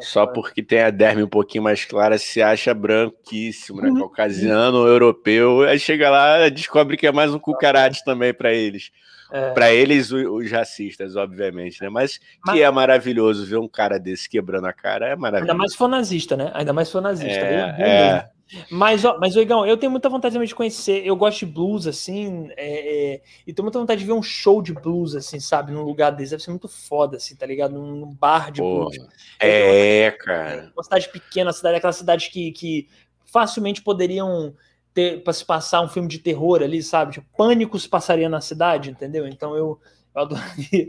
só 0.00 0.26
porque 0.26 0.62
tem 0.62 0.80
a 0.80 0.90
derme 0.90 1.22
um 1.22 1.28
pouquinho 1.28 1.64
mais 1.64 1.84
clara, 1.84 2.18
se 2.18 2.40
acha 2.40 2.72
branquíssimo, 2.74 3.80
né? 3.80 3.88
Uhum. 3.88 3.98
Caucasiano, 3.98 4.86
europeu. 4.86 5.62
Aí 5.62 5.78
chega 5.78 6.10
lá, 6.10 6.48
descobre 6.48 6.96
que 6.96 7.06
é 7.06 7.12
mais 7.12 7.32
um 7.32 7.38
cucarate 7.38 8.04
também 8.04 8.32
para 8.32 8.52
eles. 8.52 8.90
É. 9.30 9.50
Para 9.50 9.72
eles, 9.72 10.10
os 10.10 10.50
racistas, 10.50 11.14
obviamente, 11.14 11.82
né? 11.82 11.88
Mas, 11.90 12.18
Mas 12.44 12.54
que 12.54 12.62
é 12.62 12.70
maravilhoso 12.70 13.44
ver 13.44 13.58
um 13.58 13.68
cara 13.68 13.98
desse 13.98 14.28
quebrando 14.28 14.66
a 14.66 14.72
cara, 14.72 15.08
é 15.08 15.16
maravilhoso. 15.16 15.50
Ainda 15.50 15.58
mais 15.58 15.72
se 15.72 15.78
for 15.78 15.88
nazista, 15.88 16.36
né? 16.36 16.50
Ainda 16.54 16.72
mais 16.72 16.88
se 16.88 16.92
for 16.92 17.02
nazista. 17.02 17.38
É, 17.38 17.76
é. 17.78 18.37
Mas, 18.70 19.04
ó, 19.04 19.18
mas, 19.18 19.36
Oigão, 19.36 19.66
eu 19.66 19.76
tenho 19.76 19.90
muita 19.90 20.08
vontade 20.08 20.38
de 20.46 20.54
conhecer. 20.54 21.06
Eu 21.06 21.16
gosto 21.16 21.40
de 21.40 21.46
blues, 21.46 21.86
assim, 21.86 22.48
é, 22.56 23.14
é, 23.14 23.22
e 23.46 23.52
tenho 23.52 23.64
muita 23.64 23.78
vontade 23.78 24.00
de 24.00 24.06
ver 24.06 24.12
um 24.12 24.22
show 24.22 24.62
de 24.62 24.72
blues, 24.72 25.14
assim, 25.14 25.38
sabe? 25.38 25.72
Num 25.72 25.82
lugar 25.82 26.10
desse. 26.10 26.30
Deve 26.30 26.42
ser 26.42 26.50
muito 26.50 26.68
foda, 26.68 27.18
assim, 27.18 27.36
tá 27.36 27.46
ligado? 27.46 27.72
Num, 27.72 28.06
bar 28.12 28.50
de 28.50 28.60
Pô, 28.60 28.86
blues. 28.86 28.96
É, 29.38 30.10
cara. 30.12 30.72
Uma 30.74 30.82
cidade 30.82 31.08
pequena, 31.10 31.48
uma 31.48 31.52
cidade, 31.52 31.76
aquela 31.76 31.92
cidade 31.92 32.30
que, 32.30 32.52
que 32.52 32.88
facilmente 33.24 33.82
poderiam 33.82 34.54
ter 34.94 35.22
para 35.22 35.32
se 35.32 35.44
passar 35.44 35.82
um 35.82 35.88
filme 35.88 36.08
de 36.08 36.18
terror 36.18 36.62
ali, 36.62 36.82
sabe? 36.82 37.12
Tipo, 37.12 37.26
pânico 37.36 37.78
se 37.78 37.88
passaria 37.88 38.28
na 38.28 38.40
cidade, 38.40 38.90
entendeu? 38.90 39.28
Então 39.28 39.54
eu, 39.54 39.78
eu 40.14 40.20
adoraria 40.22 40.88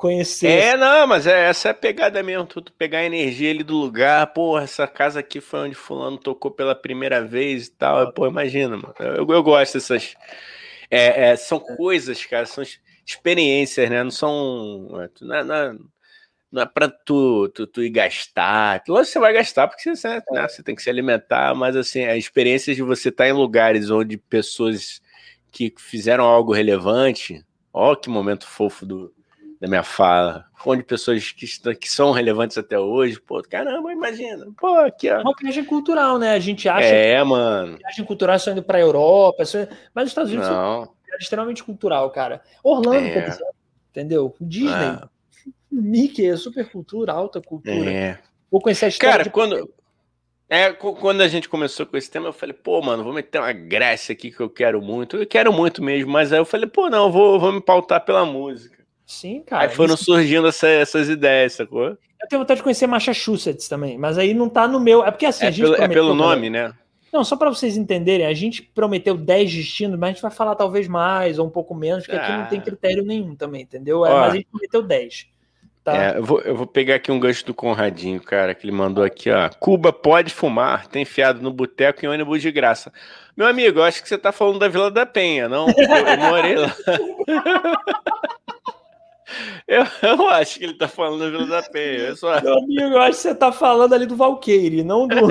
conhecer. 0.00 0.48
É, 0.48 0.76
não, 0.78 1.06
mas 1.06 1.26
é, 1.26 1.50
essa 1.50 1.68
é 1.68 1.70
a 1.72 1.74
pegada 1.74 2.22
mesmo, 2.22 2.46
tu, 2.46 2.62
tu 2.62 2.72
pegar 2.72 3.00
a 3.00 3.04
energia 3.04 3.50
ali 3.50 3.62
do 3.62 3.76
lugar, 3.76 4.26
porra, 4.32 4.64
essa 4.64 4.86
casa 4.86 5.20
aqui 5.20 5.42
foi 5.42 5.60
onde 5.60 5.74
fulano 5.74 6.16
tocou 6.16 6.50
pela 6.50 6.74
primeira 6.74 7.22
vez 7.22 7.66
e 7.66 7.70
tal, 7.72 8.10
pô, 8.14 8.26
imagina, 8.26 8.78
mano, 8.78 8.94
eu, 8.98 9.26
eu 9.28 9.42
gosto 9.42 9.74
dessas, 9.74 10.14
é, 10.90 11.28
é, 11.28 11.36
são 11.36 11.60
coisas, 11.60 12.24
cara, 12.24 12.46
são 12.46 12.64
experiências, 13.06 13.90
né, 13.90 14.02
não 14.02 14.10
são, 14.10 14.88
é, 15.02 15.10
não 15.20 15.34
é, 15.34 15.44
não 15.44 15.54
é, 15.54 15.76
não 16.50 16.62
é 16.62 16.66
pra 16.66 16.88
tu, 16.88 17.50
tu, 17.50 17.66
tu 17.66 17.82
ir 17.82 17.90
gastar, 17.90 18.82
lógico 18.88 19.12
você 19.12 19.18
vai 19.18 19.34
gastar 19.34 19.68
porque 19.68 19.94
você, 19.94 20.08
né, 20.08 20.48
você 20.48 20.62
tem 20.62 20.74
que 20.74 20.82
se 20.82 20.88
alimentar, 20.88 21.54
mas 21.54 21.76
assim, 21.76 22.04
a 22.04 22.16
experiência 22.16 22.74
de 22.74 22.82
você 22.82 23.10
estar 23.10 23.24
tá 23.24 23.28
em 23.28 23.34
lugares 23.34 23.90
onde 23.90 24.16
pessoas 24.16 25.02
que 25.52 25.74
fizeram 25.76 26.24
algo 26.24 26.54
relevante, 26.54 27.44
ó 27.70 27.94
que 27.94 28.08
momento 28.08 28.46
fofo 28.46 28.86
do, 28.86 29.12
da 29.60 29.68
minha 29.68 29.82
fala, 29.82 30.46
onde 30.64 30.82
pessoas 30.82 31.32
que, 31.32 31.46
que 31.74 31.90
são 31.90 32.12
relevantes 32.12 32.56
até 32.56 32.78
hoje, 32.78 33.20
pô, 33.20 33.42
caramba, 33.42 33.92
imagina, 33.92 34.46
pô, 34.58 34.74
aqui, 34.78 35.10
ó. 35.10 35.20
Uma 35.20 35.34
viagem 35.38 35.64
cultural, 35.64 36.18
né? 36.18 36.30
A 36.30 36.38
gente 36.38 36.66
acha 36.66 36.86
é, 36.86 37.18
que 37.18 37.24
mano. 37.24 37.76
viagem 37.76 38.04
cultural 38.06 38.36
é 38.36 38.38
só 38.38 38.50
indo 38.50 38.62
pra 38.62 38.80
Europa, 38.80 39.44
só... 39.44 39.58
mas 39.94 40.04
os 40.04 40.10
Estados 40.10 40.32
Unidos 40.32 40.48
Não. 40.48 40.84
é 41.12 41.18
extremamente 41.18 41.62
cultural, 41.62 42.10
cara. 42.10 42.40
Orlando, 42.64 43.06
é. 43.06 43.12
por 43.12 43.22
exemplo, 43.22 43.54
entendeu? 43.90 44.34
Disney, 44.40 44.72
ah. 44.72 45.08
Mickey 45.70 46.26
é 46.26 46.36
super 46.36 46.66
cultura, 46.70 47.12
alta 47.12 47.40
cultura. 47.40 47.90
É. 47.90 48.18
Vou 48.50 48.62
conhecer 48.62 48.86
a 48.86 48.88
história. 48.88 49.12
Cara, 49.12 49.24
de... 49.24 49.30
quando. 49.30 49.70
É, 50.48 50.72
quando 50.72 51.20
a 51.20 51.28
gente 51.28 51.48
começou 51.48 51.86
com 51.86 51.96
esse 51.96 52.10
tema, 52.10 52.26
eu 52.26 52.32
falei, 52.32 52.52
pô, 52.52 52.82
mano, 52.82 53.04
vou 53.04 53.12
meter 53.12 53.38
uma 53.38 53.52
Grécia 53.52 54.14
aqui 54.14 54.32
que 54.32 54.40
eu 54.40 54.50
quero 54.50 54.82
muito. 54.82 55.16
Eu 55.16 55.26
quero 55.26 55.52
muito 55.52 55.80
mesmo, 55.80 56.10
mas 56.10 56.32
aí 56.32 56.40
eu 56.40 56.44
falei, 56.44 56.66
pô, 56.66 56.90
não, 56.90 57.12
vou, 57.12 57.38
vou 57.38 57.52
me 57.52 57.60
pautar 57.60 58.04
pela 58.04 58.24
música. 58.24 58.79
Sim, 59.10 59.42
cara. 59.44 59.64
Aí 59.64 59.68
foram 59.70 59.94
isso... 59.94 60.04
surgindo 60.04 60.46
essa, 60.46 60.68
essas 60.68 61.08
ideias, 61.08 61.54
sacou? 61.54 61.88
Eu 61.88 62.28
tenho 62.28 62.40
vontade 62.40 62.58
de 62.58 62.62
conhecer 62.62 62.86
Massachusetts 62.86 63.66
também, 63.68 63.98
mas 63.98 64.16
aí 64.16 64.32
não 64.32 64.48
tá 64.48 64.68
no 64.68 64.78
meu. 64.78 65.04
É 65.04 65.10
porque 65.10 65.26
assim. 65.26 65.46
É, 65.46 65.50
pelo, 65.50 65.74
é 65.74 65.88
pelo, 65.88 66.14
nome, 66.14 66.48
né? 66.48 66.72
Não, 67.12 67.24
só 67.24 67.34
para 67.34 67.48
vocês 67.50 67.76
entenderem, 67.76 68.24
a 68.24 68.32
gente 68.32 68.62
prometeu 68.62 69.16
10 69.16 69.52
destinos, 69.52 69.98
mas 69.98 70.10
a 70.10 70.12
gente 70.12 70.22
vai 70.22 70.30
falar 70.30 70.54
talvez 70.54 70.86
mais 70.86 71.40
ou 71.40 71.46
um 71.48 71.50
pouco 71.50 71.74
menos, 71.74 72.04
porque 72.04 72.20
ah. 72.20 72.22
aqui 72.22 72.32
não 72.38 72.46
tem 72.46 72.60
ah. 72.60 72.62
critério 72.62 73.04
nenhum 73.04 73.34
também, 73.34 73.62
entendeu? 73.62 74.06
É, 74.06 74.10
mas 74.10 74.32
a 74.32 74.36
gente 74.36 74.46
prometeu 74.46 74.80
10. 74.80 75.26
Tá? 75.82 75.96
É, 75.96 76.18
eu, 76.18 76.22
vou, 76.22 76.40
eu 76.42 76.54
vou 76.54 76.66
pegar 76.68 76.94
aqui 76.94 77.10
um 77.10 77.18
gancho 77.18 77.44
do 77.44 77.52
Conradinho, 77.52 78.20
cara, 78.20 78.54
que 78.54 78.64
ele 78.64 78.72
mandou 78.72 79.02
aqui, 79.02 79.28
ó. 79.28 79.48
Cuba 79.58 79.92
pode 79.92 80.32
fumar, 80.32 80.86
tem 80.86 81.04
fiado 81.04 81.42
no 81.42 81.52
boteco 81.52 82.04
e 82.04 82.08
ônibus 82.08 82.40
de 82.40 82.52
graça. 82.52 82.92
Meu 83.36 83.48
amigo, 83.48 83.80
eu 83.80 83.82
acho 83.82 84.00
que 84.02 84.08
você 84.08 84.18
tá 84.18 84.30
falando 84.30 84.60
da 84.60 84.68
Vila 84.68 84.90
da 84.90 85.04
Penha, 85.04 85.48
não? 85.48 85.66
Eu, 85.68 86.06
eu 86.06 86.18
morei 86.18 86.54
lá. 86.54 86.76
Eu, 89.66 89.84
eu 90.02 90.28
acho 90.28 90.58
que 90.58 90.64
ele 90.64 90.74
tá 90.74 90.88
falando 90.88 91.20
da 91.20 91.30
Vila 91.30 91.46
da 91.46 91.62
Penha. 91.62 91.98
Eu 91.98 92.16
só... 92.16 92.40
Meu 92.40 92.58
amigo, 92.58 92.80
eu 92.82 93.00
acho 93.00 93.16
que 93.16 93.22
você 93.22 93.34
tá 93.34 93.52
falando 93.52 93.94
ali 93.94 94.06
do 94.06 94.16
Valqueire, 94.16 94.82
não 94.82 95.06
do. 95.06 95.16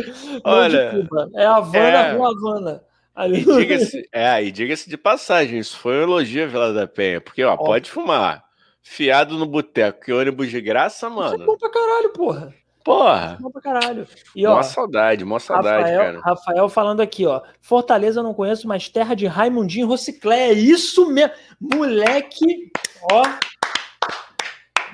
Olha. 0.44 1.06
é 1.34 1.46
Havana 1.46 1.98
é... 1.98 2.16
com 2.16 2.26
Havana. 2.26 2.82
Ali... 3.14 3.40
E 3.40 3.44
diga-se 3.44 4.08
é, 4.10 4.42
diga 4.50 4.74
de 4.74 4.96
passagem, 4.96 5.58
isso 5.60 5.78
foi 5.78 5.98
um 5.98 6.02
elogio 6.02 6.44
à 6.44 6.46
Vila 6.48 6.72
da 6.72 6.86
Penha, 6.86 7.20
porque 7.20 7.44
ó, 7.44 7.54
ó. 7.54 7.56
pode 7.56 7.90
fumar. 7.90 8.42
Fiado 8.82 9.38
no 9.38 9.46
boteco, 9.46 10.04
que 10.04 10.12
ônibus 10.12 10.50
de 10.50 10.60
graça, 10.60 11.08
mano. 11.08 11.34
Isso 11.34 11.42
é 11.42 11.46
bom 11.46 11.56
pra 11.56 11.70
caralho, 11.70 12.10
porra. 12.10 12.54
Porra! 12.84 13.38
Bom 13.40 13.50
pra 13.50 13.62
caralho. 13.62 14.06
E, 14.36 14.46
ó, 14.46 14.56
Mó 14.56 14.62
saudade, 14.62 15.24
mó 15.24 15.38
saudade, 15.38 15.90
Rafael, 15.90 15.98
cara. 15.98 16.20
Rafael 16.20 16.68
falando 16.68 17.00
aqui, 17.00 17.26
ó. 17.26 17.40
Fortaleza 17.58 18.20
eu 18.20 18.24
não 18.24 18.34
conheço, 18.34 18.68
mas 18.68 18.90
terra 18.90 19.14
de 19.14 19.26
Raimundinho 19.26 19.86
e 19.86 19.88
Rocicléia. 19.88 20.52
Isso 20.52 21.08
mesmo. 21.10 21.32
Moleque, 21.58 22.70
ó. 23.10 23.22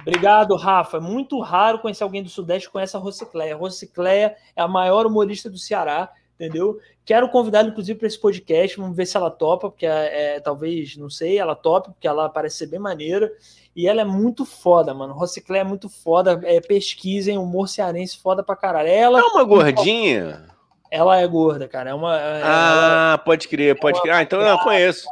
Obrigado, 0.03 0.55
Rafa. 0.57 0.99
É 0.99 1.01
muito 1.01 1.41
raro 1.41 1.81
conhecer 1.81 2.05
alguém 2.05 2.23
do 2.23 2.31
Sudeste 2.31 2.69
que 2.69 2.73
conhece 2.73 2.97
a 2.97 3.01
Rocicléia. 3.01 3.55
A 3.55 3.59
Rocicléia 3.59 4.37
é 4.55 4.62
a 4.62 4.69
maior 4.69 5.05
humorista 5.05 5.51
do 5.51 5.59
Ceará, 5.59 6.11
entendeu? 6.41 6.79
Quero 7.05 7.29
convidá-la, 7.29 7.69
inclusive, 7.69 7.99
para 7.99 8.09
esse 8.09 8.19
podcast. 8.19 8.77
Vamos 8.79 8.97
ver 8.97 9.05
se 9.07 9.17
ela 9.17 9.31
topa, 9.31 9.69
porque 9.71 9.85
é, 9.85 10.37
é, 10.37 10.41
talvez, 10.41 10.97
não 10.97 11.11
sei, 11.11 11.39
ela 11.39 11.55
topa, 11.55 11.91
porque 11.91 12.09
ela 12.09 12.29
parece 12.29 12.57
ser 12.59 12.67
bem 12.67 12.81
maneira. 12.81 13.31
E 13.77 13.87
ela 13.87 14.01
é 14.01 14.05
muito 14.05 14.45
foda, 14.45 14.95
mano. 14.95 15.12
Rocicléia 15.12 15.61
é 15.61 15.65
muito 15.65 15.89
foda. 15.89 16.41
É, 16.45 16.61
pesquisem, 16.61 17.39
humor 17.39 17.69
cearense 17.69 18.19
foda 18.19 18.43
pra 18.43 18.57
caralho. 18.57 18.89
Ela, 18.89 19.21
É 19.21 19.23
uma 19.23 19.45
gordinha? 19.45 20.47
ela 20.91 21.21
é 21.21 21.27
gorda, 21.27 21.69
cara. 21.69 21.91
É 21.91 21.95
uma. 21.95 22.17
é- 22.19 22.43
Ah, 22.45 23.23
pode 23.25 23.47
crer, 23.47 23.79
pode 23.79 24.01
crer. 24.01 24.15
Ah, 24.15 24.23
então 24.23 24.41
eu 24.41 24.49
não 24.49 24.59
conheço. 24.59 25.07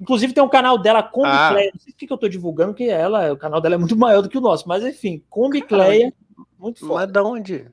Inclusive 0.00 0.32
tem 0.32 0.42
um 0.42 0.48
canal 0.48 0.78
dela, 0.78 1.02
Combi 1.02 1.28
Ah. 1.30 1.50
Não 1.52 1.80
sei 1.80 1.92
por 1.92 1.98
que 1.98 2.12
eu 2.12 2.18
tô 2.18 2.28
divulgando, 2.28 2.74
que 2.74 2.88
ela, 2.88 3.32
o 3.32 3.36
canal 3.36 3.60
dela 3.60 3.74
é 3.74 3.78
muito 3.78 3.96
maior 3.96 4.20
do 4.22 4.28
que 4.28 4.36
o 4.38 4.40
nosso, 4.40 4.68
mas 4.68 4.84
enfim, 4.84 5.22
Combi 5.28 5.62
Cleia, 5.62 6.12
muito 6.58 6.80
foda. 6.80 7.04
Mas 7.06 7.12
da 7.12 7.22
onde? 7.22 7.66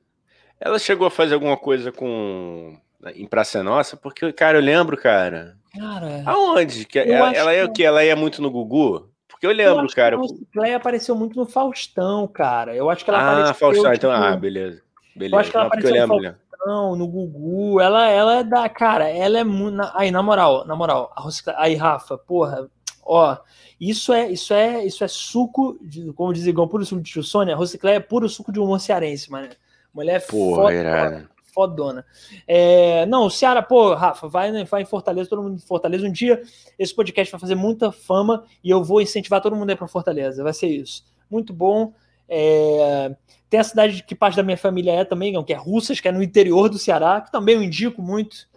Ela 0.59 0.79
chegou 0.79 1.05
a 1.07 1.11
fazer 1.11 1.35
alguma 1.35 1.55
coisa 1.57 1.91
com. 1.91 2.77
Em 3.15 3.27
Praça 3.27 3.61
Nossa? 3.63 3.95
Porque, 3.95 4.31
cara, 4.33 4.57
eu 4.57 4.61
lembro, 4.61 4.97
cara. 4.97 5.55
Cara, 5.77 6.23
Aonde? 6.25 6.85
Que 6.85 6.99
Eu 6.99 7.13
ela, 7.13 7.31
ela 7.33 7.53
é 7.53 7.57
que- 7.63 7.69
o 7.69 7.73
quê? 7.73 7.83
Ela 7.83 8.03
ia 8.03 8.15
muito 8.15 8.41
no 8.41 8.49
Gugu? 8.49 9.09
Porque 9.27 9.45
eu 9.45 9.51
eu 9.51 9.55
lembro, 9.57 9.85
acho 9.85 9.95
cara. 9.95 10.17
que 10.17 10.25
a 10.25 10.27
Combi 10.27 10.47
Cleia 10.51 10.77
apareceu 10.77 11.15
muito 11.15 11.35
no 11.37 11.45
Faustão, 11.45 12.27
cara. 12.27 12.75
Eu 12.75 12.89
acho 12.89 13.03
que 13.05 13.11
ela 13.11 13.19
Ah, 13.19 13.31
apareceu 13.31 13.53
Faustão, 13.53 13.93
então, 13.93 14.11
tipo, 14.11 14.23
ah, 14.23 14.35
beleza. 14.35 14.81
Beleza. 15.15 15.37
acho 15.41 15.51
que 15.51 15.57
ela 15.57 15.63
Não, 15.65 15.69
porque 15.71 15.85
eu 15.85 15.89
apareceu 15.91 16.07
no 16.07 16.15
lembro. 16.15 16.31
né? 16.31 16.35
Faustão, 16.57 16.95
no 16.95 17.07
Gugu. 17.07 17.79
Ela, 17.79 18.09
ela 18.09 18.35
é 18.39 18.43
da. 18.43 18.67
Cara, 18.67 19.07
ela 19.07 19.37
é 19.39 19.43
muito. 19.43 19.79
Aí, 19.93 20.09
na 20.09 20.23
moral, 20.23 20.65
na 20.65 20.75
moral, 20.75 21.13
a 21.15 21.21
Rosiclé- 21.21 21.53
aí, 21.57 21.75
Rafa, 21.75 22.17
porra, 22.17 22.67
ó. 23.05 23.37
Isso 23.79 24.11
é, 24.11 24.27
isso 24.31 24.55
é, 24.55 24.83
isso 24.83 25.03
é 25.03 25.07
suco, 25.07 25.77
de, 25.79 26.11
como 26.13 26.33
diz 26.33 26.47
Igão, 26.47 26.67
puro 26.67 26.83
suco 26.83 26.99
de 27.01 27.11
tio 27.11 27.21
Sônia. 27.23 27.53
A 27.53 27.57
Rosicléia 27.57 27.97
é 27.97 27.99
puro 27.99 28.27
suco 28.27 28.51
de 28.51 28.59
humor 28.59 28.79
cearense, 28.79 29.29
mano. 29.31 29.49
Mulher 29.93 30.25
Porra, 30.25 30.63
foda, 30.63 30.73
irado. 30.73 31.29
Fodona. 31.57 32.05
É, 32.47 33.07
não, 33.07 33.25
o 33.25 33.31
Ceará, 33.31 33.63
pô, 33.63 33.95
Rafa, 33.95 34.27
vai, 34.27 34.51
né, 34.51 34.63
vai 34.63 34.83
em 34.83 34.85
Fortaleza, 34.85 35.27
todo 35.27 35.41
mundo 35.41 35.55
em 35.55 35.67
Fortaleza. 35.67 36.05
Um 36.05 36.11
dia 36.11 36.39
esse 36.77 36.93
podcast 36.93 37.31
vai 37.31 37.41
fazer 37.41 37.55
muita 37.55 37.91
fama 37.91 38.43
e 38.63 38.69
eu 38.69 38.83
vou 38.83 39.01
incentivar 39.01 39.41
todo 39.41 39.55
mundo 39.55 39.71
a 39.71 39.73
ir 39.73 39.75
pra 39.75 39.87
Fortaleza. 39.87 40.43
Vai 40.43 40.53
ser 40.53 40.67
isso. 40.67 41.03
Muito 41.31 41.51
bom. 41.51 41.93
É, 42.29 43.15
tem 43.49 43.59
a 43.59 43.63
cidade 43.63 44.03
que 44.03 44.13
parte 44.13 44.35
da 44.35 44.43
minha 44.43 44.57
família 44.57 44.91
é 44.91 45.03
também, 45.03 45.43
que 45.43 45.53
é 45.53 45.55
Russas, 45.55 45.99
que 45.99 46.07
é 46.07 46.11
no 46.11 46.21
interior 46.21 46.69
do 46.69 46.77
Ceará, 46.77 47.21
que 47.21 47.31
também 47.31 47.55
eu 47.55 47.63
indico 47.63 48.03
muito. 48.03 48.47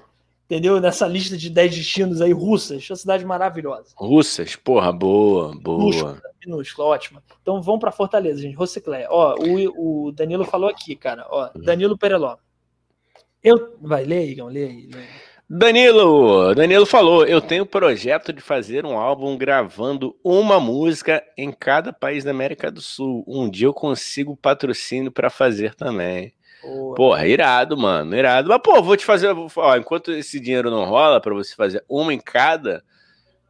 Entendeu? 0.45 0.81
Nessa 0.81 1.07
lista 1.07 1.39
de 1.39 1.49
10 1.49 1.77
destinos 1.77 2.21
aí, 2.21 2.33
Russas, 2.33 2.91
uma 2.91 2.97
cidade 2.97 3.25
maravilhosa. 3.25 3.95
Russas, 3.97 4.57
porra, 4.57 4.93
boa, 4.93 5.57
boa. 5.57 5.79
Minúscula, 5.79 6.23
minúscula, 6.45 6.89
ótima. 6.89 7.23
Então 7.41 7.63
vamos 7.63 7.81
pra 7.81 7.93
Fortaleza, 7.93 8.43
gente. 8.43 8.57
Rocicléia. 8.57 9.07
Ó, 9.09 9.37
o, 9.39 10.09
o 10.09 10.13
Danilo 10.13 10.45
falou 10.45 10.69
aqui, 10.69 10.97
cara. 10.97 11.25
Ó, 11.31 11.51
Danilo 11.55 11.97
Pereló. 11.97 12.37
Eu. 13.43 13.77
Vai, 13.81 14.05
lê 14.05 14.19
aí, 14.19 14.31
Igão, 14.31 14.49
lê 14.49 14.65
aí. 14.65 14.89
Lê 14.93 14.99
aí. 14.99 15.31
Danilo, 15.53 16.55
Danilo 16.55 16.87
falou, 16.87 17.27
eu 17.27 17.41
tenho 17.41 17.65
o 17.65 17.67
projeto 17.67 18.33
de 18.33 18.41
fazer 18.41 18.87
um 18.87 18.97
álbum 18.97 19.37
gravando 19.37 20.17
uma 20.23 20.61
música 20.61 21.25
em 21.37 21.51
cada 21.51 21.93
país 21.93 22.23
da 22.23 22.31
América 22.31 22.71
do 22.71 22.81
Sul. 22.81 23.25
Um 23.27 23.51
dia 23.51 23.67
eu 23.67 23.75
consigo 23.75 24.37
patrocínio 24.37 25.11
pra 25.11 25.29
fazer 25.29 25.75
também. 25.75 26.33
Boa. 26.63 26.95
Porra, 26.95 27.27
irado, 27.27 27.77
mano, 27.77 28.15
irado. 28.15 28.49
Mas, 28.49 28.61
pô, 28.63 28.81
vou 28.81 28.97
te 28.97 29.05
fazer, 29.05 29.35
ó, 29.57 29.77
enquanto 29.77 30.13
esse 30.13 30.39
dinheiro 30.39 30.71
não 30.71 30.85
rola 30.85 31.21
pra 31.21 31.35
você 31.35 31.53
fazer 31.57 31.85
uma 31.89 32.15
em 32.15 32.21
cada, 32.21 32.85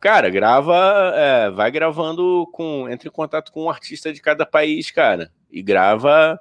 cara, 0.00 0.30
grava, 0.30 1.12
é, 1.14 1.50
vai 1.50 1.70
gravando 1.70 2.48
com, 2.50 2.88
entre 2.88 3.10
em 3.10 3.12
contato 3.12 3.52
com 3.52 3.64
um 3.64 3.70
artista 3.70 4.10
de 4.10 4.22
cada 4.22 4.46
país, 4.46 4.90
cara, 4.90 5.30
e 5.50 5.60
grava, 5.60 6.40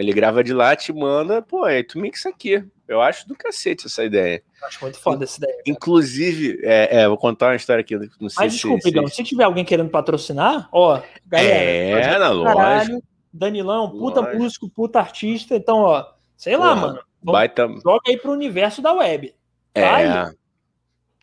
ele 0.00 0.12
grava 0.12 0.42
de 0.42 0.52
lá, 0.52 0.74
te 0.74 0.92
manda, 0.92 1.42
pô, 1.42 1.64
aí 1.64 1.84
tu 1.84 1.98
mixa 1.98 2.28
aqui. 2.30 2.64
Eu 2.88 3.00
acho 3.00 3.28
do 3.28 3.36
cacete 3.36 3.86
essa 3.86 4.02
ideia. 4.02 4.42
Acho 4.64 4.82
muito 4.82 4.98
foda 4.98 5.24
essa 5.24 5.38
ideia. 5.38 5.62
Inclusive, 5.66 6.58
é, 6.64 7.02
é, 7.02 7.08
vou 7.08 7.16
contar 7.16 7.48
uma 7.48 7.56
história 7.56 7.82
aqui, 7.82 7.94
não 7.96 8.28
sei 8.28 8.44
Mas 8.44 8.52
se... 8.52 8.58
desculpa, 8.58 8.82
se- 8.82 8.88
Igão, 8.88 9.06
se 9.06 9.22
tiver 9.22 9.44
alguém 9.44 9.64
querendo 9.64 9.90
patrocinar, 9.90 10.68
ó, 10.72 11.00
galera. 11.26 11.54
É, 11.54 12.18
na 12.18 12.44
caralho, 12.44 13.02
Danilão, 13.32 13.84
é 13.84 13.86
um 13.86 13.90
puta 13.98 14.20
Lógico. 14.20 14.42
músico, 14.42 14.70
puta 14.70 14.98
artista. 14.98 15.54
Então, 15.54 15.78
ó, 15.78 16.04
sei 16.36 16.56
lá, 16.56 16.70
Porra, 16.74 16.80
mano. 16.80 17.00
Vamos, 17.22 17.38
Baita... 17.38 17.68
Joga 17.82 18.00
aí 18.08 18.16
pro 18.16 18.32
universo 18.32 18.82
da 18.82 18.92
web. 18.94 19.34
Vai. 19.76 20.32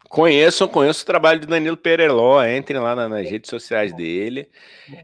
Conheço, 0.10 0.68
conheço 0.68 1.04
o 1.04 1.06
trabalho 1.06 1.40
do 1.40 1.48
Danilo 1.48 1.76
Pereló, 1.78 2.44
entrem 2.46 2.80
lá 2.80 2.96
na- 2.96 3.10
nas 3.10 3.30
redes 3.30 3.50
sociais 3.50 3.94
dele. 3.94 4.50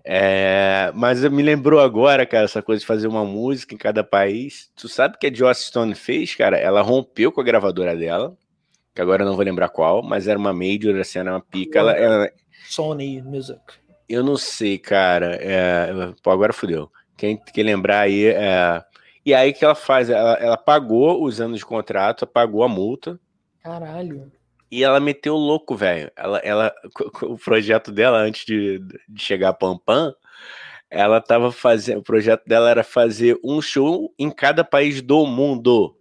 É, 0.04 0.92
mas 0.96 1.24
me 1.26 1.44
lembrou 1.44 1.80
agora, 1.80 2.26
cara, 2.26 2.46
essa 2.46 2.62
coisa 2.62 2.80
de 2.82 2.86
fazer 2.86 3.08
uma 3.08 3.26
música 3.26 3.74
em 3.76 3.78
cada 3.78 4.04
país. 4.04 4.72
Tu 4.76 4.88
sabe 4.88 5.16
o 5.16 5.20
que 5.20 5.28
a 5.28 5.34
Joss 5.34 5.66
Stone 5.66 5.94
fez, 5.96 6.36
cara? 6.36 6.58
Ela 6.58 6.82
rompeu 6.82 7.32
com 7.32 7.42
a 7.42 7.44
gravadora 7.44 7.96
dela, 7.96 8.36
que 8.96 9.02
agora 9.02 9.24
eu 9.24 9.28
não 9.28 9.36
vou 9.36 9.44
lembrar 9.46 9.70
qual, 9.70 10.02
mas 10.02 10.28
era 10.28 10.40
uma 10.40 10.54
major, 10.54 10.96
assim, 11.00 11.20
era 11.20 11.32
uma 11.32 11.42
pica. 11.42 11.80
Ela, 11.80 11.92
ela- 11.94 12.32
Sony 12.66 13.22
Music. 13.22 13.60
eu 14.08 14.24
não 14.24 14.38
sei, 14.38 14.78
cara. 14.78 15.38
é, 15.42 16.14
pô, 16.24 16.32
agora 16.32 16.54
fudeu. 16.54 16.90
Quem, 17.18 17.38
quem 17.54 17.64
lembrar 17.64 18.00
aí. 18.02 18.26
é, 18.28 18.82
e 19.26 19.34
aí 19.34 19.52
o 19.52 19.54
que 19.54 19.64
ela 19.66 19.76
faz? 19.76 20.10
Ela, 20.10 20.34
ela 20.36 20.58
pagou 20.58 21.24
os 21.24 21.40
anos 21.42 21.60
de 21.60 21.66
contrato, 21.66 22.26
pagou 22.28 22.64
a 22.64 22.68
multa. 22.70 23.20
Caralho. 23.62 24.32
E 24.74 24.84
ela 24.84 25.00
meteu 25.00 25.36
louco, 25.36 25.76
velho. 25.76 26.12
Ela, 26.16 26.40
ela, 26.40 26.74
o 27.22 27.38
projeto 27.38 27.91
dela, 27.91 28.18
antes 28.18 28.44
de, 28.44 28.80
de 29.08 29.22
chegar 29.22 29.50
a 29.50 29.54
Pampam, 29.54 30.12
ela 30.90 31.22
tava 31.22 31.52
fazendo. 31.52 32.00
O 32.00 32.04
projeto 32.04 32.44
dela 32.48 32.72
era 32.72 32.84
fazer 32.84 33.40
um 33.44 33.62
show 33.62 34.12
em 34.18 34.32
cada 34.32 34.64
país 34.64 35.00
do 35.00 35.28
mundo. 35.28 35.95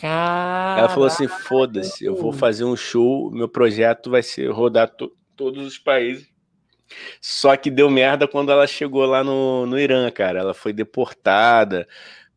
Caralho. 0.00 0.78
Ela 0.78 0.88
falou 0.88 1.08
assim: 1.08 1.28
foda-se, 1.28 2.02
eu 2.02 2.16
vou 2.16 2.32
fazer 2.32 2.64
um 2.64 2.74
show, 2.74 3.30
meu 3.30 3.50
projeto 3.50 4.10
vai 4.10 4.22
ser 4.22 4.50
rodar 4.50 4.88
to- 4.88 5.12
todos 5.36 5.66
os 5.66 5.76
países. 5.76 6.26
Só 7.20 7.54
que 7.54 7.70
deu 7.70 7.90
merda 7.90 8.26
quando 8.26 8.50
ela 8.50 8.66
chegou 8.66 9.04
lá 9.04 9.22
no, 9.22 9.66
no 9.66 9.78
Irã, 9.78 10.10
cara. 10.10 10.40
Ela 10.40 10.54
foi 10.54 10.72
deportada 10.72 11.86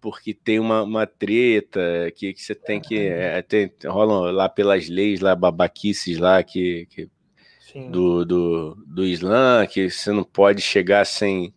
porque 0.03 0.33
tem 0.33 0.59
uma, 0.59 0.83
uma 0.83 1.07
treta 1.07 1.79
que, 2.13 2.33
que 2.33 2.41
você 2.41 2.53
tem 2.53 2.81
que. 2.81 3.07
É, 3.07 3.41
tem, 3.41 3.71
rolam 3.85 4.33
lá 4.33 4.49
pelas 4.49 4.89
leis, 4.89 5.21
lá, 5.21 5.33
babaquices 5.33 6.17
lá, 6.17 6.43
que, 6.43 6.85
que 6.87 7.09
do, 7.89 8.25
do, 8.25 8.75
do 8.85 9.05
Islã, 9.05 9.65
que 9.65 9.89
você 9.89 10.11
não 10.11 10.25
pode 10.25 10.61
chegar 10.61 11.05
sem, 11.05 11.53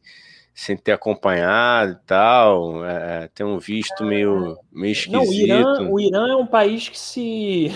sem 0.54 0.76
ter 0.76 0.92
acompanhado 0.92 1.94
e 2.00 2.06
tal. 2.06 2.86
É, 2.86 3.28
tem 3.34 3.44
um 3.44 3.58
visto 3.58 4.04
meio, 4.04 4.56
meio 4.70 4.92
esquisito. 4.92 5.18
Não, 5.18 5.28
o 5.28 5.34
Irã, 5.34 5.90
o 5.90 6.00
Irã 6.00 6.28
é 6.28 6.36
um 6.36 6.46
país 6.46 6.88
que 6.88 6.98
se. 6.98 7.72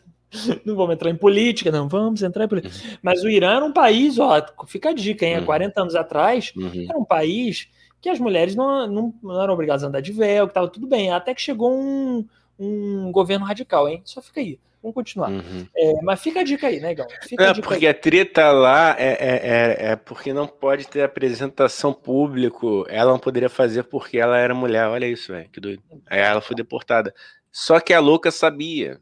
não 0.64 0.76
vamos 0.76 0.94
entrar 0.94 1.10
em 1.10 1.16
política, 1.16 1.70
não 1.70 1.90
vamos 1.90 2.22
entrar 2.22 2.46
em 2.46 2.48
política. 2.48 2.74
Mas 3.02 3.22
o 3.22 3.28
Irã 3.28 3.56
era 3.56 3.64
um 3.66 3.72
país, 3.72 4.18
ó, 4.18 4.42
fica 4.66 4.88
a 4.88 4.94
dica, 4.94 5.26
hein? 5.26 5.36
Há 5.36 5.40
Uhum. 5.40 5.44
40 5.44 5.82
anos 5.82 5.94
atrás, 5.94 6.54
Uhum. 6.56 6.86
era 6.88 6.98
um 6.98 7.04
país 7.04 7.68
que 8.06 8.10
as 8.10 8.20
mulheres 8.20 8.54
não, 8.54 8.86
não, 8.86 9.14
não 9.20 9.42
eram 9.42 9.52
obrigadas 9.52 9.82
a 9.82 9.88
andar 9.88 10.00
de 10.00 10.12
véu, 10.12 10.46
que 10.46 10.54
tava 10.54 10.68
tudo 10.68 10.86
bem. 10.86 11.10
Até 11.10 11.34
que 11.34 11.42
chegou 11.42 11.72
um, 11.72 12.24
um 12.56 13.10
governo 13.10 13.44
radical, 13.44 13.88
hein? 13.88 14.00
Só 14.04 14.22
fica 14.22 14.40
aí. 14.40 14.60
Vamos 14.80 14.94
continuar. 14.94 15.30
Uhum. 15.30 15.66
É, 15.76 15.94
mas 16.02 16.20
fica 16.20 16.38
a 16.38 16.44
dica 16.44 16.68
aí, 16.68 16.78
né, 16.78 16.94
Gal? 16.94 17.08
Fica 17.22 17.44
a 17.44 17.48
É, 17.48 17.54
porque 17.60 17.84
a 17.84 17.92
treta 17.92 18.52
lá 18.52 18.94
é, 18.96 19.08
é, 19.08 19.40
é, 19.88 19.92
é 19.92 19.96
porque 19.96 20.32
não 20.32 20.46
pode 20.46 20.86
ter 20.86 21.02
apresentação 21.02 21.92
público. 21.92 22.86
Ela 22.88 23.10
não 23.10 23.18
poderia 23.18 23.48
fazer 23.48 23.82
porque 23.82 24.18
ela 24.18 24.38
era 24.38 24.54
mulher. 24.54 24.86
Olha 24.86 25.06
isso, 25.06 25.32
velho, 25.32 25.48
que 25.50 25.58
doido. 25.58 25.82
Aí 26.08 26.20
ela 26.20 26.40
foi 26.40 26.54
deportada. 26.54 27.12
Só 27.50 27.80
que 27.80 27.92
a 27.92 27.98
louca 27.98 28.30
sabia. 28.30 29.00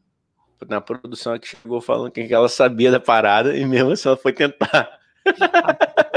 Na 0.67 0.81
produção 0.81 1.39
que 1.39 1.49
chegou 1.49 1.83
falando 1.83 2.11
que 2.11 2.33
ela 2.33 2.49
sabia 2.49 2.91
da 2.91 3.01
parada 3.01 3.55
e 3.55 3.67
mesmo 3.67 3.91
assim 3.91 4.09
ela 4.09 4.17
foi 4.17 4.33
tentar. 4.33 4.99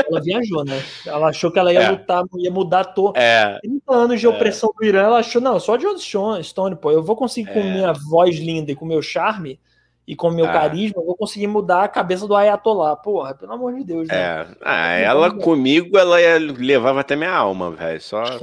Ela 0.09 0.21
viajou, 0.21 0.63
né? 0.65 0.81
Ela 1.05 1.29
achou 1.29 1.51
que 1.51 1.59
ela 1.59 1.71
ia 1.73 1.81
É. 1.81 1.89
lutar, 1.91 2.23
ia 2.37 2.51
mudar 2.51 2.85
to... 2.85 3.11
É, 3.15 3.59
30 3.61 3.93
anos 3.93 4.19
de 4.19 4.25
É. 4.25 4.29
opressão 4.29 4.73
do 4.77 4.85
Irã. 4.85 5.01
Ela 5.03 5.19
achou, 5.19 5.41
não, 5.41 5.59
só 5.59 5.75
de 5.75 5.85
Stone, 5.99 6.43
Stone, 6.43 6.75
pô, 6.75 6.91
eu 6.91 7.03
vou 7.03 7.15
conseguir 7.15 7.51
com 7.53 7.59
É. 7.59 7.63
minha 7.63 7.93
voz 7.93 8.35
linda 8.37 8.71
e 8.71 8.75
com 8.75 8.85
meu 8.85 9.01
charme 9.01 9.59
e 10.07 10.15
com 10.15 10.29
meu 10.31 10.45
Ah. 10.45 10.53
carisma, 10.53 11.01
eu 11.01 11.05
vou 11.05 11.15
conseguir 11.17 11.47
mudar 11.47 11.83
a 11.83 11.87
cabeça 11.89 12.25
do 12.27 12.35
Ayatollah. 12.35 12.95
Porra, 12.95 13.33
pelo 13.35 13.51
amor 13.51 13.73
de 13.75 13.83
Deus, 13.83 14.07
né? 14.07 14.15
é. 14.15 14.47
Ah, 14.61 14.91
ela 14.93 15.31
comigo, 15.31 15.97
ela 15.97 16.21
ia, 16.21 16.37
levava 16.39 17.01
até 17.01 17.15
minha 17.15 17.33
alma, 17.33 17.71
velho. 17.71 18.01
Só. 18.01 18.23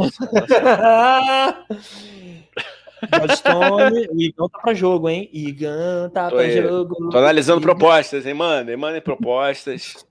Joss 3.14 3.36
Stone, 3.38 4.08
o 4.10 4.20
Igão 4.20 4.48
tá 4.48 4.58
pra 4.60 4.72
jogo, 4.74 5.08
hein? 5.10 5.28
Igão 5.32 6.08
tá 6.10 6.30
Tô 6.30 6.36
pra 6.36 6.44
aí. 6.44 6.62
jogo. 6.62 7.10
Tô 7.10 7.18
analisando 7.18 7.60
propostas, 7.60 8.24
hein, 8.26 8.32
mano? 8.34 8.76
Mandem 8.78 9.00
propostas. 9.02 10.06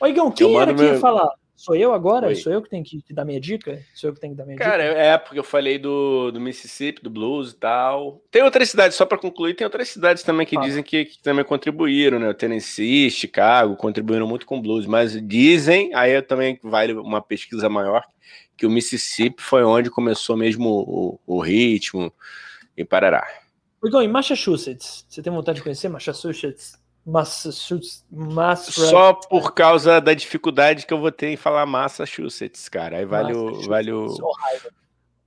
Ô, 0.00 0.06
Igão, 0.06 0.30
quem 0.30 0.52
Eu 0.54 0.60
era 0.60 0.74
que 0.74 0.82
ia 0.82 0.92
meu- 0.92 1.00
falar? 1.00 1.28
Sou 1.54 1.76
eu 1.76 1.92
agora? 1.92 2.28
Oi. 2.28 2.36
Sou 2.36 2.50
eu 2.50 2.62
que 2.62 2.70
tenho 2.70 2.82
que, 2.82 3.02
que 3.02 3.12
dar 3.12 3.22
minha 3.22 3.38
dica? 3.38 3.84
Sou 3.94 4.08
eu 4.08 4.14
que 4.14 4.20
tenho 4.20 4.32
que 4.32 4.38
dar 4.38 4.46
minha 4.46 4.56
Cara, 4.56 4.82
dica? 4.88 4.98
é 4.98 5.18
porque 5.18 5.38
eu 5.38 5.44
falei 5.44 5.78
do, 5.78 6.30
do 6.30 6.40
Mississippi, 6.40 7.02
do 7.02 7.10
blues 7.10 7.50
e 7.52 7.56
tal. 7.56 8.22
Tem 8.30 8.42
outras 8.42 8.70
cidades, 8.70 8.96
só 8.96 9.04
para 9.04 9.18
concluir, 9.18 9.52
tem 9.52 9.66
outras 9.66 9.90
cidades 9.90 10.22
também 10.22 10.46
que 10.46 10.54
Fala. 10.54 10.66
dizem 10.66 10.82
que, 10.82 11.04
que 11.04 11.22
também 11.22 11.44
contribuíram, 11.44 12.18
né? 12.18 12.30
O 12.30 12.34
Tennessee, 12.34 13.10
Chicago, 13.10 13.76
contribuíram 13.76 14.26
muito 14.26 14.46
com 14.46 14.58
blues, 14.58 14.86
mas 14.86 15.12
dizem, 15.28 15.94
aí 15.94 16.22
também 16.22 16.58
vale 16.62 16.94
uma 16.94 17.20
pesquisa 17.20 17.68
maior, 17.68 18.04
que 18.56 18.64
o 18.64 18.70
Mississippi 18.70 19.42
foi 19.42 19.62
onde 19.62 19.90
começou 19.90 20.38
mesmo 20.38 20.66
o, 20.66 21.20
o 21.26 21.40
ritmo 21.40 22.10
e 22.74 22.86
parará. 22.86 23.26
Igão, 23.84 24.00
em 24.00 24.08
Massachusetts, 24.08 25.04
você 25.10 25.20
tem 25.20 25.30
vontade 25.30 25.56
de 25.56 25.62
conhecer 25.62 25.90
Massachusetts? 25.90 26.79
Massachusetts, 27.04 28.04
Massachusetts. 28.10 28.90
Só 28.90 29.14
por 29.14 29.52
causa 29.54 30.00
da 30.00 30.14
dificuldade 30.14 30.86
que 30.86 30.92
eu 30.92 31.00
vou 31.00 31.10
ter 31.10 31.28
em 31.28 31.36
falar 31.36 31.66
Massachusetts, 31.66 32.68
cara. 32.68 32.98
Aí 32.98 33.04
vale 33.04 33.32
o. 33.32 33.62
Vale 33.62 33.92
o, 33.92 34.06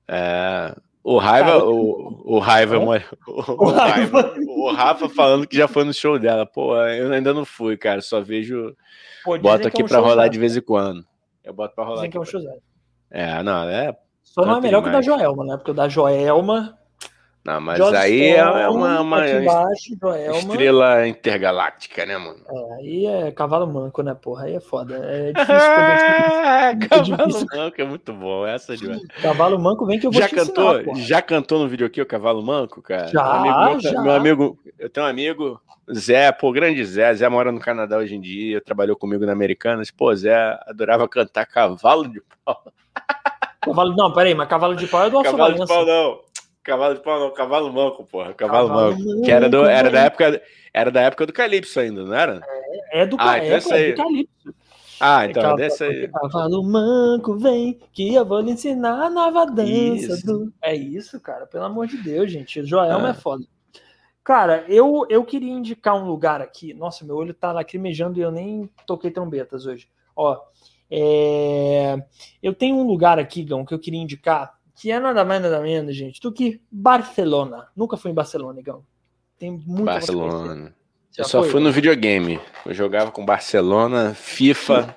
é, 0.08 0.76
o 1.04 1.18
Raiva, 1.18 1.52
Cara, 1.52 1.66
o, 1.66 2.36
o 2.36 2.40
Raiva, 2.40 2.78
o, 2.80 2.90
o 3.28 3.72
Raiva, 3.72 4.36
o 4.48 4.72
Rafa 4.72 5.10
falando 5.10 5.46
que 5.46 5.58
já 5.58 5.68
foi 5.68 5.84
no 5.84 5.94
show 5.94 6.18
dela. 6.18 6.46
Pô, 6.46 6.76
eu 6.88 7.12
ainda 7.12 7.34
não 7.34 7.44
fui, 7.44 7.76
cara. 7.76 8.02
Só 8.02 8.22
vejo. 8.22 8.76
Pô, 9.24 9.38
Boto 9.38 9.66
é 9.66 9.68
aqui 9.68 9.84
um 9.84 9.88
pra 9.88 10.00
rolar 10.00 10.30
de 10.30 10.40
vez 10.40 10.56
em 10.56 10.62
quando. 10.62 11.06
Eu 11.44 11.54
boto 11.54 11.76
pra 11.76 11.84
rolar. 11.84 11.98
Dizem 11.98 12.12
que 12.12 12.18
é 12.18 12.20
um 12.20 12.24
aqui. 12.24 12.32
showzão. 12.32 12.58
É, 13.12 13.44
não, 13.44 13.68
é. 13.70 13.96
Só 14.24 14.46
não 14.46 14.58
é 14.58 14.62
melhor 14.62 14.82
que 14.82 14.90
o 14.90 14.92
da 14.92 15.02
demais. 15.02 15.22
Joelma, 15.22 15.46
né? 15.46 15.58
Porque 15.58 15.72
o 15.72 15.74
da 15.74 15.90
Joelma. 15.90 16.80
Não, 17.46 17.60
mas 17.60 17.82
aí 17.82 18.28
é 18.28 18.42
Stone, 18.42 18.74
uma, 18.74 19.02
uma 19.02 19.30
embaixo, 19.30 19.94
estrela 20.34 21.06
intergaláctica, 21.06 22.06
né, 22.06 22.18
mano? 22.18 22.40
É, 22.50 22.74
aí 22.76 23.06
é 23.06 23.32
cavalo 23.34 23.68
manco, 23.68 24.02
né, 24.02 24.14
porra? 24.14 24.46
Aí 24.46 24.56
é 24.56 24.62
foda. 24.62 24.96
É 24.96 25.34
difícil 25.36 25.60
quando 26.80 26.90
Cavalo 26.90 27.28
difícil. 27.28 27.48
Manco 27.54 27.82
é 27.82 27.86
muito 27.86 28.14
bom. 28.14 28.48
Essa 28.48 28.78
de 28.78 29.08
Cavalo 29.22 29.60
manco 29.60 29.86
vem 29.86 30.00
que 30.00 30.08
eu 30.08 30.12
vou 30.12 30.22
já 30.22 30.30
te 30.30 30.36
cantou, 30.36 30.80
ensinar, 30.80 30.96
já 30.96 31.22
cantou 31.22 31.60
no 31.60 31.68
vídeo 31.68 31.86
aqui 31.86 32.02
o 32.02 32.06
Cavalo 32.06 32.42
Manco, 32.42 32.82
cara? 32.82 33.08
Já, 33.08 33.22
Um 33.22 33.34
amigo 33.34 33.60
meu, 33.60 33.80
já. 33.82 34.02
meu 34.02 34.12
amigo, 34.14 34.60
eu 34.80 34.90
tenho 34.90 35.06
um 35.06 35.10
amigo, 35.10 35.62
Zé, 35.94 36.32
pô, 36.32 36.50
grande 36.54 36.86
Zé, 36.86 37.14
Zé 37.14 37.28
mora 37.28 37.52
no 37.52 37.60
Canadá 37.60 37.98
hoje 37.98 38.16
em 38.16 38.22
dia, 38.22 38.62
trabalhou 38.62 38.96
comigo 38.96 39.26
na 39.26 39.34
Americanas, 39.34 39.92
pô, 39.92 40.16
Zé 40.16 40.58
adorava 40.66 41.10
cantar 41.10 41.46
Cavalo 41.46 42.08
de 42.08 42.22
Pau. 42.46 42.64
Cavalo, 43.60 43.94
não, 43.96 44.14
peraí, 44.14 44.34
mas 44.34 44.48
cavalo 44.48 44.76
de 44.76 44.88
pau 44.88 45.04
é 45.04 45.10
do 45.10 45.18
Alfa 45.18 45.32
Cavalo 45.32 45.56
de. 45.56 45.66
Pau 45.66 45.86
não. 45.86 46.20
Cavalo 46.64 46.96
de 46.96 47.02
Pau 47.02 47.20
não, 47.20 47.34
Cavalo 47.34 47.72
Manco, 47.74 48.06
porra, 48.06 48.34
Cavalo, 48.34 48.68
Cavalo 48.70 48.98
Manco. 49.00 49.22
Que 49.24 49.32
era, 49.32 49.50
do, 49.50 49.66
era 49.66 49.90
da 49.90 49.98
velho. 49.98 50.06
época, 50.08 50.42
era 50.74 50.92
da 50.92 51.02
época 51.02 51.26
do 51.26 51.34
Calypso 51.34 51.80
ainda, 51.80 52.04
não 52.04 52.14
era? 52.16 52.42
É 52.92 53.06
do, 53.06 53.18
Ah, 53.20 53.38
então 53.38 53.76
é, 53.76 53.90
é 53.90 53.92
do 53.92 53.98
Calypso. 53.98 54.56
Ah, 55.00 55.26
então, 55.26 55.42
Cavalo- 55.42 55.58
dessa 55.58 55.86
aí. 55.86 56.08
Cavalo 56.08 56.64
manco, 56.64 57.36
vem, 57.38 57.78
que 57.92 58.14
eu 58.14 58.24
vou 58.26 58.40
lhe 58.40 58.52
ensinar 58.52 59.06
a 59.06 59.10
nova 59.10 59.46
dança. 59.46 59.68
Isso. 60.14 60.26
do- 60.26 60.54
É 60.62 60.74
isso, 60.74 61.20
cara, 61.20 61.46
pelo 61.46 61.66
amor 61.66 61.88
de 61.88 61.98
Deus, 61.98 62.32
gente. 62.32 62.62
O 62.62 62.66
Joelma 62.66 63.08
Ah. 63.08 63.12
é 63.12 63.14
foda. 63.14 63.44
Cara, 64.24 64.64
eu, 64.70 65.06
eu 65.10 65.26
queria 65.26 65.52
indicar 65.52 65.96
um 66.02 66.06
lugar 66.08 66.42
aqui. 66.42 66.74
Nossa, 66.74 67.04
meu 67.04 67.18
olho 67.18 67.34
tá 67.34 67.52
lacrimejando 67.52 68.18
e 68.18 68.22
eu 68.22 68.32
nem 68.32 68.70
toquei 68.88 69.12
trombetas 69.12 69.66
hoje. 69.66 69.90
Ó, 70.16 70.40
é, 70.90 72.02
eu 72.42 72.54
tenho 72.54 72.78
um 72.78 72.84
lugar 72.88 73.20
aqui, 73.20 73.44
Gão, 73.44 73.66
que 73.66 73.74
eu 73.74 73.80
queria 73.80 74.00
indicar, 74.02 74.54
que 74.76 74.92
é 74.92 75.00
nada 75.00 75.24
mais 75.24 75.42
nada 75.42 75.60
menos, 75.62 75.96
gente, 75.96 76.20
do 76.20 76.32
que 76.32 76.62
Barcelona. 76.72 77.68
Nunca 77.76 77.98
fui 77.98 78.12
em 78.12 78.14
Barcelona, 78.14 78.62
Gão. 78.62 78.84
Tem 79.38 79.52
muito. 79.52 79.86
Barcelona. 79.86 80.74
Eu 81.18 81.26
só 81.26 81.42
foi? 81.42 81.52
fui 81.52 81.62
no 81.62 81.72
videogame. 81.72 82.40
Eu 82.66 82.74
jogava 82.74 83.12
com 83.12 83.26
Barcelona, 83.26 84.14
FIFA, 84.16 84.96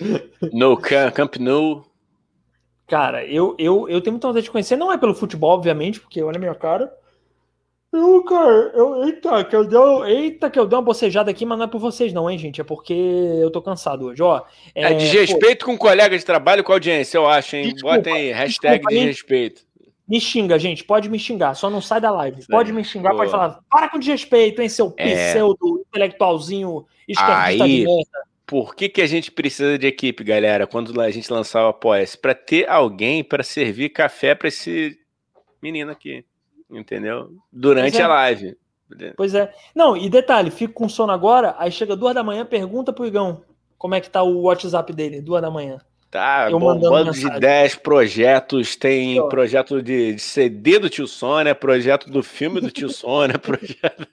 no 0.52 0.76
Camp, 0.76 1.12
Camp 1.14 1.36
Nou. 1.36 1.84
Cara, 2.86 3.24
eu, 3.24 3.54
eu, 3.58 3.88
eu 3.88 4.00
tenho 4.00 4.14
muita 4.14 4.28
vontade 4.28 4.44
de 4.44 4.50
conhecer. 4.50 4.76
Não 4.76 4.90
é 4.90 4.98
pelo 4.98 5.14
futebol, 5.14 5.50
obviamente, 5.50 6.00
porque 6.00 6.22
olha 6.22 6.36
a 6.36 6.40
minha 6.40 6.54
cara. 6.54 6.92
Eu, 7.92 8.22
cara, 8.22 8.70
eu, 8.74 9.04
eita, 9.04 9.44
que 9.44 9.56
eu 9.56 9.64
deu, 9.66 10.06
eita, 10.06 10.48
que 10.48 10.56
eu 10.58 10.64
dei 10.66 10.76
uma 10.78 10.84
bocejada 10.84 11.28
aqui, 11.28 11.44
mas 11.44 11.58
não 11.58 11.64
é 11.64 11.68
por 11.68 11.80
vocês, 11.80 12.12
não, 12.12 12.30
hein, 12.30 12.38
gente? 12.38 12.60
É 12.60 12.64
porque 12.64 12.92
eu 12.94 13.50
tô 13.50 13.60
cansado 13.60 14.06
hoje, 14.06 14.22
ó. 14.22 14.42
É, 14.74 14.92
pô, 14.92 14.98
desrespeito 14.98 15.64
com 15.66 15.76
colega 15.76 16.16
de 16.16 16.24
trabalho 16.24 16.62
com 16.62 16.70
a 16.70 16.76
audiência, 16.76 17.18
eu 17.18 17.26
acho, 17.26 17.56
hein? 17.56 17.72
Desculpa, 17.72 17.96
Botem 17.96 18.30
hashtag 18.32 18.74
desculpa, 18.78 18.94
hein? 18.94 19.00
desrespeito. 19.00 19.62
me 20.06 20.20
xinga, 20.20 20.56
gente, 20.56 20.84
pode 20.84 21.08
me 21.08 21.18
xingar, 21.18 21.54
só 21.54 21.68
não 21.68 21.80
sai 21.80 22.00
da 22.00 22.12
live. 22.12 22.46
Pode 22.46 22.70
aí, 22.70 22.76
me 22.76 22.84
xingar, 22.84 23.12
pode 23.14 23.30
falar, 23.30 23.58
para 23.68 23.88
com 23.88 23.98
desrespeito, 23.98 24.62
hein, 24.62 24.68
seu 24.68 24.94
É. 24.96 25.32
pseudo 25.32 25.84
intelectualzinho 25.88 26.86
esquerdista 27.08 27.64
Aí, 27.64 27.78
de 27.80 27.86
merda. 27.86 28.30
Por 28.46 28.74
que, 28.74 28.88
que 28.88 29.02
a 29.02 29.06
gente 29.06 29.32
precisa 29.32 29.76
de 29.78 29.86
equipe, 29.88 30.22
galera? 30.24 30.64
Quando 30.66 31.00
a 31.00 31.10
gente 31.10 31.32
lançar 31.32 31.64
o 31.64 31.68
Apoia-se? 31.68 32.18
Pra 32.18 32.34
ter 32.34 32.68
alguém 32.68 33.22
pra 33.22 33.42
servir 33.44 33.90
café 33.90 34.34
pra 34.34 34.48
esse 34.48 34.96
menino 35.62 35.90
aqui. 35.90 36.24
Entendeu? 36.70 37.30
Durante 37.52 37.98
é. 37.98 38.02
a 38.02 38.08
live. 38.08 38.56
Pois 39.16 39.34
é. 39.34 39.52
Não, 39.74 39.96
e 39.96 40.08
detalhe, 40.08 40.50
fico 40.50 40.74
com 40.74 40.88
sono 40.88 41.12
agora, 41.12 41.54
aí 41.58 41.70
chega 41.70 41.94
duas 41.94 42.14
da 42.14 42.24
manhã, 42.24 42.44
pergunta 42.44 42.92
pro 42.92 43.06
Igão 43.06 43.42
como 43.80 43.94
é 43.94 44.00
que 44.00 44.10
tá 44.10 44.22
o 44.22 44.42
WhatsApp 44.42 44.92
dele, 44.92 45.22
duas 45.22 45.40
da 45.40 45.50
manhã. 45.50 45.80
Tá, 46.10 46.50
Eu 46.50 46.58
bombando 46.58 47.12
de 47.12 47.20
mensagem. 47.20 47.38
ideias, 47.38 47.74
projetos, 47.74 48.76
tem 48.76 49.26
projeto 49.28 49.80
de, 49.80 50.14
de 50.14 50.20
CD 50.20 50.78
do 50.78 50.90
Tio 50.90 51.06
Sônia, 51.06 51.54
projeto 51.54 52.10
do 52.10 52.22
filme 52.22 52.60
do 52.60 52.70
Tio 52.70 52.90
Sônia, 52.90 53.38
projeto... 53.40 54.06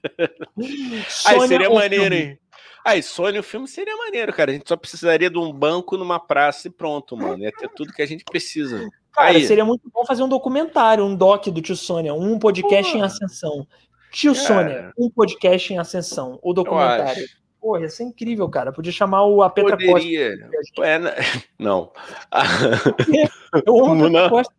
Aí 0.58 1.36
Sônia 1.36 1.48
seria 1.48 1.70
ou 1.70 1.76
maneiro, 1.76 2.16
filme? 2.16 2.32
hein? 2.32 2.40
Aí, 2.86 3.04
Sônia, 3.04 3.42
o 3.42 3.44
filme 3.44 3.68
seria 3.68 3.98
maneiro, 3.98 4.32
cara. 4.32 4.52
A 4.52 4.54
gente 4.54 4.70
só 4.70 4.78
precisaria 4.78 5.30
de 5.30 5.38
um 5.38 5.52
banco 5.52 5.98
numa 5.98 6.18
praça 6.18 6.70
e 6.70 6.72
pronto, 6.72 7.18
mano. 7.18 7.44
Ia 7.44 7.52
ter 7.52 7.68
tudo 7.76 7.92
que 7.92 8.02
a 8.02 8.06
gente 8.06 8.24
precisa. 8.24 8.88
Cara, 9.18 9.30
Aí. 9.30 9.48
seria 9.48 9.66
muito 9.66 9.90
bom 9.92 10.06
fazer 10.06 10.22
um 10.22 10.30
documentário, 10.30 11.04
um 11.04 11.16
doc 11.16 11.48
do 11.48 11.60
Tio 11.60 11.76
Sônia, 11.76 12.14
um 12.14 12.38
podcast 12.38 12.96
em 12.96 13.02
ascensão. 13.02 13.66
Tio 14.12 14.34
Cara. 14.36 14.46
Sônia, 14.46 14.92
um 14.98 15.10
podcast 15.10 15.74
em 15.74 15.80
ascensão, 15.80 16.40
o 16.44 16.54
documentário. 16.54 17.26
Porra, 17.60 17.82
ia 17.82 17.90
ser 17.90 18.04
incrível, 18.04 18.48
cara. 18.48 18.72
Podia 18.72 18.92
chamar 18.92 19.24
o 19.26 19.42
a 19.42 19.50
Petra 19.50 19.72
Costa. 19.76 19.92
Poderia. 19.92 20.50
É, 20.82 21.00
na- 21.00 21.14
não. 21.58 21.92
Eu 23.66 23.86
amo 23.86 24.06
a 24.06 24.10
Não. 24.10 24.12
Petra 24.12 24.30
Costa. 24.30 24.54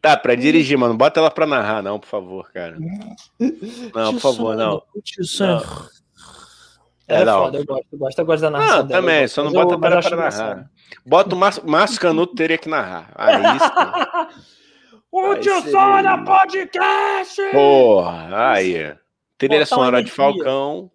tá, 0.00 0.16
pra 0.16 0.34
dirigir, 0.34 0.78
mano. 0.78 0.96
Bota 0.96 1.20
ela 1.20 1.30
pra 1.30 1.46
narrar, 1.46 1.82
não, 1.82 2.00
por 2.00 2.06
favor, 2.08 2.50
cara. 2.50 2.76
Não, 3.38 4.12
por 4.14 4.20
favor, 4.20 4.52
Sônia, 4.56 4.66
não. 4.66 4.82
o 4.94 5.00
Tio 5.02 5.24
Sônia. 5.24 5.56
É, 5.56 5.98
Ela 7.08 7.22
é 7.22 7.24
não. 7.24 7.38
foda, 7.44 7.58
eu 7.58 7.64
gosto, 7.64 7.86
eu 7.90 7.98
gosto, 7.98 8.18
eu 8.18 8.26
gosto 8.26 8.42
da 8.42 8.50
narração 8.50 8.76
Não, 8.78 8.86
dela. 8.86 9.00
também, 9.00 9.28
só 9.28 9.42
não 9.42 9.50
eu- 9.50 9.54
bota 9.64 9.78
para 9.78 10.02
pra 10.02 10.16
narrar. 10.16 10.70
Bota 11.06 11.34
o 11.34 11.38
Márcio, 11.38 11.62
Márcio 11.66 12.00
Canuto 12.00 12.34
teria 12.34 12.58
que 12.58 12.68
narrar. 12.68 13.10
Aí. 13.14 13.34
O 15.10 15.34
Tio 15.36 15.62
Sônia 15.62 16.18
Podcast! 16.22 17.40
Porra, 17.50 18.50
aí. 18.52 18.94
Trilha 19.38 19.60
Botar 19.60 19.60
uma 19.60 19.66
sonora 19.66 20.02
de. 20.04 20.10
Falcão. 20.10 20.90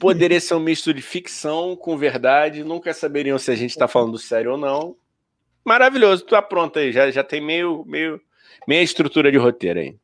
Poderia 0.00 0.40
ser 0.40 0.54
um 0.54 0.60
misto 0.60 0.94
de 0.94 1.02
ficção 1.02 1.74
com 1.74 1.98
verdade. 1.98 2.62
Nunca 2.62 2.94
saberiam 2.94 3.36
se 3.36 3.50
a 3.50 3.56
gente 3.56 3.76
tá 3.76 3.88
falando 3.88 4.16
sério 4.16 4.52
ou 4.52 4.56
não. 4.56 4.94
Maravilhoso, 5.64 6.24
tá 6.24 6.40
pronto 6.40 6.78
aí. 6.78 6.92
Já, 6.92 7.10
já 7.10 7.24
tem 7.24 7.40
meio, 7.40 7.84
meio, 7.84 8.20
meia 8.66 8.82
estrutura 8.84 9.32
de 9.32 9.38
roteiro 9.38 9.80
aí. 9.80 9.96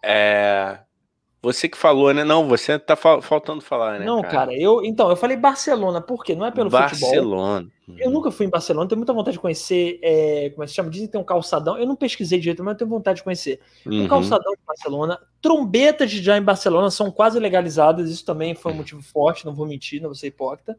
É, 0.00 0.78
Você 1.42 1.68
que 1.68 1.76
falou, 1.76 2.14
né? 2.14 2.22
Não, 2.22 2.46
você 2.46 2.78
tá 2.78 2.94
fa- 2.94 3.20
faltando 3.20 3.60
falar, 3.60 3.98
né? 3.98 4.06
Não, 4.06 4.22
cara, 4.22 4.54
eu. 4.56 4.84
Então, 4.84 5.10
eu 5.10 5.16
falei 5.16 5.36
Barcelona, 5.36 6.00
por 6.00 6.22
quê? 6.22 6.36
Não 6.36 6.46
é 6.46 6.52
pelo 6.52 6.70
futebol. 6.70 7.00
Barcelona. 7.10 7.68
Eu 7.98 8.10
nunca 8.12 8.30
fui 8.30 8.46
em 8.46 8.48
Barcelona, 8.48 8.88
tenho 8.88 8.98
muita 9.00 9.12
vontade 9.12 9.36
de 9.36 9.40
conhecer. 9.40 9.98
é, 10.02 10.50
como 10.50 10.62
é 10.62 10.66
que 10.66 10.70
se 10.70 10.76
chama? 10.76 10.88
Dizem 10.88 11.08
que 11.08 11.12
tem 11.12 11.20
um 11.20 11.24
calçadão. 11.24 11.76
Eu 11.76 11.84
não 11.84 11.96
pesquisei 11.96 12.38
direito, 12.38 12.62
mas 12.62 12.74
eu 12.74 12.78
tenho 12.78 12.90
vontade 12.90 13.16
de 13.16 13.24
conhecer. 13.24 13.60
Uhum. 13.84 14.04
Um 14.04 14.08
calçadão 14.08 14.52
de 14.52 14.60
Barcelona. 14.64 15.18
Trombetas 15.40 16.10
de 16.12 16.22
já 16.22 16.38
em 16.38 16.42
Barcelona 16.42 16.90
são 16.90 17.10
quase 17.10 17.40
legalizadas. 17.40 18.08
Isso 18.08 18.24
também 18.24 18.54
foi 18.54 18.72
um 18.72 18.76
motivo 18.76 19.02
forte, 19.02 19.44
não 19.44 19.52
vou 19.52 19.66
mentir, 19.66 20.00
não 20.00 20.10
vou 20.10 20.14
ser 20.14 20.28
hipócrita. 20.28 20.78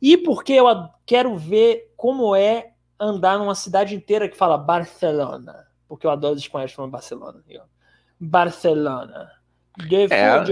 E 0.00 0.16
porque 0.16 0.54
eu 0.54 0.64
quero 1.04 1.36
ver 1.36 1.92
como 1.98 2.34
é 2.34 2.70
andar 2.98 3.38
numa 3.38 3.54
cidade 3.54 3.94
inteira 3.94 4.26
que 4.26 4.36
fala 4.38 4.56
Barcelona. 4.56 5.66
Porque 5.86 6.06
eu 6.06 6.10
adoro 6.10 6.34
os 6.34 6.40
espanhóis 6.40 6.72
falando 6.72 6.92
Barcelona. 6.92 7.42
Barcelona. 8.18 9.30
De 9.76 10.12
É. 10.12 10.44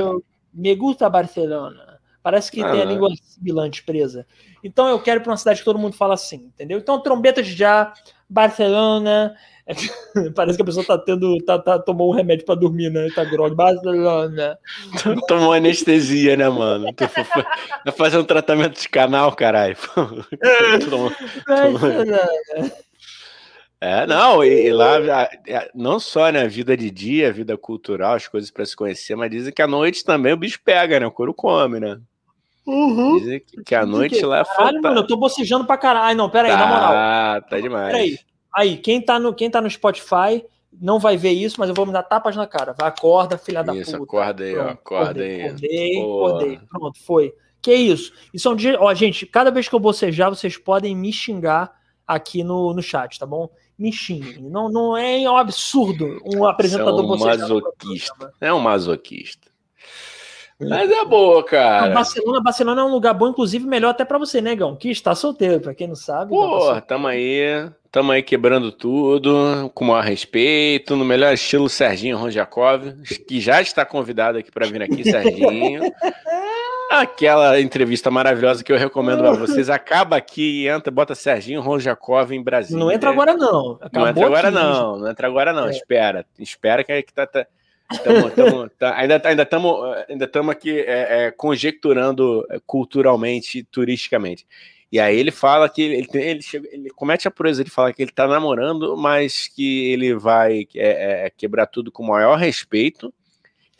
me 0.52 0.74
gusta 0.74 1.08
Barcelona. 1.08 1.98
Parece 2.22 2.50
que 2.52 2.62
Ah, 2.62 2.70
tem 2.70 2.82
a 2.82 2.84
né? 2.84 2.92
língua 2.92 3.08
sibilante 3.22 3.82
presa. 3.82 4.26
Então 4.62 4.86
eu 4.88 5.00
quero 5.00 5.22
para 5.22 5.30
uma 5.30 5.36
cidade 5.38 5.60
que 5.60 5.64
todo 5.64 5.78
mundo 5.78 5.96
fala 5.96 6.14
assim, 6.14 6.50
entendeu? 6.54 6.78
Então 6.78 7.00
trombetas 7.02 7.46
já, 7.46 7.92
Barcelona. 8.28 9.34
Parece 10.34 10.56
que 10.58 10.62
a 10.62 10.64
pessoa 10.66 10.84
tá 10.84 10.98
tendo, 10.98 11.38
tá, 11.44 11.58
tá, 11.58 11.78
tomou 11.78 12.10
um 12.12 12.14
remédio 12.14 12.44
para 12.44 12.56
dormir, 12.56 12.90
né? 12.90 13.08
Tá 13.14 13.24
grog. 13.24 13.54
Barcelona. 13.54 14.58
Tomou 15.28 15.52
anestesia, 15.52 16.36
né, 16.36 16.48
mano? 16.48 16.88
Foi- 17.32 17.44
vai 17.84 17.94
fazer 17.94 18.18
um 18.18 18.24
tratamento 18.24 18.80
de 18.80 18.88
canal, 18.88 19.32
caralho. 19.34 19.76
Barcelona. 21.46 22.70
É, 23.80 24.06
não, 24.06 24.44
e, 24.44 24.66
e 24.66 24.72
lá, 24.72 24.98
a- 24.98 25.68
não 25.74 25.98
só, 25.98 26.30
né, 26.30 26.46
vida 26.46 26.76
de 26.76 26.90
dia, 26.90 27.32
vida 27.32 27.56
cultural, 27.56 28.14
as 28.14 28.28
coisas 28.28 28.50
pra 28.50 28.66
se 28.66 28.76
conhecer, 28.76 29.16
mas 29.16 29.30
dizem 29.30 29.52
que 29.52 29.62
à 29.62 29.66
noite 29.66 30.04
também 30.04 30.32
o 30.34 30.36
bicho 30.36 30.60
pega, 30.62 31.00
né, 31.00 31.06
o 31.06 31.10
couro 31.10 31.32
come, 31.32 31.80
né? 31.80 31.98
Uhum. 32.66 33.18
Dizem 33.18 33.40
que, 33.40 33.62
que 33.64 33.74
a 33.74 33.86
noite 33.86 34.20
lá 34.24 34.40
é 34.40 34.44
Caralho, 34.44 34.82
mano, 34.82 34.98
eu 35.00 35.06
tô 35.06 35.16
bocejando 35.16 35.64
pra 35.64 35.78
caralho. 35.78 36.04
Ai, 36.06 36.14
não, 36.14 36.28
pera 36.28 36.48
aí, 36.48 36.56
na 36.56 36.66
moral. 36.66 36.92
Tá, 36.92 37.40
tá 37.48 37.60
demais. 37.60 37.90
Peraí. 37.90 38.18
Aí, 38.54 38.76
quem 38.76 39.00
tá, 39.00 39.18
no, 39.18 39.34
quem 39.34 39.50
tá 39.50 39.60
no 39.60 39.70
Spotify 39.70 40.44
não 40.80 40.98
vai 40.98 41.16
ver 41.16 41.30
isso, 41.32 41.56
mas 41.58 41.68
eu 41.68 41.74
vou 41.74 41.86
me 41.86 41.92
dar 41.92 42.02
tapas 42.02 42.36
na 42.36 42.46
cara. 42.46 42.74
Vai, 42.78 42.88
acorda, 42.88 43.38
filha 43.38 43.62
da 43.62 43.74
Isso, 43.74 43.92
puta. 43.92 44.04
acorda 44.04 44.44
aí, 44.44 44.56
ó, 44.56 44.62
Pronto, 44.64 44.72
acorda 44.72 45.04
acordei, 45.04 45.40
aí. 45.40 45.46
Acordei, 45.48 45.94
Pô. 45.94 46.26
acordei. 46.26 46.60
Pronto, 46.70 46.98
foi. 47.04 47.34
Que 47.62 47.74
isso? 47.74 48.12
Isso 48.32 48.46
é 48.46 48.50
um 48.50 48.56
dia. 48.56 48.76
Ó, 48.80 48.92
gente, 48.94 49.26
cada 49.26 49.50
vez 49.50 49.68
que 49.68 49.74
eu 49.74 49.80
bocejar, 49.80 50.28
vocês 50.30 50.56
podem 50.56 50.94
me 50.94 51.12
xingar 51.12 51.72
aqui 52.06 52.44
no, 52.44 52.72
no 52.74 52.82
chat, 52.82 53.18
tá 53.18 53.26
bom? 53.26 53.48
Me 53.80 53.90
xinguem. 53.90 54.42
Não, 54.50 54.68
não 54.68 54.94
é 54.94 55.18
um 55.20 55.38
absurdo 55.38 56.20
um 56.22 56.44
apresentador 56.46 56.98
São 56.98 57.06
bocejar. 57.06 57.38
no 57.38 57.54
masoquista. 57.54 58.34
É 58.38 58.52
um 58.52 58.60
masoquista. 58.60 59.48
Mas 60.60 60.90
é 60.90 61.02
boa, 61.06 61.36
Não, 61.36 61.42
cara. 61.44 61.94
Barcelona, 61.94 62.42
Barcelona 62.42 62.82
é 62.82 62.84
um 62.84 62.90
lugar 62.90 63.14
bom, 63.14 63.28
inclusive 63.28 63.66
melhor 63.66 63.88
até 63.88 64.04
pra 64.04 64.18
você, 64.18 64.42
negão, 64.42 64.76
que 64.76 64.90
está 64.90 65.14
solteiro, 65.14 65.60
pra 65.60 65.74
quem 65.74 65.88
não 65.88 65.94
sabe. 65.94 66.28
Pô, 66.28 66.78
tamo 66.82 67.06
aí. 67.06 67.70
Tamo 67.90 68.12
aí 68.12 68.22
quebrando 68.22 68.70
tudo, 68.70 69.70
com 69.74 69.84
o 69.84 69.88
maior 69.88 70.04
respeito, 70.04 70.94
no 70.94 71.04
melhor 71.04 71.32
estilo 71.32 71.68
Serginho 71.68 72.18
Ronjakov, 72.18 72.92
que 73.26 73.40
já 73.40 73.60
está 73.62 73.84
convidado 73.84 74.38
aqui 74.38 74.52
para 74.52 74.66
vir 74.66 74.82
aqui, 74.82 75.02
Serginho. 75.02 75.82
Aquela 76.90 77.60
entrevista 77.60 78.10
maravilhosa 78.10 78.64
que 78.64 78.72
eu 78.72 78.76
recomendo 78.76 79.18
para 79.20 79.32
vocês. 79.38 79.70
Acaba 79.70 80.16
aqui 80.16 80.62
e 80.64 80.68
entra, 80.68 80.90
bota 80.90 81.14
Serginho 81.14 81.60
Ronjakov 81.60 82.32
em 82.32 82.42
Brasília. 82.42 82.78
Não 82.82 82.90
entra 82.90 83.10
agora, 83.10 83.34
não. 83.34 83.78
Acabou 83.80 84.00
Não 84.02 84.08
entra 84.08 84.26
agora 84.26 84.48
aqui, 84.48 84.56
não, 84.58 84.98
não 84.98 85.08
entra 85.10 85.26
agora 85.28 85.52
não. 85.52 85.66
É. 85.68 85.70
Espera, 85.70 86.26
espera 86.38 86.82
que, 86.82 87.02
que 87.02 87.12
tá, 87.12 87.26
tá- 87.26 87.46
tamo- 88.02 88.30
tamo- 88.30 88.68
tá- 88.70 88.96
ainda 88.96 89.20
ainda 89.24 89.42
estamos 89.44 89.96
ainda 90.08 90.26
tamo 90.26 90.50
aqui 90.50 90.80
é, 90.80 91.26
é, 91.26 91.30
conjecturando 91.30 92.44
é, 92.50 92.58
culturalmente, 92.66 93.62
turisticamente. 93.62 94.46
E 94.92 94.98
aí 94.98 95.16
ele 95.16 95.30
fala 95.30 95.68
que 95.68 95.80
ele, 95.82 96.06
tem- 96.08 96.22
ele, 96.22 96.42
chega- 96.42 96.68
ele 96.72 96.90
comete 96.90 97.28
a 97.28 97.30
proeza 97.30 97.62
de 97.62 97.70
falar 97.70 97.92
que 97.92 98.02
ele 98.02 98.10
tá 98.10 98.26
namorando, 98.26 98.96
mas 98.96 99.46
que 99.46 99.92
ele 99.92 100.14
vai 100.16 100.66
é, 100.74 101.26
é, 101.26 101.30
quebrar 101.30 101.66
tudo 101.66 101.92
com 101.92 102.02
o 102.02 102.08
maior 102.08 102.36
respeito, 102.36 103.14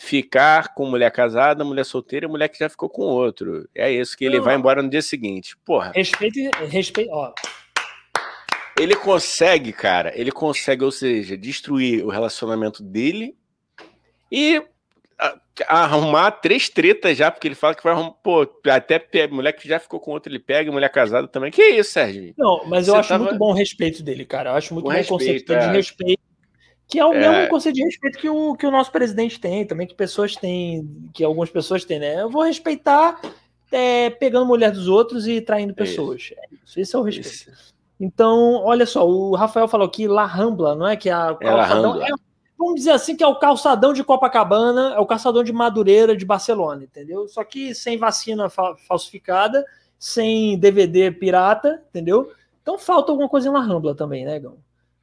ficar 0.02 0.72
com 0.74 0.86
mulher 0.86 1.10
casada, 1.12 1.62
mulher 1.62 1.84
solteira 1.84 2.24
e 2.24 2.28
mulher 2.28 2.48
que 2.48 2.58
já 2.58 2.70
ficou 2.70 2.88
com 2.88 3.02
outro. 3.02 3.68
É 3.74 3.92
isso 3.92 4.16
que 4.16 4.24
ele 4.24 4.38
Não. 4.38 4.44
vai 4.44 4.54
embora 4.56 4.82
no 4.82 4.88
dia 4.88 5.02
seguinte. 5.02 5.54
Porra, 5.62 5.92
Respeito, 5.94 6.38
respeito, 6.70 7.10
ó. 7.12 7.34
ele 8.78 8.96
consegue, 8.96 9.74
cara, 9.74 10.10
ele 10.18 10.32
consegue, 10.32 10.82
ou 10.82 10.90
seja, 10.90 11.36
destruir 11.36 12.02
o 12.02 12.08
relacionamento 12.08 12.82
dele 12.82 13.36
e 14.32 14.62
a- 15.18 15.36
arrumar 15.68 16.30
três 16.30 16.70
tretas 16.70 17.18
já, 17.18 17.30
porque 17.30 17.46
ele 17.46 17.54
fala 17.54 17.74
que 17.74 17.84
vai 17.84 17.92
arrumar, 17.92 18.12
pô, 18.22 18.48
até 18.70 19.28
mulher 19.30 19.52
que 19.52 19.68
já 19.68 19.78
ficou 19.78 20.00
com 20.00 20.12
outro 20.12 20.32
ele 20.32 20.38
pega, 20.38 20.72
mulher 20.72 20.88
casada 20.90 21.28
também. 21.28 21.50
Que 21.50 21.62
isso, 21.62 21.90
Sérgio? 21.92 22.32
Não, 22.38 22.64
mas 22.66 22.88
eu 22.88 22.94
Você 22.94 23.00
acho 23.00 23.08
tava- 23.10 23.24
muito 23.24 23.38
bom 23.38 23.50
o 23.50 23.54
respeito 23.54 24.02
dele, 24.02 24.24
cara. 24.24 24.48
Eu 24.48 24.54
acho 24.54 24.72
muito 24.72 24.86
Com 24.86 24.92
bom 24.94 24.98
o 24.98 25.04
conceito 25.06 25.32
respeito, 25.32 25.48
dele 25.48 25.60
de 25.60 25.68
é. 25.68 25.72
respeito. 25.76 26.22
Que 26.90 26.98
é 26.98 27.06
o 27.06 27.14
É. 27.14 27.18
mesmo 27.18 27.48
conceito 27.50 27.76
de 27.76 27.84
respeito 27.84 28.18
que 28.18 28.28
o, 28.28 28.54
que 28.56 28.66
o 28.66 28.70
nosso 28.70 28.90
presidente 28.90 29.38
tem, 29.40 29.64
também 29.64 29.86
que 29.86 29.94
pessoas 29.94 30.34
têm, 30.34 30.88
que 31.14 31.22
algumas 31.22 31.48
pessoas 31.48 31.84
têm, 31.84 32.00
né? 32.00 32.20
Eu 32.22 32.28
vou 32.30 32.42
respeitar 32.42 33.20
é, 33.72 34.10
pegando 34.10 34.44
mulher 34.46 34.72
dos 34.72 34.88
outros 34.88 35.28
e 35.28 35.40
traindo 35.40 35.72
É 35.76 35.82
isso. 35.84 35.92
pessoas. 35.92 36.30
É 36.36 36.54
isso, 36.64 36.80
esse 36.80 36.96
é 36.96 36.98
o 36.98 37.02
respeito. 37.02 37.28
Isso. 37.30 37.70
Então, 38.00 38.54
olha 38.64 38.84
só, 38.86 39.06
o 39.08 39.36
Rafael 39.36 39.68
falou 39.68 39.86
aqui 39.86 40.08
La 40.08 40.24
Rambla, 40.26 40.74
não 40.74 40.86
é? 40.88 40.96
Que 40.96 41.08
é 41.08 41.12
a 41.12 41.36
É 41.40 41.44
calçadão- 41.44 42.02
é- 42.02 42.08
vamos 42.58 42.74
dizer 42.74 42.90
assim 42.90 43.14
que 43.14 43.22
é 43.22 43.26
o 43.26 43.36
calçadão 43.38 43.92
de 43.92 44.02
Copacabana, 44.02 44.94
é 44.96 44.98
o 44.98 45.06
calçadão 45.06 45.44
de 45.44 45.52
Madureira 45.52 46.16
de 46.16 46.24
Barcelona, 46.24 46.82
entendeu? 46.82 47.28
Só 47.28 47.44
que 47.44 47.74
sem 47.74 47.96
vacina 47.96 48.48
fa- 48.50 48.74
falsificada, 48.88 49.64
sem 49.98 50.58
DVD 50.58 51.10
pirata, 51.12 51.80
entendeu? 51.90 52.32
Então 52.62 52.76
falta 52.78 53.12
alguma 53.12 53.28
coisa 53.28 53.48
em 53.48 53.52
La 53.52 53.60
Rambla 53.60 53.94
também, 53.94 54.24
né, 54.24 54.38
Gão? 54.40 54.56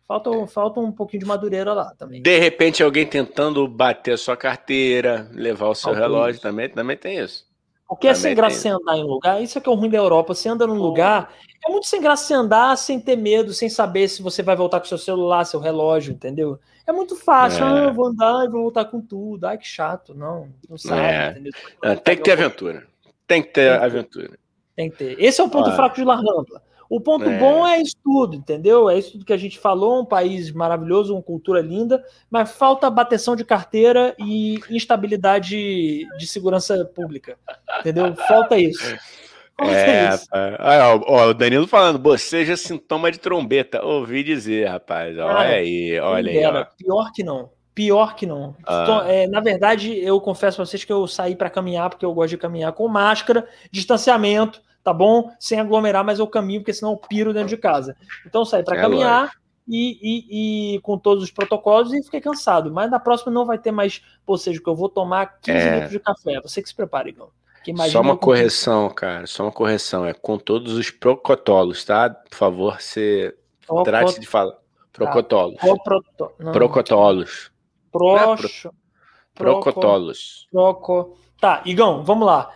Falta, 0.08 0.48
falta 0.48 0.80
um 0.80 0.92
pouquinho 0.92 1.20
de 1.22 1.26
Madureira 1.26 1.74
lá 1.74 1.94
também. 1.98 2.22
De 2.22 2.38
repente, 2.40 2.82
alguém 2.82 3.06
tentando 3.06 3.68
bater 3.68 4.14
a 4.14 4.18
sua 4.18 4.38
carteira, 4.38 5.30
levar 5.34 5.68
o 5.68 5.76
seu 5.76 5.92
relógio, 5.94 6.36
isso. 6.36 6.42
também, 6.42 6.70
também 6.70 6.96
tem 6.96 7.18
isso. 7.18 7.46
Porque 7.88 8.08
é 8.08 8.12
Também 8.12 8.22
sem 8.22 8.36
graça 8.36 8.56
você 8.60 8.70
andar 8.70 8.98
em 8.98 9.04
lugar, 9.04 9.42
isso 9.42 9.58
é 9.58 9.62
que 9.62 9.68
é 9.68 9.72
o 9.72 9.76
ruim 9.76 9.90
da 9.90 9.98
Europa. 9.98 10.34
Você 10.34 10.48
anda 10.50 10.66
num 10.68 10.76
lugar, 10.78 11.34
é 11.66 11.70
muito 11.70 11.88
sem 11.88 12.02
graça 12.02 12.24
você 12.26 12.34
andar 12.34 12.78
sem 12.78 13.00
ter 13.00 13.16
medo, 13.18 13.54
sem 13.54 13.70
saber 13.70 14.08
se 14.08 14.22
você 14.22 14.42
vai 14.44 14.56
voltar 14.56 14.80
com 14.80 14.86
seu 14.86 14.98
celular, 14.98 15.44
seu 15.46 15.60
relógio, 15.60 16.14
entendeu? 16.14 16.58
É 16.86 16.92
muito 16.94 17.16
fácil, 17.18 17.66
É. 17.66 17.68
ah, 17.70 17.84
eu 17.86 17.94
vou 17.94 18.08
andar 18.08 18.46
e 18.46 18.50
vou 18.50 18.62
voltar 18.64 18.86
com 18.86 19.02
tudo. 19.02 19.46
Ai, 19.46 19.58
que 19.58 19.68
chato. 19.68 20.14
Não, 20.16 20.48
não 20.70 20.78
sabe, 20.78 21.02
É. 21.02 21.32
entendeu? 21.32 21.52
Ah, 21.84 21.96
Tem 21.98 22.16
que 22.16 22.24
ter 22.24 22.32
aventura. 22.32 22.88
Tem 23.26 23.42
que 23.42 23.50
ter 23.50 23.54
Tem 23.54 23.74
que 23.74 23.80
ter. 23.80 23.86
aventura. 23.86 24.40
Tem 24.76 24.90
que 24.90 24.98
ter. 24.98 25.16
Esse 25.22 25.42
é 25.42 25.44
o 25.44 25.50
ponto 25.50 25.70
Ah. 25.70 25.76
fraco 25.76 25.96
de 25.96 26.04
La 26.06 26.16
Rambla. 26.16 26.62
O 26.90 27.02
ponto 27.02 27.30
É. 27.30 27.38
bom 27.38 27.68
é 27.68 27.82
isso 27.82 27.96
tudo, 28.04 28.36
entendeu? 28.36 28.90
É 28.90 28.98
isso 28.98 29.14
tudo 29.14 29.26
que 29.26 29.34
a 29.34 29.38
gente 29.38 29.60
falou, 29.60 30.02
um 30.02 30.06
país 30.06 30.52
maravilhoso, 30.52 31.14
uma 31.14 31.22
cultura 31.22 31.62
linda, 31.62 32.04
mas 32.30 32.52
falta 32.52 32.90
bateção 32.90 33.36
de 33.36 33.44
carteira 33.44 34.16
e 34.18 34.60
instabilidade 34.70 36.06
de 36.18 36.28
segurança 36.28 36.86
pública, 36.86 37.38
entendeu? 37.80 38.16
Falta 38.16 38.58
isso. 38.58 38.96
Falta 39.58 39.74
É, 39.74 40.10
isso. 40.14 40.28
Olha, 40.32 41.02
ó, 41.08 41.30
o 41.30 41.34
Danilo 41.34 41.68
falando, 41.68 41.98
boceja 41.98 42.56
sintoma 42.56 43.12
de 43.12 43.20
trombeta. 43.20 43.84
Ouvi 43.84 44.24
dizer, 44.24 44.68
rapaz. 44.68 45.18
Olha 45.18 45.28
Cara, 45.34 45.50
aí, 45.50 46.00
olha 46.00 46.32
aí. 46.32 46.66
Pior 46.78 47.12
que 47.12 47.24
não. 47.24 47.50
Pior 47.74 48.16
que 48.16 48.26
não. 48.26 48.56
Ah. 48.66 48.82
Então, 48.84 49.02
é, 49.08 49.28
na 49.28 49.40
verdade, 49.40 49.98
eu 50.00 50.20
confesso 50.22 50.58
pra 50.58 50.66
vocês 50.66 50.84
que 50.84 50.92
eu 50.94 51.06
saí 51.08 51.36
para 51.36 51.50
caminhar, 51.50 51.90
porque 51.90 52.06
eu 52.06 52.14
gosto 52.14 52.30
de 52.32 52.38
caminhar 52.38 52.72
com 52.74 52.88
máscara, 52.88 53.48
distanciamento, 53.72 54.62
tá 54.88 54.94
bom? 54.94 55.30
Sem 55.38 55.60
aglomerar, 55.60 56.02
mas 56.06 56.18
eu 56.18 56.26
caminho, 56.28 56.62
porque 56.62 56.72
senão 56.72 56.94
eu 56.94 56.98
piro 56.98 57.34
dentro 57.34 57.50
de 57.50 57.58
casa. 57.58 57.94
Então 58.26 58.46
saí 58.46 58.64
para 58.64 58.78
É 58.78 58.82
caminhar 58.82 59.32
e, 59.68 60.00
e- 60.02 60.76
e 60.76 60.80
com 60.80 60.98
todos 60.98 61.22
os 61.26 61.30
protocolos 61.30 61.92
e 61.94 62.02
fiquei 62.02 62.22
cansado. 62.22 62.72
Mas 62.72 62.90
na 62.90 62.98
próxima 62.98 63.30
não 63.30 63.46
vai 63.46 63.58
ter 63.58 63.70
mais 63.74 64.02
bocejo, 64.26 64.64
que 64.64 64.70
eu 64.70 64.76
vou 64.78 64.88
tomar 64.88 65.40
15 65.42 65.58
É. 65.58 65.74
litros 65.74 65.92
de 65.92 66.00
café. 66.00 66.40
Você 66.42 66.62
que 66.62 66.70
se 66.70 66.76
prepare, 66.76 67.14
imagina 67.68 67.92
Só 67.92 68.00
uma 68.02 68.16
correção, 68.16 68.90
cara. 68.90 69.28
Só 69.28 69.44
uma 69.44 69.52
correção. 69.52 70.06
É 70.06 70.14
com 70.14 70.38
todos 70.38 70.72
os 70.78 70.90
procotolos, 70.90 71.84
tá? 71.84 72.10
Por 72.10 72.38
favor, 72.38 72.80
você 72.82 73.36
Proco- 73.66 73.84
trate 73.84 74.20
de 74.22 74.26
falar. 74.26 74.56
Procotolos. 74.94 75.58
proproto- 75.60 76.32
não, 76.40 76.52
Procotolos. 76.54 77.52
proxo- 77.92 78.72
proco- 79.36 79.62
Procotolos. 79.64 80.48
proco- 80.50 81.18
Tá, 81.42 81.62
Igão, 81.66 82.04
vamos 82.04 82.26
lá. 82.26 82.50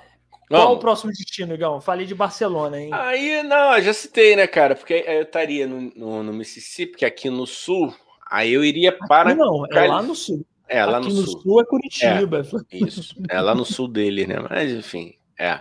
Qual 0.51 0.63
o 0.63 0.67
Vamos. 0.67 0.81
próximo 0.81 1.11
destino, 1.11 1.53
Igão? 1.53 1.79
Falei 1.79 2.05
de 2.05 2.13
Barcelona, 2.13 2.77
hein? 2.77 2.89
Aí, 2.91 3.41
não, 3.43 3.77
eu 3.77 3.81
já 3.81 3.93
citei, 3.93 4.35
né, 4.35 4.45
cara? 4.47 4.75
Porque 4.75 5.05
eu 5.07 5.21
estaria 5.21 5.65
no, 5.65 5.91
no, 5.95 6.23
no 6.23 6.33
Mississippi, 6.33 6.97
que 6.97 7.05
é 7.05 7.07
aqui 7.07 7.29
no 7.29 7.47
sul. 7.47 7.95
Aí 8.29 8.51
eu 8.51 8.63
iria 8.63 8.91
para. 8.91 9.29
Aqui 9.29 9.39
não, 9.39 9.65
é 9.71 9.87
lá 9.87 10.01
no 10.01 10.13
sul. 10.13 10.45
É, 10.67 10.85
lá 10.85 10.97
Aqui 10.97 11.09
no, 11.09 11.21
no 11.21 11.27
sul. 11.27 11.41
sul 11.41 11.61
é 11.61 11.65
Curitiba. 11.65 12.41
Isso. 12.71 13.15
É 13.29 13.39
lá 13.39 13.55
no 13.55 13.65
sul 13.65 13.87
dele, 13.87 14.27
né? 14.27 14.37
Mas 14.49 14.71
enfim, 14.71 15.15
é. 15.37 15.59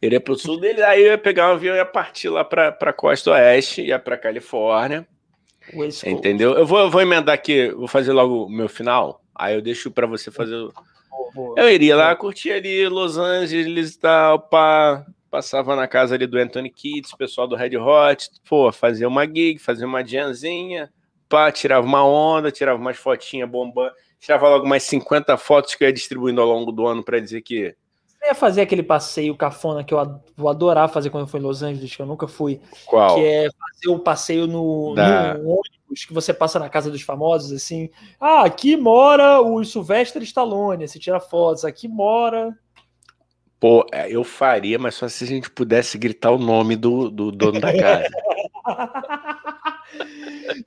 Iria 0.00 0.20
pro 0.20 0.36
sul 0.36 0.60
dele, 0.60 0.82
aí 0.82 1.02
eu 1.02 1.08
ia 1.08 1.18
pegar 1.18 1.48
um 1.48 1.52
avião 1.52 1.74
e 1.74 1.78
ia 1.78 1.84
partir 1.84 2.28
lá 2.28 2.44
pra, 2.44 2.70
pra 2.70 2.92
costa 2.92 3.30
oeste, 3.32 3.82
ia 3.82 3.98
pra 3.98 4.16
Califórnia. 4.16 5.06
Entendeu? 6.06 6.54
Eu 6.54 6.66
vou, 6.66 6.78
eu 6.80 6.90
vou 6.90 7.00
emendar 7.00 7.34
aqui, 7.34 7.70
vou 7.70 7.88
fazer 7.88 8.12
logo 8.12 8.44
o 8.44 8.50
meu 8.50 8.68
final. 8.68 9.22
Aí 9.34 9.54
eu 9.54 9.62
deixo 9.62 9.90
pra 9.90 10.06
você 10.06 10.30
fazer. 10.30 10.68
Eu 11.56 11.68
iria 11.70 11.96
lá, 11.96 12.14
curtir 12.16 12.52
ali 12.52 12.88
Los 12.88 13.16
Angeles 13.18 13.94
e 13.94 13.98
tal, 13.98 14.38
pá. 14.40 15.04
Passava 15.30 15.76
na 15.76 15.86
casa 15.86 16.14
ali 16.14 16.26
do 16.26 16.38
Anthony 16.38 16.70
Kids, 16.70 17.14
pessoal 17.14 17.46
do 17.46 17.54
Red 17.54 17.76
Hot, 17.76 18.30
pô, 18.48 18.72
fazer 18.72 19.04
uma 19.06 19.26
gig, 19.26 19.58
fazer 19.58 19.84
uma 19.84 20.02
jamzinha, 20.02 20.90
pá, 21.28 21.52
tirava 21.52 21.86
uma 21.86 22.02
onda, 22.02 22.50
tirava 22.50 22.80
umas 22.80 22.96
fotinhas 22.96 23.48
bombando, 23.48 23.92
tirava 24.18 24.48
logo 24.48 24.66
mais 24.66 24.84
50 24.84 25.36
fotos 25.36 25.74
que 25.74 25.84
eu 25.84 25.88
ia 25.88 25.92
distribuindo 25.92 26.40
ao 26.40 26.46
longo 26.48 26.72
do 26.72 26.86
ano 26.86 27.04
pra 27.04 27.20
dizer 27.20 27.42
que 27.42 27.74
Você 28.06 28.26
ia 28.26 28.34
fazer 28.34 28.62
aquele 28.62 28.82
passeio 28.82 29.36
cafona 29.36 29.84
que 29.84 29.92
eu 29.92 30.18
vou 30.34 30.48
adorar 30.48 30.88
fazer 30.88 31.10
quando 31.10 31.24
eu 31.24 31.28
for 31.28 31.38
em 31.38 31.42
Los 31.44 31.62
Angeles, 31.62 31.94
que 31.94 32.00
eu 32.00 32.06
nunca 32.06 32.26
fui, 32.26 32.58
qual. 32.86 33.16
que 33.16 33.20
é 33.26 33.48
fazer 33.50 33.94
o 33.94 33.98
passeio 33.98 34.46
no, 34.46 34.94
Da- 34.94 35.34
no 35.34 35.60
ônibus 35.88 36.04
que 36.04 36.12
você 36.14 36.32
passa 36.34 36.58
na 36.58 36.68
casa 36.68 36.90
dos 36.90 37.02
famosos, 37.02 37.52
assim. 37.52 37.90
Ah, 38.20 38.42
aqui 38.44 38.76
mora 38.76 39.40
o 39.40 39.64
Sylvester 39.64 40.22
Stallone, 40.22 40.86
você 40.86 40.98
tira 40.98 41.18
fotos. 41.20 41.64
Aqui 41.64 41.88
mora. 41.88 42.56
Pô, 43.58 43.84
é, 43.92 44.08
eu 44.08 44.22
faria, 44.22 44.78
mas 44.78 44.94
só 44.94 45.08
se 45.08 45.24
a 45.24 45.26
gente 45.26 45.50
pudesse 45.50 45.98
gritar 45.98 46.30
o 46.30 46.38
nome 46.38 46.76
do, 46.76 47.10
do 47.10 47.32
dono 47.32 47.58
da 47.60 47.72
casa. 47.76 48.06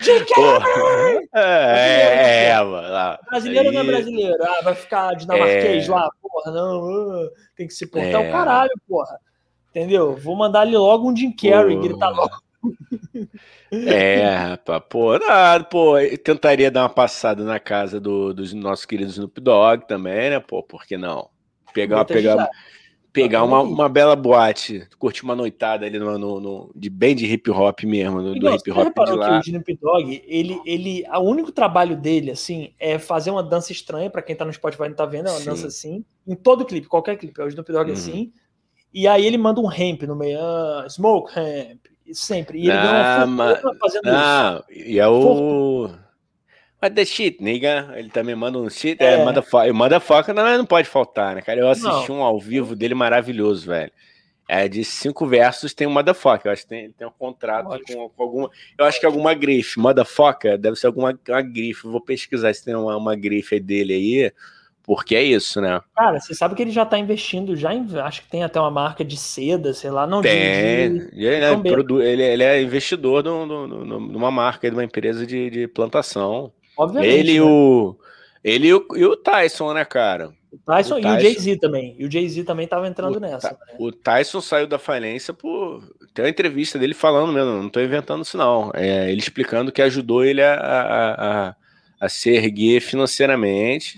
Jim 0.02 0.26
Pô, 0.36 1.38
é, 1.38 2.48
é, 2.50 2.64
mano. 2.64 3.18
Brasileiro 3.30 3.68
ou 3.68 3.74
não 3.74 3.80
é 3.82 3.84
Aí- 3.84 3.92
brasileiro? 3.92 4.44
Ah, 4.44 4.62
vai 4.64 4.76
ficar 4.76 5.14
dinamarquês 5.16 5.88
É. 5.88 5.92
lá? 5.92 6.10
Porra, 6.22 6.52
não. 6.52 6.90
ah, 6.90 7.30
tem 7.56 7.68
que 7.68 7.74
se 7.74 7.88
portar 7.88 8.22
É. 8.24 8.30
o 8.30 8.32
caralho, 8.32 8.72
porra. 8.88 9.18
Entendeu? 9.70 10.16
Vou 10.18 10.36
mandar 10.36 10.62
ali 10.62 10.76
logo 10.76 11.10
um 11.10 11.16
Jim 11.16 11.32
Carrey 11.32 11.76
Pô. 11.78 11.84
gritar 11.84 12.10
logo. 12.10 12.36
É, 13.72 14.36
rapaz, 14.36 14.84
pô, 14.90 15.18
nada, 15.18 15.64
pô, 15.64 15.94
tentaria 16.24 16.70
dar 16.70 16.84
uma 16.84 16.90
passada 16.90 17.44
na 17.44 17.60
casa 17.60 18.00
do, 18.00 18.34
dos 18.34 18.54
nossos 18.54 18.86
queridos 18.86 19.14
Snoop 19.14 19.40
Dogg 19.42 19.88
também, 19.88 20.30
né, 20.30 20.40
pô, 20.40 20.62
por 20.62 20.86
que 20.86 20.98
não? 20.98 21.30
Pegar, 21.74 22.06
pegar. 22.06 22.50
Pegar 23.14 23.44
uma, 23.44 23.60
uma 23.60 23.90
bela 23.90 24.16
boate, 24.16 24.88
curtir 24.98 25.24
uma 25.24 25.36
noitada 25.36 25.86
ali 25.86 26.00
no, 26.00 26.18
no, 26.18 26.40
no 26.40 26.72
de 26.74 26.90
bem 26.90 27.14
de 27.14 27.26
hip 27.26 27.52
hop 27.52 27.84
mesmo, 27.84 28.22
do, 28.22 28.36
do 28.36 28.56
hip 28.56 28.72
hop 28.72 28.94
de 29.06 29.12
lá. 29.12 29.42
Que 29.42 29.50
o 29.50 29.52
Snoop 29.52 29.80
Dogg, 29.82 30.24
ele, 30.26 30.62
ele, 30.66 31.04
o 31.14 31.20
único 31.20 31.52
trabalho 31.52 31.98
dele, 31.98 32.32
assim, 32.32 32.74
é 32.80 32.98
fazer 32.98 33.30
uma 33.30 33.44
dança 33.44 33.74
estranha, 33.74 34.10
para 34.10 34.22
quem 34.22 34.34
tá 34.34 34.46
no 34.46 34.54
Spotify 34.54 34.88
não 34.88 34.96
tá 34.96 35.06
vendo, 35.06 35.28
é 35.28 35.32
uma 35.32 35.40
Sim. 35.40 35.46
dança 35.50 35.68
assim, 35.68 36.06
em 36.26 36.36
todo 36.36 36.64
clipe, 36.64 36.88
qualquer 36.88 37.18
clipe, 37.18 37.42
é 37.42 37.44
o 37.44 37.50
Snoop 37.50 37.70
Dogg 37.70 37.88
uhum. 37.88 37.94
assim, 37.94 38.32
e 38.94 39.06
aí 39.10 39.26
ele 39.26 39.38
manda 39.38 39.60
um 39.60 39.68
ramp 39.68 40.04
no 40.04 40.16
meio, 40.16 40.40
ah, 40.40 40.86
smoke 40.90 41.34
ramp, 41.34 41.88
sempre, 42.14 42.60
e 42.60 42.62
ele 42.64 42.72
ah, 42.72 43.26
ganha 43.26 43.26
uma 43.26 43.76
fazendo 43.80 44.04
não, 44.06 44.64
isso. 44.70 44.90
E 44.90 45.00
é 45.00 45.08
o... 45.08 45.90
What 46.82 46.96
the 46.96 47.06
shit, 47.06 47.42
nigga? 47.44 47.94
Ele 47.96 48.10
também 48.10 48.36
manda 48.36 48.58
um 48.58 48.68
shit. 48.68 49.02
É, 49.02 49.14
é 49.14 49.24
manda, 49.24 49.44
manda 49.72 50.00
foca, 50.00 50.34
não, 50.34 50.58
não 50.58 50.66
pode 50.66 50.88
faltar, 50.88 51.36
né, 51.36 51.42
cara? 51.42 51.60
Eu 51.60 51.70
assisti 51.70 52.10
não. 52.10 52.20
um 52.20 52.24
ao 52.24 52.40
vivo 52.40 52.76
dele 52.76 52.96
maravilhoso, 52.96 53.68
velho. 53.68 53.92
É 54.48 54.68
de 54.68 54.84
cinco 54.84 55.26
versos, 55.28 55.74
tem 55.74 55.88
um 55.88 55.92
motherfucker. 55.92 56.48
Eu 56.48 56.52
acho 56.52 56.64
que 56.64 56.70
tem, 56.70 56.92
tem 56.92 57.08
um 57.08 57.12
contrato 57.12 57.70
com, 57.88 58.10
com, 58.10 58.24
alguma. 58.24 58.50
Eu 58.78 58.84
acho 58.84 59.00
que 59.00 59.06
alguma 59.06 59.34
grife. 59.34 59.80
Motherfucker 59.80 60.58
deve 60.58 60.76
ser 60.76 60.88
alguma 60.88 61.18
uma 61.30 61.42
grife. 61.42 61.88
Vou 61.88 62.02
pesquisar 62.02 62.54
se 62.54 62.66
tem 62.66 62.76
uma, 62.76 62.98
uma 62.98 63.16
grife 63.16 63.60
dele 63.60 63.94
aí. 63.94 64.34
Porque 64.94 65.16
é 65.16 65.24
isso, 65.24 65.62
né? 65.62 65.80
Cara, 65.96 66.20
você 66.20 66.36
sabe 66.36 66.54
que 66.54 66.62
ele 66.62 66.70
já 66.70 66.86
tá 66.86 67.00
investindo, 67.00 67.56
já 67.56 67.74
em, 67.74 67.88
acho 68.02 68.24
que 68.24 68.30
tem 68.30 68.44
até 68.44 68.60
uma 68.60 68.70
marca 68.70 69.06
de 69.06 69.16
seda, 69.16 69.74
sei 69.74 69.90
lá, 69.90 70.06
não 70.06 70.22
tem. 70.22 70.34
De, 71.00 71.12
de, 71.12 71.24
ele, 71.24 71.46
é, 71.46 71.56
produ, 71.56 72.02
ele, 72.02 72.22
ele, 72.22 72.44
é 72.44 72.62
investidor 72.62 73.24
numa 73.24 74.30
marca, 74.30 74.70
de 74.70 74.76
uma 74.76 74.84
empresa 74.84 75.26
de, 75.26 75.50
de 75.50 75.66
plantação. 75.66 76.52
Obviamente. 76.78 77.10
Ele, 77.10 77.34
né? 77.36 77.42
o, 77.42 77.96
ele 78.44 78.68
e 78.68 78.74
o, 78.74 78.86
e 78.98 79.06
o 79.06 79.16
Tyson, 79.16 79.72
né, 79.72 79.86
cara? 79.86 80.34
O 80.52 80.58
Tyson, 80.58 80.98
o 80.98 81.02
Tyson, 81.02 81.10
e 81.10 81.18
o 81.18 81.22
Jay-Z 81.22 81.58
também. 81.60 81.96
E 81.98 82.06
o 82.06 82.12
Jay-Z 82.12 82.44
também 82.44 82.68
tava 82.68 82.86
entrando 82.86 83.16
o, 83.16 83.20
nessa. 83.22 83.52
Né? 83.52 83.76
O 83.80 83.94
Tyson 83.94 84.42
saiu 84.42 84.68
da 84.68 84.78
falência 84.78 85.34
por. 85.34 85.82
Tem 86.14 86.26
uma 86.26 86.30
entrevista 86.30 86.78
dele 86.78 86.94
falando 86.94 87.32
mesmo, 87.32 87.50
não 87.50 87.70
tô 87.70 87.80
inventando 87.80 88.24
isso, 88.24 88.36
não. 88.36 88.70
É, 88.76 89.10
ele 89.10 89.22
explicando 89.22 89.72
que 89.72 89.82
ajudou 89.82 90.26
ele 90.26 90.44
a, 90.44 90.54
a, 90.54 91.48
a, 91.48 91.56
a 92.02 92.10
se 92.10 92.30
erguer 92.30 92.82
financeiramente. 92.82 93.98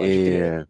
É... 0.00 0.66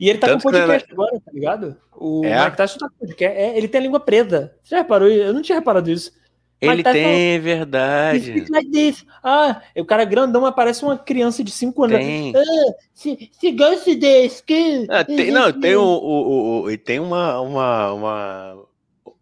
E 0.00 0.08
ele 0.10 0.18
tá 0.18 0.26
Tanto 0.26 0.42
com 0.42 0.50
podcast 0.50 0.86
que... 0.86 0.92
agora, 0.92 1.20
tá 1.20 1.32
ligado? 1.32 1.76
O 1.96 2.24
é? 2.24 2.44
Mike 2.44 2.56
Tyson 2.56 2.78
tá 2.78 2.88
com 2.88 3.06
podcast. 3.06 3.38
É, 3.38 3.56
ele 3.56 3.68
tem 3.68 3.80
a 3.80 3.82
língua 3.82 4.00
preta. 4.00 4.56
Você 4.62 4.70
já 4.70 4.78
reparou? 4.78 5.08
Eu 5.08 5.32
não 5.32 5.42
tinha 5.42 5.58
reparado 5.58 5.90
isso. 5.90 6.12
Ele 6.60 6.82
tem, 6.82 7.02
falando, 7.02 7.42
verdade. 7.42 8.46
Like 8.48 8.96
ah, 9.22 9.60
o 9.76 9.84
cara 9.84 10.04
grandão, 10.04 10.42
mas 10.42 10.54
parece 10.54 10.82
uma 10.84 10.96
criança 10.96 11.44
de 11.44 11.50
5 11.50 11.84
anos. 11.84 11.98
Tem. 11.98 12.32
Ah, 12.34 12.74
se, 12.94 13.30
se 13.32 13.52
gosta 13.52 13.94
desse. 13.94 14.42
Que, 14.42 14.86
ah, 14.88 15.04
tem, 15.04 15.30
não, 15.30 15.52
tem, 15.52 15.76
o, 15.76 15.82
o, 15.82 16.64
o, 16.64 16.78
tem 16.78 17.00
uma, 17.00 17.40
uma, 17.40 17.92
uma, 17.92 18.66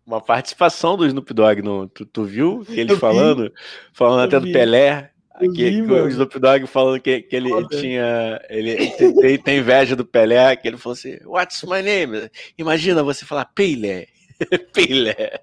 uma 0.07 0.21
participação 0.21 0.97
do 0.97 1.07
Snoop 1.07 1.33
Dogg. 1.35 1.63
No, 1.63 1.89
tu, 1.89 2.07
tu 2.07 2.25
viu 2.25 2.65
ele 2.69 2.97
falando? 2.97 3.53
Falando 3.93 4.21
até 4.21 4.39
do 4.39 4.53
Pelé. 4.53 5.12
Que 5.51 5.83
o 5.83 6.09
Snoop 6.09 6.39
Dogg 6.39 6.67
falando 6.67 7.01
que, 7.01 7.23
que 7.23 7.37
ele, 7.37 7.53
ele 7.53 7.69
tinha. 7.69 8.41
Ele 8.49 8.91
tem, 8.91 9.39
tem 9.39 9.59
inveja 9.59 9.97
do 9.97 10.05
Pelé, 10.05 10.55
que 10.57 10.69
ele 10.69 10.77
falou 10.77 10.95
assim: 10.95 11.19
What's 11.25 11.63
my 11.65 11.83
name? 11.83 12.31
Imagina 12.57 13.03
você 13.03 13.25
falar 13.25 13.47
Pelé. 13.47 14.07
Pelé. 14.73 15.41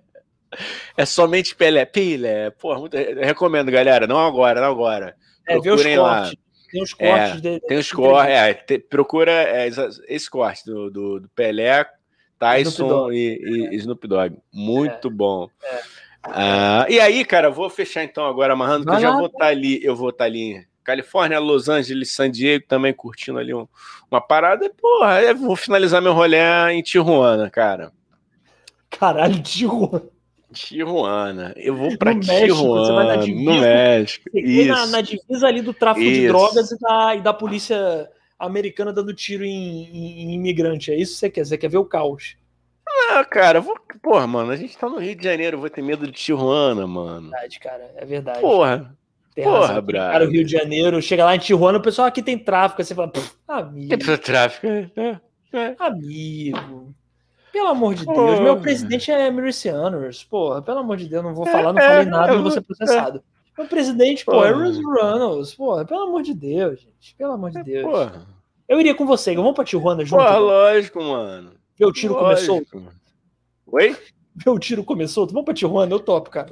É 0.97 1.05
somente 1.05 1.55
Pelé. 1.55 1.85
Pelé. 1.85 2.51
Porra, 2.51 2.80
muito, 2.80 2.95
recomendo, 2.95 3.71
galera. 3.71 4.07
Não 4.07 4.19
agora, 4.19 4.61
não 4.61 4.71
agora. 4.71 5.15
É, 5.47 5.59
Procurem 5.59 5.97
lá. 5.97 6.31
Tem 6.71 6.84
os 6.84 6.93
cortes 6.93 7.38
é, 7.38 7.41
dele. 7.41 7.59
Tem 7.61 7.77
os 7.77 7.91
cortes, 7.91 8.31
é, 8.31 8.53
te, 8.53 8.80
procura 8.80 9.31
é, 9.31 9.69
esse 10.07 10.30
corte 10.30 10.65
do, 10.65 10.89
do, 10.89 11.19
do 11.21 11.30
Pelé, 11.30 11.85
Tyson 12.38 13.11
e, 13.11 13.69
e, 13.71 13.76
Snoop 13.77 14.07
Dogg. 14.07 14.38
Muito 14.53 15.07
é, 15.07 15.11
bom. 15.11 15.49
É. 15.63 15.81
Ah, 16.24 16.86
e 16.90 17.00
aí, 17.00 17.24
cara, 17.24 17.50
vou 17.50 17.70
fechar 17.70 18.04
então 18.04 18.26
agora 18.26 18.54
amarrando, 18.54 18.86
que 18.86 18.91
eu 18.91 19.00
já 19.00 19.12
vou 19.12 19.28
estar 19.28 19.40
tá 19.40 19.48
ali, 19.48 19.84
eu 19.84 19.96
vou 19.96 20.10
estar 20.10 20.26
tá 20.26 20.28
ali 20.28 20.54
em 20.54 20.66
Califórnia, 20.84 21.40
Los 21.40 21.70
Angeles, 21.70 22.12
San 22.12 22.30
Diego, 22.30 22.66
também 22.68 22.94
curtindo 22.94 23.40
ali 23.40 23.54
um, 23.54 23.68
uma 24.10 24.20
parada. 24.20 24.66
E, 24.66 24.70
porra, 24.70 25.22
eu 25.22 25.36
vou 25.36 25.56
finalizar 25.56 26.02
meu 26.02 26.14
rolê 26.14 26.38
em 26.72 26.82
Tijuana, 26.82 27.50
cara. 27.50 27.91
Caralho, 28.90 29.41
Tijuana. 29.41 30.02
Tijuana. 30.52 31.54
Eu 31.56 31.76
vou 31.76 31.96
para 31.98 32.20
Tijuana, 32.20 32.86
você 32.86 32.91
vai 32.91 33.08
na 33.08 33.16
divisa, 33.18 33.52
no 33.52 33.62
México. 33.62 34.30
Isso. 34.34 34.72
Na, 34.72 34.86
na, 34.88 35.02
divisa 35.02 35.48
ali 35.48 35.62
do 35.62 35.74
tráfico 35.74 36.06
isso. 36.06 36.22
de 36.22 36.28
drogas 36.28 36.72
e 36.72 36.80
da, 36.80 37.16
e 37.16 37.22
da 37.22 37.34
polícia 37.34 38.10
americana 38.40 38.91
dando 38.91 39.14
tiro 39.14 39.46
em, 39.46 39.84
em, 39.84 40.22
em, 40.24 40.34
imigrante. 40.34 40.91
É 40.91 40.96
isso 40.96 41.14
que 41.14 41.20
você 41.20 41.30
quer? 41.30 41.46
Você 41.46 41.58
quer 41.58 41.70
ver 41.70 41.78
o 41.78 41.86
caos? 41.86 42.36
Ah, 43.11 43.23
cara, 43.26 43.61
vou... 43.61 43.76
porra, 44.01 44.27
mano, 44.27 44.51
a 44.51 44.55
gente 44.55 44.77
tá 44.77 44.89
no 44.89 44.99
Rio 44.99 45.15
de 45.15 45.23
Janeiro, 45.23 45.59
vou 45.59 45.69
ter 45.69 45.81
medo 45.81 46.05
de 46.05 46.13
Tijuana, 46.13 46.85
mano. 46.85 47.27
É 47.27 47.31
verdade, 47.31 47.59
cara, 47.59 47.91
é 47.95 48.05
verdade. 48.05 48.41
Porra. 48.41 48.95
Tem 49.34 49.43
porra, 49.43 49.81
bravo. 49.81 50.11
Cara, 50.11 50.26
o 50.26 50.30
Rio 50.30 50.43
de 50.43 50.51
Janeiro, 50.51 51.01
chega 51.01 51.26
lá 51.26 51.35
em 51.35 51.39
Tijuana, 51.39 51.77
o 51.77 51.81
pessoal 51.81 52.07
aqui 52.07 52.21
tem 52.21 52.38
tráfico, 52.38 52.81
aí 52.81 52.85
você 52.85 52.95
fala, 52.95 53.11
amigo. 53.47 53.97
Tem 53.97 54.17
tráfico, 54.17 54.67
é, 54.67 54.91
é, 54.95 55.19
é. 55.53 55.76
Amigo. 55.80 56.93
Pelo 57.51 57.67
amor 57.67 57.95
de 57.95 58.05
Deus, 58.05 58.39
meu 58.39 58.59
presidente 58.59 59.11
é 59.11 59.31
Mercianers. 59.31 60.23
Porra, 60.23 60.61
pelo 60.61 60.80
amor 60.80 60.97
de 60.97 61.07
Deus, 61.07 61.23
não 61.23 61.34
vou 61.34 61.47
é, 61.47 61.51
falar, 61.51 61.73
não 61.73 61.81
falei 61.81 62.01
é, 62.01 62.05
nada, 62.05 62.34
não 62.34 62.43
vou 62.43 62.51
ser 62.51 62.61
processado. 62.61 63.23
Meu 63.57 63.67
presidente, 63.67 64.23
pô, 64.23 64.45
é 64.45 64.51
Russ 64.51 64.77
Reynolds. 64.77 65.53
Porra, 65.55 65.84
pelo 65.84 66.03
amor 66.03 66.21
de 66.21 66.34
Deus, 66.34 66.80
gente. 66.80 67.15
Pelo 67.17 67.34
amor 67.34 67.51
de 67.51 67.61
Deus. 67.63 67.84
Porra. 67.84 68.26
Eu 68.67 68.80
iria 68.80 68.95
com 68.95 69.05
você, 69.05 69.35
vamos 69.35 69.53
pra 69.53 69.65
Tijuana 69.65 70.05
junto. 70.05 70.23
Porra, 70.23 70.38
lógico, 70.38 71.03
mano. 71.03 71.59
O 71.80 71.91
tiro 71.91 72.15
começou. 72.15 72.65
Oi? 73.68 73.95
O 74.45 74.60
tiro 74.60 74.84
começou. 74.84 75.27
Vamos 75.27 75.45
pra 75.45 75.53
Tijuana, 75.53 75.93
eu 75.93 75.99
topo, 75.99 76.30
cara. 76.30 76.49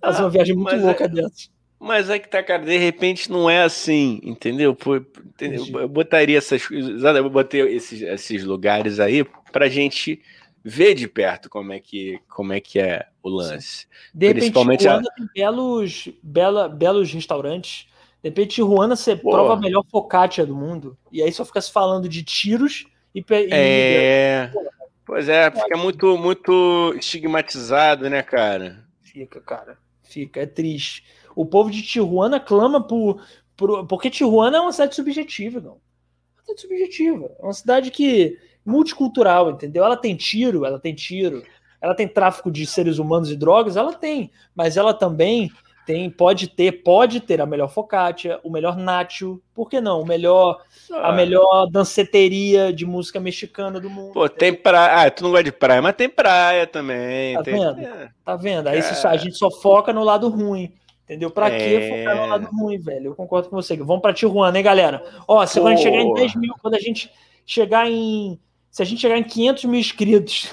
Fazer 0.00 0.22
uma 0.22 0.30
viagem 0.30 0.54
muito 0.54 0.76
louca 0.76 1.04
é... 1.04 1.08
dessa. 1.08 1.48
Mas 1.80 2.10
é 2.10 2.18
que 2.18 2.28
tá, 2.28 2.42
cara, 2.42 2.64
de 2.64 2.76
repente 2.76 3.30
não 3.30 3.48
é 3.48 3.62
assim, 3.62 4.18
entendeu? 4.24 4.74
Pô, 4.74 4.96
entendeu? 4.96 5.64
Eu 5.80 5.88
botaria 5.88 6.36
essas 6.36 6.66
coisas, 6.66 7.02
eu 7.02 7.30
botei 7.30 7.60
esses, 7.68 8.02
esses 8.02 8.42
lugares 8.42 8.98
aí 8.98 9.24
pra 9.52 9.68
gente 9.68 10.20
ver 10.64 10.94
de 10.94 11.06
perto 11.06 11.48
como 11.48 11.72
é 11.72 11.78
que, 11.78 12.18
como 12.28 12.52
é, 12.52 12.60
que 12.60 12.80
é 12.80 13.06
o 13.22 13.28
lance. 13.28 13.86
De 14.12 14.34
Principalmente 14.34 14.88
repente, 14.88 15.04
Tijuana 15.04 15.08
a... 15.08 15.14
tem 15.14 15.28
belos, 15.32 16.08
bela, 16.20 16.68
belos 16.68 17.12
restaurantes. 17.12 17.86
De 18.20 18.28
repente, 18.28 18.56
Tijuana 18.56 18.96
você 18.96 19.14
Pô. 19.14 19.30
prova 19.30 19.54
a 19.54 19.56
melhor 19.56 19.84
focaccia 19.88 20.44
do 20.44 20.56
mundo. 20.56 20.98
E 21.12 21.22
aí 21.22 21.32
só 21.32 21.44
fica 21.44 21.60
se 21.60 21.70
falando 21.70 22.08
de 22.08 22.24
tiros 22.24 22.86
e. 23.14 23.24
É. 23.50 24.50
E... 24.54 24.78
Pois 25.04 25.28
é, 25.28 25.50
fica 25.50 25.76
muito, 25.76 26.18
muito 26.18 26.94
estigmatizado, 26.98 28.10
né, 28.10 28.22
cara? 28.22 28.84
Fica, 29.00 29.40
cara. 29.40 29.78
Fica, 30.02 30.40
é 30.40 30.46
triste. 30.46 31.04
O 31.34 31.46
povo 31.46 31.70
de 31.70 31.82
Tijuana 31.82 32.38
clama 32.38 32.86
por. 32.86 33.22
por 33.56 33.86
porque 33.86 34.10
Tijuana 34.10 34.58
é 34.58 34.60
uma 34.60 34.72
cidade 34.72 34.94
subjetiva, 34.94 35.60
não. 35.60 35.72
É 35.72 36.40
uma 36.40 36.42
cidade 36.42 36.60
subjetiva. 36.60 37.30
É 37.38 37.42
uma 37.42 37.52
cidade 37.52 37.90
que 37.90 38.38
multicultural, 38.64 39.50
entendeu? 39.50 39.84
Ela 39.84 39.96
tem 39.96 40.14
tiro, 40.14 40.66
ela 40.66 40.78
tem 40.78 40.94
tiro, 40.94 41.42
ela 41.80 41.94
tem 41.94 42.06
tráfico 42.06 42.50
de 42.50 42.66
seres 42.66 42.98
humanos 42.98 43.30
e 43.30 43.36
drogas, 43.36 43.76
ela 43.76 43.94
tem, 43.94 44.30
mas 44.54 44.76
ela 44.76 44.92
também 44.92 45.50
tem, 45.88 46.10
pode 46.10 46.48
ter, 46.48 46.82
pode 46.82 47.18
ter 47.18 47.40
a 47.40 47.46
melhor 47.46 47.68
focaccia, 47.68 48.38
o 48.44 48.50
melhor 48.50 48.76
nacho, 48.76 49.40
por 49.54 49.70
que 49.70 49.80
não? 49.80 50.02
O 50.02 50.06
melhor, 50.06 50.60
ah. 50.92 51.08
a 51.08 51.12
melhor 51.14 51.64
danceteria 51.70 52.70
de 52.70 52.84
música 52.84 53.18
mexicana 53.18 53.80
do 53.80 53.88
mundo. 53.88 54.12
Pô, 54.12 54.28
tem 54.28 54.52
praia, 54.52 55.06
ah, 55.06 55.10
tu 55.10 55.24
não 55.24 55.30
gosta 55.30 55.44
de 55.44 55.52
praia, 55.52 55.80
mas 55.80 55.96
tem 55.96 56.06
praia 56.06 56.66
também. 56.66 57.36
Tá 57.36 57.42
tem... 57.42 57.54
vendo? 57.54 57.80
É. 57.80 58.10
Tá 58.22 58.36
vendo? 58.36 58.66
Aí 58.68 58.80
é. 58.80 59.06
a 59.06 59.16
gente 59.16 59.38
só 59.38 59.50
foca 59.50 59.90
no 59.90 60.04
lado 60.04 60.28
ruim. 60.28 60.74
Entendeu? 61.04 61.30
Pra 61.30 61.48
é... 61.48 61.56
que 61.56 61.88
focar 61.88 62.16
no 62.16 62.26
lado 62.26 62.48
ruim, 62.52 62.78
velho? 62.78 63.06
Eu 63.06 63.14
concordo 63.14 63.48
com 63.48 63.56
você. 63.56 63.74
Vamos 63.78 64.02
pra 64.02 64.12
Tijuana, 64.12 64.58
hein, 64.58 64.62
galera? 64.62 65.02
Ó, 65.26 65.46
se 65.46 65.58
a 65.58 65.70
gente 65.70 65.80
chegar 65.80 66.02
em 66.02 66.12
10 66.12 66.34
mil, 66.34 66.52
quando 66.60 66.74
a 66.74 66.80
gente 66.80 67.10
chegar 67.46 67.90
em 67.90 68.38
se 68.70 68.82
a 68.82 68.84
gente 68.84 69.00
chegar 69.00 69.16
em 69.16 69.24
500 69.24 69.64
mil 69.64 69.80
inscritos 69.80 70.52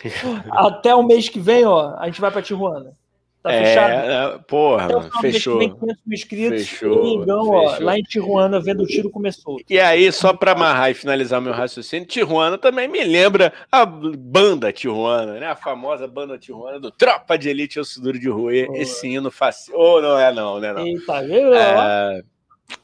até 0.50 0.94
o 0.94 1.02
mês 1.02 1.28
que 1.28 1.38
vem, 1.38 1.66
ó, 1.66 1.94
a 1.98 2.06
gente 2.06 2.22
vai 2.22 2.30
para 2.30 2.40
Tijuana. 2.40 2.96
Tá 3.42 3.52
é, 3.52 3.64
fechado? 3.64 3.92
É, 3.92 4.38
porra, 4.46 4.88
mano, 4.88 5.10
fechou. 5.20 5.58
Vem 5.58 5.74
500 5.74 5.96
mil 6.06 6.14
inscritos, 6.14 6.68
fechou, 6.68 6.94
Domingão, 6.94 7.48
ó, 7.48 7.76
lá 7.80 7.98
em 7.98 8.02
Tijuana, 8.02 8.60
vendo 8.60 8.84
o 8.84 8.86
tiro 8.86 9.10
começou. 9.10 9.58
E 9.68 9.80
aí, 9.80 10.12
só 10.12 10.32
para 10.32 10.52
amarrar 10.52 10.90
e 10.92 10.94
finalizar 10.94 11.40
meu 11.40 11.52
raciocínio, 11.52 12.06
Tijuana 12.06 12.56
também 12.56 12.86
me 12.86 13.02
lembra 13.02 13.52
a 13.70 13.84
banda 13.84 14.72
Tijuana, 14.72 15.40
né? 15.40 15.46
A 15.48 15.56
famosa 15.56 16.06
banda 16.06 16.38
Tijuana 16.38 16.78
do 16.78 16.92
Tropa 16.92 17.36
de 17.36 17.48
Elite 17.48 17.78
Eu 17.78 17.84
Duro 18.00 18.18
de 18.18 18.28
Rui. 18.28 18.68
Esse 18.74 19.08
hino 19.08 19.30
fácil. 19.30 19.74
Ou 19.74 19.98
oh, 19.98 20.00
não 20.00 20.18
é 20.18 20.32
não, 20.32 20.60
né? 20.60 20.72
Não. 20.72 20.86
Eita, 20.86 21.22
viu? 21.22 21.52
É... 21.52 22.22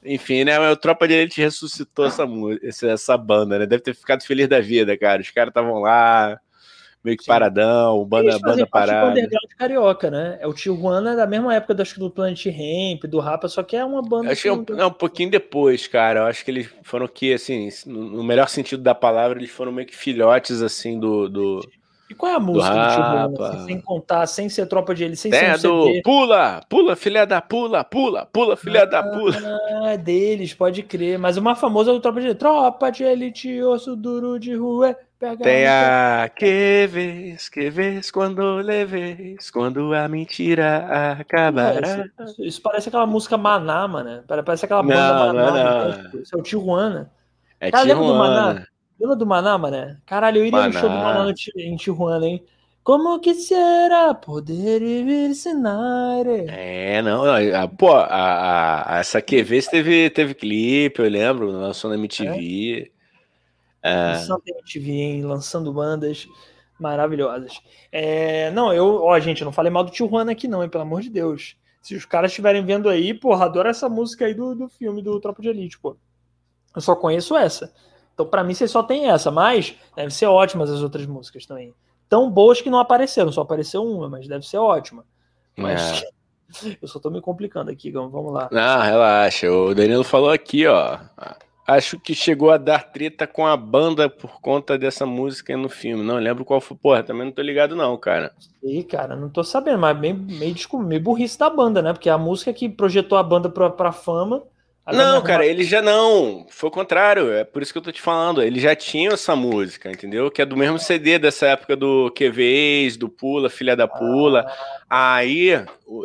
Enfim, 0.04 0.42
né? 0.42 0.58
O 0.70 0.76
Tropa 0.76 1.06
de 1.06 1.14
Elite 1.14 1.40
ressuscitou 1.40 2.06
essa, 2.06 2.26
essa 2.88 3.16
banda, 3.16 3.60
né? 3.60 3.66
Deve 3.66 3.82
ter 3.82 3.94
ficado 3.94 4.24
feliz 4.24 4.48
da 4.48 4.60
vida, 4.60 4.98
cara. 4.98 5.22
Os 5.22 5.30
caras 5.30 5.50
estavam 5.50 5.78
lá, 5.78 6.38
meio 7.08 7.16
que 7.16 7.24
Sim. 7.24 7.28
paradão, 7.28 8.04
banda, 8.04 8.30
Eles 8.30 8.40
banda 8.40 8.66
parada. 8.66 9.10
underground 9.10 9.50
carioca, 9.58 10.10
né? 10.10 10.38
É 10.40 10.46
o 10.46 10.52
Tijuana 10.52 11.16
da 11.16 11.26
mesma 11.26 11.54
época 11.54 11.74
do, 11.74 11.82
acho 11.82 11.98
do 11.98 12.10
Planet 12.10 12.46
Ramp, 12.46 13.04
do 13.04 13.18
Rapa, 13.18 13.48
só 13.48 13.62
que 13.62 13.76
é 13.76 13.84
uma 13.84 14.02
banda. 14.02 14.30
Acho 14.30 14.42
que 14.42 14.48
é 14.48 14.52
um, 14.52 14.64
não, 14.68 14.88
um 14.88 14.92
pouquinho 14.92 15.30
depois, 15.30 15.86
cara. 15.86 16.20
Eu 16.20 16.26
acho 16.26 16.44
que 16.44 16.50
eles 16.50 16.68
foram 16.82 17.08
que, 17.08 17.32
assim, 17.32 17.68
no 17.86 18.22
melhor 18.22 18.48
sentido 18.48 18.82
da 18.82 18.94
palavra, 18.94 19.38
eles 19.38 19.50
foram 19.50 19.72
meio 19.72 19.88
que 19.88 19.96
filhotes, 19.96 20.60
assim, 20.62 21.00
do. 21.00 21.28
do 21.28 21.60
e 22.10 22.14
qual 22.14 22.32
é 22.32 22.36
a 22.36 22.40
música 22.40 22.72
do, 22.72 22.80
do 22.80 22.88
Tijuana? 22.88 23.48
Assim, 23.48 23.66
sem 23.66 23.80
contar, 23.80 24.26
sem 24.26 24.48
ser 24.48 24.66
tropa 24.66 24.94
de 24.94 25.04
ele, 25.04 25.14
sem 25.14 25.32
é, 25.34 25.58
ser 25.58 25.68
um 25.68 25.94
do 25.94 26.02
Pula, 26.02 26.62
pula, 26.66 26.96
filha 26.96 27.26
da 27.26 27.42
pula, 27.42 27.84
pula, 27.84 28.24
pula, 28.24 28.56
filha 28.56 28.82
ah, 28.82 28.86
da 28.86 29.02
pula. 29.02 29.36
Ah, 29.84 29.92
é 29.92 29.98
deles, 29.98 30.54
pode 30.54 30.82
crer. 30.82 31.18
Mas 31.18 31.36
o 31.36 31.42
mais 31.42 31.60
famoso 31.60 31.90
é 31.90 31.92
o 31.92 32.00
Tropa 32.00 32.20
de 32.20 32.28
Elite. 32.28 32.38
Tropa 32.38 32.90
de 32.90 33.04
Elite, 33.04 33.62
osso 33.62 33.94
duro 33.94 34.38
de 34.38 34.54
rua. 34.54 34.96
Tem 35.18 35.66
a 35.66 36.30
que 36.34 36.86
vez, 36.86 37.48
que 37.48 37.72
quando 38.12 38.58
leves, 38.58 39.50
quando 39.50 39.92
a 39.92 40.06
mentira 40.06 41.16
acabará. 41.18 42.06
Isso, 42.20 42.44
isso, 42.44 42.62
parece 42.62 42.88
aquela 42.88 43.06
música 43.06 43.36
Maná, 43.36 43.88
mano. 43.88 44.22
Parece 44.28 44.64
aquela 44.64 44.82
banda 44.82 44.94
não, 44.94 45.26
Maná. 45.26 45.50
Não, 45.50 45.88
não. 45.90 46.02
Né? 46.02 46.10
Isso 46.22 46.36
é 46.36 46.38
o 46.38 46.42
Tijuana. 46.42 47.10
É 47.58 47.70
Cara, 47.72 47.84
Tijuana. 47.84 48.04
Lembra 48.04 48.14
do 48.14 48.18
Maná? 48.18 48.66
Lembra 49.00 49.16
do 49.16 49.26
Maná, 49.26 49.58
mané? 49.58 49.96
Caralho, 50.06 50.38
eu 50.38 50.46
iria 50.46 50.58
Maná. 50.58 50.68
no 50.68 50.78
show 50.78 50.88
do 50.88 50.96
Maná 50.96 51.34
em 51.56 51.76
Tijuana, 51.76 52.26
hein? 52.26 52.44
Como 52.84 53.18
quisiera 53.18 54.14
poder 54.14 54.80
vir 54.80 55.30
ensinar. 55.30 56.24
É, 56.48 57.02
não, 57.02 57.24
a, 57.24 57.68
pô, 57.68 57.92
a, 57.92 58.94
a, 58.94 58.98
essa 59.00 59.20
QV 59.20 59.62
teve, 59.68 60.10
teve 60.10 60.32
clipe, 60.32 61.02
eu 61.02 61.08
lembro, 61.10 61.50
lançou 61.50 61.90
na 61.90 61.96
MTV. 61.96 62.92
É? 62.94 62.97
É. 63.88 64.26
Na 64.26 64.38
MTV, 64.46 64.90
hein? 64.90 65.22
Lançando 65.22 65.72
bandas 65.72 66.28
maravilhosas. 66.78 67.60
É, 67.90 68.50
não, 68.52 68.72
eu, 68.72 69.02
ó, 69.02 69.18
gente, 69.18 69.40
eu 69.40 69.44
não 69.44 69.52
falei 69.52 69.70
mal 69.70 69.84
do 69.84 69.90
Tijuana 69.90 70.32
aqui, 70.32 70.46
não, 70.46 70.62
hein, 70.62 70.68
pelo 70.68 70.82
amor 70.82 71.00
de 71.00 71.10
Deus. 71.10 71.56
Se 71.82 71.94
os 71.94 72.04
caras 72.04 72.30
estiverem 72.30 72.64
vendo 72.64 72.88
aí, 72.88 73.14
porra, 73.14 73.46
adoro 73.46 73.68
essa 73.68 73.88
música 73.88 74.26
aí 74.26 74.34
do, 74.34 74.54
do 74.54 74.68
filme 74.68 75.02
do 75.02 75.18
Tropa 75.20 75.42
de 75.42 75.48
Elite, 75.48 75.78
pô. 75.78 75.96
Eu 76.74 76.80
só 76.80 76.94
conheço 76.94 77.36
essa. 77.36 77.72
Então, 78.14 78.26
para 78.26 78.44
mim, 78.44 78.54
você 78.54 78.68
só 78.68 78.82
tem 78.82 79.08
essa, 79.08 79.30
mas 79.30 79.74
deve 79.96 80.12
ser 80.12 80.26
ótimas 80.26 80.70
as 80.70 80.82
outras 80.82 81.06
músicas 81.06 81.46
também 81.46 81.74
tão 82.08 82.30
boas 82.30 82.60
que 82.60 82.70
não 82.70 82.78
apareceram, 82.78 83.30
só 83.30 83.42
apareceu 83.42 83.84
uma, 83.84 84.08
mas 84.08 84.26
deve 84.26 84.46
ser 84.46 84.58
ótima. 84.58 85.04
Mas 85.56 86.02
é. 86.02 86.78
eu 86.80 86.88
só 86.88 86.98
tô 86.98 87.10
me 87.10 87.20
complicando 87.20 87.70
aqui, 87.70 87.90
vamos 87.90 88.32
lá. 88.32 88.48
Não, 88.50 88.80
relaxa. 88.80 89.50
O 89.50 89.74
Danilo 89.74 90.04
falou 90.04 90.30
aqui, 90.30 90.66
ó. 90.66 90.98
Acho 91.68 92.00
que 92.00 92.14
chegou 92.14 92.50
a 92.50 92.56
dar 92.56 92.82
treta 92.82 93.26
com 93.26 93.46
a 93.46 93.54
banda 93.54 94.08
por 94.08 94.40
conta 94.40 94.78
dessa 94.78 95.04
música 95.04 95.54
no 95.54 95.68
filme. 95.68 96.02
Não 96.02 96.16
lembro 96.16 96.42
qual 96.42 96.62
foi. 96.62 96.74
Porra, 96.78 97.02
também 97.02 97.26
não 97.26 97.32
tô 97.32 97.42
ligado, 97.42 97.76
não, 97.76 97.94
cara. 97.98 98.32
E, 98.62 98.82
cara, 98.82 99.14
não 99.14 99.28
tô 99.28 99.44
sabendo, 99.44 99.78
mas 99.78 99.98
meio, 99.98 100.16
meio, 100.16 100.54
meio 100.78 101.02
burrice 101.02 101.38
da 101.38 101.50
banda, 101.50 101.82
né? 101.82 101.92
Porque 101.92 102.08
a 102.08 102.16
música 102.16 102.54
que 102.54 102.70
projetou 102.70 103.18
a 103.18 103.22
banda 103.22 103.50
pra, 103.50 103.68
pra 103.68 103.92
fama 103.92 104.42
não, 104.92 105.22
cara, 105.22 105.44
ele 105.44 105.64
já 105.64 105.82
não. 105.82 106.46
Foi 106.48 106.68
o 106.68 106.72
contrário. 106.72 107.30
É 107.32 107.44
por 107.44 107.62
isso 107.62 107.72
que 107.72 107.78
eu 107.78 107.82
tô 107.82 107.92
te 107.92 108.00
falando. 108.00 108.42
Ele 108.42 108.58
já 108.58 108.74
tinha 108.74 109.10
essa 109.10 109.36
música, 109.36 109.90
entendeu? 109.90 110.30
Que 110.30 110.42
é 110.42 110.46
do 110.46 110.56
mesmo 110.56 110.78
CD 110.78 111.18
dessa 111.18 111.46
época 111.48 111.76
do 111.76 112.10
QVs, 112.12 112.96
do 112.96 113.08
Pula, 113.08 113.50
Filha 113.50 113.76
da 113.76 113.86
Pula. 113.86 114.46
Ah. 114.88 115.16
Aí. 115.16 115.50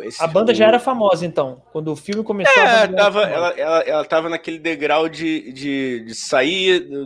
Esse, 0.03 0.21
a 0.21 0.27
banda 0.27 0.51
o... 0.51 0.55
já 0.55 0.67
era 0.67 0.79
famosa, 0.79 1.25
então. 1.25 1.61
Quando 1.71 1.91
o 1.91 1.95
filme 1.95 2.23
começou. 2.23 2.61
É, 2.61 2.87
tava, 2.87 3.23
ela, 3.23 3.49
ela, 3.51 3.79
ela 3.81 4.05
tava 4.05 4.29
naquele 4.29 4.59
degrau 4.59 5.07
de, 5.07 5.51
de, 5.53 6.03
de 6.05 6.15
sair 6.15 6.79
do, 6.81 7.05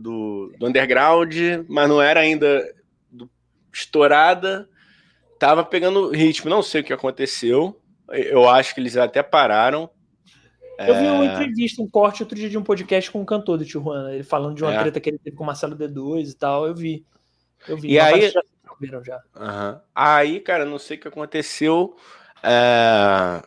do, 0.00 0.52
do, 0.58 0.66
underground, 0.66 1.34
mas 1.68 1.88
não 1.88 2.02
era 2.02 2.20
ainda 2.20 2.64
do, 3.10 3.30
estourada. 3.72 4.68
Tava 5.38 5.64
pegando 5.64 6.10
ritmo. 6.10 6.50
Não 6.50 6.62
sei 6.62 6.80
o 6.80 6.84
que 6.84 6.92
aconteceu. 6.92 7.80
Eu 8.10 8.48
acho 8.48 8.74
que 8.74 8.80
eles 8.80 8.96
até 8.96 9.22
pararam 9.22 9.88
eu 10.78 10.94
vi 10.94 11.06
uma 11.06 11.24
é. 11.24 11.34
entrevista, 11.34 11.82
um 11.82 11.88
corte 11.88 12.22
outro 12.22 12.36
dia 12.36 12.48
de 12.48 12.56
um 12.56 12.62
podcast 12.62 13.10
com 13.10 13.20
um 13.20 13.24
cantor 13.24 13.58
do 13.58 13.64
Tijuana, 13.64 14.14
ele 14.14 14.22
falando 14.22 14.54
de 14.54 14.62
uma 14.62 14.72
é. 14.72 14.80
treta 14.80 15.00
que 15.00 15.10
ele 15.10 15.18
teve 15.18 15.36
com 15.36 15.42
o 15.42 15.46
Marcelo 15.46 15.76
D2 15.76 16.30
e 16.30 16.34
tal. 16.34 16.66
Eu 16.66 16.74
vi. 16.74 17.04
Eu 17.66 17.76
vi. 17.76 17.92
E 17.92 17.98
aí. 17.98 18.30
Já 18.30 18.40
já. 19.04 19.20
Uhum. 19.36 19.80
Aí, 19.94 20.40
cara, 20.40 20.64
não 20.64 20.78
sei 20.78 20.96
o 20.96 21.00
que 21.00 21.08
aconteceu. 21.08 21.96
É... 22.42 23.42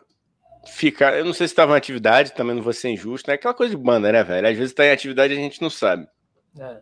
Fica... 0.66 1.16
Eu 1.16 1.24
não 1.24 1.32
sei 1.32 1.48
se 1.48 1.52
estava 1.52 1.72
em 1.72 1.76
atividade, 1.76 2.34
também 2.34 2.54
não 2.54 2.62
vou 2.62 2.72
ser 2.72 2.90
injusto. 2.90 3.30
É 3.30 3.32
né? 3.32 3.34
aquela 3.36 3.54
coisa 3.54 3.74
de 3.74 3.82
banda, 3.82 4.12
né, 4.12 4.22
velho? 4.22 4.46
Às 4.46 4.56
vezes 4.56 4.70
está 4.72 4.84
em 4.84 4.90
atividade 4.90 5.32
e 5.32 5.36
a 5.36 5.40
gente 5.40 5.60
não 5.62 5.70
sabe. 5.70 6.06
É. 6.58 6.78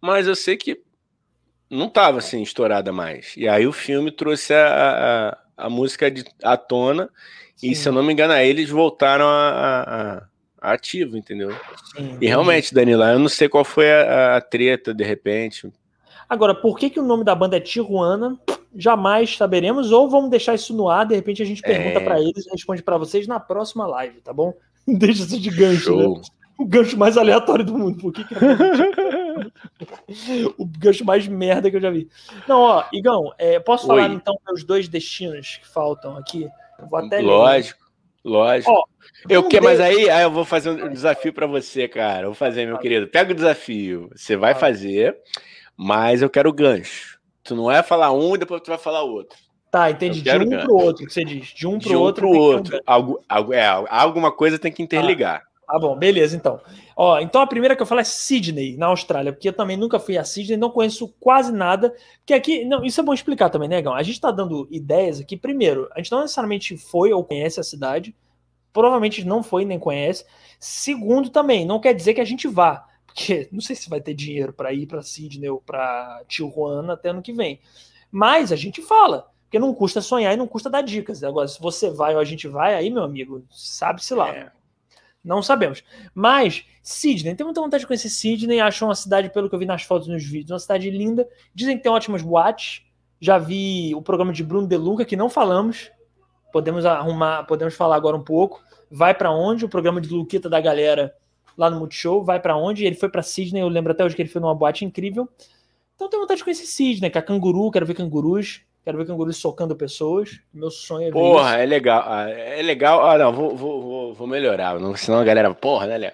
Mas 0.00 0.26
eu 0.26 0.34
sei 0.34 0.56
que 0.56 0.82
não 1.70 1.86
estava 1.86 2.18
assim 2.18 2.42
estourada 2.42 2.92
mais. 2.92 3.34
E 3.36 3.48
aí 3.48 3.66
o 3.66 3.72
filme 3.72 4.10
trouxe 4.10 4.52
a, 4.52 5.38
a, 5.56 5.66
a 5.66 5.70
música 5.70 6.10
de, 6.10 6.24
à 6.42 6.56
tona 6.56 7.08
Sim. 7.56 7.70
E 7.70 7.74
se 7.74 7.88
eu 7.88 7.92
não 7.92 8.02
me 8.02 8.12
engano, 8.12 8.34
eles 8.34 8.68
voltaram 8.68 9.26
a, 9.26 10.20
a, 10.60 10.60
a 10.60 10.72
ativo, 10.72 11.16
entendeu? 11.16 11.50
Sim, 11.96 12.18
e 12.20 12.26
realmente, 12.26 12.74
Danila, 12.74 13.12
eu 13.12 13.18
não 13.18 13.28
sei 13.28 13.48
qual 13.48 13.64
foi 13.64 13.90
a, 13.90 14.36
a, 14.36 14.40
treta, 14.40 14.92
de 14.92 15.04
repente. 15.04 15.72
Agora, 16.28 16.54
por 16.54 16.78
que, 16.78 16.90
que 16.90 17.00
o 17.00 17.04
nome 17.04 17.24
da 17.24 17.34
banda 17.34 17.56
é 17.56 17.60
Tijuana? 17.60 18.38
Jamais 18.76 19.36
saberemos, 19.36 19.92
ou 19.92 20.10
vamos 20.10 20.30
deixar 20.30 20.54
isso 20.54 20.74
no 20.74 20.88
ar, 20.88 21.06
de 21.06 21.14
repente 21.14 21.42
a 21.42 21.46
gente 21.46 21.62
pergunta 21.62 22.00
é... 22.00 22.04
para 22.04 22.20
eles 22.20 22.46
e 22.46 22.50
responde 22.50 22.82
para 22.82 22.98
vocês 22.98 23.26
na 23.26 23.38
próxima 23.38 23.86
live, 23.86 24.20
tá 24.20 24.32
bom? 24.32 24.52
Deixa 24.86 25.22
isso 25.22 25.38
de 25.38 25.50
gancho, 25.50 25.96
né? 25.96 26.22
O 26.58 26.64
gancho 26.64 26.96
mais 26.96 27.16
aleatório 27.16 27.64
do 27.64 27.76
mundo. 27.76 27.98
Por 27.98 28.12
que, 28.12 28.24
que 28.24 28.34
é 28.34 28.38
o 30.58 30.64
gancho 30.64 31.04
mais 31.04 31.26
merda 31.26 31.70
que 31.70 31.76
eu 31.76 31.80
já 31.80 31.90
vi. 31.90 32.08
Não, 32.46 32.60
ó, 32.60 32.84
Igão, 32.92 33.32
é, 33.38 33.58
posso 33.58 33.90
Oi. 33.90 34.00
falar 34.00 34.14
então 34.14 34.38
meus 34.46 34.62
dois 34.62 34.88
destinos 34.88 35.56
que 35.56 35.66
faltam 35.66 36.16
aqui? 36.16 36.48
Vou 36.88 36.98
até 36.98 37.20
lógico, 37.20 37.80
ler. 38.24 38.30
lógico. 38.30 38.72
Ó, 38.72 38.84
eu 39.28 39.48
quero, 39.48 39.64
mas 39.64 39.80
aí, 39.80 40.08
aí 40.10 40.22
eu 40.22 40.30
vou 40.30 40.44
fazer 40.44 40.70
um 40.70 40.88
desafio 40.90 41.32
para 41.32 41.46
você, 41.46 41.88
cara. 41.88 42.22
Eu 42.22 42.30
vou 42.30 42.34
fazer, 42.34 42.66
meu 42.66 42.78
querido. 42.78 43.08
Pega 43.08 43.32
o 43.32 43.34
desafio. 43.34 44.10
Você 44.14 44.36
vai 44.36 44.54
fazer, 44.54 45.16
mas 45.76 46.22
eu 46.22 46.30
quero 46.30 46.52
gancho. 46.52 47.18
Tu 47.42 47.54
não 47.54 47.70
é 47.70 47.82
falar 47.82 48.12
um 48.12 48.34
e 48.34 48.38
depois 48.38 48.60
tu 48.62 48.68
vai 48.68 48.78
falar 48.78 49.02
outro. 49.02 49.38
Tá, 49.70 49.90
entendi. 49.90 50.22
De 50.22 50.30
um 50.30 50.48
gancho. 50.48 50.66
pro 50.66 50.76
outro, 50.76 51.06
que 51.06 51.12
você 51.12 51.24
diz. 51.24 51.48
De 51.48 51.66
um 51.66 51.78
pro 51.78 51.88
de 51.88 51.96
um 51.96 52.00
outro. 52.00 52.28
Pro 52.28 52.38
outro. 52.38 52.76
Um 52.76 52.80
algo, 52.86 53.24
algo, 53.28 53.52
é, 53.52 53.66
alguma 53.88 54.30
coisa 54.30 54.58
tem 54.58 54.70
que 54.70 54.82
interligar. 54.82 55.42
Ah. 55.44 55.53
Tá 55.66 55.78
bom, 55.78 55.96
beleza, 55.96 56.36
então. 56.36 56.60
Ó, 56.96 57.18
então 57.18 57.40
a 57.40 57.46
primeira 57.46 57.74
que 57.74 57.82
eu 57.82 57.86
falo 57.86 58.00
é 58.00 58.04
Sydney, 58.04 58.76
na 58.76 58.86
Austrália, 58.86 59.32
porque 59.32 59.48
eu 59.48 59.52
também 59.52 59.76
nunca 59.76 59.98
fui 59.98 60.18
a 60.18 60.24
Sydney, 60.24 60.56
não 60.56 60.70
conheço 60.70 61.08
quase 61.18 61.52
nada. 61.52 61.94
Porque 62.18 62.34
aqui, 62.34 62.64
não, 62.64 62.84
isso 62.84 63.00
é 63.00 63.04
bom 63.04 63.14
explicar 63.14 63.48
também, 63.48 63.68
né, 63.68 63.80
Gão? 63.80 63.94
A 63.94 64.02
gente 64.02 64.20
tá 64.20 64.30
dando 64.30 64.68
ideias 64.70 65.20
aqui. 65.20 65.36
Primeiro, 65.36 65.88
a 65.92 65.98
gente 65.98 66.12
não 66.12 66.20
necessariamente 66.20 66.76
foi 66.76 67.12
ou 67.12 67.24
conhece 67.24 67.58
a 67.58 67.64
cidade, 67.64 68.14
provavelmente 68.72 69.24
não 69.24 69.42
foi 69.42 69.64
nem 69.64 69.78
conhece. 69.78 70.24
Segundo, 70.60 71.30
também, 71.30 71.64
não 71.64 71.80
quer 71.80 71.94
dizer 71.94 72.14
que 72.14 72.20
a 72.20 72.26
gente 72.26 72.46
vá, 72.46 72.86
porque 73.06 73.48
não 73.52 73.60
sei 73.60 73.74
se 73.74 73.88
vai 73.88 74.00
ter 74.00 74.14
dinheiro 74.14 74.52
para 74.52 74.72
ir 74.72 74.86
para 74.86 75.02
Sydney 75.02 75.48
ou 75.48 75.60
para 75.60 76.22
Tijuana 76.28 76.92
até 76.92 77.08
ano 77.08 77.22
que 77.22 77.32
vem. 77.32 77.60
Mas 78.10 78.52
a 78.52 78.56
gente 78.56 78.82
fala, 78.82 79.30
porque 79.44 79.58
não 79.58 79.72
custa 79.72 80.00
sonhar 80.00 80.34
e 80.34 80.36
não 80.36 80.46
custa 80.46 80.68
dar 80.68 80.82
dicas. 80.82 81.24
Agora, 81.24 81.48
se 81.48 81.60
você 81.60 81.90
vai 81.90 82.14
ou 82.14 82.20
a 82.20 82.24
gente 82.24 82.46
vai, 82.48 82.74
aí, 82.74 82.90
meu 82.90 83.02
amigo, 83.02 83.44
sabe-se 83.50 84.14
lá. 84.14 84.28
É. 84.28 84.52
Não 85.24 85.42
sabemos. 85.42 85.82
Mas, 86.14 86.66
Sydney, 86.82 87.34
tem 87.34 87.44
muita 87.44 87.60
vontade 87.60 87.80
de 87.80 87.86
conhecer 87.86 88.10
Sydney. 88.10 88.60
Acho 88.60 88.84
uma 88.84 88.94
cidade, 88.94 89.30
pelo 89.30 89.48
que 89.48 89.54
eu 89.54 89.58
vi 89.58 89.64
nas 89.64 89.82
fotos 89.82 90.06
e 90.06 90.10
nos 90.10 90.22
vídeos, 90.22 90.50
uma 90.50 90.58
cidade 90.58 90.90
linda. 90.90 91.26
Dizem 91.54 91.76
que 91.76 91.82
tem 91.82 91.90
ótimas 91.90 92.20
boates. 92.20 92.82
Já 93.18 93.38
vi 93.38 93.94
o 93.94 94.02
programa 94.02 94.32
de 94.32 94.44
Bruno 94.44 94.66
De 94.66 94.76
Luca, 94.76 95.04
que 95.04 95.16
não 95.16 95.30
falamos. 95.30 95.90
Podemos 96.52 96.84
arrumar, 96.84 97.44
podemos 97.44 97.74
falar 97.74 97.96
agora 97.96 98.16
um 98.16 98.22
pouco. 98.22 98.62
Vai 98.90 99.14
para 99.14 99.30
onde? 99.30 99.64
O 99.64 99.68
programa 99.68 100.00
de 100.00 100.10
Luquita 100.10 100.48
da 100.48 100.60
galera 100.60 101.14
lá 101.56 101.70
no 101.70 101.78
Multishow. 101.78 102.22
Vai 102.22 102.38
para 102.38 102.56
onde? 102.56 102.84
Ele 102.84 102.94
foi 102.94 103.08
para 103.08 103.22
Sydney. 103.22 103.62
Eu 103.62 103.68
lembro 103.68 103.92
até 103.92 104.04
hoje 104.04 104.14
que 104.14 104.20
ele 104.20 104.28
foi 104.28 104.42
numa 104.42 104.54
boate 104.54 104.84
incrível. 104.84 105.26
Então 105.94 106.10
tenho 106.10 106.22
vontade 106.22 106.38
de 106.38 106.44
conhecer 106.44 106.66
Sydney, 106.66 107.10
que 107.10 107.16
é 107.16 107.22
canguru, 107.22 107.70
quero 107.70 107.86
ver 107.86 107.94
cangurus. 107.94 108.60
Quero 108.84 108.98
ver 108.98 109.06
cangurus 109.06 109.38
socando 109.38 109.74
pessoas. 109.74 110.40
Meu 110.52 110.70
sonho 110.70 111.04
é 111.04 111.06
ver 111.06 111.12
Porra, 111.12 111.52
isso. 111.52 111.60
é 111.60 111.66
legal. 111.66 112.04
Ah, 112.06 112.28
é 112.28 112.62
legal. 112.62 113.06
Ah, 113.08 113.16
não, 113.16 113.32
vou, 113.32 113.56
vou, 113.56 114.12
vou, 114.12 114.26
melhorar. 114.26 114.76
Senão 114.96 115.18
a 115.18 115.24
galera, 115.24 115.54
porra, 115.54 115.86
né, 115.86 115.96
Léo? 115.96 116.12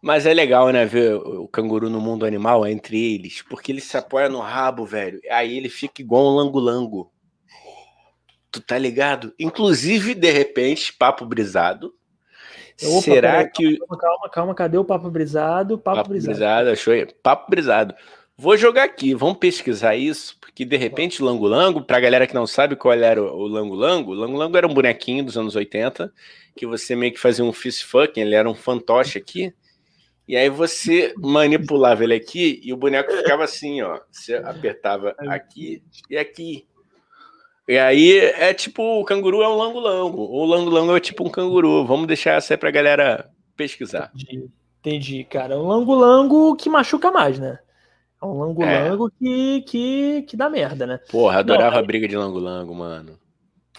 Mas 0.00 0.24
é 0.24 0.32
legal, 0.32 0.70
né, 0.70 0.86
ver 0.86 1.14
o 1.14 1.48
canguru 1.48 1.90
no 1.90 2.00
mundo 2.00 2.24
animal 2.24 2.66
entre 2.66 3.14
eles, 3.14 3.42
porque 3.42 3.72
ele 3.72 3.80
se 3.80 3.96
apoia 3.96 4.28
no 4.28 4.40
rabo, 4.40 4.86
velho. 4.86 5.20
Aí 5.30 5.56
ele 5.56 5.68
fica 5.68 6.00
igual 6.00 6.26
um 6.26 6.36
lango-lango. 6.36 7.10
Tu 8.50 8.60
tá 8.60 8.78
ligado? 8.78 9.34
Inclusive, 9.38 10.14
de 10.14 10.30
repente, 10.30 10.92
papo 10.92 11.26
brisado. 11.26 11.92
Opa, 12.82 13.02
Será 13.02 13.32
pera, 13.32 13.50
que. 13.50 13.78
Calma, 13.78 13.98
calma, 13.98 14.30
calma, 14.30 14.54
cadê 14.54 14.78
o 14.78 14.84
papo 14.84 15.10
brisado? 15.10 15.76
Papo, 15.76 15.96
papo 15.96 16.10
brisado. 16.10 16.36
brisado, 16.36 16.70
achou 16.70 16.92
aí? 16.92 17.06
Papo 17.22 17.50
brisado. 17.50 17.94
Vou 18.38 18.56
jogar 18.56 18.84
aqui, 18.84 19.14
vamos 19.14 19.38
pesquisar 19.38 19.96
isso, 19.96 20.38
porque 20.56 20.64
de 20.64 20.76
repente 20.78 21.22
Lango 21.22 21.46
Lango, 21.46 21.82
pra 21.82 22.00
galera 22.00 22.26
que 22.26 22.34
não 22.34 22.46
sabe 22.46 22.76
qual 22.76 22.94
era 22.94 23.22
o 23.22 23.46
Lango 23.46 23.74
Lango, 23.74 24.14
Lango 24.14 24.38
Lango 24.38 24.56
era 24.56 24.66
um 24.66 24.72
bonequinho 24.72 25.22
dos 25.22 25.36
anos 25.36 25.54
80, 25.54 26.10
que 26.56 26.66
você 26.66 26.96
meio 26.96 27.12
que 27.12 27.20
fazia 27.20 27.44
um 27.44 27.52
fist 27.52 27.84
fucking, 27.84 28.22
ele 28.22 28.34
era 28.34 28.48
um 28.48 28.54
fantoche 28.54 29.18
aqui, 29.18 29.52
E 30.28 30.36
aí 30.36 30.48
você 30.48 31.14
manipulava 31.16 32.02
ele 32.02 32.14
aqui 32.14 32.60
e 32.64 32.72
o 32.72 32.76
boneco 32.76 33.12
ficava 33.12 33.44
assim, 33.44 33.80
ó. 33.82 34.00
Você 34.10 34.34
apertava 34.34 35.14
aqui 35.18 35.82
e 36.10 36.16
aqui. 36.16 36.66
E 37.68 37.78
aí 37.78 38.18
é 38.18 38.52
tipo, 38.52 38.82
o 38.82 39.04
canguru 39.04 39.42
é 39.42 39.48
um 39.48 39.56
lango-lango. 39.56 40.20
O 40.22 40.44
lango-lango 40.44 40.96
é 40.96 41.00
tipo 41.00 41.24
um 41.24 41.30
canguru. 41.30 41.84
Vamos 41.84 42.08
deixar 42.08 42.38
essa 42.38 42.54
aí 42.54 42.58
pra 42.58 42.72
galera 42.72 43.30
pesquisar. 43.56 44.10
Entendi, 44.14 44.50
entendi 44.80 45.24
cara. 45.24 45.58
Um 45.58 45.68
lango-lango 45.68 46.56
que 46.56 46.68
machuca 46.68 47.12
mais, 47.12 47.38
né? 47.38 47.58
É 48.20 48.26
um 48.26 48.38
lango-lango 48.38 49.08
é. 49.08 49.10
que, 49.18 49.60
que, 49.62 50.22
que 50.22 50.36
dá 50.36 50.48
merda, 50.48 50.86
né? 50.86 51.00
Porra, 51.10 51.40
adorava 51.40 51.72
Não, 51.72 51.78
a 51.78 51.82
briga 51.82 52.08
de 52.08 52.16
lango-lango, 52.16 52.74
mano. 52.74 53.18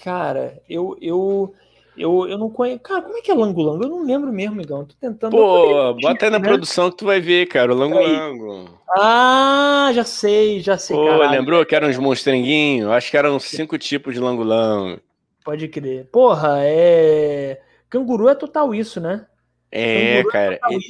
Cara, 0.03 0.61
eu, 0.69 0.95
eu, 1.01 1.53
eu, 1.97 2.27
eu 2.27 2.37
não 2.37 2.49
conheço. 2.49 2.79
Cara, 2.79 3.01
como 3.01 3.17
é 3.17 3.21
que 3.21 3.31
é 3.31 3.33
Lango 3.33 3.61
Lango? 3.61 3.83
Eu 3.83 3.89
não 3.89 4.03
lembro 4.03 4.31
mesmo, 4.31 4.55
Migão. 4.55 4.85
Tô 4.85 4.93
tentando. 4.99 5.31
Pô, 5.31 5.93
bota 5.95 6.25
aí 6.25 6.31
na 6.31 6.37
né? 6.37 6.47
produção 6.47 6.91
que 6.91 6.97
tu 6.97 7.05
vai 7.05 7.19
ver, 7.19 7.47
cara. 7.47 7.73
O 7.73 7.77
Lango 7.77 7.99
Lango. 7.99 8.79
Ah, 8.95 9.89
já 9.93 10.03
sei, 10.03 10.59
já 10.59 10.77
sei. 10.77 10.95
Pô, 10.95 11.05
caralho. 11.05 11.31
lembrou 11.31 11.65
que 11.65 11.75
eram 11.75 11.89
uns 11.89 11.97
monstrenguinhos? 11.97 12.91
Acho 12.91 13.09
que 13.09 13.17
eram 13.17 13.39
cinco 13.39 13.77
tipos 13.77 14.13
de 14.13 14.19
Lango 14.19 14.43
Lango. 14.43 15.01
Pode 15.43 15.67
crer. 15.67 16.05
Porra, 16.11 16.59
é. 16.61 17.59
Canguru 17.89 18.29
é 18.29 18.35
total 18.35 18.75
isso, 18.75 19.01
né? 19.01 19.25
É, 19.71 20.17
Canguru 20.17 20.29
é 20.29 20.31
cara. 20.31 20.59
É 20.69 20.73
ele, 20.73 20.83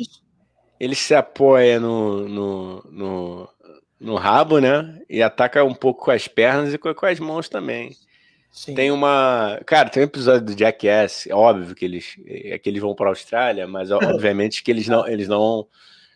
ele, 0.79 0.95
se 0.95 1.15
apoia 1.15 1.79
no, 1.79 2.27
no, 2.27 2.83
no, 2.89 3.49
no 3.99 4.15
rabo, 4.15 4.59
né? 4.59 5.01
E 5.09 5.21
ataca 5.21 5.63
um 5.63 5.73
pouco 5.73 6.05
com 6.05 6.11
as 6.11 6.27
pernas 6.27 6.73
e 6.73 6.77
com, 6.77 6.93
com 6.93 7.05
as 7.05 7.19
mãos 7.19 7.49
também. 7.49 7.95
Sim. 8.51 8.73
Tem 8.73 8.91
uma. 8.91 9.59
Cara, 9.65 9.89
tem 9.89 10.01
um 10.01 10.05
episódio 10.05 10.45
do 10.45 10.57
Jackass, 10.57 11.27
é 11.27 11.35
óbvio 11.35 11.75
que 11.75 11.85
eles, 11.85 12.15
é 12.25 12.57
que 12.57 12.69
eles 12.69 12.81
vão 12.81 12.95
para 12.95 13.07
a 13.07 13.09
Austrália, 13.09 13.67
mas 13.67 13.91
obviamente 13.91 14.63
que 14.63 14.71
eles 14.71 14.87
não. 14.87 15.07
Eles 15.07 15.27
não 15.27 15.67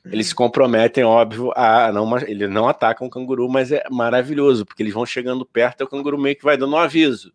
eles 0.04 0.28
se 0.28 0.36
comprometem, 0.36 1.04
óbvio, 1.04 1.52
a 1.56 1.92
não. 1.92 2.18
Eles 2.20 2.50
não 2.50 2.68
atacam 2.68 3.08
o 3.08 3.10
canguru, 3.10 3.48
mas 3.48 3.72
é 3.72 3.84
maravilhoso, 3.92 4.66
porque 4.66 4.82
eles 4.82 4.94
vão 4.94 5.06
chegando 5.06 5.46
perto 5.46 5.82
e 5.82 5.84
o 5.84 5.88
canguru 5.88 6.18
meio 6.18 6.36
que 6.36 6.44
vai 6.44 6.58
dando 6.58 6.74
um 6.74 6.80
aviso. 6.80 7.32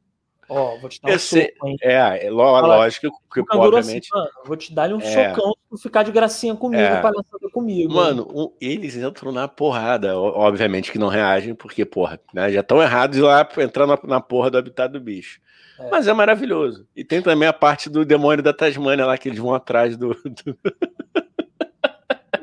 Ó, 0.48 0.78
vou 0.78 0.88
te 0.88 1.00
dar 1.02 1.10
um 1.10 1.14
Esse, 1.14 1.42
soco, 1.42 1.68
hein? 1.68 1.76
É, 1.82 2.26
é 2.26 2.30
lógico 2.30 3.10
que, 3.32 3.42
que 3.42 3.56
obviamente. 3.56 4.08
Assim, 4.12 4.18
mano, 4.18 4.30
vou 4.44 4.56
te 4.56 4.72
dar 4.72 4.92
um 4.92 5.00
é. 5.00 5.34
socão 5.34 5.52
se 5.74 5.82
ficar 5.82 6.02
de 6.02 6.12
gracinha 6.12 6.54
comigo, 6.54 6.82
é. 6.82 7.00
palhaçada 7.00 7.50
comigo. 7.52 7.92
Mano, 7.92 8.28
um, 8.32 8.52
eles 8.60 8.96
entram 8.96 9.32
na 9.32 9.48
porrada, 9.48 10.16
obviamente 10.16 10.92
que 10.92 10.98
não 10.98 11.08
reagem, 11.08 11.54
porque, 11.54 11.84
porra, 11.84 12.20
né, 12.32 12.50
já 12.50 12.60
estão 12.60 12.80
errados 12.80 13.18
lá 13.18 13.46
entrando 13.58 13.90
na, 13.90 13.98
na 14.16 14.20
porra 14.20 14.50
do 14.50 14.58
habitat 14.58 14.90
do 14.92 15.00
bicho. 15.00 15.40
É. 15.78 15.90
Mas 15.90 16.08
é 16.08 16.12
maravilhoso. 16.12 16.86
E 16.96 17.04
tem 17.04 17.20
também 17.20 17.48
a 17.48 17.52
parte 17.52 17.90
do 17.90 18.04
demônio 18.04 18.42
da 18.42 18.52
Tasmânia 18.52 19.04
lá, 19.04 19.18
que 19.18 19.28
eles 19.28 19.38
vão 19.38 19.54
atrás 19.54 19.96
do... 19.96 20.14
do... 20.14 20.56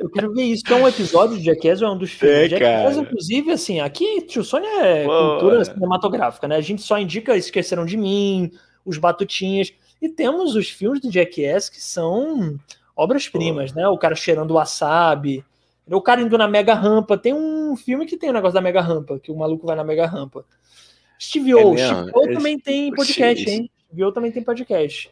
Eu 0.03 0.09
quero 0.09 0.33
ver 0.33 0.43
isso, 0.43 0.63
é 0.67 0.75
um 0.75 0.85
episódio 0.85 1.37
de 1.37 1.45
Jackass 1.45 1.81
ou 1.81 1.87
é 1.87 1.91
um 1.91 1.97
dos 1.97 2.11
filmes. 2.11 2.37
É, 2.37 2.49
Jackass, 2.49 2.97
inclusive, 2.97 3.51
assim, 3.51 3.79
aqui 3.79 4.21
Tio 4.23 4.43
Sônia 4.43 4.67
é 4.81 5.05
Pô, 5.05 5.29
cultura 5.29 5.61
é. 5.61 5.63
cinematográfica, 5.63 6.45
né? 6.45 6.57
A 6.57 6.61
gente 6.61 6.81
só 6.81 6.99
indica 6.99 7.37
Esqueceram 7.37 7.85
de 7.85 7.95
Mim, 7.95 8.51
Os 8.83 8.97
Batutinhas, 8.97 9.73
e 10.01 10.09
temos 10.09 10.55
os 10.55 10.69
filmes 10.69 10.99
do 10.99 11.09
Jackass 11.09 11.69
que 11.69 11.81
são 11.81 12.59
obras-primas, 12.93 13.71
né? 13.71 13.87
O 13.87 13.97
cara 13.97 14.13
cheirando 14.13 14.55
wasabi, 14.55 15.41
o 15.89 16.01
cara 16.01 16.21
indo 16.21 16.37
na 16.37 16.49
mega 16.49 16.73
rampa. 16.73 17.17
Tem 17.17 17.33
um 17.33 17.73
filme 17.77 18.05
que 18.05 18.17
tem 18.17 18.27
o 18.27 18.31
um 18.33 18.35
negócio 18.35 18.55
da 18.55 18.61
mega 18.61 18.81
rampa, 18.81 19.17
que 19.19 19.31
o 19.31 19.37
maluco 19.37 19.65
vai 19.65 19.77
na 19.77 19.85
mega 19.85 20.05
rampa. 20.05 20.43
Steve 21.17 21.55
O, 21.55 21.75
é 21.75 21.77
Steve 21.77 22.11
O 22.13 22.33
também 22.33 22.59
tem 22.59 22.93
podcast, 22.93 23.49
hein? 23.49 23.71
Steve 23.87 24.03
O 24.03 24.11
também 24.11 24.33
tem 24.33 24.43
podcast. 24.43 25.09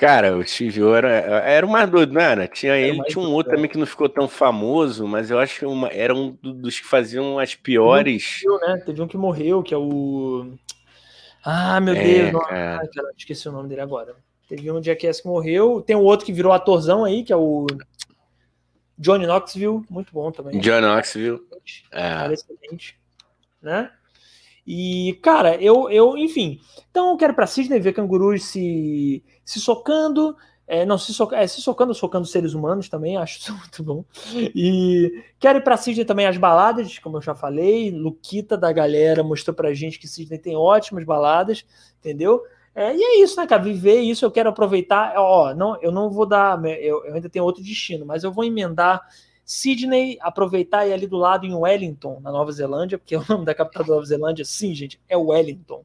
Cara, 0.00 0.34
o 0.34 0.42
Steve 0.42 0.82
O 0.82 0.94
era, 0.94 1.10
era 1.10 1.66
o 1.66 1.68
mais 1.68 1.90
doido, 1.90 2.14
não 2.14 2.22
era? 2.22 2.48
Tinha 2.48 2.72
era 2.72 2.80
ele, 2.80 3.04
tinha 3.04 3.22
um 3.22 3.30
outro 3.34 3.54
também 3.54 3.70
que 3.70 3.76
não 3.76 3.84
ficou 3.84 4.08
tão 4.08 4.26
famoso, 4.26 5.06
mas 5.06 5.30
eu 5.30 5.38
acho 5.38 5.58
que 5.58 5.66
uma, 5.66 5.88
era 5.88 6.14
um 6.14 6.30
dos 6.42 6.80
que 6.80 6.86
faziam 6.86 7.38
as 7.38 7.54
piores. 7.54 8.40
Morreu, 8.42 8.66
né? 8.66 8.82
Teve 8.86 9.02
um 9.02 9.06
que 9.06 9.18
morreu, 9.18 9.62
que 9.62 9.74
é 9.74 9.76
o. 9.76 10.54
Ah, 11.44 11.78
meu 11.82 11.92
é, 11.92 12.02
Deus, 12.02 12.32
não... 12.32 12.40
cara. 12.40 12.78
Ai, 12.80 12.88
cara, 12.88 13.12
esqueci 13.14 13.46
o 13.46 13.52
nome 13.52 13.68
dele 13.68 13.82
agora. 13.82 14.16
Teve 14.48 14.72
um 14.72 14.82
Jackass 14.82 15.20
que 15.20 15.28
morreu. 15.28 15.82
Tem 15.82 15.94
um 15.94 16.02
outro 16.02 16.24
que 16.24 16.32
virou 16.32 16.54
atorzão 16.54 17.04
aí, 17.04 17.22
que 17.22 17.34
é 17.34 17.36
o 17.36 17.66
Johnny 18.96 19.26
Knoxville, 19.26 19.82
muito 19.90 20.14
bom 20.14 20.32
também. 20.32 20.58
Johnny 20.60 20.86
Knoxville. 20.86 21.40
É. 21.92 22.32
excelente. 22.32 22.98
Né? 23.60 23.90
E, 24.66 25.18
cara, 25.22 25.56
eu, 25.56 25.90
eu 25.90 26.16
enfim. 26.16 26.58
Então 26.90 27.10
eu 27.10 27.16
quero 27.18 27.34
para 27.34 27.46
Sydney 27.46 27.80
ver 27.80 27.92
cangurus 27.92 28.44
se, 28.44 29.22
se 29.50 29.58
socando. 29.58 30.36
É, 30.64 30.86
não, 30.86 30.96
se, 30.96 31.12
soca, 31.12 31.36
é, 31.36 31.44
se 31.44 31.60
socando, 31.60 31.92
socando 31.92 32.24
seres 32.24 32.54
humanos 32.54 32.88
também, 32.88 33.16
acho 33.18 33.40
isso 33.40 33.52
muito 33.52 33.82
bom. 33.82 34.04
E 34.32 35.24
quero 35.40 35.58
ir 35.58 35.62
para 35.62 35.76
Sydney 35.76 36.04
também 36.04 36.26
as 36.26 36.36
baladas, 36.36 37.00
como 37.00 37.16
eu 37.16 37.20
já 37.20 37.34
falei. 37.34 37.90
Luquita 37.90 38.56
da 38.56 38.70
galera 38.70 39.24
mostrou 39.24 39.52
pra 39.52 39.74
gente 39.74 39.98
que 39.98 40.06
Sydney 40.06 40.38
tem 40.38 40.54
ótimas 40.56 41.04
baladas, 41.04 41.66
entendeu? 41.98 42.40
É, 42.72 42.94
e 42.94 43.02
é 43.02 43.20
isso, 43.20 43.40
né, 43.40 43.46
cara? 43.48 43.60
Viver 43.60 43.98
isso, 43.98 44.24
eu 44.24 44.30
quero 44.30 44.50
aproveitar. 44.50 45.14
Ó, 45.16 45.52
não, 45.52 45.76
eu 45.82 45.90
não 45.90 46.08
vou 46.08 46.24
dar, 46.24 46.64
eu, 46.64 47.04
eu 47.04 47.14
ainda 47.14 47.28
tenho 47.28 47.44
outro 47.44 47.64
destino, 47.64 48.06
mas 48.06 48.22
eu 48.22 48.30
vou 48.30 48.44
emendar 48.44 49.02
Sydney, 49.44 50.16
aproveitar 50.20 50.86
e 50.86 50.92
ali 50.92 51.08
do 51.08 51.16
lado 51.16 51.44
em 51.44 51.52
Wellington, 51.52 52.20
na 52.20 52.30
Nova 52.30 52.52
Zelândia, 52.52 52.96
porque 52.96 53.16
o 53.16 53.24
nome 53.28 53.44
da 53.44 53.52
capital 53.52 53.84
da 53.84 53.94
Nova 53.94 54.06
Zelândia, 54.06 54.44
sim, 54.44 54.72
gente, 54.72 55.00
é 55.08 55.16
Wellington. 55.16 55.84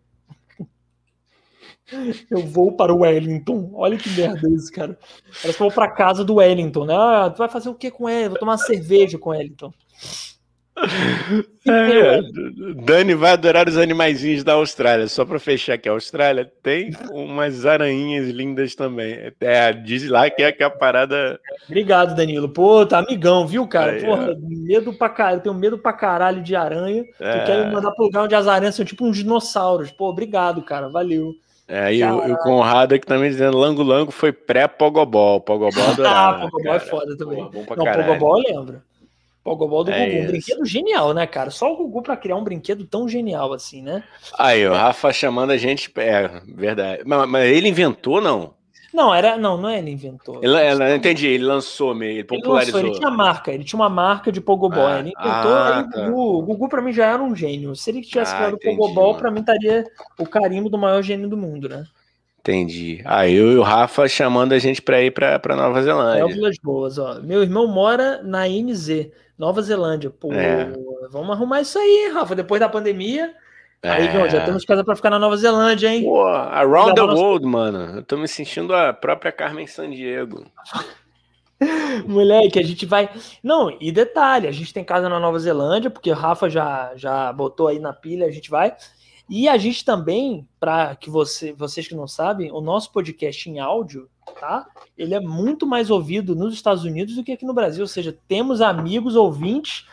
Eu 2.32 2.42
vou 2.42 2.72
para 2.72 2.94
o 2.94 3.02
Wellington. 3.02 3.72
Olha 3.74 3.98
que 3.98 4.10
merda 4.10 4.50
isso, 4.50 4.72
cara. 4.72 4.98
Parece 5.42 5.58
que 5.58 5.64
eu 5.64 5.68
vou 5.68 5.72
para 5.72 5.92
casa 5.92 6.24
do 6.24 6.36
Wellington, 6.36 6.86
né? 6.86 6.96
Ah, 6.96 7.30
tu 7.30 7.38
vai 7.38 7.50
fazer 7.50 7.70
o 7.70 7.76
que 7.76 7.92
com 7.92 8.10
ele? 8.10 8.30
Vou 8.30 8.40
tomar 8.40 8.54
uma 8.54 8.58
cerveja 8.58 9.18
com 9.18 9.30
o 9.30 9.34
Wellington. 9.34 9.72
É, 11.68 12.22
Dani 12.84 13.16
vai 13.16 13.32
adorar 13.32 13.68
os 13.68 13.76
animaizinhos 13.76 14.44
da 14.44 14.54
Austrália. 14.54 15.08
Só 15.08 15.26
para 15.26 15.40
fechar 15.40 15.80
que 15.80 15.90
a 15.90 15.94
Austrália 15.94 16.46
tem 16.62 16.92
umas 17.10 17.66
aranhinhas 17.66 18.30
lindas 18.30 18.76
também. 18.76 19.34
É, 19.42 19.74
diz 19.74 20.08
lá 20.08 20.30
que 20.30 20.44
é, 20.44 20.52
que 20.52 20.62
é 20.62 20.66
a 20.68 20.70
parada. 20.70 21.40
Obrigado, 21.68 22.16
Danilo. 22.16 22.50
Pô, 22.50 22.86
tá 22.86 23.00
amigão, 23.00 23.48
viu, 23.48 23.68
cara? 23.68 23.94
Aí, 23.94 24.06
Porra, 24.06 24.34
é. 24.34 24.36
medo 24.38 24.94
pra 24.94 25.10
caralho. 25.10 25.38
Eu 25.38 25.42
tenho 25.42 25.56
medo 25.56 25.78
pra 25.80 25.92
caralho 25.92 26.44
de 26.44 26.56
aranha. 26.56 27.04
É. 27.20 27.42
Eu 27.42 27.46
quero 27.46 27.74
mandar 27.74 27.92
pro 27.92 28.06
lugar 28.06 28.26
onde 28.26 28.36
as 28.36 28.48
aranhas 28.48 28.76
são 28.76 28.86
tipo 28.86 29.08
uns 29.08 29.18
dinossauros. 29.18 29.92
Pô, 29.92 30.10
obrigado, 30.10 30.62
cara. 30.62 30.88
Valeu. 30.88 31.34
É, 31.68 31.94
e 31.94 32.04
o, 32.04 32.34
o, 32.34 32.38
Conrado 32.38 32.94
aqui 32.94 33.08
também 33.08 33.30
dizendo 33.30 33.58
Lango 33.58 33.82
Lango 33.82 34.12
foi 34.12 34.32
pré-Pogobol. 34.32 35.42
Pogobol 35.42 35.84
adorava. 35.84 36.38
ah, 36.38 36.50
Pogobol 36.50 36.74
é 36.76 36.80
foda 36.80 37.18
também. 37.18 37.50
Pô, 37.50 37.76
Não, 37.76 37.86
Pogobol 37.86 38.44
eu 38.44 38.44
lembro. 38.56 38.82
Pogobol 39.44 39.84
do 39.84 39.92
é 39.92 40.10
Gugu. 40.10 40.24
Um 40.24 40.28
brinquedo 40.28 40.66
genial, 40.66 41.14
né, 41.14 41.28
cara? 41.28 41.52
Só 41.52 41.72
o 41.72 41.78
Gugu 41.78 42.02
para 42.02 42.18
criar 42.18 42.36
um 42.36 42.44
brinquedo 42.44 42.84
tão 42.84 43.08
genial 43.08 43.54
assim, 43.54 43.80
né? 43.80 44.04
Aí, 44.40 44.68
o 44.68 44.74
Rafa 44.74 45.14
chamando 45.14 45.52
a 45.52 45.58
gente. 45.58 45.92
É, 45.98 46.42
verdade. 46.48 47.04
Mas, 47.06 47.30
mas 47.30 47.46
ele 47.46 47.70
inventou, 47.70 48.20
não? 48.20 48.56
Não, 48.96 49.14
era, 49.14 49.38
não, 49.38 49.58
não 49.58 49.68
é 49.68 49.80
ele 49.80 49.92
inventou. 49.92 50.40
Ele, 50.42 50.56
ele, 50.56 50.96
entendi, 50.96 51.28
ele 51.28 51.44
lançou, 51.44 52.02
ele 52.02 52.24
popularizou. 52.24 52.80
Ele, 52.80 52.88
lançou, 52.88 52.90
ele 52.92 52.98
tinha 52.98 53.12
marca, 53.12 53.52
ele 53.52 53.64
tinha 53.66 53.78
uma 53.78 53.90
marca 53.90 54.32
de 54.32 54.40
Pogobol. 54.40 54.88
Ah, 54.88 55.00
ele 55.00 55.10
inventou, 55.10 55.54
ah, 55.54 55.84
tá. 55.92 56.00
o 56.00 56.06
Gugu, 56.06 56.38
o 56.38 56.42
Gugu 56.44 56.70
pra 56.70 56.82
mim 56.82 56.94
já 56.94 57.08
era 57.08 57.22
um 57.22 57.36
gênio. 57.36 57.76
Se 57.76 57.90
ele 57.90 58.02
tivesse 58.02 58.34
ah, 58.34 58.38
criado 58.38 58.54
o 58.54 58.58
Pogobol, 58.58 59.16
para 59.16 59.30
mim 59.30 59.42
estaria 59.42 59.86
o 60.18 60.26
carimbo 60.26 60.70
do 60.70 60.78
maior 60.78 61.02
gênio 61.02 61.28
do 61.28 61.36
mundo, 61.36 61.68
né? 61.68 61.84
Entendi. 62.40 63.02
Ah, 63.04 63.28
eu 63.28 63.52
e 63.52 63.58
o 63.58 63.64
Rafa 63.64 64.08
chamando 64.08 64.54
a 64.54 64.60
gente 64.60 64.82
para 64.82 65.02
ir 65.02 65.12
para 65.12 65.56
Nova 65.58 65.84
Zelândia. 65.84 66.24
Válvulas 66.24 66.58
boas, 66.64 66.98
ó. 66.98 67.20
Meu 67.20 67.44
irmão 67.44 67.68
mora 67.68 68.24
na 68.24 68.48
NZ, 68.48 69.10
Nova 69.38 69.62
Zelândia. 69.62 70.10
Pô, 70.10 70.32
é. 70.32 70.72
vamos 71.10 71.32
arrumar 71.32 71.60
isso 71.60 71.78
aí, 71.78 72.12
Rafa, 72.14 72.34
depois 72.34 72.62
da 72.62 72.70
pandemia. 72.70 73.34
É. 73.86 73.90
Aí, 73.92 74.30
já 74.32 74.44
temos 74.44 74.66
casa 74.66 74.84
para 74.84 74.96
ficar 74.96 75.12
na 75.12 75.20
Nova 75.20 75.38
Zelândia, 75.38 75.94
hein? 75.94 76.04
Pô, 76.04 76.26
around 76.26 76.96
the 76.96 77.02
world, 77.02 77.46
mano. 77.46 77.98
Eu 77.98 78.04
tô 78.04 78.18
me 78.18 78.28
sentindo 78.28 78.74
a 78.74 78.92
própria 78.92 79.32
Carmen 79.32 79.68
Sandiego. 79.68 80.44
Moleque, 82.08 82.58
a 82.58 82.64
gente 82.64 82.86
vai. 82.86 83.10
Não, 83.44 83.78
e 83.80 83.92
detalhe, 83.92 84.48
a 84.48 84.52
gente 84.52 84.74
tem 84.74 84.84
casa 84.84 85.08
na 85.08 85.20
Nova 85.20 85.38
Zelândia, 85.38 85.92
porque 85.92 86.10
o 86.10 86.16
Rafa 86.16 86.50
já, 86.50 86.94
já 86.96 87.32
botou 87.32 87.68
aí 87.68 87.78
na 87.78 87.94
pilha, 87.94 88.26
a 88.26 88.32
gente 88.32 88.50
vai. 88.50 88.76
E 89.30 89.48
a 89.48 89.56
gente 89.56 89.86
também, 89.86 90.48
para 90.60 90.96
que 90.96 91.10
você, 91.10 91.54
vocês 91.54 91.88
que 91.88 91.96
não 91.96 92.08
sabem, 92.08 92.52
o 92.52 92.62
nosso 92.62 92.92
podcast 92.92 93.48
em 93.50 93.60
áudio, 93.60 94.10
tá? 94.40 94.66
Ele 94.98 95.14
é 95.14 95.20
muito 95.20 95.68
mais 95.68 95.92
ouvido 95.92 96.36
nos 96.36 96.56
Estados 96.56 96.84
Unidos 96.84 97.16
do 97.16 97.24
que 97.24 97.34
aqui 97.34 97.46
no 97.46 97.54
Brasil. 97.54 97.84
Ou 97.84 97.88
seja, 97.88 98.18
temos 98.28 98.62
amigos 98.62 99.16
ouvintes, 99.16 99.86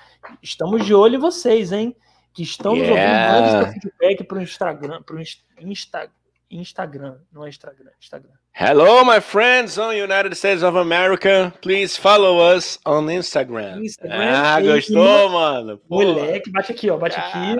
estamos 0.43 0.85
de 0.85 0.95
olho 0.95 1.17
em 1.17 1.21
vocês, 1.21 1.73
hein? 1.73 1.95
Que 2.33 2.43
estão 2.43 2.75
nos 2.75 2.89
yeah. 2.89 3.37
ouvindo, 3.37 3.67
mande 3.67 3.81
feedback 3.81 4.25
para 4.25 4.39
o 4.39 4.43
Instagram, 4.43 5.03
para 5.03 5.17
o 5.17 5.21
Insta, 5.61 6.11
Instagram, 6.51 7.17
não 7.33 7.45
é 7.45 7.49
Instagram, 7.49 7.91
Instagram. 8.01 8.33
Hello, 8.55 9.05
my 9.05 9.21
friends 9.21 9.79
on 9.79 9.93
United 9.93 10.35
States 10.37 10.63
of 10.63 10.77
America. 10.77 11.53
Please 11.63 11.99
follow 11.99 12.39
us 12.55 12.79
on 12.85 13.11
Instagram. 13.11 13.83
Instagram 13.83 14.33
ah, 14.35 14.61
gostou, 14.61 15.31
mano? 15.31 15.79
Pô. 15.89 16.03
Moleque, 16.03 16.51
bate 16.51 16.73
aqui, 16.73 16.91
ó, 16.91 16.99
bate 16.99 17.19
aqui. 17.19 17.57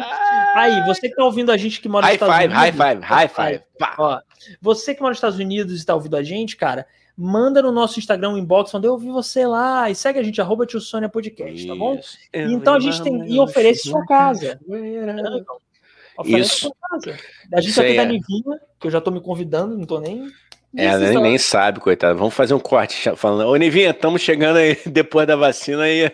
Aí, 0.55 0.85
você 0.85 1.09
que 1.09 1.17
tá 1.17 1.25
ouvindo 1.25 1.51
a 1.51 1.57
gente 1.57 1.81
que 1.81 1.89
mora 1.89 2.07
nos 2.07 2.15
Estados 2.15 2.37
five, 2.37 2.55
Unidos. 2.55 2.63
High 2.63 2.73
five, 2.73 3.01
high 3.03 3.29
five, 3.29 3.37
high 3.37 3.65
five. 3.79 3.97
Ó, 3.99 4.21
você 4.61 4.95
que 4.95 5.01
mora 5.01 5.13
nos 5.13 5.19
Estados 5.19 5.39
Unidos 5.39 5.83
e 5.83 5.87
tá 5.87 5.95
ouvindo 5.95 6.17
a 6.17 6.23
gente, 6.23 6.57
cara, 6.57 6.87
manda 7.17 7.63
no 7.63 7.73
nosso 7.73 7.99
Instagram 7.99 8.31
um 8.31 8.39
inbox 8.39 8.71
falando, 8.71 8.87
eu 8.87 8.93
ouvi 8.93 9.11
você 9.11 9.47
lá, 9.47 9.91
e 9.91 9.95
segue 9.95 10.19
a 10.19 10.23
gente, 10.23 10.41
arroba 10.41 10.67
Tio 10.67 10.81
Sônia 10.81 11.09
Podcast, 11.09 11.67
tá 11.67 11.75
bom? 11.75 11.95
Isso. 11.97 12.19
Então 12.33 12.75
a 12.75 12.81
gente 12.81 13.03
tem, 13.03 13.31
e 13.31 13.39
oferece 13.39 13.89
sua 13.89 14.05
casa. 14.07 14.61
Oferece 16.19 16.51
Isso. 16.51 16.61
sua 16.61 16.73
casa. 16.89 17.19
A 17.53 17.61
gente 17.61 17.71
Isso 17.71 17.81
aí, 17.81 17.97
da 17.97 18.03
é. 18.03 18.07
Nivinha, 18.07 18.61
que 18.79 18.87
eu 18.87 18.91
já 18.91 19.01
tô 19.01 19.11
me 19.11 19.21
convidando, 19.21 19.77
não 19.77 19.85
tô 19.85 20.01
nem... 20.01 20.31
É, 20.75 20.87
ela 20.87 20.99
nem, 20.99 21.21
nem 21.23 21.39
sabe, 21.39 21.81
coitada. 21.81 22.15
Vamos 22.15 22.33
fazer 22.33 22.55
um 22.55 22.59
corte 22.59 23.11
falando. 23.17 23.47
Ô, 23.49 23.57
Nivinha, 23.57 23.91
estamos 23.91 24.23
chegando 24.23 24.57
aí 24.57 24.79
depois 24.87 25.27
da 25.27 25.37
vacina 25.37 25.83
aí. 25.83 26.11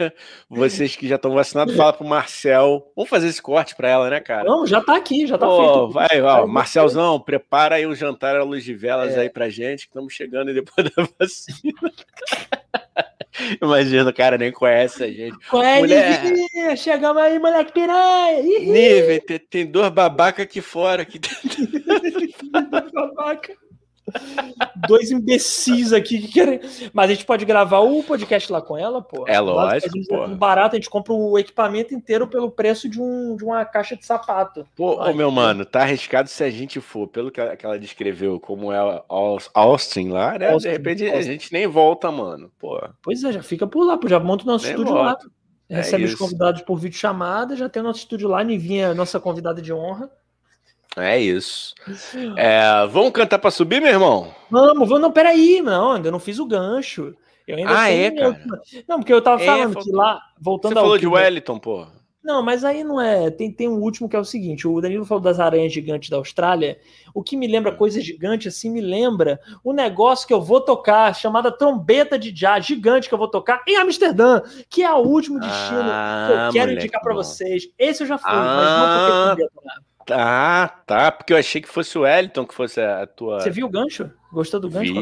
Vocês 0.51 0.97
que 0.97 1.07
já 1.07 1.15
estão 1.15 1.33
vacinados, 1.33 1.77
fala 1.77 1.93
pro 1.93 2.05
Marcel. 2.07 2.91
Vamos 2.97 3.09
fazer 3.09 3.29
esse 3.29 3.41
corte 3.41 3.77
pra 3.77 3.89
ela, 3.89 4.11
né, 4.11 4.19
cara? 4.19 4.45
Não, 4.49 4.67
já 4.67 4.81
tá 4.81 4.97
aqui, 4.97 5.27
já 5.29 5.39
tá 5.39 5.47
Pô, 5.47 5.59
feito. 5.59 5.91
vai, 5.93 6.21
ó, 6.23 6.39
Vai, 6.41 6.47
Marcelzão, 6.47 7.21
prepara 7.21 7.77
aí 7.77 7.87
um 7.87 7.95
jantar 7.95 8.35
à 8.35 8.43
luz 8.43 8.65
de 8.65 8.75
velas 8.75 9.17
É. 9.17 9.21
aí 9.21 9.31
pra 9.31 9.49
gente, 9.49 9.83
que 9.83 9.91
estamos 9.91 10.13
chegando 10.13 10.49
aí 10.49 10.55
depois 10.55 10.91
da 10.97 11.07
vacina. 11.21 11.93
Imagina, 13.63 14.11
o 14.11 14.13
cara 14.13 14.37
nem 14.37 14.51
conhece 14.51 15.05
a 15.05 15.07
gente. 15.07 15.37
Qual 15.49 15.63
é, 15.63 15.79
Mulher. 15.79 16.25
Nivinha? 16.25 16.75
Chegamos 16.77 17.23
aí, 17.23 17.39
moleque 17.39 17.71
piranha! 17.73 18.43
Nível, 18.43 19.21
tem, 19.25 19.39
tem 19.39 19.67
dois 19.67 19.91
babaca 19.91 20.43
aqui 20.43 20.61
fora. 20.61 21.05
Que... 21.05 21.21
babaca. 22.93 23.55
Dois 24.89 25.11
imbecis 25.11 25.93
aqui 25.93 26.19
que 26.21 26.29
querem. 26.29 26.61
Mas 26.93 27.11
a 27.11 27.15
gente 27.15 27.25
pode 27.27 27.45
gravar 27.45 27.81
o 27.81 28.03
podcast 28.03 28.51
lá 28.53 28.61
com 28.63 28.77
ela, 28.77 29.03
pô. 29.03 29.25
É 29.27 29.39
lógico, 29.41 29.67
Basicamente, 29.93 30.09
pô. 30.09 30.25
Um 30.25 30.37
barato, 30.37 30.77
a 30.77 30.79
gente 30.79 30.91
compra 30.91 31.13
o 31.13 31.39
equipamento 31.39 31.95
inteiro 31.95 32.27
pelo 32.27 32.51
preço 32.51 32.89
de, 32.89 33.01
um, 33.01 33.37
de 33.37 33.45
uma 33.45 33.65
caixa 33.65 33.97
de 33.97 34.05
sapato. 34.07 34.67
Pô, 34.77 35.03
ô, 35.03 35.13
meu 35.13 35.31
mano, 35.31 35.65
tá 35.65 35.83
arriscado 35.83 36.29
se 36.29 36.43
a 36.45 36.51
gente 36.51 36.81
for, 36.81 37.07
pelo 37.09 37.31
que 37.31 37.41
ela, 37.41 37.79
descreveu, 37.79 38.39
como 38.41 38.73
é 38.73 38.79
a 38.79 39.03
Aus- 39.09 39.51
Austin 39.55 40.09
lá, 40.11 40.39
né? 40.39 40.51
Austin, 40.53 40.69
de 40.69 40.73
repente 40.77 41.07
a 41.07 41.15
Austin. 41.17 41.31
gente 41.33 41.53
nem 41.53 41.67
volta, 41.67 42.11
mano. 42.11 42.51
Pô, 42.59 42.81
Pois 43.03 43.23
é, 43.25 43.33
já 43.33 43.43
fica 43.43 43.67
por 43.67 43.85
lá, 43.85 43.97
pô, 43.97 44.09
já 44.09 44.19
monta 44.21 44.45
o 44.45 44.47
nosso 44.47 44.65
nem 44.67 44.75
estúdio 44.75 44.95
lá. 44.95 45.11
volta. 45.11 45.27
É 45.71 45.77
Recebe 45.77 46.05
os 46.05 46.15
convidados 46.15 46.63
por 46.63 46.77
vídeo 46.79 46.97
chamada, 46.99 47.55
já 47.55 47.69
tem 47.69 47.83
o 47.83 47.85
nosso 47.85 47.99
estúdio 47.99 48.27
lá, 48.29 48.43
Nivinha, 48.43 48.95
nossa 48.95 49.21
convidada 49.21 49.61
de 49.61 49.71
honra. 49.73 50.11
É 50.97 51.19
isso. 51.21 51.75
É, 52.37 52.87
vamos 52.91 53.13
cantar 53.13 53.39
pra 53.39 53.51
subir, 53.51 53.81
meu 53.81 53.91
irmão? 53.93 54.35
Vamos, 54.51 54.89
vamos, 54.89 55.01
não, 55.03 55.13
peraí, 55.13 55.61
não, 55.63 55.93
ainda 55.93 56.11
não 56.11 56.19
fiz 56.19 56.39
o 56.39 56.47
gancho. 56.47 57.15
Eu 57.47 57.57
ainda 57.57 57.79
Ah, 57.79 57.91
é, 57.91 58.11
cara? 58.11 58.41
Não, 58.89 58.99
porque 58.99 59.13
eu 59.13 59.23
tava 59.23 59.43
É, 59.43 59.47
falando 59.47 59.73
faltou- 59.75 59.83
que 59.93 59.97
lá, 59.97 60.15
Você 60.15 60.21
voltando 60.45 60.77
ao 60.79 60.85
falou 60.85 60.99
de 60.99 61.07
Wellington, 61.07 61.59
pô. 61.59 61.87
Não, 62.23 62.43
mas 62.43 62.63
aí 62.63 62.85
não 62.85 63.01
é. 63.01 63.31
Tem, 63.31 63.51
tem 63.51 63.69
um 63.69 63.79
último 63.81 64.07
que 64.09 64.15
é 64.17 64.19
o 64.19 64.25
seguinte: 64.25 64.69
o 64.69 64.81
Danilo 64.83 65.07
falou 65.07 65.23
das 65.23 65.41
aranhas 65.41 65.73
gigantes 65.73 66.11
da 66.11 66.19
Austrália. 66.19 66.79
O 67.15 67.23
que 67.23 67.37
me 67.39 67.47
lembra 67.47 67.73
coisa 67.75 68.01
gigante, 68.03 68.49
assim, 68.49 68.69
me 68.71 68.83
lembra 68.83 69.41
o 69.65 69.73
negócio 69.73 70.27
que 70.29 70.35
eu 70.35 70.41
vou 70.43 70.61
tocar, 70.61 71.15
chamada 71.15 71.51
trombeta 71.51 72.19
de 72.19 72.31
jazz 72.31 72.67
gigante 72.67 73.09
que 73.09 73.15
eu 73.15 73.19
vou 73.19 73.29
tocar 73.31 73.63
em 73.67 73.77
Amsterdã, 73.77 74.43
que 74.69 74.83
é 74.83 74.93
o 74.93 74.99
último 74.99 75.39
destino 75.41 75.79
que 75.79 76.33
eu 76.33 76.39
Ah, 76.39 76.51
quero 76.53 76.73
indicar 76.73 77.01
bom. 77.03 77.15
vocês. 77.15 77.69
Esse 77.79 78.03
eu 78.03 78.07
já 78.07 78.19
fui, 78.19 78.29
Ah, 78.31 78.57
mas 78.57 78.79
não 78.79 78.99
toquei 78.99 79.23
trombeta 79.47 79.61
lá. 79.65 79.88
Tá, 80.09 80.69
tá, 80.87 81.13
porque 81.13 81.35
eu 81.35 81.37
achei 81.37 81.61
que 81.61 81.69
fosse 81.69 81.99
o 81.99 82.01
Wellington 82.01 82.47
que 82.47 82.55
fosse 82.55 82.81
a 82.81 83.07
tua. 83.07 83.41
Você 83.43 83.51
viu 83.51 83.67
o 83.67 83.71
gancho? 83.71 84.11
Gostou 84.33 84.59
do 84.59 84.71
gancho? 84.71 84.95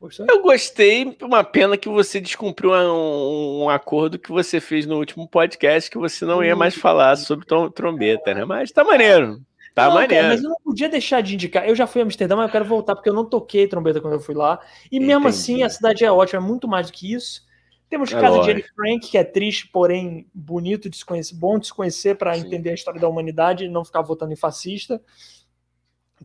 Gostou? 0.00 0.24
Eu 0.30 0.40
gostei, 0.40 1.16
uma 1.20 1.42
pena 1.42 1.76
que 1.76 1.88
você 1.88 2.20
descumpriu 2.20 2.70
um, 2.72 3.64
um 3.64 3.68
acordo 3.68 4.20
que 4.20 4.30
você 4.30 4.60
fez 4.60 4.86
no 4.86 4.96
último 4.96 5.28
podcast 5.28 5.90
que 5.90 5.98
você 5.98 6.24
não 6.24 6.44
ia 6.44 6.54
mais 6.54 6.76
falar 6.76 7.16
sobre 7.16 7.44
trom- 7.44 7.68
trombeta, 7.70 8.32
né? 8.32 8.44
Mas 8.44 8.70
tá 8.70 8.84
maneiro. 8.84 9.42
Tá 9.74 9.86
Não, 9.86 9.90
cara, 9.96 10.02
maneiro. 10.02 10.28
mas 10.28 10.42
eu 10.44 10.48
não 10.50 10.56
podia 10.64 10.88
deixar 10.88 11.20
de 11.22 11.34
indicar. 11.34 11.68
Eu 11.68 11.74
já 11.74 11.86
fui 11.86 12.00
a 12.00 12.04
Amsterdã, 12.04 12.36
mas 12.36 12.46
eu 12.46 12.52
quero 12.52 12.64
voltar 12.64 12.94
porque 12.94 13.10
eu 13.10 13.14
não 13.14 13.24
toquei 13.24 13.66
trombeta 13.66 14.00
quando 14.00 14.14
eu 14.14 14.20
fui 14.20 14.34
lá. 14.34 14.58
E 14.90 14.98
mesmo 15.00 15.28
Entendi. 15.28 15.28
assim, 15.28 15.62
a 15.64 15.68
cidade 15.68 16.04
é 16.04 16.10
ótima, 16.10 16.40
é 16.42 16.46
muito 16.46 16.66
mais 16.68 16.86
do 16.86 16.92
que 16.92 17.12
isso. 17.12 17.42
Temos 17.90 18.12
É 18.12 18.20
casa 18.20 18.40
de. 18.40 18.50
Anne 18.52 18.62
Frank, 18.62 19.10
que 19.10 19.18
é 19.18 19.24
triste, 19.24 19.66
porém 19.68 20.26
bonito 20.32 20.88
de 20.88 20.96
se 20.96 21.04
conhecer, 21.04 21.34
bom 21.34 21.58
de 21.58 21.66
se 21.66 21.74
conhecer 21.74 22.16
para 22.16 22.38
entender 22.38 22.70
a 22.70 22.74
história 22.74 23.00
da 23.00 23.08
humanidade 23.08 23.64
e 23.64 23.68
não 23.68 23.84
ficar 23.84 24.00
votando 24.00 24.32
em 24.32 24.36
fascista. 24.36 25.02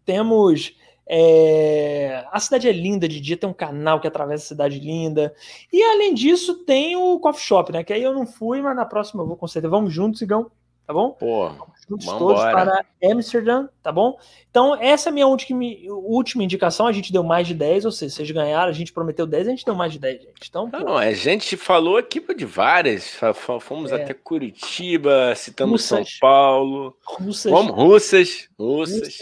Temos. 0.06 0.78
é, 1.10 2.24
A 2.32 2.40
cidade 2.40 2.70
é 2.70 2.72
linda 2.72 3.08
de 3.08 3.20
dia, 3.20 3.36
tem 3.36 3.50
um 3.50 3.54
canal 3.54 4.00
que 4.00 4.08
atravessa 4.08 4.44
a 4.44 4.48
cidade 4.48 4.80
linda. 4.80 5.34
E 5.74 5.82
além 5.82 6.14
disso, 6.14 6.64
tem 6.66 6.96
o 6.96 7.20
coffee 7.20 7.44
shop, 7.44 7.72
né? 7.72 7.84
Que 7.84 7.94
aí 7.94 8.04
eu 8.04 8.14
não 8.14 8.28
fui, 8.28 8.62
mas 8.62 8.76
na 8.76 8.86
próxima 8.86 9.24
eu 9.24 9.28
vou 9.28 9.36
com 9.36 9.48
certeza. 9.48 9.72
Vamos 9.72 9.92
juntos, 9.92 10.22
Igão, 10.22 10.52
tá 10.86 10.94
bom? 10.94 11.12
Pô, 11.12 11.50
juntos 11.90 12.06
todos 12.06 12.42
para 12.42 12.84
Amsterdã, 13.04 13.68
tá 13.84 13.92
bom? 13.92 14.18
Então, 14.50 14.76
essa 14.76 15.10
é 15.10 15.12
a 15.12 15.14
minha 15.14 15.28
última, 15.28 15.62
última 15.90 16.44
indicação. 16.44 16.88
A 16.88 16.92
gente 16.92 17.12
deu 17.12 17.24
mais 17.24 17.48
de 17.48 17.54
10, 17.54 17.86
ou 17.86 17.92
seja, 17.92 18.16
vocês 18.16 18.32
ganharam, 18.32 18.70
a 18.70 18.74
gente 18.74 18.94
prometeu 18.94 19.26
10, 19.26 19.48
a 19.48 19.50
gente 19.52 19.66
deu 19.66 19.76
mais 19.76 19.92
de 19.94 20.00
10, 20.00 20.22
gente. 20.22 20.48
Então, 20.50 20.70
pô, 20.70 20.80
não, 20.80 20.98
a 20.98 21.12
gente 21.14 21.58
falou 21.58 21.98
aqui 21.98 22.24
de 22.36 22.46
várias. 22.46 23.18
Fomos 23.62 23.92
É. 23.92 23.96
até 24.04 24.14
Curitiba, 24.14 25.34
citamos 25.36 25.84
São 25.84 26.00
Russas. 26.00 26.20
Paulo. 26.20 26.98
russas. 27.06 27.52
Vamos, 27.52 27.76
russas, 27.76 28.50
russas. 28.58 29.18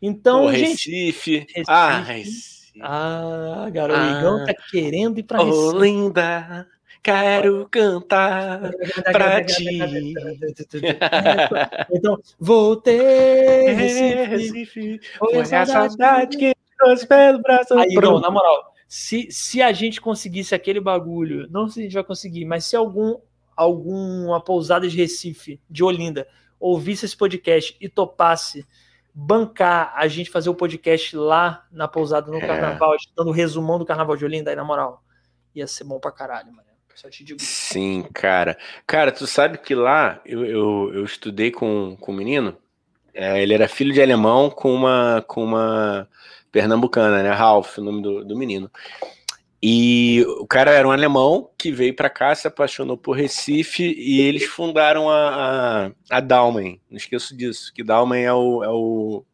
Então, 0.00 0.42
Pô, 0.44 0.52
gente. 0.52 0.90
Recife. 0.90 1.46
Ah, 1.68 2.00
Recife. 2.00 2.54
Ah, 2.82 3.68
garoto, 3.72 4.00
Ah. 4.00 4.34
o 4.42 4.46
tá 4.46 4.54
querendo 4.70 5.18
ir 5.18 5.22
pra 5.22 5.42
Oh, 5.42 5.44
Recife. 5.70 5.78
linda, 5.82 6.66
quero 7.04 7.68
cantar 7.70 8.72
pra 9.12 9.44
ti. 9.44 9.64
Então, 11.92 12.18
voltei, 12.40 12.98
É, 13.00 13.72
Recife. 13.72 14.24
Recife, 14.24 15.00
Foi 15.18 15.38
a 15.40 15.66
saudade 15.66 16.36
que 16.36 16.54
trouxe 16.78 17.06
pelo 17.06 17.40
braço. 17.42 17.74
Aí, 17.78 17.94
Pronto. 17.94 18.20
na 18.22 18.30
moral, 18.30 18.72
se, 18.88 19.28
se 19.30 19.62
a 19.62 19.72
gente 19.72 20.00
conseguisse 20.00 20.54
aquele 20.54 20.80
bagulho, 20.80 21.46
não 21.50 21.68
sei 21.68 21.74
se 21.74 21.80
a 21.80 21.82
gente 21.84 21.94
vai 21.94 22.04
conseguir, 22.04 22.44
mas 22.44 22.64
se 22.64 22.76
algum 22.76 23.16
alguma 23.56 24.40
pousada 24.42 24.88
de 24.88 24.96
Recife, 24.96 25.60
de 25.70 25.84
Olinda, 25.84 26.26
ouvisse 26.58 27.04
esse 27.04 27.16
podcast 27.16 27.76
e 27.80 27.88
topasse 27.88 28.66
bancar 29.14 29.92
a 29.94 30.08
gente 30.08 30.28
fazer 30.28 30.50
o 30.50 30.54
podcast 30.56 31.16
lá 31.16 31.64
na 31.70 31.86
pousada 31.86 32.28
no 32.32 32.38
É. 32.38 32.46
carnaval, 32.46 32.96
dando 33.16 33.28
o 33.28 33.32
resumão 33.32 33.78
do 33.78 33.84
carnaval 33.84 34.16
de 34.16 34.24
Olinda, 34.24 34.50
aí 34.50 34.56
na 34.56 34.64
moral, 34.64 35.04
ia 35.54 35.68
ser 35.68 35.84
bom 35.84 36.00
pra 36.00 36.10
caralho, 36.10 36.48
mano. 36.52 36.66
Só 36.94 37.08
te 37.10 37.24
digo. 37.24 37.40
Sim, 37.40 38.04
cara. 38.12 38.56
Cara, 38.86 39.10
tu 39.10 39.26
sabe 39.26 39.58
que 39.58 39.74
lá 39.74 40.20
eu, 40.24 40.44
eu, 40.44 40.92
eu 40.94 41.04
estudei 41.04 41.50
com, 41.50 41.96
com 42.00 42.12
um 42.12 42.16
menino. 42.16 42.56
é, 43.12 43.42
ele 43.42 43.54
era 43.54 43.68
filho 43.68 43.92
de 43.92 44.00
alemão 44.00 44.50
com 44.50 44.72
uma, 44.72 45.24
com 45.26 45.42
uma 45.42 46.08
pernambucana, 46.52 47.22
né? 47.22 47.30
Ralph, 47.30 47.78
o 47.78 47.82
nome 47.82 48.02
do, 48.02 48.24
do 48.24 48.36
menino. 48.36 48.70
E 49.66 50.22
o 50.40 50.46
cara 50.46 50.72
era 50.72 50.86
um 50.86 50.90
alemão 50.90 51.50
que 51.56 51.72
veio 51.72 51.96
pra 51.96 52.10
cá, 52.10 52.34
se 52.34 52.46
apaixonou 52.46 52.98
por 52.98 53.16
Recife 53.16 53.94
e 53.96 54.20
eles 54.20 54.44
fundaram 54.44 55.08
a, 55.08 55.86
a, 56.10 56.18
a. 56.18 56.20
Não 56.20 56.78
esqueço 56.90 57.34
disso, 57.34 57.72
que 57.72 57.82
Dalmen 57.82 58.22
é 58.22 58.32
o, 58.32 58.62
é 58.62 58.68
o. 58.68 59.24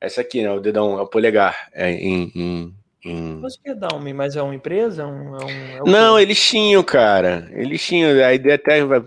Essa 0.00 0.20
aqui, 0.20 0.40
né? 0.40 0.52
O 0.52 0.60
dedão, 0.60 0.96
é 0.96 1.02
o 1.02 1.06
polegar. 1.08 1.68
É, 1.72 1.90
em, 1.90 2.30
em, 2.32 2.74
em- 3.04 3.38
Mas 3.40 3.56
que 3.56 3.70
é 3.70 3.74
Dalme? 3.74 4.12
Mas 4.12 4.36
é 4.36 4.42
uma 4.42 4.54
empresa? 4.54 5.02
É 5.02 5.06
um, 5.06 5.36
é 5.36 5.44
um, 5.44 5.48
é? 5.48 5.90
Não, 5.90 6.18
eles 6.18 6.40
tinham, 6.44 6.82
cara. 6.82 7.48
Eles 7.52 7.84
tinham. 7.84 8.10
A 8.24 8.34
ideia 8.34 8.54
até 8.56 8.84
vai 8.84 9.00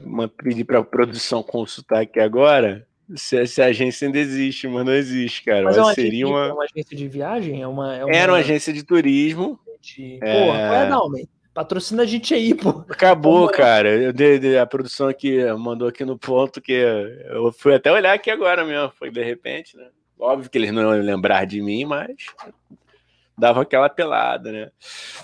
pedir 0.43 0.63
pra 0.63 0.83
produção 0.83 1.43
consultar 1.43 2.01
aqui 2.01 2.19
agora. 2.19 2.85
Se, 3.15 3.45
se 3.45 3.61
a 3.61 3.65
agência 3.65 4.07
ainda 4.07 4.17
existe, 4.19 4.67
mas 4.69 4.85
não 4.85 4.93
existe, 4.93 5.43
cara. 5.43 5.63
Mas 5.63 5.75
Mas 5.75 5.77
é 5.77 5.81
uma, 5.81 5.93
seria 5.93 6.09
agência, 6.09 6.27
uma. 6.27 6.47
é 6.47 6.53
uma 6.53 6.63
agência 6.63 6.95
de 6.97 7.07
viagem? 7.09 7.61
É 7.61 7.67
uma, 7.67 7.95
é 7.95 8.05
uma, 8.05 8.15
Era 8.15 8.31
uma 8.31 8.37
agência 8.37 8.71
de 8.71 8.83
turismo. 8.83 9.59
de... 9.81 10.17
É. 10.23 10.45
Porra, 10.45 10.57
qual 10.59 10.73
é 10.73 10.77
a 10.77 10.85
Dalme? 10.85 11.29
Patrocina 11.53 12.03
a 12.03 12.05
gente 12.05 12.33
aí, 12.33 12.53
pô. 12.55 12.85
Acabou, 12.89 13.39
Vamos 13.39 13.51
cara. 13.57 14.13
Dei- 14.13 14.57
a 14.57 14.65
produção 14.65 15.09
aqui 15.09 15.43
mandou 15.59 15.89
aqui 15.89 16.05
no 16.05 16.17
ponto 16.17 16.61
que 16.61 16.71
eu 16.71 17.51
fui 17.51 17.75
até 17.75 17.91
olhar 17.91 18.13
aqui 18.13 18.31
agora 18.31 18.63
mesmo. 18.63 18.93
Foi 18.97 19.11
de 19.11 19.21
repente, 19.21 19.75
né? 19.75 19.87
Óbvio 20.17 20.49
que 20.49 20.57
eles 20.57 20.71
não 20.71 20.81
iam 20.95 21.03
lembrar 21.03 21.45
de 21.45 21.61
mim, 21.61 21.83
mas 21.83 22.15
dava 23.41 23.63
aquela 23.63 23.89
pelada, 23.89 24.51
né? 24.51 24.69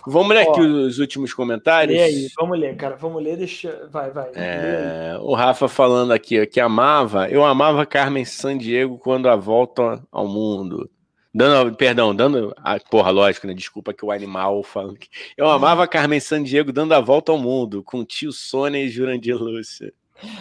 Vamos 0.08 0.36
ler 0.36 0.48
Ó, 0.48 0.52
aqui 0.52 0.62
os 0.62 0.98
últimos 0.98 1.36
comentários. 1.36 1.96
Lê 1.96 2.04
aí, 2.04 2.28
vamos 2.36 2.60
ler, 2.60 2.76
cara. 2.76 2.96
Vamos 2.96 3.24
ler, 3.24 3.38
deixa. 3.38 3.88
Vai, 3.92 4.10
vai. 4.10 4.32
É, 4.34 5.16
o 5.22 5.36
Rafa 5.36 5.68
falando 5.68 6.12
aqui 6.12 6.42
ó, 6.42 6.46
que 6.48 6.60
amava, 6.60 7.30
eu 7.30 7.46
amava 7.46 7.86
Carmen 7.86 8.26
Sandiego 8.26 8.98
quando 8.98 9.30
a 9.30 9.36
volta 9.36 10.04
ao 10.12 10.28
mundo. 10.28 10.90
Dando, 11.32 11.76
perdão, 11.76 12.16
dando. 12.16 12.52
Ah, 12.58 12.80
porra, 12.80 13.12
lógico, 13.12 13.46
né? 13.46 13.54
Desculpa 13.54 13.94
que 13.94 14.04
o 14.04 14.10
animal 14.10 14.64
falando. 14.64 14.98
Eu 15.38 15.48
amava 15.48 15.88
Carmen 15.88 16.20
Sandiego 16.20 16.74
dando 16.74 16.94
a 16.94 17.00
volta 17.00 17.32
ao 17.32 17.38
mundo, 17.38 17.84
com 17.84 18.04
tio 18.04 18.32
Sônia 18.32 18.80
e 18.80 18.90
Jurandir 18.90 19.38
Lúcia. 19.38 19.94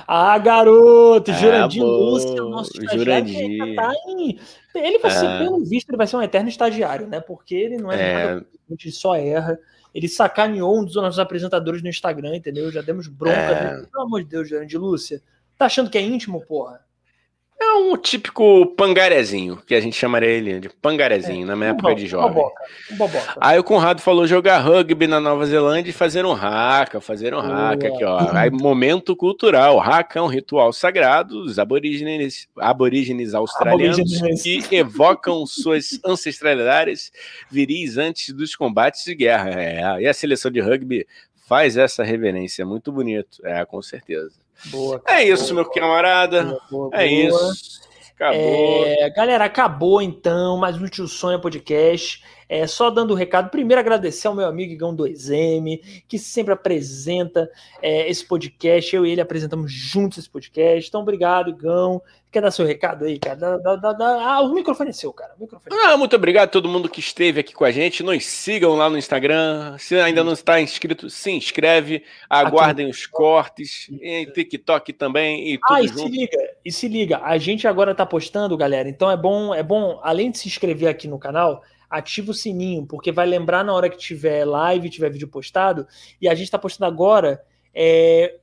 Ah, 0.07 0.39
garoto! 0.39 1.31
Ah, 1.31 1.35
Jurandir 1.35 1.82
Lúcia, 1.82 2.44
o 2.44 2.48
nosso 2.51 2.70
estagiário, 2.73 3.74
tá 3.74 3.93
em... 4.09 4.39
Ele 4.74 4.98
vai 4.98 5.11
ser, 5.11 5.27
É. 5.27 5.39
pelo 5.39 5.65
visto, 5.65 5.89
ele 5.90 5.97
vai 5.97 6.07
ser 6.07 6.16
um 6.16 6.23
eterno 6.23 6.48
estagiário, 6.48 7.07
né? 7.07 7.20
Porque 7.20 7.55
ele 7.55 7.77
não 7.78 7.90
é, 7.93 8.01
É. 8.01 8.15
nada, 8.35 8.47
gente 8.70 8.90
só 8.93 9.15
erra. 9.16 9.59
Ele 9.94 10.09
sacaneou 10.09 10.78
um 10.78 10.85
dos 10.85 10.94
nossos 10.97 11.19
apresentadores 11.19 11.82
no 11.82 11.89
Instagram, 11.89 12.36
entendeu? 12.36 12.70
Já 12.70 12.82
demos 12.82 13.09
bronca 13.09 13.36
É. 13.39 13.74
dele. 13.77 13.86
Pelo 13.90 14.05
amor 14.05 14.23
de 14.23 14.28
Deus, 14.28 14.48
Jurandir 14.48 14.78
Lúcia. 14.81 15.23
Tá 15.59 15.66
achando 15.66 15.89
que 15.90 15.97
é 15.97 16.03
íntimo, 16.03 16.44
porra? 16.44 16.85
É 17.58 17.72
um 17.72 17.96
típico 17.96 18.66
pangarezinho, 18.76 19.56
que 19.66 19.74
a 19.74 19.80
gente 19.80 19.96
chamaria 19.96 20.28
ele 20.28 20.60
de 20.60 20.68
pangarezinho 20.68 21.44
é, 21.44 21.46
na 21.46 21.56
minha 21.56 21.70
um 21.70 21.74
época 21.74 21.94
de 21.94 22.06
jovem. 22.06 22.34
Boboca, 22.34 22.62
um 22.90 22.96
boboca. 22.96 23.34
Aí 23.40 23.58
o 23.58 23.64
Conrado 23.64 24.02
falou 24.02 24.26
jogar 24.26 24.58
rugby 24.58 25.06
na 25.06 25.18
Nova 25.20 25.46
Zelândia 25.46 25.88
e 25.88 25.94
fazer 25.94 26.26
um 26.26 26.32
haka, 26.32 27.00
fazer 27.00 27.34
um 27.34 27.38
haka 27.38 27.88
aqui, 27.88 28.04
ó. 28.04 28.30
Aí 28.32 28.50
momento 28.50 29.16
cultural, 29.16 29.80
haka 29.80 30.18
é 30.18 30.22
um 30.22 30.26
ritual 30.26 30.70
sagrado 30.70 31.44
dos 31.44 31.58
aborígenes, 31.58 32.46
aborígenes 32.58 33.32
australianos 33.32 34.22
aborígenes. 34.22 34.66
que 34.66 34.76
evocam 34.76 35.46
suas 35.46 35.98
ancestralidades 36.04 37.10
viris 37.50 37.96
antes 37.96 38.34
dos 38.34 38.54
combates 38.54 39.02
de 39.04 39.14
guerra. 39.14 39.50
É, 39.50 40.02
e 40.02 40.06
a 40.06 40.12
seleção 40.12 40.50
de 40.50 40.60
rugby 40.60 41.06
faz 41.48 41.76
essa 41.78 42.04
reverência, 42.04 42.66
muito 42.66 42.92
bonito, 42.92 43.38
é, 43.44 43.64
com 43.64 43.80
certeza. 43.80 44.45
Boa, 44.66 45.00
é 45.06 45.24
isso, 45.24 45.54
meu 45.54 45.64
camarada. 45.64 46.44
Boa, 46.44 46.62
boa, 46.70 46.90
é 46.94 47.06
isso. 47.06 47.80
Acabou. 48.14 48.86
É, 48.86 49.10
galera, 49.10 49.44
acabou 49.44 50.00
então 50.00 50.56
mais 50.56 50.80
um 50.80 50.86
Tio 50.86 51.06
Sonha 51.06 51.38
Podcast. 51.38 52.24
É, 52.48 52.66
só 52.66 52.88
dando 52.90 53.10
o 53.10 53.12
um 53.12 53.16
recado, 53.16 53.50
primeiro 53.50 53.80
agradecer 53.80 54.26
ao 54.28 54.34
meu 54.34 54.46
amigo 54.46 54.72
Igão 54.72 54.96
2M, 54.96 55.80
que 56.08 56.18
sempre 56.18 56.54
apresenta 56.54 57.50
é, 57.82 58.08
esse 58.08 58.24
podcast. 58.24 58.94
Eu 58.94 59.04
e 59.04 59.10
ele 59.10 59.20
apresentamos 59.20 59.70
juntos 59.70 60.18
esse 60.18 60.30
podcast. 60.30 60.88
Então, 60.88 61.02
obrigado, 61.02 61.50
Igão. 61.50 62.00
Quer 62.36 62.42
dar 62.42 62.50
seu 62.50 62.66
recado 62.66 63.06
aí, 63.06 63.18
cara? 63.18 63.34
Dá, 63.34 63.76
dá, 63.76 63.92
dá, 63.94 64.08
ah, 64.22 64.42
o 64.42 64.52
microfone 64.52 64.90
é 64.90 64.92
seu, 64.92 65.10
cara. 65.10 65.34
Microfone 65.40 65.74
é 65.74 65.86
Ah, 65.86 65.96
muito 65.96 66.14
obrigado 66.16 66.44
a 66.44 66.50
todo 66.50 66.68
mundo 66.68 66.86
que 66.86 67.00
esteve 67.00 67.40
aqui 67.40 67.54
com 67.54 67.64
a 67.64 67.70
gente. 67.70 68.02
Nos 68.02 68.26
sigam 68.26 68.76
lá 68.76 68.90
no 68.90 68.98
Instagram. 68.98 69.78
Se 69.78 69.98
ainda 69.98 70.22
não 70.22 70.34
está 70.34 70.60
inscrito, 70.60 71.08
se 71.08 71.30
inscreve. 71.30 72.04
Aguardem 72.28 72.88
aqui. 72.88 72.94
os 72.94 73.06
cortes. 73.06 73.88
Em 74.02 74.26
TikTok 74.26 74.92
também. 74.92 75.54
E 75.54 75.58
ah, 75.66 75.80
e 75.80 75.88
junto. 75.88 76.00
se 76.00 76.08
liga, 76.10 76.38
e 76.62 76.70
se 76.70 76.88
liga. 76.88 77.20
A 77.22 77.38
gente 77.38 77.66
agora 77.66 77.92
está 77.92 78.04
postando, 78.04 78.54
galera. 78.54 78.86
Então 78.86 79.10
é 79.10 79.16
bom, 79.16 79.54
é 79.54 79.62
bom, 79.62 79.98
além 80.02 80.30
de 80.30 80.36
se 80.36 80.46
inscrever 80.46 80.90
aqui 80.90 81.08
no 81.08 81.18
canal, 81.18 81.62
ativa 81.88 82.32
o 82.32 82.34
sininho, 82.34 82.84
porque 82.84 83.10
vai 83.10 83.26
lembrar 83.26 83.64
na 83.64 83.72
hora 83.72 83.88
que 83.88 83.96
tiver 83.96 84.44
live, 84.44 84.90
tiver 84.90 85.08
vídeo 85.08 85.28
postado. 85.28 85.86
E 86.20 86.28
a 86.28 86.34
gente 86.34 86.44
está 86.44 86.58
postando 86.58 86.84
agora. 86.84 87.42
É, 87.74 88.34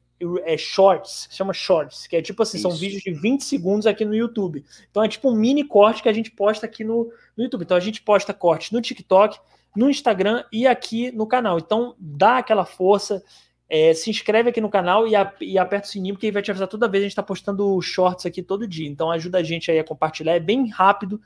é 0.43 0.57
shorts, 0.57 1.27
chama 1.31 1.53
shorts, 1.53 2.07
que 2.07 2.15
é 2.15 2.21
tipo 2.21 2.43
assim, 2.43 2.57
Isso. 2.57 2.69
são 2.69 2.77
vídeos 2.77 3.01
de 3.01 3.11
20 3.11 3.43
segundos 3.43 3.85
aqui 3.85 4.05
no 4.05 4.15
YouTube. 4.15 4.63
Então 4.89 5.03
é 5.03 5.07
tipo 5.07 5.29
um 5.29 5.35
mini 5.35 5.63
corte 5.63 6.01
que 6.01 6.09
a 6.09 6.13
gente 6.13 6.31
posta 6.31 6.65
aqui 6.65 6.83
no, 6.83 7.11
no 7.37 7.43
YouTube. 7.43 7.63
Então 7.63 7.77
a 7.77 7.79
gente 7.79 8.01
posta 8.01 8.33
cortes 8.33 8.71
no 8.71 8.81
TikTok, 8.81 9.39
no 9.75 9.89
Instagram 9.89 10.43
e 10.51 10.67
aqui 10.67 11.11
no 11.11 11.25
canal. 11.25 11.57
Então 11.57 11.95
dá 11.97 12.37
aquela 12.37 12.65
força, 12.65 13.23
é, 13.69 13.93
se 13.93 14.09
inscreve 14.09 14.49
aqui 14.49 14.61
no 14.61 14.69
canal 14.69 15.07
e, 15.07 15.15
a, 15.15 15.33
e, 15.41 15.57
aperta 15.57 15.87
o 15.87 15.91
sininho, 15.91 16.15
porque 16.15 16.31
vai 16.31 16.41
te 16.41 16.51
avisar 16.51 16.67
toda 16.67 16.87
vez. 16.87 17.01
A 17.01 17.05
gente 17.05 17.11
está 17.11 17.23
postando 17.23 17.81
shorts 17.81 18.25
aqui 18.25 18.41
todo 18.41 18.67
dia. 18.67 18.87
Então 18.87 19.11
ajuda 19.11 19.39
a 19.39 19.43
gente 19.43 19.71
aí 19.71 19.79
a 19.79 19.83
compartilhar, 19.83 20.33
é 20.33 20.39
bem 20.39 20.69
rápido. 20.69 21.19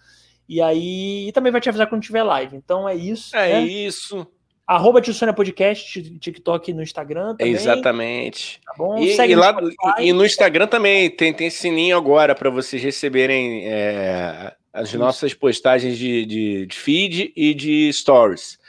E 0.48 0.62
aí 0.62 1.28
e 1.28 1.32
também 1.34 1.52
vai 1.52 1.60
te 1.60 1.68
avisar 1.68 1.88
quando 1.88 2.04
tiver 2.04 2.24
live. 2.24 2.56
Então 2.56 2.88
é 2.88 2.96
isso. 2.96 3.36
É 3.36 3.54
né? 3.54 3.66
isso. 3.66 4.26
Arroba 4.68 5.00
Tio 5.00 5.14
Podcast, 5.34 6.20
TikTok 6.20 6.74
no 6.74 6.84
Instagram 6.84 7.38
também. 7.38 7.54
Exatamente. 7.54 8.60
Tá 8.66 8.74
bom? 8.78 8.98
E, 8.98 9.16
e 9.16 9.36
lá, 9.36 9.58
e 9.98 10.12
no 10.12 10.26
Instagram 10.26 10.68
também 10.68 11.10
tem, 11.10 11.34
tem 11.34 11.50
sininho 11.50 11.96
agora 11.96 12.36
para 12.36 12.50
vocês 12.50 12.84
receberem 12.84 13.66
é, 13.66 14.54
as 14.78 14.90
isso. 14.90 15.00
nossas 15.00 15.34
postagens 15.34 15.98
de, 15.98 16.26
de, 16.26 16.66
de, 16.68 16.76
feed 16.76 17.34
e 17.36 17.54
de 17.56 17.92
stories. 17.92 18.60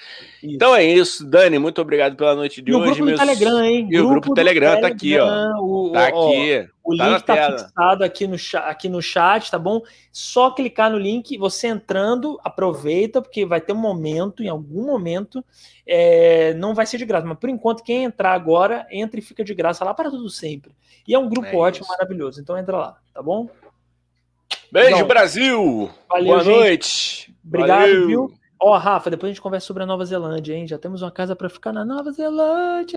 Isso. 0.43 0.55
Então 0.55 0.74
é 0.74 0.82
isso, 0.82 1.24
Dani, 1.26 1.59
muito 1.59 1.82
obrigado 1.82 2.16
pela 2.16 2.35
noite 2.35 2.62
de 2.62 2.70
e 2.70 2.74
hoje. 2.74 2.93
O 2.93 2.94
grupo 2.94 3.05
meus... 3.05 3.20
Telegram, 3.20 3.64
hein? 3.64 3.89
E 3.90 3.97
grupo 3.97 4.06
o 4.06 4.10
grupo 4.10 4.35
Telegram, 4.35 4.74
Telegram 4.76 4.89
tá 4.89 4.94
aqui, 4.94 5.18
ó. 5.18 5.60
O, 5.60 5.90
tá 5.93 6.10
ó, 6.12 6.28
aqui. 6.28 6.68
O 6.82 6.97
tá 6.97 7.09
link 7.09 7.22
tá 7.22 7.59
fixado 7.59 8.05
aqui 8.05 8.26
no, 8.26 8.36
aqui 8.64 8.89
no 8.89 9.02
chat, 9.02 9.51
tá 9.51 9.59
bom? 9.59 9.82
Só 10.10 10.51
clicar 10.51 10.90
no 10.90 10.97
link, 10.97 11.36
você 11.36 11.66
entrando, 11.66 12.40
aproveita, 12.43 13.20
porque 13.20 13.44
vai 13.44 13.60
ter 13.60 13.74
um 13.74 13.76
momento, 13.76 14.43
em 14.43 14.48
algum 14.48 14.86
momento, 14.86 15.44
é, 15.86 16.55
não 16.55 16.74
vai 16.74 16.86
ser 16.86 16.97
de 16.97 17.05
graça. 17.05 17.26
Mas 17.26 17.39
por 17.39 17.51
enquanto, 17.51 17.85
quem 17.85 18.05
entrar 18.05 18.32
agora, 18.32 18.86
entra 18.90 19.20
e 19.20 19.22
fica 19.22 19.44
de 19.44 19.55
graça 19.55 19.85
lá 19.85 19.93
para 19.93 20.09
tudo 20.09 20.30
sempre. 20.30 20.72
E 21.06 21.14
é 21.14 21.18
um 21.18 21.28
grupo 21.28 21.48
é 21.48 21.56
ótimo, 21.56 21.85
isso. 21.85 21.93
maravilhoso. 21.93 22.40
Então 22.40 22.56
entra 22.56 22.78
lá, 22.78 22.97
tá 23.12 23.22
bom? 23.22 23.51
Beijo, 24.70 25.04
Brasil! 25.06 25.90
Valeu, 26.08 26.26
Boa 26.26 26.44
gente. 26.44 26.56
noite! 26.56 27.34
Obrigado, 27.44 27.80
Valeu. 27.80 28.06
viu? 28.06 28.32
Ó, 28.60 28.74
oh, 28.74 28.78
Rafa, 28.78 29.08
depois 29.08 29.30
a 29.30 29.32
gente 29.32 29.40
conversa 29.40 29.66
sobre 29.66 29.84
a 29.84 29.86
Nova 29.86 30.04
Zelândia, 30.04 30.54
hein? 30.54 30.66
Já 30.66 30.76
temos 30.78 31.00
uma 31.00 31.10
casa 31.10 31.36
para 31.36 31.48
ficar 31.48 31.72
na 31.72 31.84
Nova 31.84 32.10
Zelândia. 32.10 32.86